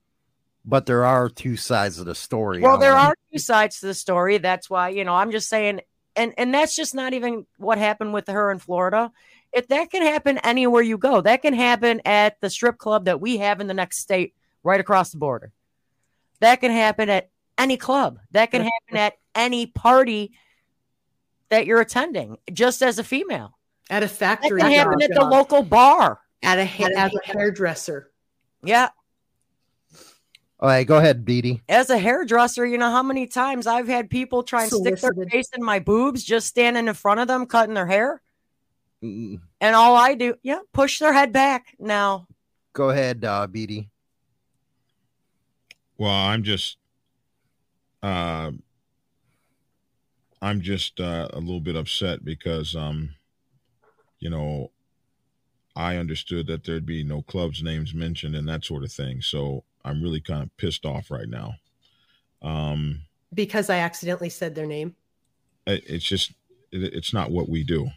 But 0.65 0.87
there 0.87 1.05
are 1.05 1.29
two 1.29 1.59
sides 1.59 1.99
of 1.99 2.07
the 2.07 2.15
story. 2.15 2.63
Well, 2.63 2.79
there 2.79 2.97
are 2.97 3.15
two 3.31 3.39
sides 3.39 3.81
to 3.81 3.89
the 3.89 3.95
story. 3.95 4.39
That's 4.39 4.71
why, 4.71 4.89
you 4.89 5.05
know, 5.05 5.15
I'm 5.15 5.33
just 5.33 5.51
saying, 5.51 5.83
and 6.17 6.33
and 6.39 6.55
that's 6.55 6.75
just 6.75 6.95
not 6.95 7.13
even 7.13 7.45
what 7.59 7.77
happened 7.77 8.15
with 8.15 8.29
her 8.29 8.51
in 8.51 8.59
Florida. 8.59 9.13
If 9.53 9.69
that 9.69 9.91
can 9.91 10.01
happen 10.01 10.39
anywhere 10.39 10.83
you 10.83 10.97
go, 10.97 11.21
that 11.21 11.43
can 11.43 11.53
happen 11.53 12.01
at 12.07 12.41
the 12.41 12.49
strip 12.49 12.79
club 12.79 13.05
that 13.05 13.21
we 13.21 13.37
have 13.37 13.61
in 13.61 13.67
the 13.67 13.75
next 13.75 13.99
state 13.99 14.35
right 14.63 14.81
across 14.81 15.11
the 15.11 15.19
border. 15.19 15.53
That 16.41 16.63
can 16.63 16.71
happen 16.71 17.11
at 17.11 17.29
any 17.59 17.77
club. 17.77 18.19
That 18.31 18.51
can 18.51 18.63
happen 18.63 18.97
at 18.97 19.15
any 19.35 19.67
party 19.67 20.33
that 21.51 21.67
you're 21.67 21.81
attending, 21.81 22.39
just 22.53 22.83
as 22.83 22.99
a 22.99 23.05
female. 23.05 23.59
at 23.91 24.03
a 24.03 24.07
That 24.07 24.15
factory 24.15 24.61
can 24.61 24.71
happen 24.71 25.01
job, 25.01 25.11
at 25.11 25.15
the 25.19 25.25
local 25.27 25.63
bar. 25.63 26.21
at 26.43 26.59
a 26.59 26.65
ha- 26.67 26.91
as 26.97 27.13
a 27.15 27.27
hairdresser 27.33 28.11
Yeah. 28.63 28.89
All 30.61 30.69
right, 30.69 30.87
go 30.87 30.97
ahead, 30.99 31.25
Beatty. 31.25 31.63
as 31.69 31.89
a 31.89 31.99
hairdresser, 31.99 32.67
you 32.67 32.79
know 32.79 32.91
how 32.91 33.03
many 33.03 33.27
times 33.29 33.67
I've 33.67 33.87
had 33.89 34.11
people 34.11 34.43
try 34.43 34.63
and 34.65 34.73
stick 34.73 34.99
their 35.01 35.13
face 35.31 35.49
in 35.57 35.63
my 35.65 35.79
boobs 35.79 36.23
just 36.25 36.49
standing 36.49 36.87
in 36.89 36.95
front 36.95 37.21
of 37.21 37.29
them 37.29 37.47
cutting 37.47 37.75
their 37.75 37.87
hair. 37.87 38.21
Mm, 39.03 39.41
And 39.61 39.77
all 39.77 39.95
I 39.97 40.15
do, 40.15 40.35
yeah, 40.43 40.59
push 40.73 40.99
their 40.99 41.13
head 41.13 41.33
back. 41.33 41.75
Now, 41.79 42.27
Go 42.73 42.91
ahead, 42.91 43.25
uh, 43.25 43.47
Beatty. 43.47 43.89
Well, 45.97 46.11
I'm 46.11 46.43
just, 46.43 46.77
uh, 48.03 48.53
I'm 50.41 50.61
just 50.61 51.01
uh, 51.01 51.29
a 51.33 51.39
little 51.39 51.61
bit 51.61 51.77
upset 51.77 52.25
because, 52.25 52.77
um, 52.77 53.11
you 54.21 54.31
know, 54.31 54.71
I 55.75 55.97
understood 55.97 56.47
that 56.49 56.65
there'd 56.65 56.87
be 56.87 57.05
no 57.05 57.23
clubs 57.23 57.63
names 57.63 57.95
mentioned 57.95 58.35
and 58.35 58.49
that 58.49 58.65
sort 58.65 58.85
of 58.85 58.93
thing. 58.93 59.23
So 59.23 59.65
I'm 59.85 60.03
really 60.03 60.21
kind 60.21 60.43
of 60.43 60.57
pissed 60.57 60.85
off 60.85 61.11
right 61.11 61.29
now. 61.29 61.55
Um, 62.43 63.03
because 63.35 63.71
I 63.71 63.79
accidentally 63.79 64.31
said 64.31 64.55
their 64.55 64.67
name. 64.67 64.95
it, 65.67 65.85
it's 65.87 66.05
just, 66.05 66.33
it, 66.73 66.95
it's 66.95 67.13
not 67.13 67.31
what 67.31 67.49
we 67.49 67.65
do. 67.65 67.91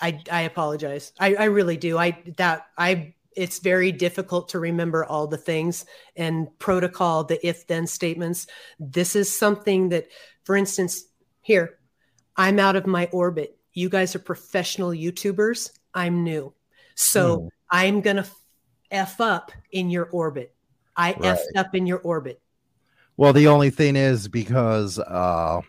I 0.00 0.20
I 0.30 0.42
apologize. 0.42 1.12
I, 1.18 1.34
I 1.34 1.44
really 1.44 1.78
do. 1.78 1.96
I 1.96 2.22
that 2.36 2.66
I 2.76 3.14
it's 3.36 3.60
very 3.60 3.92
difficult 3.92 4.48
to 4.50 4.58
remember 4.58 5.04
all 5.04 5.26
the 5.26 5.36
things 5.36 5.84
and 6.16 6.48
protocol 6.58 7.24
the 7.24 7.44
if 7.46 7.66
then 7.66 7.86
statements. 7.86 8.46
This 8.78 9.14
is 9.14 9.36
something 9.36 9.90
that 9.90 10.08
for 10.44 10.56
instance 10.56 11.04
here 11.42 11.78
i'm 12.36 12.58
out 12.58 12.76
of 12.76 12.86
my 12.86 13.06
orbit. 13.12 13.56
You 13.72 13.88
guys 13.88 14.14
are 14.16 14.20
professional 14.20 14.90
youtubers. 14.90 15.70
I'm 15.94 16.24
new. 16.24 16.52
So 16.94 17.38
mm. 17.38 17.48
i'm 17.70 18.00
gonna 18.00 18.26
f 18.90 19.20
up 19.20 19.52
in 19.70 19.90
your 19.90 20.06
orbit. 20.06 20.54
I 20.96 21.12
right. 21.12 21.24
f 21.24 21.40
up 21.56 21.74
in 21.74 21.86
your 21.86 22.00
orbit. 22.00 22.40
Well 23.16 23.32
the 23.32 23.48
only 23.48 23.70
thing 23.70 23.96
is 23.96 24.28
because 24.28 24.98
uh 24.98 25.60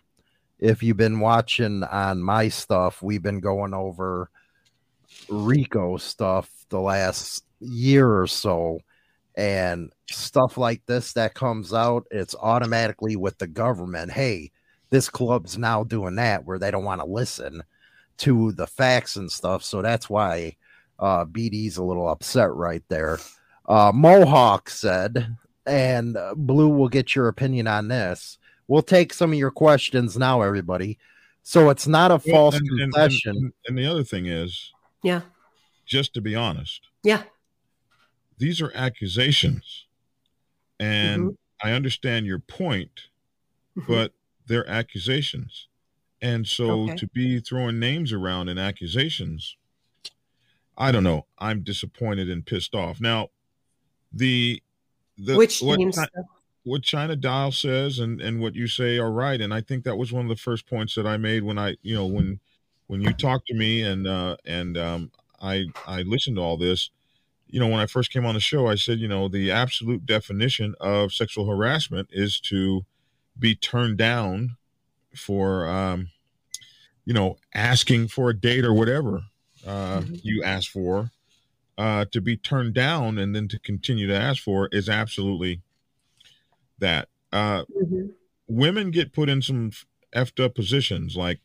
if 0.60 0.84
you've 0.84 0.98
been 0.98 1.20
watching 1.20 1.84
on 1.84 2.22
my 2.22 2.48
stuff 2.48 3.02
we've 3.02 3.24
been 3.24 3.40
going 3.40 3.74
over 3.74 4.30
rico 5.30 5.98
stuff 5.98 6.50
the 6.70 6.80
last 6.80 7.44
year 7.62 8.20
or 8.20 8.28
so 8.28 8.80
and 9.36 9.94
stuff 10.10 10.58
like 10.58 10.86
this 10.88 11.14
that 11.14 11.34
comes 11.34 11.74
out 11.74 12.06
it's 12.12 12.36
automatically 12.42 13.16
with 13.16 13.38
the 13.38 13.48
government 13.48 14.12
hey 14.12 14.52
this 14.92 15.10
club's 15.10 15.58
now 15.58 15.84
doing 15.84 16.16
that 16.16 16.46
where 16.46 16.60
they 16.60 16.70
don't 16.70 16.84
want 16.84 17.02
to 17.02 17.08
listen 17.08 17.64
to 18.18 18.52
the 18.52 18.68
facts 18.68 19.16
and 19.16 19.32
stuff. 19.32 19.64
So 19.64 19.82
that's 19.82 20.10
why 20.10 20.56
uh 21.00 21.26
bd's 21.26 21.78
a 21.78 21.84
little 21.84 22.08
upset 22.08 22.54
right 22.54 22.84
there. 22.88 23.18
Uh 23.66 23.92
mohawk 23.94 24.70
said 24.70 25.36
and 25.66 26.16
uh, 26.16 26.36
blue 26.36 26.70
will 26.70 26.90
get 26.90 27.16
your 27.16 27.28
opinion 27.28 27.68
on 27.68 27.88
this. 27.88 28.38
We'll 28.68 28.84
take 28.84 29.14
some 29.14 29.32
of 29.32 29.40
your 29.40 29.52
questions 29.52 30.18
now 30.18 30.42
everybody. 30.42 31.00
So 31.44 31.70
it's 31.70 31.88
not 31.88 32.12
a 32.12 32.20
false 32.20 32.56
and, 32.56 32.80
confession 32.80 33.32
and, 33.32 33.44
and, 33.44 33.54
and 33.70 33.78
the 33.78 33.88
other 33.88 34.04
thing 34.04 34.28
is 34.28 34.72
yeah. 35.02 35.22
just 35.86 36.14
to 36.14 36.22
be 36.22 36.36
honest 36.36 36.82
yeah 37.04 37.24
these 38.42 38.60
are 38.60 38.72
accusations. 38.74 39.86
And 40.80 41.22
mm-hmm. 41.22 41.68
I 41.68 41.74
understand 41.74 42.26
your 42.26 42.40
point, 42.40 43.08
mm-hmm. 43.78 43.92
but 43.92 44.14
they're 44.48 44.68
accusations. 44.68 45.68
And 46.24 46.48
so 46.48 46.84
okay. 46.84 46.96
to 46.96 47.08
be 47.08 47.40
throwing 47.40 47.80
names 47.80 48.12
around 48.12 48.50
in 48.50 48.58
accusations, 48.58 49.58
I 50.76 50.92
don't 50.92 51.04
know. 51.04 51.28
I'm 51.38 51.62
disappointed 51.62 52.30
and 52.30 52.46
pissed 52.46 52.74
off. 52.74 53.00
Now, 53.00 53.30
the 54.12 54.62
the 55.18 55.36
which 55.36 55.62
what, 55.62 55.80
what 56.64 56.82
China 56.82 57.16
Dial 57.16 57.52
says 57.52 58.00
and 58.00 58.20
and 58.22 58.42
what 58.42 58.56
you 58.56 58.68
say 58.68 58.98
are 58.98 59.12
right, 59.12 59.40
and 59.40 59.54
I 59.54 59.62
think 59.62 59.84
that 59.84 59.98
was 59.98 60.12
one 60.12 60.26
of 60.26 60.30
the 60.30 60.36
first 60.36 60.68
points 60.68 60.96
that 60.96 61.06
I 61.06 61.18
made 61.18 61.44
when 61.44 61.60
I 61.60 61.76
you 61.84 61.96
know 61.96 62.08
when 62.08 62.40
when 62.88 63.02
you 63.02 63.14
talked 63.14 63.48
to 63.48 63.54
me 63.54 63.84
and 63.84 64.08
uh, 64.08 64.38
and 64.46 64.78
um, 64.78 65.12
I 65.42 65.66
I 65.86 66.02
listened 66.02 66.38
to 66.38 66.42
all 66.42 66.58
this 66.58 66.90
you 67.52 67.60
know, 67.60 67.68
when 67.68 67.82
I 67.82 67.86
first 67.86 68.12
came 68.12 68.26
on 68.26 68.34
the 68.34 68.40
show, 68.40 68.68
I 68.68 68.76
said, 68.76 69.00
you 69.00 69.08
know, 69.08 69.28
the 69.28 69.52
absolute 69.52 70.06
definition 70.06 70.74
of 70.80 71.14
sexual 71.14 71.46
harassment 71.46 72.08
is 72.12 72.40
to 72.42 72.86
be 73.38 73.56
turned 73.56 73.98
down 73.98 74.56
for, 75.16 75.68
um, 75.68 76.10
you 77.06 77.14
know, 77.14 77.38
asking 77.54 78.08
for 78.08 78.30
a 78.30 78.38
date 78.38 78.64
or 78.64 78.74
whatever 78.74 79.22
uh, 79.68 80.00
mm-hmm. 80.00 80.16
you 80.24 80.44
ask 80.44 80.72
for. 80.72 81.12
Uh, 81.78 82.06
to 82.12 82.22
be 82.22 82.38
turned 82.38 82.76
down 82.76 83.18
and 83.18 83.36
then 83.36 83.48
to 83.48 83.58
continue 83.58 84.06
to 84.06 84.16
ask 84.16 84.44
for 84.44 84.70
is 84.72 84.88
absolutely 84.88 85.62
that. 86.80 87.08
Uh, 87.34 87.64
mm-hmm. 87.64 88.08
Women 88.48 88.92
get 88.92 89.14
put 89.14 89.30
in 89.30 89.42
some 89.42 89.72
effed 90.16 90.44
up 90.44 90.54
positions 90.54 91.16
like 91.16 91.40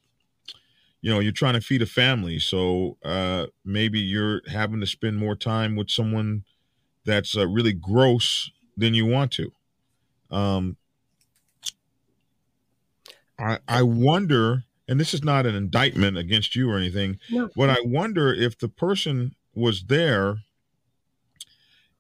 you 1.01 1.13
know 1.13 1.21
you're 1.21 1.33
trying 1.33 1.55
to 1.55 1.61
feed 1.61 1.83
a 1.83 1.87
family 1.87 2.39
so 2.39 2.97
uh, 3.05 3.47
maybe 3.65 4.01
you're 4.01 4.43
having 4.51 4.81
to 4.81 4.87
spend 4.87 5.17
more 5.17 5.37
time 5.37 5.77
with 5.77 5.91
someone 5.91 6.45
that's 7.05 7.37
uh, 7.37 7.47
really 7.47 7.73
gross 7.73 8.51
than 8.77 8.95
you 8.95 9.07
want 9.07 9.33
to 9.33 9.51
um, 10.31 10.77
I, 13.39 13.59
I 13.69 13.83
wonder 13.83 14.65
and 14.89 15.01
this 15.01 15.15
is 15.15 15.25
not 15.25 15.47
an 15.47 15.55
indictment 15.55 16.17
against 16.17 16.57
you 16.57 16.71
or 16.71 16.77
anything 16.77 17.19
no. 17.31 17.51
but 17.57 17.71
i 17.71 17.77
wonder 17.85 18.33
if 18.33 18.59
the 18.59 18.69
person 18.69 19.35
was 19.55 19.85
there 19.85 20.39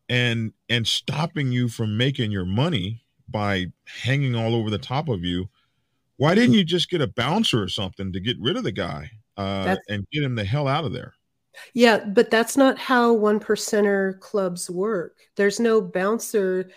and 0.08 0.52
and 0.68 0.86
stopping 0.86 1.52
you 1.52 1.68
from 1.68 1.96
making 1.96 2.30
your 2.30 2.44
money 2.44 3.02
by 3.28 3.66
hanging 4.02 4.34
all 4.34 4.54
over 4.54 4.70
the 4.70 4.78
top 4.78 5.08
of 5.08 5.24
you 5.24 5.48
why 6.16 6.34
didn't 6.34 6.54
you 6.54 6.64
just 6.64 6.90
get 6.90 7.00
a 7.00 7.06
bouncer 7.06 7.62
or 7.62 7.68
something 7.68 8.12
to 8.12 8.20
get 8.20 8.36
rid 8.40 8.56
of 8.56 8.64
the 8.64 8.72
guy 8.72 9.10
uh, 9.36 9.76
and 9.88 10.06
get 10.10 10.22
him 10.22 10.34
the 10.34 10.44
hell 10.44 10.68
out 10.68 10.84
of 10.84 10.92
there? 10.92 11.14
Yeah, 11.74 12.04
but 12.04 12.30
that's 12.30 12.56
not 12.56 12.78
how 12.78 13.12
one 13.12 13.40
percenter 13.40 14.18
clubs 14.20 14.68
work. 14.68 15.16
There's 15.36 15.60
no 15.60 15.80
bouncer. 15.80 16.70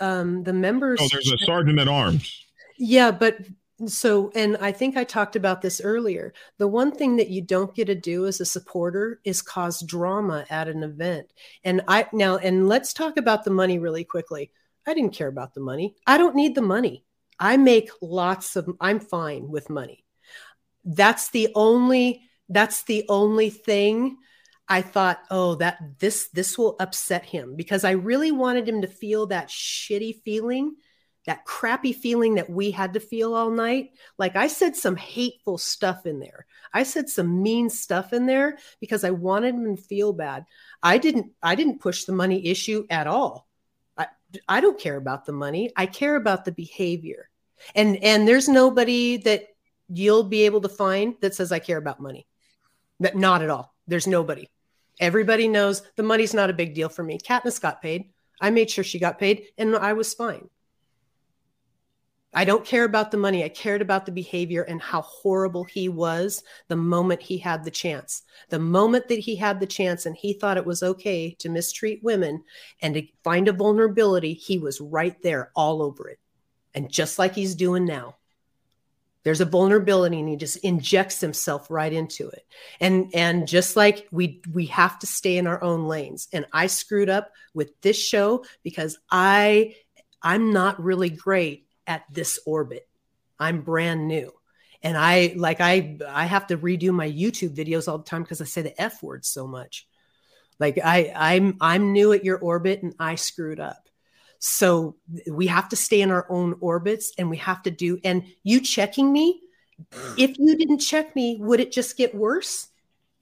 Um, 0.00 0.44
the 0.44 0.52
members. 0.52 1.00
Oh, 1.02 1.08
there's 1.10 1.32
a 1.32 1.38
sergeant 1.38 1.78
at 1.78 1.88
arms. 1.88 2.44
Yeah, 2.78 3.10
but 3.10 3.38
so, 3.86 4.30
and 4.34 4.56
I 4.58 4.72
think 4.72 4.96
I 4.96 5.04
talked 5.04 5.36
about 5.36 5.62
this 5.62 5.80
earlier. 5.80 6.32
The 6.58 6.68
one 6.68 6.92
thing 6.92 7.16
that 7.16 7.30
you 7.30 7.42
don't 7.42 7.74
get 7.74 7.86
to 7.86 7.94
do 7.94 8.26
as 8.26 8.40
a 8.40 8.46
supporter 8.46 9.20
is 9.24 9.42
cause 9.42 9.82
drama 9.82 10.46
at 10.48 10.68
an 10.68 10.82
event. 10.82 11.32
And 11.64 11.82
I 11.88 12.06
now, 12.12 12.36
and 12.36 12.68
let's 12.68 12.92
talk 12.92 13.16
about 13.16 13.44
the 13.44 13.50
money 13.50 13.78
really 13.78 14.04
quickly. 14.04 14.50
I 14.86 14.94
didn't 14.94 15.14
care 15.14 15.28
about 15.28 15.54
the 15.54 15.60
money. 15.60 15.96
I 16.06 16.18
don't 16.18 16.36
need 16.36 16.54
the 16.54 16.62
money. 16.62 17.04
I 17.38 17.56
make 17.56 17.90
lots 18.00 18.56
of 18.56 18.68
I'm 18.80 19.00
fine 19.00 19.48
with 19.48 19.70
money. 19.70 20.04
That's 20.84 21.30
the 21.30 21.48
only 21.54 22.22
that's 22.48 22.82
the 22.82 23.04
only 23.08 23.50
thing 23.50 24.18
I 24.68 24.80
thought, 24.82 25.20
oh, 25.30 25.56
that 25.56 25.78
this 25.98 26.28
this 26.28 26.56
will 26.56 26.76
upset 26.80 27.24
him 27.24 27.56
because 27.56 27.84
I 27.84 27.92
really 27.92 28.32
wanted 28.32 28.68
him 28.68 28.82
to 28.82 28.88
feel 28.88 29.26
that 29.26 29.48
shitty 29.48 30.22
feeling, 30.22 30.76
that 31.26 31.44
crappy 31.44 31.92
feeling 31.92 32.36
that 32.36 32.48
we 32.48 32.70
had 32.70 32.94
to 32.94 33.00
feel 33.00 33.34
all 33.34 33.50
night. 33.50 33.90
Like 34.18 34.36
I 34.36 34.48
said 34.48 34.74
some 34.74 34.96
hateful 34.96 35.58
stuff 35.58 36.06
in 36.06 36.18
there. 36.18 36.46
I 36.72 36.84
said 36.84 37.08
some 37.08 37.42
mean 37.42 37.68
stuff 37.68 38.12
in 38.12 38.26
there 38.26 38.58
because 38.80 39.04
I 39.04 39.10
wanted 39.10 39.54
him 39.54 39.76
to 39.76 39.82
feel 39.82 40.12
bad. 40.12 40.44
I 40.82 40.98
didn't 40.98 41.32
I 41.42 41.56
didn't 41.56 41.80
push 41.80 42.04
the 42.04 42.12
money 42.12 42.46
issue 42.46 42.86
at 42.88 43.06
all. 43.06 43.46
I 44.48 44.60
don't 44.60 44.78
care 44.78 44.96
about 44.96 45.24
the 45.24 45.32
money. 45.32 45.70
I 45.76 45.86
care 45.86 46.16
about 46.16 46.44
the 46.44 46.52
behavior. 46.52 47.28
And 47.74 48.02
and 48.02 48.26
there's 48.26 48.48
nobody 48.48 49.18
that 49.18 49.46
you'll 49.88 50.24
be 50.24 50.42
able 50.42 50.60
to 50.62 50.68
find 50.68 51.14
that 51.20 51.34
says 51.34 51.52
I 51.52 51.58
care 51.58 51.78
about 51.78 52.00
money. 52.00 52.26
That 53.00 53.16
not 53.16 53.42
at 53.42 53.50
all. 53.50 53.74
There's 53.86 54.06
nobody. 54.06 54.48
Everybody 55.00 55.48
knows 55.48 55.82
the 55.96 56.02
money's 56.02 56.34
not 56.34 56.50
a 56.50 56.54
big 56.54 56.74
deal 56.74 56.88
for 56.88 57.02
me. 57.02 57.18
Katniss 57.18 57.60
got 57.60 57.82
paid. 57.82 58.10
I 58.40 58.50
made 58.50 58.70
sure 58.70 58.84
she 58.84 58.98
got 58.98 59.18
paid 59.18 59.46
and 59.58 59.76
I 59.76 59.92
was 59.92 60.14
fine. 60.14 60.48
I 62.34 62.44
don't 62.44 62.64
care 62.64 62.84
about 62.84 63.10
the 63.10 63.16
money. 63.16 63.44
I 63.44 63.48
cared 63.48 63.80
about 63.80 64.06
the 64.06 64.12
behavior 64.12 64.62
and 64.62 64.82
how 64.82 65.02
horrible 65.02 65.64
he 65.64 65.88
was 65.88 66.42
the 66.68 66.76
moment 66.76 67.22
he 67.22 67.38
had 67.38 67.64
the 67.64 67.70
chance. 67.70 68.22
The 68.48 68.58
moment 68.58 69.08
that 69.08 69.20
he 69.20 69.36
had 69.36 69.60
the 69.60 69.66
chance 69.66 70.04
and 70.04 70.16
he 70.16 70.32
thought 70.32 70.56
it 70.56 70.66
was 70.66 70.82
okay 70.82 71.36
to 71.38 71.48
mistreat 71.48 72.02
women 72.02 72.42
and 72.82 72.94
to 72.94 73.06
find 73.22 73.46
a 73.46 73.52
vulnerability, 73.52 74.34
he 74.34 74.58
was 74.58 74.80
right 74.80 75.20
there 75.22 75.52
all 75.54 75.80
over 75.80 76.08
it. 76.08 76.18
And 76.74 76.90
just 76.90 77.18
like 77.18 77.34
he's 77.34 77.54
doing 77.54 77.84
now, 77.84 78.16
there's 79.22 79.40
a 79.40 79.46
vulnerability 79.46 80.18
and 80.18 80.28
he 80.28 80.36
just 80.36 80.56
injects 80.58 81.20
himself 81.20 81.70
right 81.70 81.92
into 81.92 82.28
it. 82.28 82.44
And 82.80 83.10
and 83.14 83.48
just 83.48 83.76
like 83.76 84.06
we 84.10 84.42
we 84.52 84.66
have 84.66 84.98
to 84.98 85.06
stay 85.06 85.38
in 85.38 85.46
our 85.46 85.62
own 85.62 85.86
lanes. 85.86 86.28
And 86.32 86.46
I 86.52 86.66
screwed 86.66 87.08
up 87.08 87.32
with 87.54 87.80
this 87.80 87.96
show 87.96 88.44
because 88.62 88.98
I 89.10 89.76
I'm 90.20 90.52
not 90.52 90.82
really 90.82 91.10
great 91.10 91.66
at 91.86 92.04
this 92.10 92.38
orbit. 92.46 92.88
I'm 93.38 93.62
brand 93.62 94.06
new. 94.08 94.32
And 94.82 94.96
I 94.96 95.34
like 95.36 95.60
I 95.60 95.98
I 96.06 96.26
have 96.26 96.46
to 96.48 96.58
redo 96.58 96.92
my 96.92 97.10
YouTube 97.10 97.56
videos 97.56 97.88
all 97.88 97.98
the 97.98 98.04
time 98.04 98.22
because 98.22 98.40
I 98.40 98.44
say 98.44 98.62
the 98.62 98.80
F 98.80 99.02
word 99.02 99.24
so 99.24 99.46
much. 99.46 99.86
Like 100.58 100.78
I 100.82 101.12
I'm 101.14 101.56
I'm 101.60 101.92
new 101.92 102.12
at 102.12 102.24
your 102.24 102.38
orbit 102.38 102.82
and 102.82 102.94
I 102.98 103.14
screwed 103.14 103.60
up. 103.60 103.88
So 104.38 104.96
we 105.26 105.46
have 105.46 105.70
to 105.70 105.76
stay 105.76 106.02
in 106.02 106.10
our 106.10 106.26
own 106.28 106.56
orbits 106.60 107.14
and 107.16 107.30
we 107.30 107.38
have 107.38 107.62
to 107.62 107.70
do 107.70 107.98
and 108.04 108.24
you 108.42 108.60
checking 108.60 109.10
me, 109.10 109.40
if 110.18 110.38
you 110.38 110.56
didn't 110.56 110.80
check 110.80 111.16
me, 111.16 111.38
would 111.40 111.60
it 111.60 111.72
just 111.72 111.96
get 111.96 112.14
worse? 112.14 112.68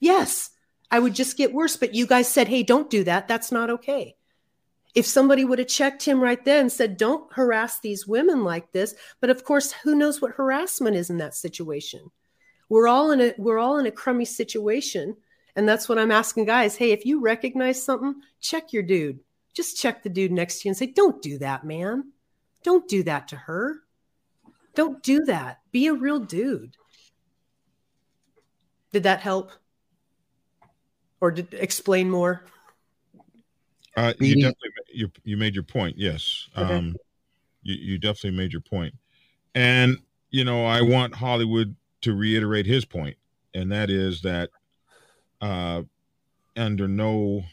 Yes, 0.00 0.50
I 0.90 0.98
would 0.98 1.14
just 1.14 1.36
get 1.36 1.54
worse. 1.54 1.76
But 1.76 1.94
you 1.94 2.06
guys 2.06 2.26
said, 2.26 2.48
hey, 2.48 2.64
don't 2.64 2.90
do 2.90 3.04
that. 3.04 3.28
That's 3.28 3.52
not 3.52 3.70
okay 3.70 4.16
if 4.94 5.06
somebody 5.06 5.44
would 5.44 5.58
have 5.58 5.68
checked 5.68 6.02
him 6.02 6.20
right 6.20 6.44
then 6.44 6.60
and 6.60 6.72
said, 6.72 6.96
don't 6.96 7.32
harass 7.32 7.80
these 7.80 8.06
women 8.06 8.44
like 8.44 8.72
this. 8.72 8.94
But 9.20 9.30
of 9.30 9.44
course, 9.44 9.72
who 9.72 9.94
knows 9.94 10.20
what 10.20 10.32
harassment 10.32 10.96
is 10.96 11.08
in 11.08 11.18
that 11.18 11.34
situation? 11.34 12.10
We're 12.68 12.88
all 12.88 13.10
in 13.10 13.20
a 13.20 13.34
we're 13.38 13.58
all 13.58 13.78
in 13.78 13.86
a 13.86 13.90
crummy 13.90 14.24
situation. 14.24 15.16
And 15.56 15.68
that's 15.68 15.88
what 15.88 15.98
I'm 15.98 16.10
asking 16.10 16.46
guys. 16.46 16.76
Hey, 16.76 16.92
if 16.92 17.04
you 17.04 17.20
recognize 17.20 17.82
something, 17.82 18.14
check 18.40 18.72
your 18.72 18.82
dude. 18.82 19.20
Just 19.54 19.78
check 19.78 20.02
the 20.02 20.08
dude 20.08 20.32
next 20.32 20.60
to 20.60 20.68
you 20.68 20.70
and 20.70 20.76
say, 20.76 20.86
Don't 20.86 21.20
do 21.20 21.38
that, 21.38 21.64
man. 21.64 22.12
Don't 22.62 22.88
do 22.88 23.02
that 23.02 23.28
to 23.28 23.36
her. 23.36 23.80
Don't 24.74 25.02
do 25.02 25.24
that. 25.26 25.60
Be 25.70 25.88
a 25.88 25.94
real 25.94 26.20
dude. 26.20 26.76
Did 28.92 29.02
that 29.02 29.20
help? 29.20 29.52
Or 31.20 31.30
did 31.30 31.52
explain 31.54 32.10
more? 32.10 32.44
Uh, 33.96 34.14
you 34.20 34.34
definitely 34.36 34.70
you 34.92 35.10
you 35.24 35.36
made 35.36 35.54
your 35.54 35.64
point. 35.64 35.96
Yes, 35.98 36.48
Okay. 36.56 36.74
um, 36.74 36.96
you 37.62 37.74
you 37.74 37.98
definitely 37.98 38.36
made 38.36 38.52
your 38.52 38.62
point, 38.62 38.94
and 39.54 39.98
you 40.30 40.44
know 40.44 40.64
I 40.64 40.80
want 40.80 41.14
Hollywood 41.14 41.76
to 42.02 42.14
reiterate 42.14 42.66
his 42.66 42.84
point, 42.84 43.16
and 43.54 43.70
that 43.70 43.90
is 43.90 44.22
that 44.22 44.50
uh, 45.40 45.82
under 46.56 46.88
no 46.88 47.44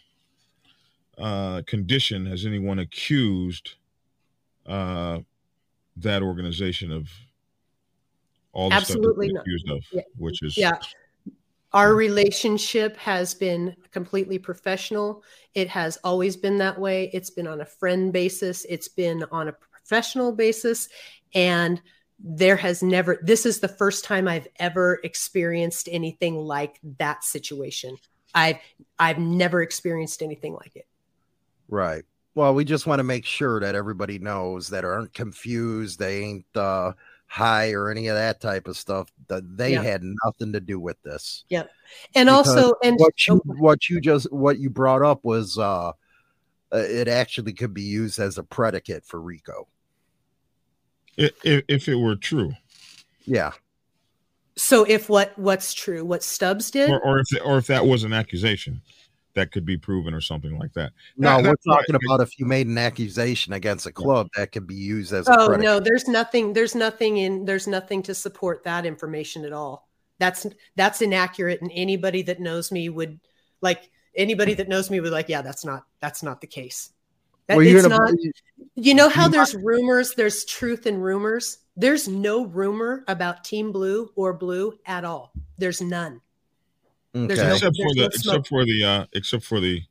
uh, 1.18 1.62
condition 1.68 2.26
has 2.26 2.46
anyone 2.46 2.80
accused 2.80 3.76
uh, 4.66 5.20
that 5.98 6.22
organization 6.24 6.92
of 6.92 7.10
all 8.54 8.70
the 8.70 8.76
Absolutely 8.78 9.30
stuff 9.30 9.42
accused 9.42 9.70
of, 9.70 9.84
Yeah. 9.92 10.02
which 10.18 10.42
is 10.42 10.58
Yeah. 10.58 10.80
Our 11.72 11.94
relationship 11.94 12.98
has 12.98 13.34
been 13.34 13.76
completely 13.92 14.40
professional. 14.40 15.24
It 15.54 15.70
has 15.70 15.98
always 16.04 16.36
been 16.36 16.58
that 16.58 16.80
way. 16.80 17.12
It's 17.14 17.30
been 17.30 17.48
on 17.48 17.62
a 17.62 17.66
friend 17.66 18.12
basis, 18.12 18.66
it's 18.66 18.88
been 18.88 19.24
on 19.32 19.48
a 19.48 19.54
professional 19.54 20.32
basis. 20.32 20.90
And 21.36 21.82
there 22.20 22.58
has 22.58 22.84
never, 22.84 23.20
this 23.22 23.46
is 23.46 23.60
the 23.60 23.68
first 23.68 24.04
time 24.04 24.28
I've 24.28 24.48
ever 24.58 25.00
experienced 25.04 25.88
anything 25.92 26.36
like 26.36 26.80
that 26.98 27.24
situation. 27.24 27.98
I've, 28.34 28.58
I've 28.98 29.20
never 29.20 29.62
experienced 29.62 30.22
anything 30.22 30.54
like 30.54 30.76
it. 30.76 30.88
Right. 31.70 32.04
Well, 32.36 32.54
we 32.54 32.66
just 32.66 32.88
want 32.88 33.00
to 33.00 33.04
make 33.04 33.26
sure 33.26 33.60
that 33.60 33.76
everybody 33.76 34.20
knows 34.20 34.70
that 34.70 34.86
aren't 34.86 35.14
confused. 35.14 36.00
They 36.00 36.24
ain't 36.24 36.46
uh, 36.56 36.94
high 37.32 37.72
or 37.74 37.90
any 37.92 38.08
of 38.08 38.16
that 38.16 38.42
type 38.42 38.68
of 38.68 38.76
stuff. 38.76 39.12
That 39.28 39.56
they 39.58 39.74
Yeah. 39.74 39.84
had 39.84 40.02
nothing 40.26 40.52
to 40.54 40.60
do 40.60 40.80
with 40.80 41.02
this. 41.04 41.46
Yep. 41.50 41.70
And 42.16 42.28
Because 42.28 42.48
also, 42.50 42.74
and 42.84 42.98
What 42.98 43.28
you 43.28 43.36
oh, 43.48 43.54
what 43.60 43.88
you 43.90 44.02
just 44.02 44.32
what 44.34 44.58
you 44.60 44.70
brought 44.70 45.04
up 45.04 45.24
was 45.24 45.58
uh, 45.58 45.90
uh, 45.90 45.94
it 46.74 47.08
actually 47.08 47.54
could 47.54 47.74
be 47.74 47.84
used 47.84 48.20
as 48.20 48.38
a 48.38 48.44
predicate 48.44 49.06
for 49.06 49.22
RICO. 49.22 49.68
i- 51.18 51.32
i- 51.46 51.64
if 51.68 51.88
it 51.88 51.96
were 51.96 52.16
true, 52.16 52.54
Yeah. 53.26 53.52
so 54.56 54.86
if 54.86 55.10
what, 55.10 55.38
what's 55.38 55.74
true, 55.74 56.06
what 56.06 56.24
Stubbs 56.24 56.72
did, 56.72 56.90
or, 56.90 57.00
or 57.02 57.20
if 57.20 57.28
or 57.44 57.58
if 57.58 57.68
that 57.68 57.86
was 57.86 58.04
an 58.04 58.14
accusation 58.14 58.82
that 59.36 59.52
could 59.52 59.66
be 59.66 59.78
proven 59.78 60.14
or 60.14 60.22
something 60.22 60.58
like 60.58 60.74
that. 60.74 60.92
No, 61.18 61.30
That- 61.30 61.38
we're 61.38 61.44
that's 61.50 61.68
right. 61.68 61.76
talking 61.88 61.96
about 62.06 62.22
if 62.22 62.40
you 62.40 62.46
made 62.46 62.68
an 62.68 62.78
accusation 62.78 63.54
against 63.54 63.86
a 63.86 63.92
club 63.92 64.28
that 64.36 64.52
could 64.52 64.66
be 64.68 64.76
used 64.76 65.14
as 65.14 65.28
Oh 65.30 65.48
predicate. 65.48 65.62
no, 65.64 65.80
there's 65.80 66.08
nothing. 66.08 66.54
There's 66.54 66.76
nothing 66.76 67.18
in. 67.18 67.46
There's 67.46 67.68
nothing 67.68 68.02
to 68.04 68.16
support 68.16 68.64
that 68.64 68.86
information 68.86 69.46
at 69.46 69.54
all. 69.54 69.88
That's 70.18 70.46
that's 70.76 71.02
inaccurate, 71.02 71.62
and 71.62 71.72
anybody 71.74 72.22
that 72.24 72.40
knows 72.40 72.72
me 72.72 72.90
would 72.90 73.20
like 73.62 73.90
anybody 74.16 74.54
that 74.56 74.68
knows 74.68 74.90
me 74.90 75.00
would 75.00 75.12
like, 75.12 75.30
yeah, 75.30 75.42
that's 75.42 75.64
not 75.64 75.84
that's 76.02 76.24
not 76.24 76.42
the 76.42 76.48
case. 76.48 76.90
That, 77.48 77.58
Well, 77.58 77.66
you're 77.66 77.78
it's 77.80 77.88
gonna- 77.88 78.12
not. 78.12 78.16
You 78.76 78.94
know 78.94 79.10
how 79.10 79.28
there's 79.28 79.56
rumors, 79.56 80.14
there's 80.16 80.46
truth 80.46 80.86
in 80.88 80.98
rumors. 81.00 81.60
There's 81.76 82.08
no 82.08 82.46
rumor 82.46 83.04
about 83.08 83.44
Team 83.44 83.72
Blue 83.72 84.12
or 84.16 84.34
Blue 84.34 84.74
at 84.86 85.06
all. 85.06 85.32
There's 85.58 85.82
none. 85.82 86.22
There's 87.28 87.40
Okay. 87.40 87.48
no- 87.50 87.56
except 87.56 87.76
for 87.78 87.94
the 87.94 88.00
no 88.02 88.06
except 88.08 88.24
smoke. 88.24 88.48
for 88.48 88.66
the 88.66 88.84
uh, 88.84 89.06
except 89.14 89.44
for 89.44 89.60
the 89.60 89.82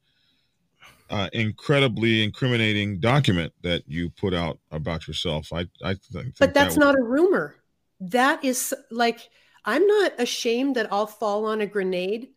uh, 1.10 1.28
incredibly 1.32 2.22
incriminating 2.22 3.00
document 3.00 3.52
that 3.62 3.82
you 3.86 4.10
put 4.10 4.34
out 4.34 4.58
about 4.72 5.08
yourself. 5.08 5.52
I 5.52 5.66
I 5.82 5.94
think, 5.94 6.34
But 6.38 6.54
that's 6.54 6.74
that 6.74 6.80
not 6.80 6.94
a 6.98 7.02
rumor. 7.02 7.56
That 8.00 8.44
is 8.44 8.74
like 8.90 9.28
I'm 9.64 9.86
not 9.86 10.12
ashamed 10.18 10.76
that 10.76 10.92
I'll 10.92 11.06
fall 11.06 11.46
on 11.46 11.60
a 11.60 11.66
grenade 11.66 12.28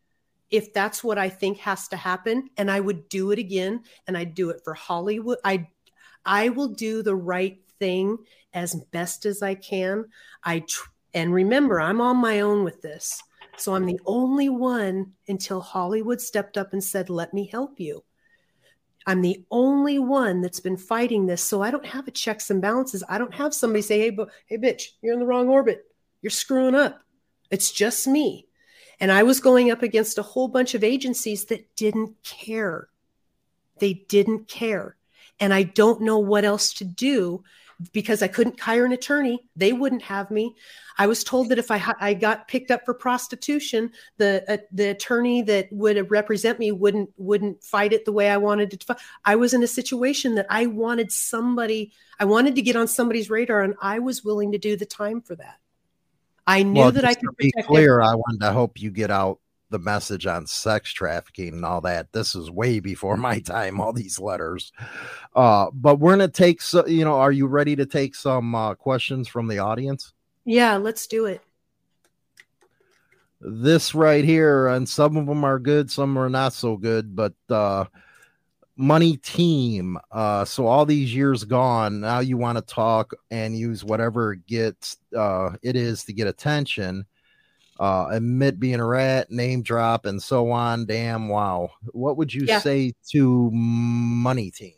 if 0.49 0.73
that's 0.73 1.03
what 1.03 1.17
I 1.17 1.29
think 1.29 1.59
has 1.59 1.87
to 1.89 1.95
happen 1.97 2.49
and 2.57 2.69
I 2.69 2.79
would 2.79 3.07
do 3.07 3.31
it 3.31 3.39
again 3.39 3.83
and 4.07 4.17
I'd 4.17 4.35
do 4.35 4.49
it 4.49 4.61
for 4.63 4.73
Hollywood. 4.73 5.37
I 5.43 5.67
I 6.25 6.49
will 6.49 6.67
do 6.67 7.03
the 7.03 7.15
right 7.15 7.59
thing 7.79 8.17
as 8.53 8.75
best 8.91 9.25
as 9.25 9.41
I 9.41 9.55
can. 9.55 10.05
I 10.43 10.59
tr- 10.59 10.89
and 11.13 11.33
remember 11.33 11.79
I'm 11.81 11.99
on 12.01 12.17
my 12.17 12.39
own 12.41 12.63
with 12.63 12.81
this. 12.81 13.21
So 13.61 13.75
I'm 13.75 13.85
the 13.85 13.99
only 14.05 14.49
one 14.49 15.13
until 15.27 15.61
Hollywood 15.61 16.19
stepped 16.19 16.57
up 16.57 16.73
and 16.73 16.83
said, 16.83 17.09
"Let 17.09 17.33
me 17.33 17.45
help 17.47 17.79
you." 17.79 18.03
I'm 19.07 19.21
the 19.21 19.43
only 19.49 19.99
one 19.99 20.41
that's 20.41 20.59
been 20.59 20.77
fighting 20.77 21.25
this. 21.25 21.41
So 21.41 21.61
I 21.61 21.71
don't 21.71 21.85
have 21.85 22.07
a 22.07 22.11
checks 22.11 22.49
and 22.49 22.61
balances. 22.61 23.03
I 23.09 23.17
don't 23.17 23.33
have 23.33 23.53
somebody 23.53 23.81
say, 23.81 23.99
hey, 23.99 24.09
bu- 24.11 24.27
hey, 24.45 24.57
bitch, 24.57 24.83
you're 25.01 25.13
in 25.13 25.19
the 25.19 25.25
wrong 25.25 25.49
orbit. 25.49 25.85
You're 26.21 26.29
screwing 26.29 26.75
up. 26.75 27.01
It's 27.49 27.71
just 27.71 28.07
me. 28.07 28.47
And 28.99 29.11
I 29.11 29.23
was 29.23 29.39
going 29.39 29.71
up 29.71 29.81
against 29.81 30.19
a 30.19 30.23
whole 30.23 30.47
bunch 30.47 30.75
of 30.75 30.83
agencies 30.83 31.45
that 31.45 31.75
didn't 31.75 32.21
care. 32.23 32.89
They 33.79 33.93
didn't 33.93 34.47
care. 34.47 34.97
And 35.39 35.51
I 35.53 35.63
don't 35.63 36.01
know 36.01 36.19
what 36.19 36.45
else 36.45 36.73
to 36.75 36.85
do 36.85 37.43
because 37.93 38.21
I 38.21 38.27
couldn't 38.27 38.59
hire 38.59 38.85
an 38.85 38.91
attorney. 38.91 39.43
They 39.55 39.73
wouldn't 39.73 40.03
have 40.03 40.31
me. 40.31 40.55
I 40.97 41.07
was 41.07 41.23
told 41.23 41.49
that 41.49 41.59
if 41.59 41.71
I, 41.71 41.81
I 41.99 42.13
got 42.13 42.47
picked 42.47 42.71
up 42.71 42.85
for 42.85 42.93
prostitution, 42.93 43.91
the 44.17 44.43
uh, 44.47 44.57
the 44.71 44.89
attorney 44.89 45.41
that 45.43 45.71
would 45.71 46.11
represent 46.11 46.59
me 46.59 46.71
wouldn't 46.71 47.09
wouldn't 47.17 47.63
fight 47.63 47.93
it 47.93 48.05
the 48.05 48.11
way 48.11 48.29
I 48.29 48.37
wanted 48.37 48.73
it 48.73 48.79
to 48.81 48.85
fight. 48.85 48.97
I 49.25 49.35
was 49.35 49.53
in 49.53 49.63
a 49.63 49.67
situation 49.67 50.35
that 50.35 50.47
I 50.49 50.67
wanted 50.67 51.11
somebody, 51.11 51.91
I 52.19 52.25
wanted 52.25 52.55
to 52.55 52.61
get 52.61 52.75
on 52.75 52.87
somebody's 52.87 53.29
radar, 53.29 53.61
and 53.61 53.75
I 53.81 53.99
was 53.99 54.23
willing 54.23 54.51
to 54.51 54.57
do 54.57 54.75
the 54.75 54.85
time 54.85 55.21
for 55.21 55.35
that. 55.35 55.57
I 56.45 56.63
knew 56.63 56.81
Well, 56.81 56.91
that 56.91 57.05
I 57.05 57.13
could 57.13 57.37
be 57.37 57.51
clear. 57.63 58.01
I 58.01 58.15
wanted 58.15 58.41
to 58.41 58.51
hope 58.51 58.81
you 58.81 58.91
get 58.91 59.11
out 59.11 59.39
the 59.71 59.79
message 59.79 60.27
on 60.27 60.45
sex 60.45 60.91
trafficking 60.91 61.53
and 61.53 61.65
all 61.65 61.81
that. 61.81 62.11
This 62.11 62.35
is 62.35 62.51
way 62.51 62.79
before 62.79 63.17
my 63.17 63.39
time. 63.39 63.81
All 63.81 63.93
these 63.93 64.19
letters, 64.19 64.71
uh, 65.35 65.71
but 65.73 65.99
we're 65.99 66.11
gonna 66.11 66.27
take. 66.27 66.61
So, 66.61 66.85
you 66.85 67.03
know, 67.03 67.15
are 67.15 67.31
you 67.31 67.47
ready 67.47 67.75
to 67.75 67.85
take 67.85 68.13
some 68.13 68.53
uh, 68.53 68.75
questions 68.75 69.27
from 69.27 69.47
the 69.47 69.59
audience? 69.59 70.13
Yeah, 70.45 70.77
let's 70.77 71.07
do 71.07 71.25
it. 71.25 71.41
This 73.39 73.95
right 73.95 74.23
here, 74.23 74.67
and 74.67 74.87
some 74.87 75.17
of 75.17 75.25
them 75.25 75.43
are 75.43 75.57
good, 75.57 75.89
some 75.89 76.17
are 76.17 76.29
not 76.29 76.53
so 76.53 76.77
good. 76.77 77.15
But 77.15 77.33
uh, 77.49 77.85
money 78.75 79.17
team. 79.17 79.97
Uh, 80.11 80.43
so 80.45 80.67
all 80.67 80.85
these 80.85 81.13
years 81.13 81.43
gone, 81.43 82.01
now 82.01 82.19
you 82.19 82.37
want 82.37 82.57
to 82.57 82.61
talk 82.61 83.13
and 83.29 83.57
use 83.57 83.83
whatever 83.83 84.35
gets 84.35 84.97
uh, 85.15 85.51
it 85.61 85.75
is 85.75 86.03
to 86.05 86.13
get 86.13 86.27
attention. 86.27 87.05
Uh, 87.81 88.09
admit 88.11 88.59
being 88.59 88.79
a 88.79 88.85
rat, 88.85 89.31
name 89.31 89.63
drop, 89.63 90.05
and 90.05 90.21
so 90.21 90.51
on. 90.51 90.85
Damn, 90.85 91.27
wow. 91.29 91.71
What 91.93 92.15
would 92.15 92.31
you 92.31 92.45
Yeah. 92.45 92.59
say 92.59 92.93
to 93.11 93.49
money 93.51 94.51
team? 94.51 94.75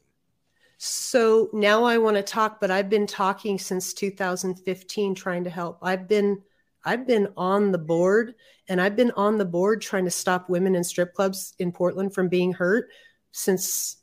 So 0.77 1.49
now 1.53 1.83
I 1.83 1.97
want 1.97 2.17
to 2.17 2.23
talk, 2.23 2.59
but 2.61 2.71
I've 2.71 2.89
been 2.89 3.07
talking 3.07 3.59
since 3.59 3.93
2015 3.93 5.15
trying 5.15 5.43
to 5.43 5.49
help. 5.49 5.79
I've 5.81 6.07
been 6.07 6.41
I've 6.85 7.05
been 7.07 7.27
on 7.37 7.71
the 7.73 7.77
board 7.77 8.35
and 8.67 8.81
I've 8.81 8.95
been 8.95 9.11
on 9.11 9.37
the 9.37 9.45
board 9.45 9.81
trying 9.81 10.05
to 10.05 10.11
stop 10.11 10.49
women 10.49 10.75
in 10.75 10.83
strip 10.83 11.13
clubs 11.13 11.55
in 11.59 11.71
Portland 11.71 12.13
from 12.13 12.29
being 12.29 12.53
hurt 12.53 12.89
since 13.31 13.97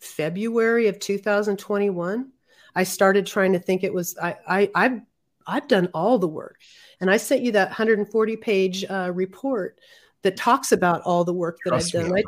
February 0.00 0.88
of 0.88 0.98
2021. 0.98 2.32
I 2.76 2.84
started 2.84 3.26
trying 3.26 3.52
to 3.54 3.58
think 3.58 3.84
it 3.84 3.94
was 3.94 4.16
I 4.20 4.36
I 4.46 4.70
I've 4.74 5.00
I've 5.46 5.68
done 5.68 5.88
all 5.94 6.18
the 6.18 6.28
work. 6.28 6.58
And 7.00 7.10
I 7.10 7.16
sent 7.16 7.42
you 7.42 7.52
that 7.52 7.68
140 7.68 8.36
page 8.36 8.84
uh, 8.88 9.10
report 9.12 9.78
that 10.22 10.36
talks 10.36 10.72
about 10.72 11.02
all 11.02 11.22
the 11.22 11.34
work 11.34 11.58
that 11.64 11.70
Trust 11.70 11.94
I've 11.94 12.08
done. 12.08 12.16
I- 12.16 12.24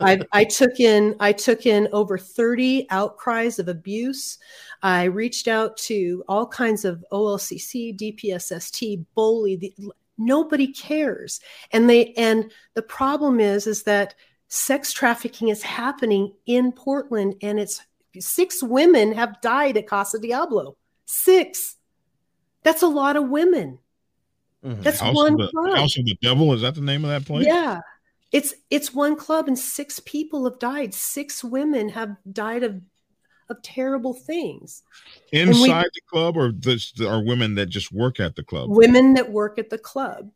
I, 0.00 0.20
I 0.32 0.44
took 0.44 0.80
in 0.80 1.16
I 1.18 1.32
took 1.32 1.64
in 1.64 1.88
over 1.92 2.18
30 2.18 2.86
outcries 2.90 3.58
of 3.58 3.68
abuse. 3.68 4.38
I 4.82 5.04
reached 5.04 5.48
out 5.48 5.76
to 5.78 6.22
all 6.28 6.46
kinds 6.46 6.84
of 6.84 7.02
OLCC, 7.12 7.96
DPSST, 7.96 9.04
Bully. 9.14 9.56
The, 9.56 9.74
nobody 10.18 10.68
cares, 10.68 11.40
and 11.72 11.88
they 11.88 12.12
and 12.14 12.52
the 12.74 12.82
problem 12.82 13.40
is 13.40 13.66
is 13.66 13.84
that 13.84 14.14
sex 14.48 14.92
trafficking 14.92 15.48
is 15.48 15.62
happening 15.62 16.32
in 16.46 16.72
Portland, 16.72 17.36
and 17.40 17.58
it's 17.58 17.82
six 18.18 18.62
women 18.62 19.12
have 19.12 19.40
died 19.40 19.76
at 19.76 19.86
Casa 19.86 20.18
Diablo. 20.18 20.76
Six. 21.06 21.75
That's 22.66 22.82
a 22.82 22.88
lot 22.88 23.14
of 23.14 23.28
women. 23.28 23.78
Mhm. 24.64 24.82
That's 24.82 24.98
House 24.98 25.14
one 25.14 25.34
of 25.34 25.38
the 25.38 25.48
club. 25.52 25.76
House 25.76 25.96
of 25.96 26.04
the 26.04 26.18
Devil. 26.20 26.52
Is 26.52 26.62
that 26.62 26.74
the 26.74 26.80
name 26.80 27.04
of 27.04 27.10
that 27.10 27.24
place? 27.24 27.46
Yeah. 27.46 27.80
It's 28.32 28.54
it's 28.70 28.92
one 28.92 29.14
club 29.14 29.46
and 29.46 29.56
six 29.56 30.00
people 30.00 30.50
have 30.50 30.58
died. 30.58 30.92
Six 30.92 31.44
women 31.44 31.90
have 31.90 32.16
died 32.32 32.64
of 32.64 32.82
of 33.48 33.62
terrible 33.62 34.14
things. 34.14 34.82
Inside 35.30 35.86
the 35.94 36.00
club, 36.10 36.36
or 36.36 36.50
this 36.50 36.92
are 37.00 37.22
women 37.24 37.54
that 37.54 37.66
just 37.66 37.92
work 37.92 38.18
at 38.18 38.34
the 38.34 38.42
club? 38.42 38.68
Women 38.68 39.14
that 39.14 39.30
work 39.30 39.60
at 39.60 39.70
the 39.70 39.78
club. 39.78 40.32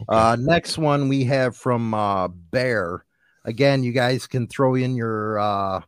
Okay. 0.00 0.18
Uh, 0.18 0.36
next 0.40 0.78
one 0.78 1.10
we 1.10 1.24
have 1.24 1.58
from 1.58 1.92
uh, 1.92 2.28
Bear. 2.28 3.04
Again, 3.44 3.84
you 3.84 3.92
guys 3.92 4.26
can 4.26 4.46
throw 4.46 4.76
in 4.76 4.96
your 4.96 5.38
uh, 5.38 5.82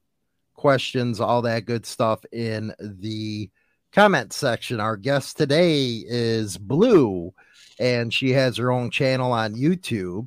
questions, 0.52 1.18
all 1.18 1.40
that 1.40 1.64
good 1.64 1.86
stuff 1.86 2.22
in 2.30 2.74
the 2.78 3.48
comment 3.92 4.32
section. 4.32 4.80
Our 4.80 4.96
guest 4.96 5.36
today 5.36 6.04
is 6.06 6.56
Blue, 6.56 7.32
and 7.78 8.12
she 8.12 8.30
has 8.30 8.56
her 8.56 8.70
own 8.70 8.90
channel 8.90 9.32
on 9.32 9.54
YouTube. 9.54 10.26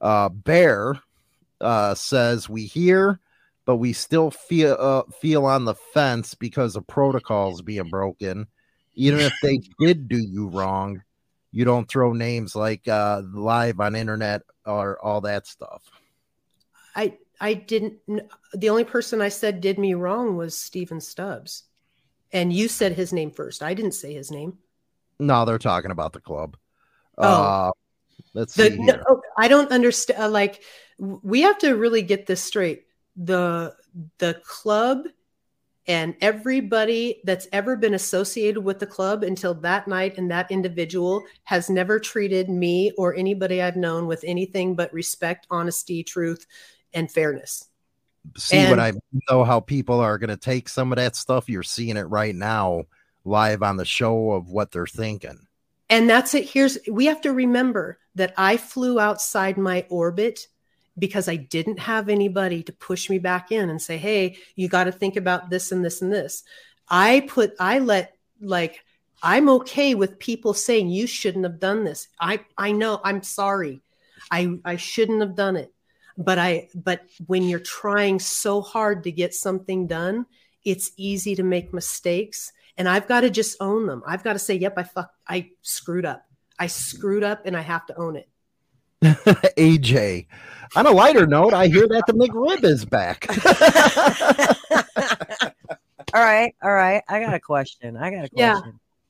Uh, 0.00 0.28
Bear, 0.28 1.00
uh, 1.60 1.94
says 1.94 2.48
we 2.48 2.66
hear, 2.66 3.20
but 3.64 3.76
we 3.76 3.92
still 3.92 4.30
feel 4.30 4.76
uh, 4.78 5.02
feel 5.20 5.46
on 5.46 5.64
the 5.64 5.74
fence 5.74 6.34
because 6.34 6.76
of 6.76 6.86
protocols 6.86 7.62
being 7.62 7.88
broken. 7.88 8.46
Even 8.94 9.20
if 9.20 9.32
they 9.42 9.60
did 9.78 10.08
do 10.08 10.18
you 10.18 10.48
wrong, 10.48 11.02
you 11.52 11.64
don't 11.64 11.88
throw 11.88 12.12
names 12.12 12.54
like 12.54 12.86
uh, 12.88 13.22
live 13.32 13.80
on 13.80 13.94
internet 13.94 14.42
or 14.64 15.02
all 15.02 15.22
that 15.22 15.46
stuff. 15.46 15.82
I 16.94 17.18
I 17.40 17.54
didn't. 17.54 17.98
The 18.54 18.70
only 18.70 18.84
person 18.84 19.20
I 19.20 19.28
said 19.28 19.60
did 19.60 19.78
me 19.78 19.94
wrong 19.94 20.36
was 20.36 20.56
Stephen 20.56 21.00
Stubbs, 21.00 21.64
and 22.36 22.52
you 22.52 22.68
said 22.68 22.92
his 22.92 23.14
name 23.14 23.30
first. 23.30 23.62
I 23.62 23.72
didn't 23.72 23.92
say 23.92 24.12
his 24.12 24.30
name. 24.30 24.58
No, 25.18 25.46
they're 25.46 25.58
talking 25.58 25.90
about 25.90 26.12
the 26.12 26.20
club. 26.20 26.58
Oh. 27.16 27.24
Uh, 27.42 27.70
let's 28.34 28.54
The, 28.54 28.70
see. 28.70 28.76
no. 28.76 29.22
I 29.38 29.48
don't 29.48 29.72
understand. 29.72 30.34
Like, 30.34 30.62
we 30.98 31.40
have 31.40 31.56
to 31.60 31.76
really 31.76 32.02
get 32.02 32.26
this 32.26 32.44
straight. 32.44 32.84
The 33.16 33.74
the 34.18 34.42
club 34.44 35.06
and 35.86 36.14
everybody 36.20 37.22
that's 37.24 37.48
ever 37.50 37.74
been 37.76 37.94
associated 37.94 38.60
with 38.60 38.78
the 38.80 38.86
club 38.86 39.22
until 39.22 39.54
that 39.54 39.88
night 39.88 40.18
and 40.18 40.30
that 40.30 40.50
individual 40.50 41.24
has 41.44 41.70
never 41.70 41.98
treated 41.98 42.50
me 42.50 42.92
or 42.98 43.14
anybody 43.14 43.62
I've 43.62 43.76
known 43.76 44.06
with 44.06 44.22
anything 44.26 44.74
but 44.74 44.92
respect, 44.92 45.46
honesty, 45.50 46.04
truth, 46.04 46.46
and 46.92 47.10
fairness. 47.10 47.64
See 48.36 48.68
what 48.68 48.78
I 48.78 48.92
know 49.30 49.44
how 49.44 49.60
people 49.60 50.00
are 50.00 50.18
going 50.18 50.30
to 50.30 50.36
take 50.36 50.68
some 50.68 50.92
of 50.92 50.96
that 50.96 51.16
stuff. 51.16 51.48
You're 51.48 51.62
seeing 51.62 51.96
it 51.96 52.02
right 52.02 52.34
now 52.34 52.84
live 53.24 53.62
on 53.62 53.76
the 53.76 53.84
show 53.84 54.32
of 54.32 54.48
what 54.48 54.72
they're 54.72 54.86
thinking. 54.86 55.46
And 55.88 56.08
that's 56.08 56.34
it. 56.34 56.48
Here's 56.48 56.78
we 56.90 57.06
have 57.06 57.20
to 57.22 57.32
remember 57.32 57.98
that 58.14 58.34
I 58.36 58.56
flew 58.56 58.98
outside 58.98 59.56
my 59.56 59.86
orbit 59.88 60.48
because 60.98 61.28
I 61.28 61.36
didn't 61.36 61.78
have 61.78 62.08
anybody 62.08 62.62
to 62.64 62.72
push 62.72 63.08
me 63.10 63.18
back 63.18 63.52
in 63.52 63.70
and 63.70 63.80
say, 63.80 63.96
"Hey, 63.96 64.38
you 64.56 64.68
got 64.68 64.84
to 64.84 64.92
think 64.92 65.16
about 65.16 65.50
this 65.50 65.70
and 65.70 65.84
this 65.84 66.02
and 66.02 66.12
this." 66.12 66.42
I 66.88 67.26
put 67.28 67.54
I 67.60 67.78
let 67.78 68.14
like 68.40 68.80
I'm 69.22 69.48
okay 69.48 69.94
with 69.94 70.18
people 70.18 70.54
saying 70.54 70.88
you 70.88 71.06
shouldn't 71.06 71.44
have 71.44 71.60
done 71.60 71.84
this. 71.84 72.08
I 72.20 72.44
I 72.58 72.72
know 72.72 73.00
I'm 73.04 73.22
sorry. 73.22 73.80
I 74.30 74.58
I 74.64 74.76
shouldn't 74.76 75.20
have 75.20 75.36
done 75.36 75.56
it. 75.56 75.72
But 76.18 76.38
I 76.38 76.68
but 76.74 77.02
when 77.26 77.42
you're 77.42 77.60
trying 77.60 78.18
so 78.18 78.60
hard 78.60 79.04
to 79.04 79.12
get 79.12 79.34
something 79.34 79.86
done, 79.86 80.26
it's 80.64 80.92
easy 80.96 81.34
to 81.34 81.42
make 81.42 81.72
mistakes 81.72 82.52
and 82.76 82.88
I've 82.88 83.08
got 83.08 83.20
to 83.20 83.30
just 83.30 83.56
own 83.60 83.86
them. 83.86 84.02
I've 84.06 84.22
got 84.22 84.34
to 84.34 84.38
say, 84.38 84.54
"Yep, 84.54 84.74
I 84.76 84.82
fuck 84.82 85.10
I 85.26 85.50
screwed 85.62 86.04
up. 86.04 86.26
I 86.58 86.66
screwed 86.66 87.22
up 87.22 87.46
and 87.46 87.56
I 87.56 87.62
have 87.62 87.86
to 87.86 87.96
own 87.96 88.16
it." 88.16 88.28
AJ. 89.56 90.26
On 90.74 90.86
a 90.86 90.90
lighter 90.90 91.26
note, 91.26 91.54
I 91.54 91.68
hear 91.68 91.86
that 91.86 92.04
the 92.06 92.12
McRib 92.12 92.64
is 92.64 92.84
back. 92.84 93.26
all 96.14 96.22
right, 96.22 96.54
all 96.62 96.72
right. 96.72 97.02
I 97.08 97.20
got 97.20 97.34
a 97.34 97.40
question. 97.40 97.96
I 97.96 98.10
got 98.10 98.24
a 98.24 98.28
question 98.28 98.36
Yeah. 98.36 98.60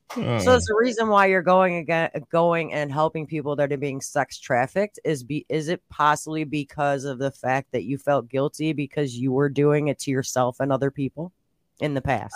Question. 0.07 0.33
Oh. 0.33 0.39
So 0.39 0.55
it's 0.55 0.67
the 0.67 0.75
reason 0.75 1.07
why 1.07 1.27
you're 1.27 1.41
going 1.41 1.77
again, 1.77 2.09
going 2.31 2.73
and 2.73 2.91
helping 2.91 3.25
people 3.25 3.55
that 3.55 3.71
are 3.71 3.77
being 3.77 4.01
sex 4.01 4.39
trafficked 4.39 4.99
is 5.03 5.23
be 5.23 5.45
is 5.49 5.67
it 5.67 5.81
possibly 5.89 6.43
because 6.43 7.03
of 7.03 7.19
the 7.19 7.31
fact 7.31 7.71
that 7.71 7.83
you 7.83 7.97
felt 7.97 8.29
guilty 8.29 8.73
because 8.73 9.15
you 9.15 9.31
were 9.31 9.49
doing 9.49 9.87
it 9.87 9.99
to 9.99 10.11
yourself 10.11 10.59
and 10.59 10.71
other 10.71 10.91
people 10.91 11.31
in 11.79 11.93
the 11.93 12.01
past? 12.01 12.35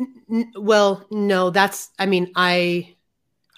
Uh, 0.00 0.04
n- 0.30 0.52
well, 0.56 1.06
no, 1.10 1.50
that's 1.50 1.90
I 1.98 2.06
mean, 2.06 2.32
I 2.34 2.96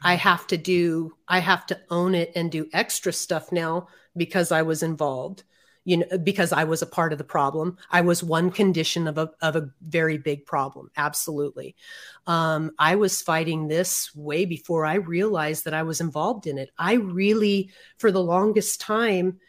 I 0.03 0.15
have 0.15 0.47
to 0.49 0.57
do 0.57 1.15
I 1.29 1.39
have 1.41 1.67
to 1.67 1.81
own 1.91 2.15
it 2.15 2.33
and 2.35 2.51
do 2.51 2.69
extra 2.73 3.13
stuff 3.13 3.53
now 3.53 3.89
because 4.17 4.53
I 4.53 4.63
was 4.63 4.83
involved. 4.83 5.45
You 5.85 5.99
know, 5.99 6.19
because 6.19 6.53
I 6.53 6.65
was 6.65 6.83
a 6.83 6.87
part 6.87 7.13
of 7.13 7.19
the 7.19 7.25
problem. 7.25 7.79
I 7.91 8.03
was 8.03 8.23
one 8.23 8.51
condition 8.51 9.09
of 9.09 9.17
a 9.17 9.31
of 9.41 9.57
a 9.57 9.71
very 9.81 10.19
big 10.19 10.45
problem. 10.45 10.91
Absolutely. 10.97 11.75
Um, 12.27 12.73
I 12.79 12.97
was 12.97 13.23
fighting 13.23 13.67
this 13.67 14.15
way 14.15 14.45
before 14.45 14.85
I 14.85 14.95
realized 14.97 15.65
that 15.65 15.75
I 15.75 15.83
was 15.83 16.01
involved 16.01 16.47
in 16.47 16.59
it. 16.59 16.71
I 16.79 16.95
really, 16.95 17.71
for 17.97 18.13
the 18.13 18.23
longest 18.23 18.81
time, 18.81 19.41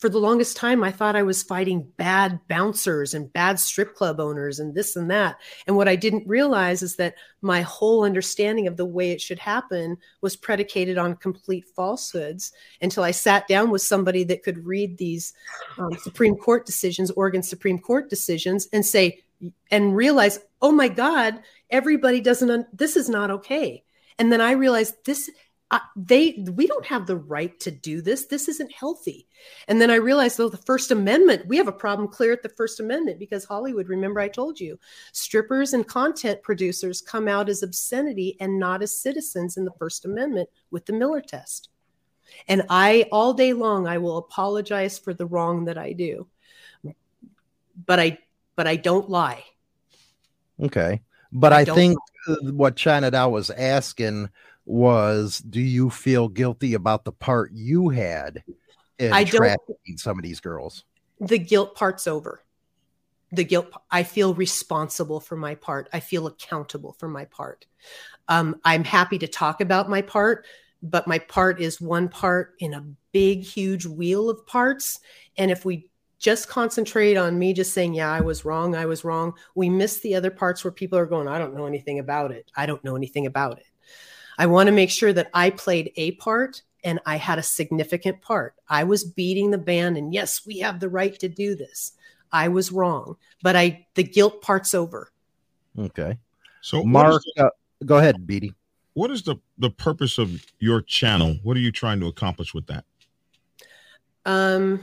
for 0.00 0.08
the 0.08 0.18
longest 0.18 0.56
time, 0.56 0.82
I 0.82 0.90
thought 0.90 1.14
I 1.14 1.22
was 1.22 1.42
fighting 1.42 1.86
bad 1.98 2.40
bouncers 2.48 3.12
and 3.12 3.30
bad 3.34 3.60
strip 3.60 3.94
club 3.94 4.18
owners 4.18 4.58
and 4.58 4.74
this 4.74 4.96
and 4.96 5.10
that. 5.10 5.36
And 5.66 5.76
what 5.76 5.88
I 5.88 5.96
didn't 5.96 6.26
realize 6.26 6.82
is 6.82 6.96
that 6.96 7.16
my 7.42 7.60
whole 7.60 8.02
understanding 8.02 8.66
of 8.66 8.78
the 8.78 8.86
way 8.86 9.10
it 9.10 9.20
should 9.20 9.38
happen 9.38 9.98
was 10.22 10.36
predicated 10.36 10.96
on 10.96 11.16
complete 11.16 11.66
falsehoods 11.76 12.52
until 12.80 13.02
I 13.02 13.10
sat 13.10 13.46
down 13.46 13.70
with 13.70 13.82
somebody 13.82 14.24
that 14.24 14.42
could 14.42 14.64
read 14.64 14.96
these 14.96 15.34
um, 15.76 15.92
Supreme 15.98 16.34
Court 16.34 16.64
decisions, 16.64 17.10
Oregon 17.10 17.42
Supreme 17.42 17.78
Court 17.78 18.08
decisions, 18.08 18.68
and 18.72 18.84
say, 18.84 19.20
and 19.70 19.94
realize, 19.94 20.38
oh 20.62 20.72
my 20.72 20.88
God, 20.88 21.42
everybody 21.68 22.22
doesn't, 22.22 22.50
un- 22.50 22.66
this 22.72 22.96
is 22.96 23.10
not 23.10 23.30
okay. 23.30 23.84
And 24.18 24.32
then 24.32 24.40
I 24.40 24.52
realized 24.52 24.94
this, 25.04 25.30
I, 25.72 25.80
they, 25.94 26.44
we 26.52 26.66
don't 26.66 26.86
have 26.86 27.06
the 27.06 27.16
right 27.16 27.58
to 27.60 27.70
do 27.70 28.02
this. 28.02 28.26
This 28.26 28.48
isn't 28.48 28.72
healthy. 28.72 29.28
And 29.68 29.80
then 29.80 29.90
I 29.90 29.96
realized, 29.96 30.36
though, 30.36 30.48
the 30.48 30.56
First 30.56 30.90
Amendment, 30.90 31.46
we 31.46 31.56
have 31.58 31.68
a 31.68 31.72
problem 31.72 32.08
clear 32.08 32.32
at 32.32 32.42
the 32.42 32.48
First 32.48 32.80
Amendment 32.80 33.20
because 33.20 33.44
Hollywood, 33.44 33.88
remember 33.88 34.18
I 34.18 34.28
told 34.28 34.58
you, 34.58 34.78
strippers 35.12 35.72
and 35.72 35.86
content 35.86 36.42
producers 36.42 37.00
come 37.00 37.28
out 37.28 37.48
as 37.48 37.62
obscenity 37.62 38.36
and 38.40 38.58
not 38.58 38.82
as 38.82 38.98
citizens 38.98 39.56
in 39.56 39.64
the 39.64 39.72
First 39.78 40.04
Amendment 40.04 40.48
with 40.72 40.86
the 40.86 40.92
Miller 40.92 41.20
test. 41.20 41.68
And 42.48 42.62
I, 42.68 43.06
all 43.12 43.32
day 43.32 43.52
long, 43.52 43.86
I 43.86 43.98
will 43.98 44.18
apologize 44.18 44.98
for 44.98 45.14
the 45.14 45.26
wrong 45.26 45.66
that 45.66 45.78
I 45.78 45.92
do. 45.92 46.26
But 47.86 48.00
I, 48.00 48.18
but 48.56 48.66
I 48.66 48.76
don't 48.76 49.08
lie. 49.08 49.44
okay. 50.60 51.00
But 51.32 51.52
I 51.52 51.60
I, 51.60 51.64
think 51.64 51.96
uh, 52.28 52.34
what 52.52 52.74
China 52.74 53.10
Dow 53.10 53.28
was 53.30 53.50
asking 53.50 54.30
was 54.64 55.38
do 55.38 55.60
you 55.60 55.90
feel 55.90 56.28
guilty 56.28 56.74
about 56.74 57.04
the 57.04 57.12
part 57.12 57.52
you 57.52 57.88
had 57.88 58.42
in 58.98 59.12
I 59.12 59.24
don't- 59.24 59.36
trafficking 59.36 59.96
some 59.96 60.18
of 60.18 60.22
these 60.22 60.40
girls? 60.40 60.84
the 61.20 61.38
guilt 61.38 61.74
part's 61.74 62.06
over. 62.06 62.42
The 63.32 63.44
guilt, 63.44 63.70
I 63.90 64.02
feel 64.02 64.32
responsible 64.34 65.20
for 65.20 65.36
my 65.36 65.54
part. 65.54 65.88
I 65.92 66.00
feel 66.00 66.26
accountable 66.26 66.94
for 66.98 67.08
my 67.08 67.26
part. 67.26 67.66
Um, 68.28 68.56
I'm 68.64 68.84
happy 68.84 69.18
to 69.18 69.28
talk 69.28 69.60
about 69.60 69.88
my 69.90 70.00
part, 70.02 70.46
but 70.82 71.06
my 71.06 71.18
part 71.18 71.60
is 71.60 71.80
one 71.80 72.08
part 72.08 72.54
in 72.58 72.72
a 72.74 72.86
big, 73.12 73.42
huge 73.42 73.84
wheel 73.86 74.30
of 74.30 74.46
parts. 74.46 74.98
And 75.36 75.50
if 75.50 75.64
we 75.64 75.90
just 76.18 76.48
concentrate 76.48 77.16
on 77.16 77.38
me 77.38 77.52
just 77.52 77.72
saying, 77.74 77.94
yeah, 77.94 78.10
I 78.10 78.20
was 78.22 78.44
wrong, 78.44 78.74
I 78.74 78.86
was 78.86 79.04
wrong, 79.04 79.34
we 79.54 79.68
miss 79.68 80.00
the 80.00 80.14
other 80.14 80.30
parts 80.30 80.64
where 80.64 80.72
people 80.72 80.98
are 80.98 81.06
going, 81.06 81.28
I 81.28 81.38
don't 81.38 81.54
know 81.54 81.66
anything 81.66 81.98
about 81.98 82.32
it. 82.32 82.50
I 82.56 82.66
don't 82.66 82.82
know 82.82 82.96
anything 82.96 83.26
about 83.26 83.58
it. 83.58 83.66
I 84.40 84.46
want 84.46 84.68
to 84.68 84.72
make 84.72 84.88
sure 84.88 85.12
that 85.12 85.28
I 85.34 85.50
played 85.50 85.92
a 85.96 86.12
part 86.12 86.62
and 86.82 86.98
I 87.04 87.16
had 87.16 87.38
a 87.38 87.42
significant 87.42 88.22
part. 88.22 88.54
I 88.70 88.84
was 88.84 89.04
beating 89.04 89.50
the 89.50 89.58
band, 89.58 89.98
and 89.98 90.14
yes, 90.14 90.46
we 90.46 90.60
have 90.60 90.80
the 90.80 90.88
right 90.88 91.18
to 91.18 91.28
do 91.28 91.54
this. 91.54 91.92
I 92.32 92.48
was 92.48 92.72
wrong, 92.72 93.18
but 93.42 93.54
I 93.54 93.86
the 93.96 94.02
guilt 94.02 94.40
part's 94.40 94.72
over. 94.72 95.12
Okay. 95.78 96.16
so 96.62 96.82
Mark, 96.82 97.22
the, 97.36 97.44
uh, 97.44 97.50
go 97.84 97.98
ahead, 97.98 98.26
Beatty. 98.26 98.54
what 98.94 99.10
is 99.10 99.24
the 99.24 99.36
the 99.58 99.68
purpose 99.68 100.16
of 100.16 100.42
your 100.58 100.80
channel? 100.80 101.36
What 101.42 101.54
are 101.58 101.60
you 101.60 101.70
trying 101.70 102.00
to 102.00 102.06
accomplish 102.06 102.54
with 102.54 102.66
that? 102.68 102.86
Um, 104.24 104.82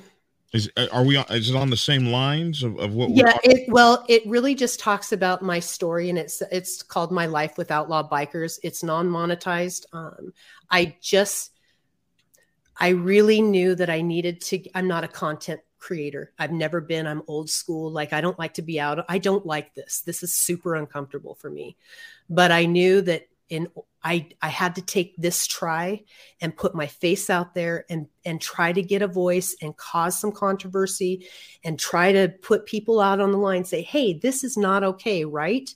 Is 0.53 0.71
are 0.93 1.03
we? 1.03 1.17
on- 1.17 1.25
Is 1.29 1.49
it 1.49 1.55
on 1.55 1.69
the 1.69 1.77
same 1.77 2.05
lines 2.07 2.63
of, 2.63 2.79
of 2.79 2.93
what? 2.93 3.09
yeah, 3.09 3.37
it 3.43 3.69
well, 3.69 4.05
it 4.07 4.25
really 4.25 4.55
just 4.55 4.79
talks 4.79 5.11
about 5.11 5.41
my 5.41 5.59
story, 5.59 6.09
and 6.09 6.17
it's 6.17 6.41
it's 6.51 6.81
called 6.81 7.11
My 7.11 7.25
Life 7.25 7.57
with 7.57 7.69
Outlaw 7.69 8.07
Bikers. 8.07 8.57
It's 8.63 8.81
non 8.81 9.09
monetized. 9.09 9.85
Um, 9.91 10.33
I 10.71 10.95
just 11.01 11.51
I 12.77 12.89
really 12.89 13.41
knew 13.41 13.75
that 13.75 13.89
I 13.89 14.01
needed 14.01 14.39
to. 14.41 14.63
I'm 14.73 14.87
not 14.87 15.03
a 15.03 15.09
content 15.09 15.59
creator. 15.79 16.31
I've 16.39 16.53
never 16.53 16.79
been. 16.79 17.07
I'm 17.07 17.23
old 17.27 17.49
school. 17.49 17.91
Like 17.91 18.13
I 18.13 18.21
don't 18.21 18.39
like 18.39 18.53
to 18.55 18.61
be 18.61 18.79
out. 18.79 19.03
I 19.09 19.17
don't 19.17 19.45
like 19.45 19.73
this. 19.73 20.01
This 20.01 20.23
is 20.23 20.33
super 20.33 20.75
uncomfortable 20.75 21.35
for 21.35 21.49
me. 21.49 21.75
But 22.29 22.51
I 22.51 22.65
knew 22.65 23.01
that 23.01 23.27
in 23.49 23.67
I 24.07 24.29
I 24.41 24.47
had 24.47 24.75
to 24.75 24.81
take 24.81 25.15
this 25.17 25.45
try 25.45 26.03
and 26.39 26.55
put 26.55 26.73
my 26.73 26.87
face 26.87 27.29
out 27.29 27.53
there 27.53 27.85
and 27.89 28.07
and 28.23 28.39
try 28.39 28.71
to 28.71 28.81
get 28.81 29.01
a 29.01 29.07
voice 29.07 29.55
and 29.61 29.75
cause 29.75 30.17
some 30.17 30.31
controversy 30.31 31.27
and 31.65 31.77
try 31.77 32.13
to 32.13 32.29
put 32.41 32.65
people 32.65 33.01
out 33.01 33.19
on 33.19 33.31
the 33.33 33.37
line 33.37 33.65
say, 33.65 33.81
"Hey, 33.81 34.13
this 34.13 34.45
is 34.45 34.55
not 34.55 34.83
okay, 34.83 35.25
right?" 35.25 35.69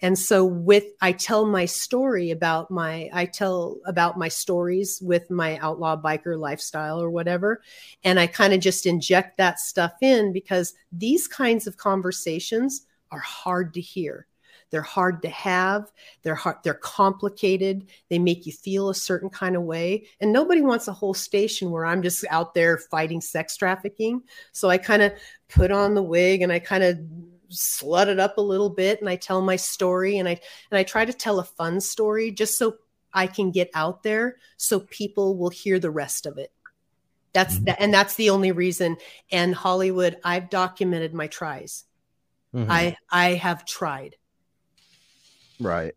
And 0.00 0.18
so 0.18 0.44
with 0.44 0.84
I 1.02 1.12
tell 1.12 1.44
my 1.44 1.66
story 1.66 2.30
about 2.30 2.70
my 2.70 3.10
I 3.12 3.26
tell 3.26 3.76
about 3.84 4.16
my 4.16 4.28
stories 4.28 5.00
with 5.02 5.30
my 5.30 5.58
outlaw 5.58 6.00
biker 6.00 6.38
lifestyle 6.38 7.02
or 7.02 7.10
whatever 7.10 7.62
and 8.04 8.18
I 8.20 8.28
kind 8.28 8.54
of 8.54 8.60
just 8.60 8.86
inject 8.86 9.36
that 9.38 9.58
stuff 9.58 9.92
in 10.00 10.32
because 10.32 10.72
these 10.92 11.28
kinds 11.28 11.66
of 11.66 11.76
conversations 11.76 12.86
are 13.10 13.18
hard 13.18 13.74
to 13.74 13.80
hear. 13.80 14.27
They're 14.70 14.82
hard 14.82 15.22
to 15.22 15.28
have, 15.28 15.90
they're 16.22 16.34
hard, 16.34 16.56
they're 16.62 16.74
complicated, 16.74 17.86
they 18.08 18.18
make 18.18 18.46
you 18.46 18.52
feel 18.52 18.90
a 18.90 18.94
certain 18.94 19.30
kind 19.30 19.56
of 19.56 19.62
way. 19.62 20.06
And 20.20 20.32
nobody 20.32 20.60
wants 20.60 20.88
a 20.88 20.92
whole 20.92 21.14
station 21.14 21.70
where 21.70 21.86
I'm 21.86 22.02
just 22.02 22.24
out 22.30 22.54
there 22.54 22.78
fighting 22.78 23.20
sex 23.20 23.56
trafficking. 23.56 24.22
So 24.52 24.68
I 24.68 24.78
kind 24.78 25.02
of 25.02 25.12
put 25.48 25.70
on 25.70 25.94
the 25.94 26.02
wig 26.02 26.42
and 26.42 26.52
I 26.52 26.58
kind 26.58 26.84
of 26.84 26.98
slut 27.50 28.08
it 28.08 28.18
up 28.18 28.38
a 28.38 28.42
little 28.42 28.70
bit 28.70 29.00
and 29.00 29.08
I 29.08 29.16
tell 29.16 29.40
my 29.40 29.56
story 29.56 30.18
and 30.18 30.28
I 30.28 30.38
and 30.70 30.78
I 30.78 30.82
try 30.82 31.04
to 31.04 31.12
tell 31.12 31.38
a 31.38 31.44
fun 31.44 31.80
story 31.80 32.30
just 32.30 32.58
so 32.58 32.76
I 33.12 33.26
can 33.26 33.50
get 33.50 33.70
out 33.74 34.02
there 34.02 34.36
so 34.56 34.80
people 34.80 35.36
will 35.36 35.48
hear 35.48 35.78
the 35.78 35.90
rest 35.90 36.26
of 36.26 36.38
it. 36.38 36.52
That's 37.32 37.58
mm-hmm. 37.58 37.74
and 37.78 37.92
that's 37.92 38.16
the 38.16 38.30
only 38.30 38.52
reason. 38.52 38.96
And 39.30 39.54
Hollywood, 39.54 40.18
I've 40.24 40.50
documented 40.50 41.14
my 41.14 41.26
tries. 41.26 41.84
Mm-hmm. 42.54 42.70
I 42.70 42.96
I 43.10 43.34
have 43.34 43.64
tried. 43.64 44.16
Right. 45.60 45.94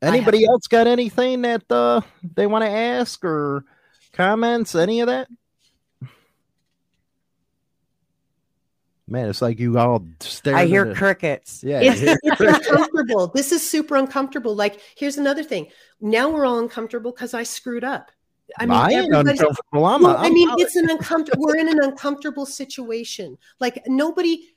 Anybody 0.00 0.44
else 0.44 0.66
got 0.66 0.86
anything 0.86 1.42
that 1.42 1.62
uh, 1.70 2.00
they 2.34 2.46
want 2.46 2.64
to 2.64 2.70
ask 2.70 3.24
or 3.24 3.64
comments? 4.12 4.74
Any 4.74 5.00
of 5.00 5.06
that? 5.06 5.28
Man, 9.06 9.28
it's 9.28 9.42
like 9.42 9.58
you 9.58 9.78
all 9.78 10.06
stare. 10.20 10.56
I 10.56 10.64
hear 10.64 10.94
crickets. 10.94 11.62
Yeah, 11.62 11.80
it's, 11.82 12.00
it's 12.00 12.40
uncomfortable. 12.40 13.28
This 13.28 13.52
is 13.52 13.68
super 13.68 13.96
uncomfortable. 13.96 14.56
Like, 14.56 14.80
here's 14.96 15.18
another 15.18 15.44
thing. 15.44 15.68
Now 16.00 16.30
we're 16.30 16.46
all 16.46 16.60
uncomfortable 16.60 17.12
because 17.12 17.34
I 17.34 17.42
screwed 17.42 17.84
up. 17.84 18.10
I 18.58 18.66
mean, 18.66 18.78
I 18.78 18.90
uncomfortable. 18.92 19.54
I'm, 19.84 20.02
well, 20.02 20.16
I'm, 20.16 20.26
I 20.26 20.30
mean, 20.30 20.48
it's 20.58 20.76
an 20.76 20.88
uncomfortable. 20.88 21.44
we're 21.44 21.56
in 21.56 21.68
an 21.68 21.80
uncomfortable 21.82 22.46
situation. 22.46 23.36
Like 23.60 23.82
nobody. 23.86 24.48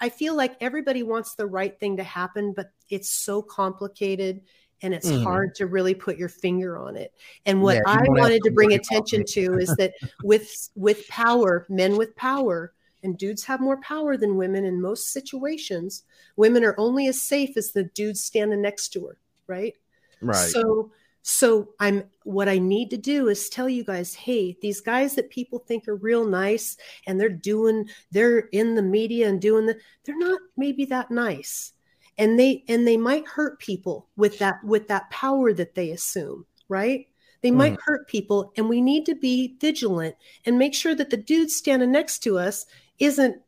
I 0.00 0.08
feel 0.08 0.36
like 0.36 0.56
everybody 0.60 1.02
wants 1.02 1.34
the 1.34 1.46
right 1.46 1.78
thing 1.78 1.96
to 1.96 2.04
happen, 2.04 2.52
but 2.52 2.70
it's 2.90 3.10
so 3.10 3.42
complicated 3.42 4.42
and 4.82 4.92
it's 4.92 5.10
mm. 5.10 5.22
hard 5.22 5.54
to 5.54 5.66
really 5.66 5.94
put 5.94 6.18
your 6.18 6.28
finger 6.28 6.78
on 6.78 6.96
it. 6.96 7.12
And 7.46 7.62
what 7.62 7.76
yeah, 7.76 7.82
I 7.86 8.02
wanted 8.08 8.42
to 8.44 8.50
bring 8.50 8.72
attention 8.74 9.24
to 9.28 9.54
is 9.58 9.74
that 9.76 9.94
with 10.22 10.70
with 10.74 11.06
power, 11.08 11.66
men 11.68 11.96
with 11.96 12.14
power, 12.16 12.72
and 13.02 13.16
dudes 13.16 13.44
have 13.44 13.60
more 13.60 13.80
power 13.80 14.16
than 14.16 14.36
women 14.36 14.64
in 14.64 14.80
most 14.80 15.12
situations. 15.12 16.04
Women 16.36 16.64
are 16.64 16.74
only 16.78 17.06
as 17.06 17.22
safe 17.22 17.56
as 17.56 17.72
the 17.72 17.84
dudes 17.84 18.22
standing 18.22 18.60
next 18.60 18.88
to 18.90 19.06
her, 19.06 19.18
right? 19.46 19.74
Right. 20.20 20.36
So 20.36 20.90
so 21.28 21.70
I'm 21.80 22.04
what 22.22 22.48
I 22.48 22.60
need 22.60 22.88
to 22.90 22.96
do 22.96 23.26
is 23.26 23.48
tell 23.48 23.68
you 23.68 23.82
guys, 23.82 24.14
hey, 24.14 24.56
these 24.62 24.80
guys 24.80 25.16
that 25.16 25.28
people 25.28 25.58
think 25.58 25.88
are 25.88 25.96
real 25.96 26.24
nice 26.24 26.76
and 27.04 27.20
they're 27.20 27.28
doing 27.28 27.88
they're 28.12 28.46
in 28.52 28.76
the 28.76 28.82
media 28.82 29.28
and 29.28 29.40
doing 29.40 29.66
the 29.66 29.76
they're 30.04 30.16
not 30.16 30.38
maybe 30.56 30.84
that 30.84 31.10
nice. 31.10 31.72
And 32.16 32.38
they 32.38 32.62
and 32.68 32.86
they 32.86 32.96
might 32.96 33.26
hurt 33.26 33.58
people 33.58 34.06
with 34.16 34.38
that 34.38 34.62
with 34.62 34.86
that 34.86 35.10
power 35.10 35.52
that 35.52 35.74
they 35.74 35.90
assume, 35.90 36.46
right? 36.68 37.08
They 37.42 37.50
might 37.50 37.74
mm. 37.74 37.82
hurt 37.84 38.06
people 38.06 38.52
and 38.56 38.68
we 38.68 38.80
need 38.80 39.04
to 39.06 39.16
be 39.16 39.56
vigilant 39.60 40.14
and 40.44 40.56
make 40.56 40.74
sure 40.74 40.94
that 40.94 41.10
the 41.10 41.16
dude 41.16 41.50
standing 41.50 41.90
next 41.90 42.20
to 42.20 42.38
us 42.38 42.66
isn't 43.00 43.42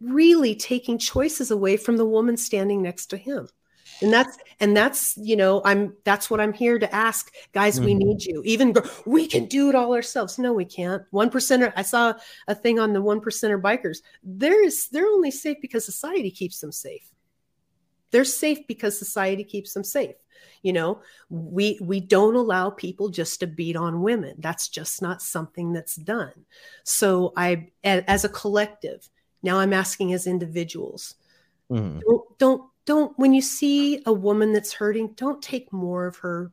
really 0.00 0.56
taking 0.56 0.98
choices 0.98 1.52
away 1.52 1.76
from 1.76 1.98
the 1.98 2.04
woman 2.04 2.36
standing 2.36 2.82
next 2.82 3.06
to 3.06 3.16
him 3.16 3.48
and 4.02 4.12
that's 4.12 4.36
and 4.60 4.76
that's 4.76 5.16
you 5.16 5.36
know 5.36 5.60
i'm 5.64 5.94
that's 6.04 6.30
what 6.30 6.40
i'm 6.40 6.52
here 6.52 6.78
to 6.78 6.94
ask. 6.94 7.32
Guys 7.52 7.76
mm-hmm. 7.76 7.84
we 7.84 7.94
need 7.94 8.24
you. 8.24 8.42
Even 8.44 8.74
we 9.06 9.26
can 9.26 9.46
do 9.46 9.68
it 9.68 9.74
all 9.74 9.94
ourselves. 9.94 10.38
No 10.38 10.52
we 10.52 10.64
can't. 10.64 11.02
One 11.10 11.30
percenter 11.30 11.72
i 11.76 11.82
saw 11.82 12.14
a 12.48 12.54
thing 12.54 12.78
on 12.78 12.92
the 12.92 13.02
one 13.02 13.20
percenter 13.20 13.60
bikers. 13.60 13.98
There's 14.22 14.88
they're 14.88 15.06
only 15.06 15.30
safe 15.30 15.58
because 15.60 15.84
society 15.84 16.30
keeps 16.30 16.60
them 16.60 16.72
safe. 16.72 17.12
They're 18.10 18.24
safe 18.24 18.66
because 18.66 18.98
society 18.98 19.44
keeps 19.44 19.72
them 19.72 19.84
safe. 19.84 20.16
You 20.62 20.72
know 20.72 21.00
we 21.28 21.78
we 21.82 22.00
don't 22.00 22.36
allow 22.36 22.70
people 22.70 23.08
just 23.08 23.40
to 23.40 23.46
beat 23.46 23.76
on 23.76 24.02
women. 24.02 24.36
That's 24.38 24.68
just 24.68 25.02
not 25.02 25.22
something 25.22 25.72
that's 25.72 25.96
done. 25.96 26.44
So 26.84 27.32
i 27.36 27.68
as 27.84 28.24
a 28.24 28.28
collective 28.28 29.08
now 29.42 29.58
i'm 29.58 29.72
asking 29.72 30.12
as 30.12 30.26
individuals 30.26 31.14
mm-hmm. 31.70 32.00
don't, 32.00 32.38
don't 32.38 32.69
don't 32.90 33.18
when 33.18 33.32
you 33.32 33.40
see 33.42 34.02
a 34.06 34.12
woman 34.12 34.52
that's 34.52 34.72
hurting 34.72 35.12
don't 35.14 35.42
take 35.42 35.72
more 35.72 36.06
of 36.06 36.16
her 36.16 36.52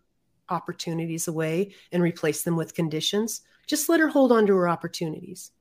opportunities 0.50 1.28
away 1.28 1.72
and 1.92 2.04
replace 2.04 2.44
them 2.44 2.56
with 2.56 2.74
conditions 2.74 3.42
just 3.66 3.90
let 3.90 4.00
her 4.00 4.08
hold 4.08 4.32
on 4.32 4.46
to 4.46 4.56
her 4.56 4.70
opportunities 4.70 5.52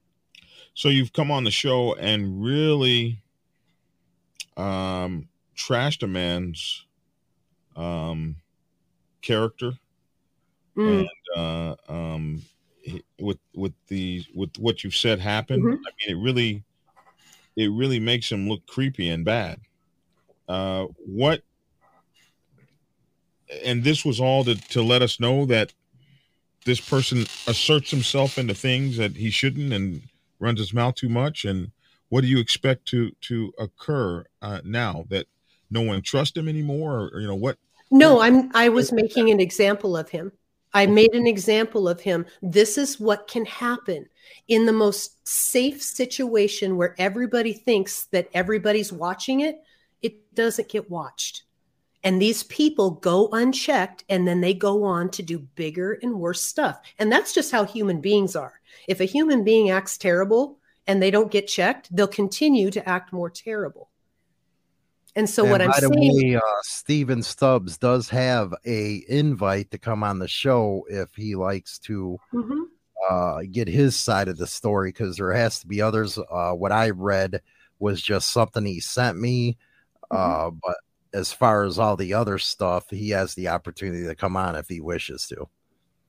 so 0.74 0.88
you've 0.88 1.12
come 1.12 1.30
on 1.30 1.44
the 1.44 1.50
show 1.50 1.94
and 1.94 2.42
really 2.42 3.22
um 4.56 5.28
trashed 5.56 6.02
a 6.02 6.06
man's 6.06 6.84
um, 7.76 8.36
character 9.22 9.72
mm. 10.76 11.00
and 11.00 11.08
uh, 11.36 11.74
um, 11.88 12.42
with 13.18 13.38
with 13.54 13.72
the 13.88 14.24
with 14.34 14.50
what 14.58 14.84
you've 14.84 14.94
said 14.94 15.18
happened. 15.18 15.62
Mm-hmm. 15.62 15.82
I 15.86 15.90
mean, 16.06 16.16
it 16.16 16.22
really 16.22 16.64
it 17.56 17.70
really 17.72 17.98
makes 17.98 18.30
him 18.30 18.48
look 18.48 18.66
creepy 18.66 19.08
and 19.08 19.24
bad. 19.24 19.60
Uh, 20.48 20.86
what? 21.04 21.42
And 23.64 23.84
this 23.84 24.04
was 24.04 24.20
all 24.20 24.44
to 24.44 24.54
to 24.70 24.82
let 24.82 25.02
us 25.02 25.20
know 25.20 25.46
that 25.46 25.72
this 26.64 26.80
person 26.80 27.26
asserts 27.46 27.90
himself 27.90 28.38
into 28.38 28.54
things 28.54 28.96
that 28.96 29.16
he 29.16 29.30
shouldn't 29.30 29.72
and 29.72 30.02
runs 30.40 30.58
his 30.58 30.74
mouth 30.74 30.96
too 30.96 31.08
much 31.08 31.44
and 31.44 31.70
what 32.08 32.20
do 32.20 32.26
you 32.26 32.38
expect 32.38 32.86
to 32.86 33.12
to 33.20 33.52
occur 33.58 34.24
uh, 34.42 34.60
now 34.64 35.04
that 35.08 35.26
no 35.70 35.80
one 35.80 36.02
trusts 36.02 36.36
him 36.36 36.48
anymore 36.48 36.92
or, 36.92 37.08
or, 37.14 37.20
you 37.20 37.26
know 37.26 37.36
what 37.36 37.56
no, 37.90 38.20
I'm 38.20 38.50
I 38.54 38.68
was 38.68 38.92
making 38.92 39.30
an 39.30 39.40
example 39.40 39.96
of 39.96 40.08
him. 40.08 40.32
I 40.74 40.86
made 40.86 41.14
an 41.14 41.26
example 41.26 41.88
of 41.88 42.00
him. 42.00 42.26
This 42.42 42.76
is 42.76 43.00
what 43.00 43.28
can 43.28 43.46
happen 43.46 44.06
in 44.48 44.66
the 44.66 44.72
most 44.72 45.26
safe 45.26 45.80
situation 45.82 46.76
where 46.76 46.94
everybody 46.98 47.52
thinks 47.52 48.06
that 48.06 48.28
everybody's 48.34 48.92
watching 48.92 49.40
it. 49.40 49.62
Doesn't 50.36 50.68
get 50.68 50.88
watched. 50.88 51.42
And 52.04 52.22
these 52.22 52.44
people 52.44 52.92
go 52.92 53.28
unchecked 53.32 54.04
and 54.08 54.28
then 54.28 54.40
they 54.40 54.54
go 54.54 54.84
on 54.84 55.10
to 55.10 55.24
do 55.24 55.40
bigger 55.40 55.98
and 56.02 56.20
worse 56.20 56.40
stuff. 56.40 56.80
And 57.00 57.10
that's 57.10 57.34
just 57.34 57.50
how 57.50 57.64
human 57.64 58.00
beings 58.00 58.36
are. 58.36 58.60
If 58.86 59.00
a 59.00 59.04
human 59.06 59.42
being 59.42 59.70
acts 59.70 59.98
terrible 59.98 60.58
and 60.86 61.02
they 61.02 61.10
don't 61.10 61.32
get 61.32 61.48
checked, 61.48 61.94
they'll 61.94 62.06
continue 62.06 62.70
to 62.70 62.88
act 62.88 63.12
more 63.12 63.28
terrible. 63.28 63.88
And 65.16 65.28
so 65.28 65.44
and 65.44 65.50
what 65.50 65.62
I'm 65.62 65.70
by 65.70 65.78
saying, 65.78 65.92
the 65.92 66.28
way, 66.28 66.36
uh, 66.36 66.40
Stephen 66.62 67.22
Stubbs 67.22 67.78
does 67.78 68.08
have 68.10 68.54
a 68.66 69.02
invite 69.08 69.70
to 69.70 69.78
come 69.78 70.04
on 70.04 70.18
the 70.18 70.28
show 70.28 70.84
if 70.88 71.14
he 71.16 71.34
likes 71.34 71.78
to 71.80 72.20
mm-hmm. 72.32 72.62
uh, 73.10 73.40
get 73.50 73.66
his 73.66 73.96
side 73.96 74.28
of 74.28 74.36
the 74.36 74.46
story 74.46 74.90
because 74.90 75.16
there 75.16 75.32
has 75.32 75.58
to 75.60 75.66
be 75.66 75.80
others. 75.80 76.18
Uh, 76.30 76.52
what 76.52 76.70
I 76.70 76.90
read 76.90 77.40
was 77.78 78.02
just 78.02 78.30
something 78.30 78.64
he 78.64 78.78
sent 78.78 79.18
me, 79.18 79.56
mm-hmm. 80.10 80.46
Uh, 80.46 80.50
but 80.50 80.76
as 81.14 81.32
far 81.32 81.64
as 81.64 81.78
all 81.78 81.96
the 81.96 82.14
other 82.14 82.38
stuff, 82.38 82.90
he 82.90 83.10
has 83.10 83.34
the 83.34 83.48
opportunity 83.48 84.06
to 84.06 84.14
come 84.14 84.36
on 84.36 84.56
if 84.56 84.68
he 84.68 84.80
wishes 84.80 85.26
to. 85.28 85.48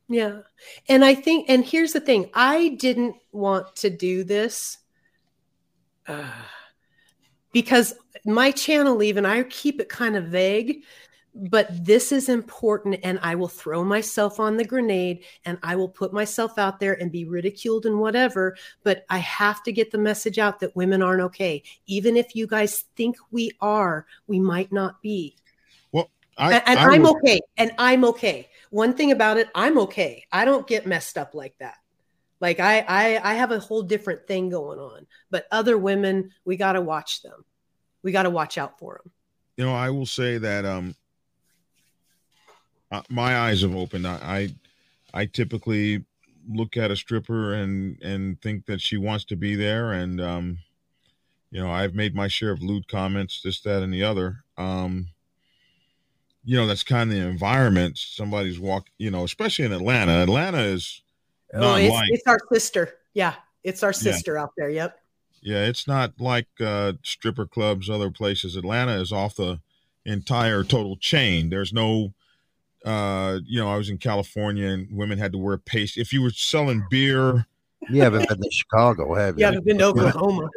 Yeah, 0.09 0.39
and 0.87 1.03
I 1.03 1.15
think, 1.15 1.49
and 1.49 1.65
here's 1.65 1.93
the 1.93 1.99
thing: 1.99 2.29
I 2.33 2.69
didn't 2.79 3.15
want 3.31 3.75
to 3.77 3.89
do 3.89 4.23
this. 4.23 4.77
Uh, 6.07 6.29
because 7.53 7.95
my 8.25 8.51
channel 8.51 9.01
even 9.01 9.25
I 9.25 9.43
keep 9.43 9.79
it 9.79 9.89
kind 9.89 10.15
of 10.15 10.25
vague 10.25 10.83
but 11.35 11.67
this 11.85 12.11
is 12.11 12.29
important 12.29 12.99
and 13.03 13.19
I 13.21 13.35
will 13.35 13.47
throw 13.47 13.83
myself 13.83 14.39
on 14.39 14.57
the 14.57 14.65
grenade 14.65 15.23
and 15.45 15.59
I 15.61 15.75
will 15.75 15.89
put 15.89 16.11
myself 16.11 16.57
out 16.57 16.79
there 16.79 16.93
and 16.93 17.11
be 17.11 17.25
ridiculed 17.25 17.85
and 17.85 17.99
whatever 17.99 18.55
but 18.83 19.05
I 19.09 19.19
have 19.19 19.61
to 19.63 19.71
get 19.71 19.91
the 19.91 19.97
message 19.97 20.39
out 20.39 20.59
that 20.61 20.75
women 20.75 21.03
aren't 21.03 21.21
okay 21.21 21.61
even 21.85 22.17
if 22.17 22.35
you 22.35 22.47
guys 22.47 22.85
think 22.95 23.17
we 23.29 23.51
are 23.61 24.07
we 24.25 24.39
might 24.39 24.71
not 24.71 25.01
be 25.01 25.35
well 25.91 26.09
I, 26.37 26.55
and, 26.55 26.63
and 26.65 26.79
I 26.79 26.95
am 26.95 27.05
okay 27.05 27.39
and 27.57 27.71
I'm 27.77 28.03
okay 28.05 28.49
one 28.71 28.93
thing 28.93 29.11
about 29.11 29.37
it 29.37 29.47
I'm 29.53 29.77
okay 29.79 30.25
I 30.31 30.43
don't 30.43 30.65
get 30.65 30.87
messed 30.87 31.17
up 31.19 31.35
like 31.35 31.55
that 31.59 31.77
like 32.39 32.59
I, 32.59 32.85
I 32.87 33.31
I 33.31 33.33
have 33.35 33.51
a 33.51 33.59
whole 33.59 33.81
different 33.81 34.27
thing 34.27 34.49
going 34.49 34.79
on. 34.79 35.07
But 35.31 35.47
other 35.51 35.77
women, 35.77 36.31
we 36.45 36.55
got 36.55 36.73
to 36.73 36.81
watch 36.81 37.23
them. 37.23 37.43
We 38.03 38.11
got 38.11 38.23
to 38.23 38.29
watch 38.29 38.57
out 38.57 38.79
for 38.79 39.01
them. 39.03 39.11
You 39.57 39.65
know, 39.65 39.73
I 39.73 39.89
will 39.89 40.05
say 40.05 40.37
that 40.37 40.65
um 40.65 40.95
uh, 42.91 43.01
my 43.09 43.37
eyes 43.37 43.61
have 43.61 43.75
opened. 43.75 44.07
I, 44.07 44.49
I 45.13 45.21
I 45.21 45.25
typically 45.25 46.03
look 46.49 46.77
at 46.77 46.91
a 46.91 46.95
stripper 46.95 47.53
and 47.53 48.01
and 48.01 48.41
think 48.41 48.65
that 48.65 48.81
she 48.81 48.97
wants 48.97 49.25
to 49.25 49.35
be 49.35 49.55
there 49.55 49.91
and 49.91 50.21
um 50.21 50.59
you 51.49 51.61
know, 51.61 51.71
I've 51.71 51.95
made 51.95 52.13
my 52.13 52.27
share 52.27 52.51
of 52.51 52.61
lewd 52.61 52.87
comments, 52.87 53.41
this, 53.41 53.61
that, 53.61 53.81
and 53.81 53.93
the 53.93 54.03
other. 54.03 54.43
Um, 54.57 55.07
you 56.43 56.57
know, 56.57 56.67
that's 56.67 56.83
kind 56.83 57.09
of 57.09 57.17
the 57.17 57.25
environment 57.25 57.97
somebody's 57.97 58.59
walk, 58.59 58.87
you 58.97 59.11
know, 59.11 59.23
especially 59.23 59.65
in 59.65 59.71
Atlanta. 59.71 60.23
Atlanta 60.23 60.59
is 60.59 61.01
Oh, 61.53 61.75
it's, 61.75 61.95
it's, 62.09 62.27
our 62.27 62.39
sister. 62.51 62.95
Yeah, 63.13 63.35
it's 63.63 63.83
our 63.83 63.93
sister 63.93 64.33
yeah. 64.35 64.41
out 64.41 64.51
there. 64.57 64.69
Yep. 64.69 64.99
Yeah, 65.41 65.65
it's 65.65 65.87
not 65.87 66.19
like 66.19 66.47
uh, 66.59 66.93
stripper 67.03 67.45
clubs, 67.45 67.89
other 67.89 68.11
places. 68.11 68.55
Atlanta 68.55 68.99
is 68.99 69.11
off 69.11 69.35
the 69.35 69.59
entire 70.05 70.63
total 70.63 70.97
chain. 70.97 71.49
There's 71.49 71.71
no, 71.71 72.13
uh, 72.87 73.39
you 73.45 73.59
know, 73.59 73.69
I 73.69 73.75
was 73.75 73.89
in 73.89 73.97
California 73.97 74.67
and 74.67 74.87
women 74.95 75.17
had 75.17 75.33
to 75.33 75.37
wear 75.37 75.57
paste. 75.57 75.97
If 75.97 76.13
you 76.13 76.21
were 76.21 76.29
selling 76.29 76.85
beer, 76.89 77.45
You 77.89 78.01
haven't 78.01 78.29
been 78.29 78.41
to 78.41 78.49
Chicago, 78.49 79.13
have 79.13 79.37
you? 79.37 79.45
Yeah, 79.45 79.51
I've 79.51 79.65
been 79.65 79.77
to 79.79 79.85
Oklahoma. 79.85 80.49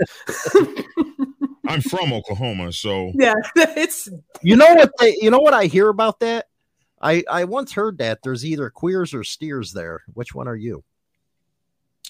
I'm 1.67 1.81
from 1.81 2.13
Oklahoma, 2.13 2.73
so 2.73 3.13
yeah, 3.15 3.35
it's 3.57 4.09
You 4.43 4.57
know 4.57 4.75
what 4.75 4.93
they 5.01 5.17
you 5.21 5.31
know 5.31 5.41
what 5.41 5.55
I 5.55 5.67
hear 5.67 5.89
about 5.89 6.21
that? 6.21 6.47
I 7.03 7.25
I 7.29 7.45
once 7.45 7.73
heard 7.73 7.99
that 7.99 8.23
there's 8.23 8.45
either 8.47 8.71
queers 8.71 9.13
or 9.13 9.25
steers 9.25 9.73
there. 9.73 10.03
Which 10.15 10.35
one 10.35 10.47
are 10.47 10.57
you? 10.57 10.85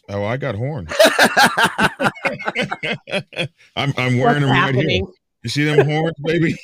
oh, 0.09 0.25
I 0.25 0.37
got 0.37 0.55
horn. 0.55 0.89
I'm 3.77 3.95
I'm 3.97 4.19
wearing 4.19 4.19
what's 4.19 4.41
them 4.41 4.51
right 4.51 4.75
here. 4.75 5.03
You 5.43 5.51
see 5.51 5.65
them 5.65 5.87
horns, 5.87 6.17
baby? 6.23 6.57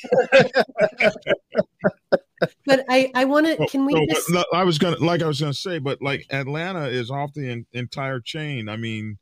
But 2.65 2.85
I, 2.89 3.11
I 3.15 3.25
want 3.25 3.47
to. 3.47 3.65
Can 3.67 3.85
we 3.85 3.93
so, 3.93 4.05
just? 4.09 4.29
no, 4.31 4.43
I 4.53 4.63
was 4.63 4.77
gonna, 4.77 4.97
like 4.97 5.21
I 5.21 5.27
was 5.27 5.39
gonna 5.39 5.53
say, 5.53 5.79
but 5.79 6.01
like 6.01 6.25
Atlanta 6.29 6.85
is 6.85 7.09
off 7.09 7.33
the 7.33 7.49
en- 7.49 7.65
entire 7.73 8.19
chain. 8.19 8.69
I 8.69 8.77
mean, 8.77 9.17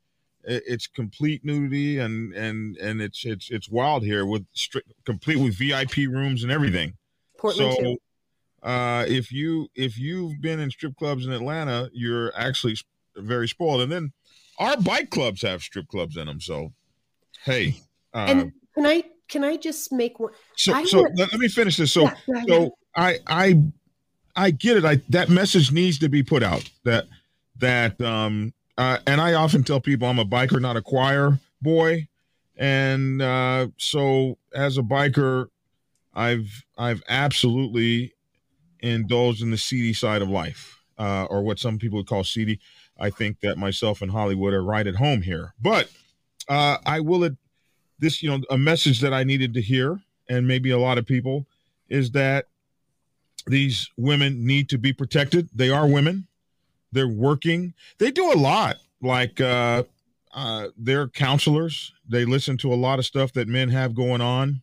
i- 0.48 0.60
it's 0.66 0.86
complete 0.86 1.44
nudity 1.44 1.98
and 1.98 2.32
and 2.34 2.76
and 2.76 3.00
it's 3.00 3.24
it's 3.24 3.50
it's 3.50 3.70
wild 3.70 4.02
here 4.02 4.26
with 4.26 4.46
strict, 4.52 4.92
complete 5.04 5.36
with 5.38 5.54
VIP 5.58 5.96
rooms 6.08 6.42
and 6.42 6.52
everything. 6.52 6.94
Portland 7.38 7.72
so, 7.74 7.82
too. 7.82 7.96
uh, 8.62 9.04
if 9.08 9.32
you 9.32 9.68
if 9.74 9.98
you've 9.98 10.40
been 10.40 10.60
in 10.60 10.70
strip 10.70 10.96
clubs 10.96 11.24
in 11.26 11.32
Atlanta, 11.32 11.90
you're 11.94 12.32
actually 12.36 12.76
very 13.16 13.48
spoiled. 13.48 13.80
And 13.80 13.90
then 13.90 14.12
our 14.58 14.76
bike 14.76 15.10
clubs 15.10 15.42
have 15.42 15.62
strip 15.62 15.88
clubs 15.88 16.16
in 16.16 16.26
them. 16.26 16.40
So, 16.40 16.72
hey, 17.44 17.76
uh, 18.14 18.26
And 18.28 18.52
can 18.74 18.86
I 18.86 19.04
can 19.28 19.42
I 19.42 19.56
just 19.56 19.90
make 19.92 20.20
one? 20.20 20.32
so 20.56 20.72
I 20.72 20.84
so 20.84 21.02
would- 21.02 21.18
let, 21.18 21.32
me 21.34 21.48
finish 21.48 21.76
this. 21.76 21.92
So 21.92 22.02
yeah, 22.02 22.14
yeah. 22.28 22.42
so 22.46 22.70
I 22.96 23.18
I 23.26 23.62
I 24.34 24.50
get 24.50 24.76
it. 24.76 24.84
I 24.84 24.96
that 25.10 25.28
message 25.28 25.72
needs 25.72 25.98
to 26.00 26.08
be 26.08 26.22
put 26.22 26.42
out. 26.42 26.68
That 26.84 27.06
that 27.58 28.00
um 28.00 28.52
uh, 28.78 28.98
and 29.06 29.20
I 29.20 29.34
often 29.34 29.64
tell 29.64 29.80
people 29.80 30.08
I'm 30.08 30.18
a 30.18 30.24
biker, 30.24 30.60
not 30.60 30.76
a 30.76 30.82
choir 30.82 31.38
boy, 31.62 32.08
and 32.56 33.22
uh, 33.22 33.68
so 33.78 34.38
as 34.54 34.76
a 34.78 34.82
biker, 34.82 35.46
I've 36.14 36.64
I've 36.76 37.02
absolutely 37.08 38.12
indulged 38.80 39.42
in 39.42 39.50
the 39.50 39.58
seedy 39.58 39.94
side 39.94 40.20
of 40.20 40.28
life, 40.28 40.82
uh, 40.98 41.24
or 41.24 41.42
what 41.42 41.58
some 41.58 41.78
people 41.78 41.98
would 41.98 42.06
call 42.06 42.24
seedy. 42.24 42.60
I 42.98 43.10
think 43.10 43.40
that 43.40 43.58
myself 43.58 44.02
and 44.02 44.10
Hollywood 44.10 44.54
are 44.54 44.62
right 44.62 44.86
at 44.86 44.96
home 44.96 45.22
here, 45.22 45.54
but 45.60 45.90
uh, 46.48 46.78
I 46.84 47.00
will. 47.00 47.24
Ad- 47.24 47.36
this 47.98 48.22
you 48.22 48.28
know 48.28 48.42
a 48.50 48.58
message 48.58 49.00
that 49.00 49.14
I 49.14 49.24
needed 49.24 49.54
to 49.54 49.62
hear, 49.62 50.00
and 50.28 50.46
maybe 50.46 50.70
a 50.70 50.78
lot 50.78 50.98
of 50.98 51.06
people, 51.06 51.46
is 51.88 52.10
that 52.10 52.46
these 53.46 53.90
women 53.96 54.44
need 54.46 54.68
to 54.70 54.78
be 54.78 54.92
protected. 54.92 55.48
They 55.54 55.70
are 55.70 55.86
women. 55.86 56.26
They're 56.92 57.08
working. 57.08 57.74
They 57.98 58.10
do 58.10 58.32
a 58.32 58.34
lot. 58.36 58.76
Like 59.00 59.40
uh, 59.40 59.84
uh, 60.34 60.68
they're 60.76 61.08
counselors. 61.08 61.92
They 62.08 62.24
listen 62.24 62.56
to 62.58 62.72
a 62.72 62.76
lot 62.76 62.98
of 62.98 63.06
stuff 63.06 63.32
that 63.34 63.48
men 63.48 63.68
have 63.68 63.94
going 63.94 64.20
on, 64.20 64.62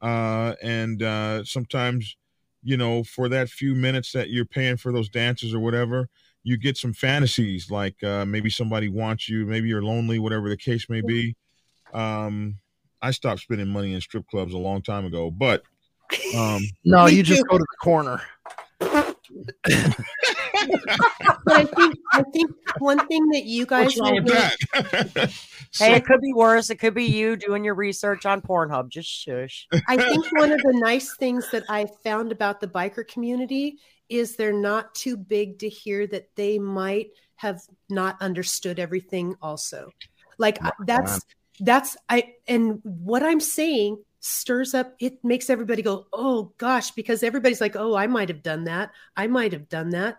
uh, 0.00 0.54
and 0.62 1.02
uh, 1.02 1.44
sometimes, 1.44 2.16
you 2.62 2.76
know, 2.76 3.02
for 3.02 3.28
that 3.28 3.48
few 3.48 3.74
minutes 3.74 4.12
that 4.12 4.30
you're 4.30 4.44
paying 4.44 4.76
for 4.76 4.92
those 4.92 5.08
dances 5.08 5.54
or 5.54 5.60
whatever, 5.60 6.08
you 6.42 6.56
get 6.56 6.76
some 6.76 6.92
fantasies. 6.92 7.70
Like 7.70 8.02
uh, 8.04 8.24
maybe 8.24 8.50
somebody 8.50 8.88
wants 8.88 9.28
you. 9.28 9.46
Maybe 9.46 9.68
you're 9.68 9.82
lonely. 9.82 10.18
Whatever 10.18 10.48
the 10.48 10.56
case 10.56 10.88
may 10.88 11.00
be. 11.00 11.34
Um, 11.92 12.58
I 13.02 13.10
stopped 13.10 13.40
spending 13.40 13.68
money 13.68 13.94
in 13.94 14.00
strip 14.00 14.26
clubs 14.28 14.54
a 14.54 14.58
long 14.58 14.82
time 14.82 15.04
ago, 15.04 15.30
but 15.30 15.62
um, 16.36 16.62
No, 16.84 17.06
you 17.06 17.22
just 17.22 17.46
go 17.48 17.58
to 17.58 17.64
the 17.64 17.76
corner. 17.82 18.20
But 18.78 19.16
I 21.48 21.64
think 21.64 21.94
I 22.12 22.22
think 22.32 22.50
one 22.78 23.06
thing 23.06 23.26
that 23.28 23.44
you 23.44 23.66
guys 23.66 23.96
what's 23.96 24.00
wrong 24.00 24.14
will 24.14 24.22
with 24.24 24.32
know- 24.34 24.82
that? 24.82 25.32
Hey, 25.78 25.94
it 25.96 26.06
could 26.06 26.20
be 26.22 26.32
worse. 26.32 26.70
It 26.70 26.76
could 26.76 26.94
be 26.94 27.04
you 27.04 27.36
doing 27.36 27.62
your 27.64 27.74
research 27.74 28.24
on 28.24 28.40
Pornhub. 28.40 28.88
Just 28.88 29.10
shush. 29.10 29.66
I 29.88 29.96
think 29.96 30.24
one 30.38 30.50
of 30.52 30.58
the 30.62 30.72
nice 30.78 31.14
things 31.16 31.50
that 31.50 31.64
I 31.68 31.86
found 32.02 32.32
about 32.32 32.60
the 32.60 32.66
biker 32.68 33.06
community 33.06 33.78
is 34.08 34.36
they're 34.36 34.52
not 34.54 34.94
too 34.94 35.16
big 35.18 35.58
to 35.58 35.68
hear 35.68 36.06
that 36.06 36.28
they 36.34 36.58
might 36.58 37.08
have 37.34 37.60
not 37.90 38.16
understood 38.22 38.78
everything 38.78 39.36
also. 39.42 39.90
Like 40.38 40.62
I- 40.64 40.72
that's 40.86 41.20
that's 41.60 41.96
I 42.08 42.34
and 42.46 42.80
what 42.82 43.22
I'm 43.22 43.40
saying 43.40 43.98
stirs 44.26 44.74
up 44.74 44.94
it 44.98 45.22
makes 45.24 45.48
everybody 45.50 45.82
go, 45.82 46.06
"Oh 46.12 46.52
gosh," 46.58 46.90
because 46.90 47.22
everybody's 47.22 47.60
like, 47.60 47.76
"Oh, 47.76 47.94
I 47.94 48.06
might 48.06 48.28
have 48.28 48.42
done 48.42 48.64
that. 48.64 48.90
I 49.16 49.26
might 49.26 49.52
have 49.52 49.68
done 49.68 49.90
that." 49.90 50.18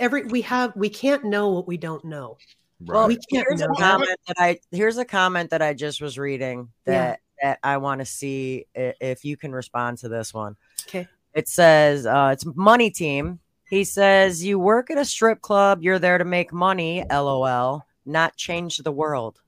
Every 0.00 0.24
we 0.24 0.42
have 0.42 0.74
we 0.76 0.88
can't 0.88 1.24
know 1.24 1.50
what 1.50 1.68
we 1.68 1.76
don't 1.76 2.04
know. 2.04 2.36
Well, 2.80 3.08
We 3.08 3.16
can't 3.16 3.46
here's 3.48 3.60
a 3.60 3.68
know. 3.68 3.74
comment 3.74 4.18
that 4.26 4.36
I 4.38 4.58
here's 4.70 4.98
a 4.98 5.04
comment 5.04 5.50
that 5.50 5.62
I 5.62 5.74
just 5.74 6.00
was 6.00 6.18
reading 6.18 6.68
that 6.84 7.20
that 7.42 7.58
I 7.62 7.76
want 7.76 8.00
to 8.00 8.04
see 8.04 8.66
if 8.74 9.24
you 9.24 9.36
can 9.36 9.52
respond 9.52 9.98
to 9.98 10.08
this 10.08 10.34
one. 10.34 10.56
Okay. 10.88 11.06
It 11.34 11.48
says 11.48 12.06
uh, 12.06 12.30
it's 12.32 12.44
money 12.56 12.90
team. 12.90 13.38
He 13.68 13.84
says 13.84 14.44
you 14.44 14.58
work 14.58 14.90
at 14.90 14.98
a 14.98 15.04
strip 15.04 15.40
club. 15.40 15.82
You're 15.82 15.98
there 15.98 16.18
to 16.18 16.24
make 16.24 16.52
money. 16.52 17.04
LOL. 17.10 17.84
Not 18.06 18.36
change 18.36 18.78
the 18.78 18.92
world. 18.92 19.40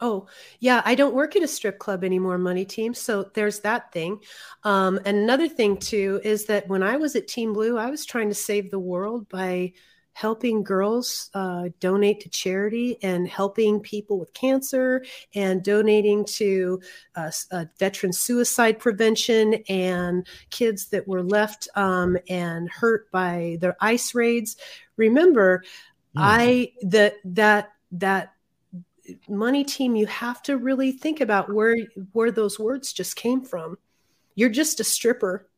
Oh, 0.00 0.26
yeah, 0.60 0.82
I 0.84 0.94
don't 0.94 1.14
work 1.14 1.36
at 1.36 1.42
a 1.42 1.48
strip 1.48 1.78
club 1.78 2.04
anymore, 2.04 2.38
Money 2.38 2.64
Team. 2.64 2.94
So 2.94 3.30
there's 3.34 3.60
that 3.60 3.92
thing. 3.92 4.20
Um, 4.64 4.98
and 5.04 5.18
another 5.18 5.48
thing, 5.48 5.76
too, 5.76 6.20
is 6.24 6.46
that 6.46 6.68
when 6.68 6.82
I 6.82 6.96
was 6.96 7.16
at 7.16 7.28
Team 7.28 7.52
Blue, 7.52 7.76
I 7.76 7.90
was 7.90 8.06
trying 8.06 8.28
to 8.28 8.34
save 8.34 8.70
the 8.70 8.78
world 8.78 9.28
by 9.28 9.72
helping 10.12 10.62
girls 10.62 11.30
uh, 11.34 11.68
donate 11.78 12.20
to 12.20 12.28
charity 12.28 12.98
and 13.02 13.28
helping 13.28 13.80
people 13.80 14.18
with 14.18 14.32
cancer 14.34 15.04
and 15.34 15.62
donating 15.62 16.24
to 16.24 16.80
uh, 17.14 17.30
uh, 17.52 17.64
veteran 17.78 18.12
suicide 18.12 18.78
prevention 18.78 19.54
and 19.68 20.26
kids 20.50 20.88
that 20.88 21.06
were 21.06 21.22
left 21.22 21.68
um, 21.76 22.16
and 22.28 22.68
hurt 22.70 23.10
by 23.10 23.56
the 23.60 23.74
ice 23.80 24.14
raids. 24.14 24.56
Remember, 24.96 25.62
Hmm. 26.14 26.22
I 26.22 26.72
that 26.82 27.14
that 27.24 27.72
that 27.92 28.34
money 29.28 29.64
team 29.64 29.96
you 29.96 30.06
have 30.06 30.42
to 30.42 30.56
really 30.56 30.92
think 30.92 31.20
about 31.20 31.52
where 31.52 31.76
where 32.12 32.30
those 32.30 32.58
words 32.58 32.92
just 32.92 33.16
came 33.16 33.42
from. 33.42 33.76
You're 34.34 34.50
just 34.50 34.80
a 34.80 34.84
stripper. 34.84 35.48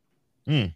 Mm. 0.49 0.75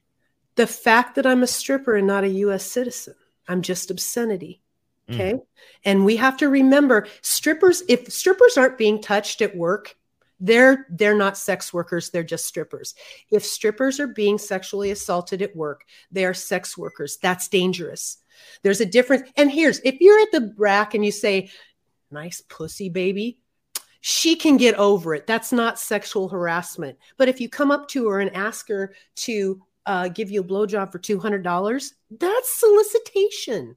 the 0.55 0.67
fact 0.67 1.17
that 1.17 1.27
i'm 1.27 1.43
a 1.43 1.47
stripper 1.49 1.97
and 1.97 2.07
not 2.07 2.23
a 2.23 2.29
us 2.29 2.65
citizen 2.65 3.17
i'm 3.49 3.63
just 3.63 3.91
obscenity 3.91 4.63
Mm. 5.09 5.15
okay? 5.15 5.39
And 5.85 6.05
we 6.05 6.17
have 6.17 6.37
to 6.39 6.49
remember 6.49 7.07
strippers 7.23 7.83
if 7.89 8.13
strippers 8.13 8.57
aren't 8.57 8.79
being 8.79 9.01
touched 9.01 9.41
at 9.43 9.57
work 9.57 9.97
they're 10.39 10.87
they're 10.91 11.17
not 11.17 11.39
sex 11.39 11.73
workers 11.73 12.11
they're 12.11 12.23
just 12.23 12.45
strippers. 12.45 12.95
If 13.31 13.45
strippers 13.45 13.99
are 14.01 14.07
being 14.09 14.37
sexually 14.37 14.91
assaulted 14.91 15.41
at 15.43 15.57
work 15.57 15.85
they 16.11 16.25
are 16.25 16.35
sex 16.35 16.77
workers. 16.77 17.17
That's 17.23 17.49
dangerous. 17.49 18.19
There's 18.63 18.81
a 18.81 18.87
difference 18.87 19.31
and 19.37 19.51
here's 19.51 19.81
if 19.81 20.01
you're 20.01 20.21
at 20.21 20.33
the 20.33 20.55
rack 20.59 20.95
and 20.95 21.05
you 21.05 21.13
say 21.13 21.51
nice 22.17 22.41
pussy 22.49 22.89
baby 22.89 23.39
she 24.09 24.37
can 24.37 24.57
get 24.57 24.77
over 24.77 25.17
it. 25.17 25.27
That's 25.27 25.51
not 25.51 25.81
sexual 25.81 26.29
harassment. 26.29 26.97
But 27.17 27.29
if 27.29 27.41
you 27.41 27.49
come 27.49 27.73
up 27.73 27.89
to 27.89 28.09
her 28.09 28.21
and 28.21 28.33
ask 28.37 28.69
her 28.69 28.95
to 29.17 29.61
uh, 29.85 30.09
give 30.09 30.31
you 30.31 30.43
a 30.43 30.45
blowjob 30.45 30.93
for 30.93 31.01
$200 31.01 31.93
that's 32.21 32.61
solicitation. 32.61 33.77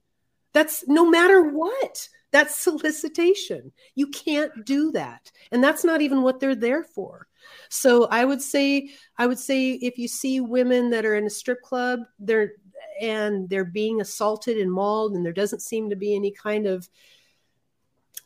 That's 0.52 0.86
no 0.86 1.08
matter 1.08 1.42
what 1.42 2.08
that's 2.30 2.54
solicitation. 2.54 3.72
You 3.96 4.06
can't 4.06 4.64
do 4.64 4.92
that. 4.92 5.32
And 5.50 5.64
that's 5.64 5.82
not 5.82 6.00
even 6.00 6.22
what 6.22 6.38
they're 6.38 6.54
there 6.54 6.84
for. 6.84 7.26
So 7.70 8.04
i 8.04 8.24
would 8.24 8.42
say 8.42 8.90
i 9.16 9.26
would 9.26 9.38
say 9.38 9.70
if 9.70 9.98
you 9.98 10.06
see 10.06 10.40
women 10.40 10.90
that 10.90 11.06
are 11.06 11.16
in 11.16 11.26
a 11.26 11.30
strip 11.30 11.62
club 11.62 12.00
they're 12.18 12.52
and 13.00 13.48
they're 13.48 13.64
being 13.64 14.00
assaulted 14.00 14.58
and 14.58 14.70
mauled 14.70 15.14
and 15.14 15.24
there 15.24 15.32
doesn't 15.32 15.62
seem 15.62 15.88
to 15.88 15.96
be 15.96 16.14
any 16.14 16.30
kind 16.30 16.66
of 16.66 16.86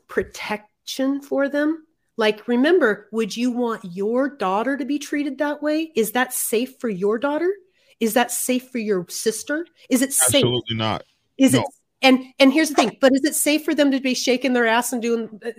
protection 0.09 1.21
for 1.21 1.49
them 1.49 1.85
like 2.17 2.47
remember 2.47 3.09
would 3.13 3.37
you 3.37 3.51
want 3.51 3.85
your 3.85 4.29
daughter 4.37 4.77
to 4.77 4.85
be 4.85 4.99
treated 4.99 5.39
that 5.39 5.63
way 5.63 5.91
is 5.97 6.13
that 6.13 6.33
safe 6.33 6.79
for 6.79 6.89
your 6.89 7.19
daughter 7.19 7.53
is 8.01 8.15
that 8.15 8.31
safe 8.31 8.71
for 8.71 8.79
your 8.79 9.07
sister 9.09 9.67
is 9.89 10.03
it 10.03 10.13
safe 10.13 10.45
Absolutely 10.45 10.77
not. 10.77 11.05
is 11.39 11.55
No. 11.55 11.61
it 11.61 11.67
and 12.03 12.25
and 12.39 12.53
here's 12.53 12.69
the 12.69 12.75
thing 12.75 12.97
but 13.01 13.13
is 13.15 13.25
it 13.25 13.35
safe 13.35 13.65
for 13.65 13.75
them 13.75 13.91
to 13.91 14.01
be 14.01 14.15
shaking 14.15 14.53
their 14.53 14.67
ass 14.67 14.93
and 14.93 15.01
doing 15.03 15.41
uh, 15.45 15.51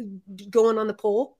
going 0.49 0.77
on 0.77 0.87
the 0.87 0.93
pole 0.93 1.37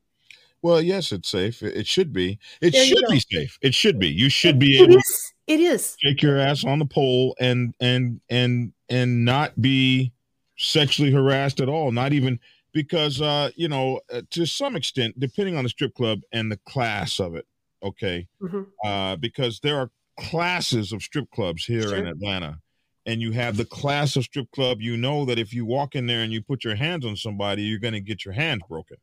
Well, 0.62 0.82
yes, 0.82 1.12
it's 1.12 1.30
safe. 1.30 1.62
It 1.62 1.86
should 1.86 2.12
be. 2.12 2.40
It 2.60 2.74
There 2.74 2.86
should 2.86 3.06
be 3.08 3.20
safe. 3.20 3.60
It 3.62 3.76
should 3.76 4.00
be. 4.00 4.08
You 4.08 4.30
should 4.30 4.58
be 4.58 4.80
it 4.80 4.90
able 4.90 4.98
is 4.98 5.34
it 5.46 5.60
is 5.60 5.96
shake 6.00 6.24
your 6.24 6.40
ass 6.40 6.66
on 6.66 6.80
the 6.80 6.86
pole 6.88 7.36
and 7.40 7.76
and 7.80 8.20
and 8.30 8.74
and 8.90 9.24
not 9.26 9.62
be 9.62 10.12
sexually 10.58 11.12
harassed 11.12 11.60
at 11.62 11.70
all. 11.70 11.92
Not 11.92 12.14
even 12.14 12.40
because 12.76 13.22
uh, 13.22 13.50
you 13.56 13.70
know, 13.70 14.02
uh, 14.14 14.22
to 14.32 14.46
some 14.46 14.76
extent, 14.76 15.18
depending 15.18 15.56
on 15.56 15.64
the 15.64 15.70
strip 15.70 15.96
club 15.96 16.20
and 16.34 16.52
the 16.52 16.60
class 16.68 17.20
of 17.20 17.36
it, 17.36 17.48
okay, 17.82 18.28
hmm 18.40 18.64
uh, 18.84 19.16
because 19.16 19.62
there 19.62 19.78
are 19.78 19.90
classes 20.20 20.92
of 20.92 21.02
strip 21.02 21.32
clubs 21.32 21.66
here 21.66 21.96
in 21.96 22.06
Atlanta, 22.06 22.60
and 23.06 23.22
you 23.22 23.32
have 23.32 23.58
the 23.58 23.66
class 23.66 24.16
of 24.18 24.26
strip 24.26 24.52
club. 24.52 24.82
You 24.82 24.98
know 24.98 25.26
that 25.26 25.40
if 25.40 25.54
you 25.54 25.66
walk 25.66 25.96
in 25.96 26.06
there 26.06 26.22
and 26.22 26.32
you 26.32 26.42
put 26.42 26.64
your 26.64 26.76
hands 26.76 27.06
on 27.06 27.16
somebody, 27.16 27.64
you're 27.64 27.80
going 27.80 27.94
to 27.94 28.02
get 28.02 28.26
your 28.26 28.34
hands 28.34 28.62
broken. 28.68 28.98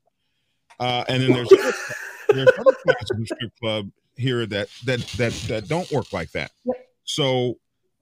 Uh, 0.79 1.05
and 1.09 1.23
then 1.23 1.33
there's 1.33 1.49
there's 2.29 2.49
other 2.59 2.77
classes 2.85 3.11
of 3.19 3.27
strip 3.27 3.53
club 3.59 3.91
here 4.17 4.45
that 4.47 4.69
that 4.85 5.01
that 5.17 5.33
that 5.49 5.69
don't 5.69 5.91
work 5.91 6.13
like 6.13 6.31
that. 6.33 6.53
Yep. 6.65 6.77
So, 7.05 7.55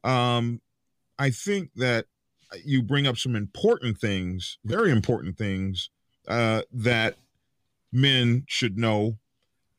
um, 0.02 0.60
I 1.18 1.30
think 1.30 1.70
that 1.76 2.06
you 2.64 2.82
bring 2.82 3.06
up 3.06 3.16
some 3.18 3.36
important 3.36 3.98
things, 3.98 4.58
very 4.64 4.90
important 4.90 5.36
things 5.38 5.90
uh, 6.28 6.62
that 6.72 7.16
men 7.92 8.44
should 8.48 8.78
know, 8.78 9.18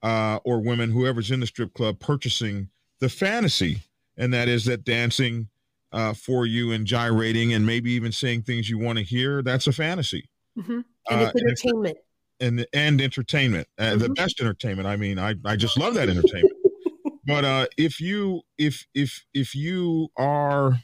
uh, 0.03 0.39
or 0.45 0.59
women, 0.61 0.91
whoever's 0.91 1.31
in 1.31 1.39
the 1.41 1.47
strip 1.47 1.73
club, 1.73 1.99
purchasing 1.99 2.69
the 2.99 3.09
fantasy, 3.09 3.81
and 4.17 4.33
that 4.33 4.47
is 4.49 4.65
that 4.65 4.83
dancing 4.83 5.49
uh, 5.91 6.13
for 6.13 6.45
you 6.45 6.71
and 6.71 6.87
gyrating 6.87 7.53
and 7.53 7.65
maybe 7.65 7.91
even 7.91 8.11
saying 8.11 8.43
things 8.43 8.69
you 8.69 8.77
want 8.79 8.97
to 8.97 9.03
hear. 9.03 9.41
That's 9.41 9.67
a 9.67 9.73
fantasy 9.73 10.29
hmm 10.55 10.81
Uh, 11.09 11.31
And 11.35 11.49
it's 11.51 11.63
entertainment. 11.65 11.97
and 12.39 12.65
and 12.73 13.01
entertainment 13.01 13.67
uh, 13.77 13.95
the 13.95 14.09
Mhm. 14.09 14.15
best 14.15 14.39
entertainment 14.41 14.87
i 14.87 14.95
mean 14.95 15.19
i 15.19 15.35
i 15.45 15.55
just 15.55 15.77
love 15.77 15.93
that 15.95 16.09
entertainment 16.09 16.57
but 17.25 17.45
uh 17.45 17.67
if 17.77 17.99
you 18.01 18.41
if 18.57 18.85
if 18.95 19.25
if 19.33 19.55
you 19.55 20.09
are 20.17 20.83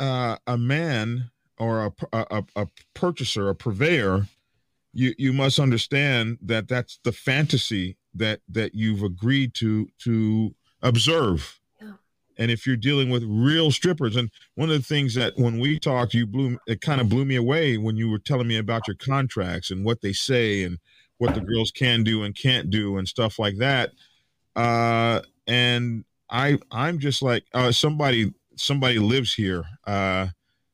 uh 0.00 0.36
a 0.46 0.58
man 0.58 1.30
or 1.58 1.86
a 1.86 1.92
a, 2.12 2.44
a- 2.56 2.66
purchaser 2.94 3.48
a 3.48 3.54
purveyor 3.54 4.26
you 4.92 5.14
you 5.18 5.32
must 5.32 5.58
understand 5.60 6.38
that 6.42 6.66
that's 6.66 6.98
the 7.04 7.12
fantasy 7.12 7.96
that 8.14 8.40
that 8.48 8.74
you've 8.74 9.02
agreed 9.04 9.54
to 9.54 9.88
to 9.98 10.54
observe 10.82 11.60
Yeah. 11.80 11.92
and 12.38 12.50
if 12.50 12.66
you're 12.66 12.76
dealing 12.76 13.10
with 13.10 13.22
real 13.24 13.70
strippers 13.70 14.16
and 14.16 14.30
one 14.56 14.70
of 14.70 14.76
the 14.76 14.82
things 14.94 15.14
that 15.14 15.34
when 15.36 15.60
we 15.60 15.78
talked 15.78 16.14
you 16.14 16.26
blew 16.26 16.58
it 16.66 16.80
kind 16.80 17.00
of 17.00 17.08
blew 17.08 17.24
me 17.24 17.36
away 17.36 17.76
when 17.78 17.96
you 17.96 18.10
were 18.10 18.18
telling 18.18 18.48
me 18.48 18.56
about 18.56 18.88
your 18.88 18.96
contracts 18.96 19.70
and 19.70 19.84
what 19.84 20.00
they 20.00 20.12
say 20.12 20.64
and 20.64 20.78
what 21.18 21.34
the 21.34 21.40
girls 21.40 21.70
can 21.70 22.02
do 22.02 22.22
and 22.24 22.34
can't 22.34 22.70
do 22.70 22.96
and 22.96 23.06
stuff 23.06 23.38
like 23.38 23.58
that 23.58 23.90
uh 24.56 25.20
and 25.46 26.04
i 26.30 26.58
i'm 26.72 26.98
just 26.98 27.22
like 27.22 27.44
uh 27.54 27.70
somebody 27.70 28.32
somebody 28.60 28.98
lives 28.98 29.32
here 29.34 29.64
uh 29.86 30.26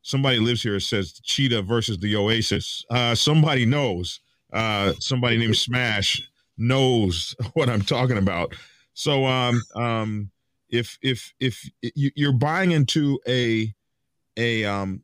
somebody 0.03 0.39
lives 0.39 0.63
here 0.63 0.77
It 0.77 0.83
says 0.83 1.21
cheetah 1.23 1.63
versus 1.63 1.99
the 1.99 2.17
oasis. 2.17 2.85
Uh 2.91 3.15
somebody 3.15 3.65
knows 3.67 4.21
uh 4.53 4.93
somebody 4.99 5.37
named 5.37 5.57
smash 5.57 6.23
knows 6.59 7.35
what 7.55 7.69
i'm 7.69 7.83
talking 7.83 8.19
about. 8.19 8.55
So 8.95 9.25
um 9.27 9.63
um 9.75 10.31
if 10.69 10.99
if 11.03 11.33
if 11.41 11.69
you- 11.83 12.13
you're 12.15 12.33
buying 12.33 12.73
into 12.73 13.21
a 13.29 13.75
a 14.37 14.65
um 14.65 15.03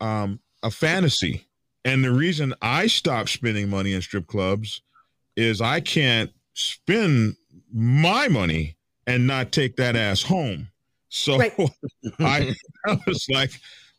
um 0.00 0.40
a 0.62 0.70
fantasy. 0.70 1.46
And 1.84 2.04
the 2.04 2.10
reason 2.12 2.54
i 2.62 2.88
stopped 2.88 3.28
spending 3.30 3.70
money 3.70 3.92
in 3.92 4.02
strip 4.02 4.26
clubs 4.26 4.82
is 5.36 5.60
i 5.60 5.80
can't 5.80 6.30
spend 6.54 7.36
my 7.72 8.28
money 8.28 8.76
and 9.06 9.26
not 9.26 9.52
take 9.52 9.76
that 9.76 9.94
ass 9.96 10.22
home 10.22 10.68
so 11.16 11.38
Right. 11.38 11.52
I, 12.20 12.54
I 12.86 12.98
was 13.06 13.26
like 13.30 13.50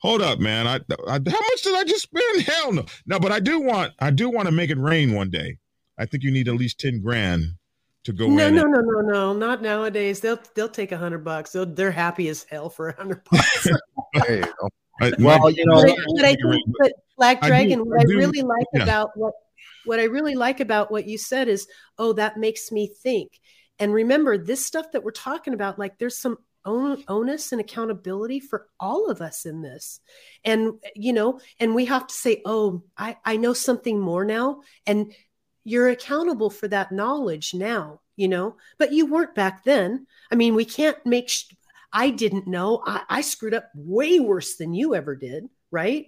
hold 0.02 0.22
up 0.22 0.40
man 0.40 0.68
I, 0.68 0.76
I 1.08 1.14
how 1.14 1.18
much 1.50 1.62
did 1.64 1.76
i 1.76 1.84
just 1.84 2.04
spend 2.04 2.42
hell 2.44 2.72
no 2.72 2.86
no 3.08 3.20
but 3.20 3.32
i 3.32 3.40
do 3.40 3.60
want 3.60 3.94
i 4.00 4.12
do 4.12 4.30
want 4.30 4.48
to 4.48 4.52
make 4.52 4.70
it 4.70 4.78
rain 4.78 5.14
one 5.14 5.30
day 5.32 5.58
i 5.98 6.06
think 6.06 6.24
you 6.24 6.32
need 6.32 6.48
at 6.48 6.56
least 6.56 6.80
10 6.80 7.02
grand 7.02 7.46
to 8.04 8.14
go 8.14 8.28
No, 8.28 8.48
in 8.48 8.56
no, 8.56 8.62
and- 8.64 8.72
no, 8.72 8.80
no, 8.82 9.02
no, 9.02 9.34
not 9.34 9.62
nowadays. 9.62 10.22
They'll 10.22 10.40
they'll 10.56 10.70
take 10.70 10.94
a 10.94 10.98
hundred 10.98 11.26
bucks. 11.26 11.52
They'll, 11.52 11.66
they're 11.66 11.92
happy 11.92 12.30
as 12.30 12.46
hell 12.50 12.70
for 12.70 12.88
a 12.88 12.96
hundred 12.96 13.22
bucks. 13.30 13.68
There 14.14 14.38
you. 14.38 14.54
I- 15.02 15.12
Well, 15.20 15.40
my- 15.40 15.50
you 15.50 15.66
know, 15.66 15.82
But, 15.84 15.98
but 16.16 16.24
I 16.26 16.36
think, 16.36 16.64
but 16.80 16.94
Black 17.18 17.40
I 17.40 17.42
do- 17.42 17.48
Dragon, 17.50 17.80
what 17.82 18.00
I, 18.00 18.04
do- 18.06 18.16
really 18.18 18.44
like 18.44 18.66
yeah. 18.74 18.84
about 18.84 19.10
what 19.16 19.34
what 19.84 20.00
I 20.00 20.04
really 20.06 20.36
like 20.36 20.62
about 20.62 20.90
what 20.90 21.06
you 21.06 21.18
said 21.18 21.50
is, 21.50 21.68
oh, 21.98 22.14
that 22.14 22.38
makes 22.38 22.72
me 22.72 22.88
think. 22.88 23.42
And 23.78 23.94
remember, 23.94 24.38
this 24.38 24.66
stuff 24.66 24.86
that 24.94 25.04
we're 25.04 25.12
talking 25.12 25.54
about, 25.54 25.78
like 25.78 25.98
there's 25.98 26.18
some 26.18 26.38
on- 26.38 26.38
onus 26.68 27.52
and 27.52 27.62
accountability 27.62 28.40
for 28.40 28.68
all 28.80 29.10
of 29.10 29.22
us 29.22 29.46
in 29.46 29.62
this, 29.62 30.00
and 30.44 30.74
you 30.96 31.14
know, 31.14 31.40
and 31.60 31.74
we 31.74 31.86
have 31.86 32.08
to 32.08 32.14
say, 32.14 32.42
oh, 32.46 32.84
I 32.98 33.18
I 33.26 33.38
know 33.38 33.54
something 33.54 34.00
more 34.00 34.26
now, 34.26 34.62
and 34.86 35.14
you're 35.64 35.90
accountable 35.90 36.50
for 36.50 36.68
that 36.68 36.92
knowledge 36.92 37.54
now, 37.54 38.02
you 38.16 38.28
know, 38.28 38.56
but 38.78 38.94
you 38.94 39.06
weren't 39.06 39.36
back 39.36 39.64
then. 39.64 40.08
I 40.32 40.36
mean, 40.36 40.56
we 40.56 40.66
can't 40.66 40.98
make. 41.06 41.30
Sh- 41.30 41.54
I 41.92 42.10
didn't 42.10 42.48
know. 42.48 42.84
I, 42.86 43.02
I 43.10 43.22
screwed 43.22 43.54
up 43.54 43.70
way 43.74 44.20
worse 44.20 44.58
than 44.58 44.74
you 44.74 44.94
ever 44.94 45.16
did, 45.16 45.46
right? 45.72 46.08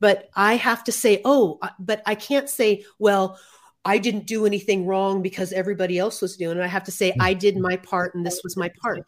But 0.00 0.30
I 0.34 0.54
have 0.54 0.84
to 0.84 0.92
say, 0.92 1.20
oh, 1.24 1.58
uh, 1.62 1.68
but 1.78 2.02
I 2.06 2.16
can't 2.16 2.50
say, 2.50 2.84
well, 2.98 3.38
I 3.84 3.98
didn't 3.98 4.26
do 4.26 4.46
anything 4.46 4.86
wrong 4.86 5.22
because 5.22 5.52
everybody 5.52 5.98
else 5.98 6.20
was 6.20 6.36
doing 6.36 6.58
it. 6.58 6.62
I 6.62 6.68
have 6.68 6.84
to 6.84 6.92
say, 6.92 7.12
hmm. 7.12 7.22
I 7.22 7.34
did 7.34 7.56
my 7.56 7.76
part 7.76 8.14
and 8.14 8.24
this 8.24 8.40
was 8.44 8.56
my 8.56 8.70
part. 8.80 9.04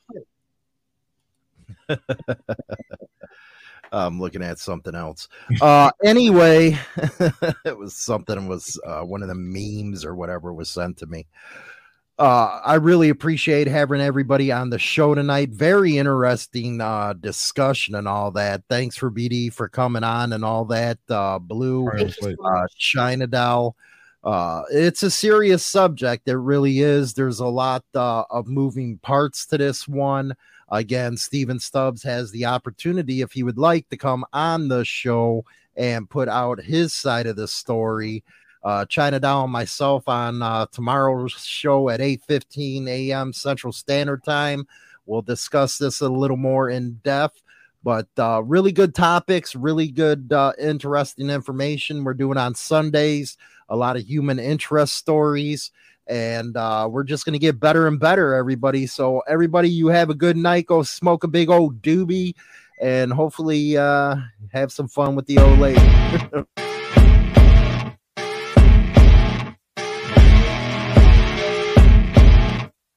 I'm 3.92 4.20
looking 4.20 4.42
at 4.42 4.58
something 4.58 4.94
else. 4.94 5.28
Uh, 5.60 5.90
anyway, 6.04 6.78
it 7.64 7.78
was 7.78 7.96
something 7.96 8.48
was 8.48 8.80
uh, 8.84 9.02
one 9.02 9.22
of 9.22 9.28
the 9.28 9.34
memes 9.36 10.04
or 10.04 10.14
whatever 10.14 10.52
was 10.52 10.68
sent 10.68 10.98
to 10.98 11.06
me. 11.06 11.26
Uh, 12.16 12.60
I 12.64 12.74
really 12.74 13.08
appreciate 13.08 13.66
having 13.66 14.00
everybody 14.00 14.52
on 14.52 14.70
the 14.70 14.78
show 14.78 15.14
tonight. 15.16 15.50
Very 15.50 15.98
interesting 15.98 16.80
uh, 16.80 17.14
discussion 17.14 17.96
and 17.96 18.06
all 18.06 18.30
that. 18.32 18.62
Thanks 18.68 18.96
for 18.96 19.10
BD 19.10 19.52
for 19.52 19.68
coming 19.68 20.04
on 20.04 20.32
and 20.32 20.44
all 20.44 20.64
that. 20.66 20.98
Uh, 21.08 21.40
Blue, 21.40 21.88
uh. 21.88 22.66
China 22.78 23.26
Doll. 23.26 23.74
Uh, 24.22 24.62
it's 24.70 25.02
a 25.02 25.10
serious 25.10 25.66
subject. 25.66 26.28
It 26.28 26.36
really 26.36 26.80
is. 26.80 27.14
There's 27.14 27.40
a 27.40 27.46
lot 27.46 27.84
uh, 27.94 28.22
of 28.30 28.46
moving 28.46 28.98
parts 28.98 29.44
to 29.46 29.58
this 29.58 29.88
one. 29.88 30.34
Again, 30.70 31.16
Stephen 31.16 31.58
Stubbs 31.58 32.02
has 32.02 32.30
the 32.30 32.46
opportunity, 32.46 33.20
if 33.20 33.32
he 33.32 33.42
would 33.42 33.58
like, 33.58 33.88
to 33.88 33.96
come 33.96 34.24
on 34.32 34.68
the 34.68 34.84
show 34.84 35.44
and 35.76 36.08
put 36.08 36.28
out 36.28 36.62
his 36.62 36.92
side 36.92 37.26
of 37.26 37.36
the 37.36 37.48
story. 37.48 38.24
Uh, 38.62 38.84
China 38.86 39.20
and 39.22 39.52
myself 39.52 40.08
on 40.08 40.42
uh, 40.42 40.66
tomorrow's 40.72 41.32
show 41.32 41.90
at 41.90 42.00
8:15 42.00 42.88
a.m. 42.88 43.32
Central 43.32 43.72
Standard 43.72 44.24
Time. 44.24 44.66
We'll 45.06 45.22
discuss 45.22 45.76
this 45.76 46.00
a 46.00 46.08
little 46.08 46.38
more 46.38 46.70
in 46.70 46.94
depth 47.04 47.42
but 47.84 48.08
uh, 48.18 48.42
really 48.42 48.72
good 48.72 48.94
topics, 48.94 49.54
really 49.54 49.88
good, 49.88 50.32
uh, 50.32 50.54
interesting 50.58 51.28
information. 51.28 52.02
We're 52.02 52.14
doing 52.14 52.38
on 52.38 52.54
Sundays, 52.54 53.36
a 53.68 53.76
lot 53.76 53.96
of 53.96 54.08
human 54.08 54.38
interest 54.38 54.94
stories, 54.94 55.70
and 56.06 56.56
uh, 56.56 56.88
we're 56.90 57.04
just 57.04 57.24
to 57.34 57.38
get 57.38 57.60
better 57.60 57.86
and 57.86 57.98
better, 57.98 58.34
everybody. 58.34 58.86
So, 58.86 59.20
everybody, 59.28 59.68
you 59.68 59.88
have 59.88 60.10
a 60.10 60.14
good 60.14 60.36
night. 60.36 60.66
Go 60.66 60.82
smoke 60.82 61.24
a 61.24 61.28
big 61.28 61.50
old 61.50 61.82
doobie, 61.82 62.34
and 62.80 63.12
hopefully, 63.12 63.76
uh, 63.76 64.16
have 64.52 64.72
some 64.72 64.88
fun 64.88 65.14
with 65.14 65.26
the 65.26 65.38
old 65.38 65.58
lady. 65.58 66.50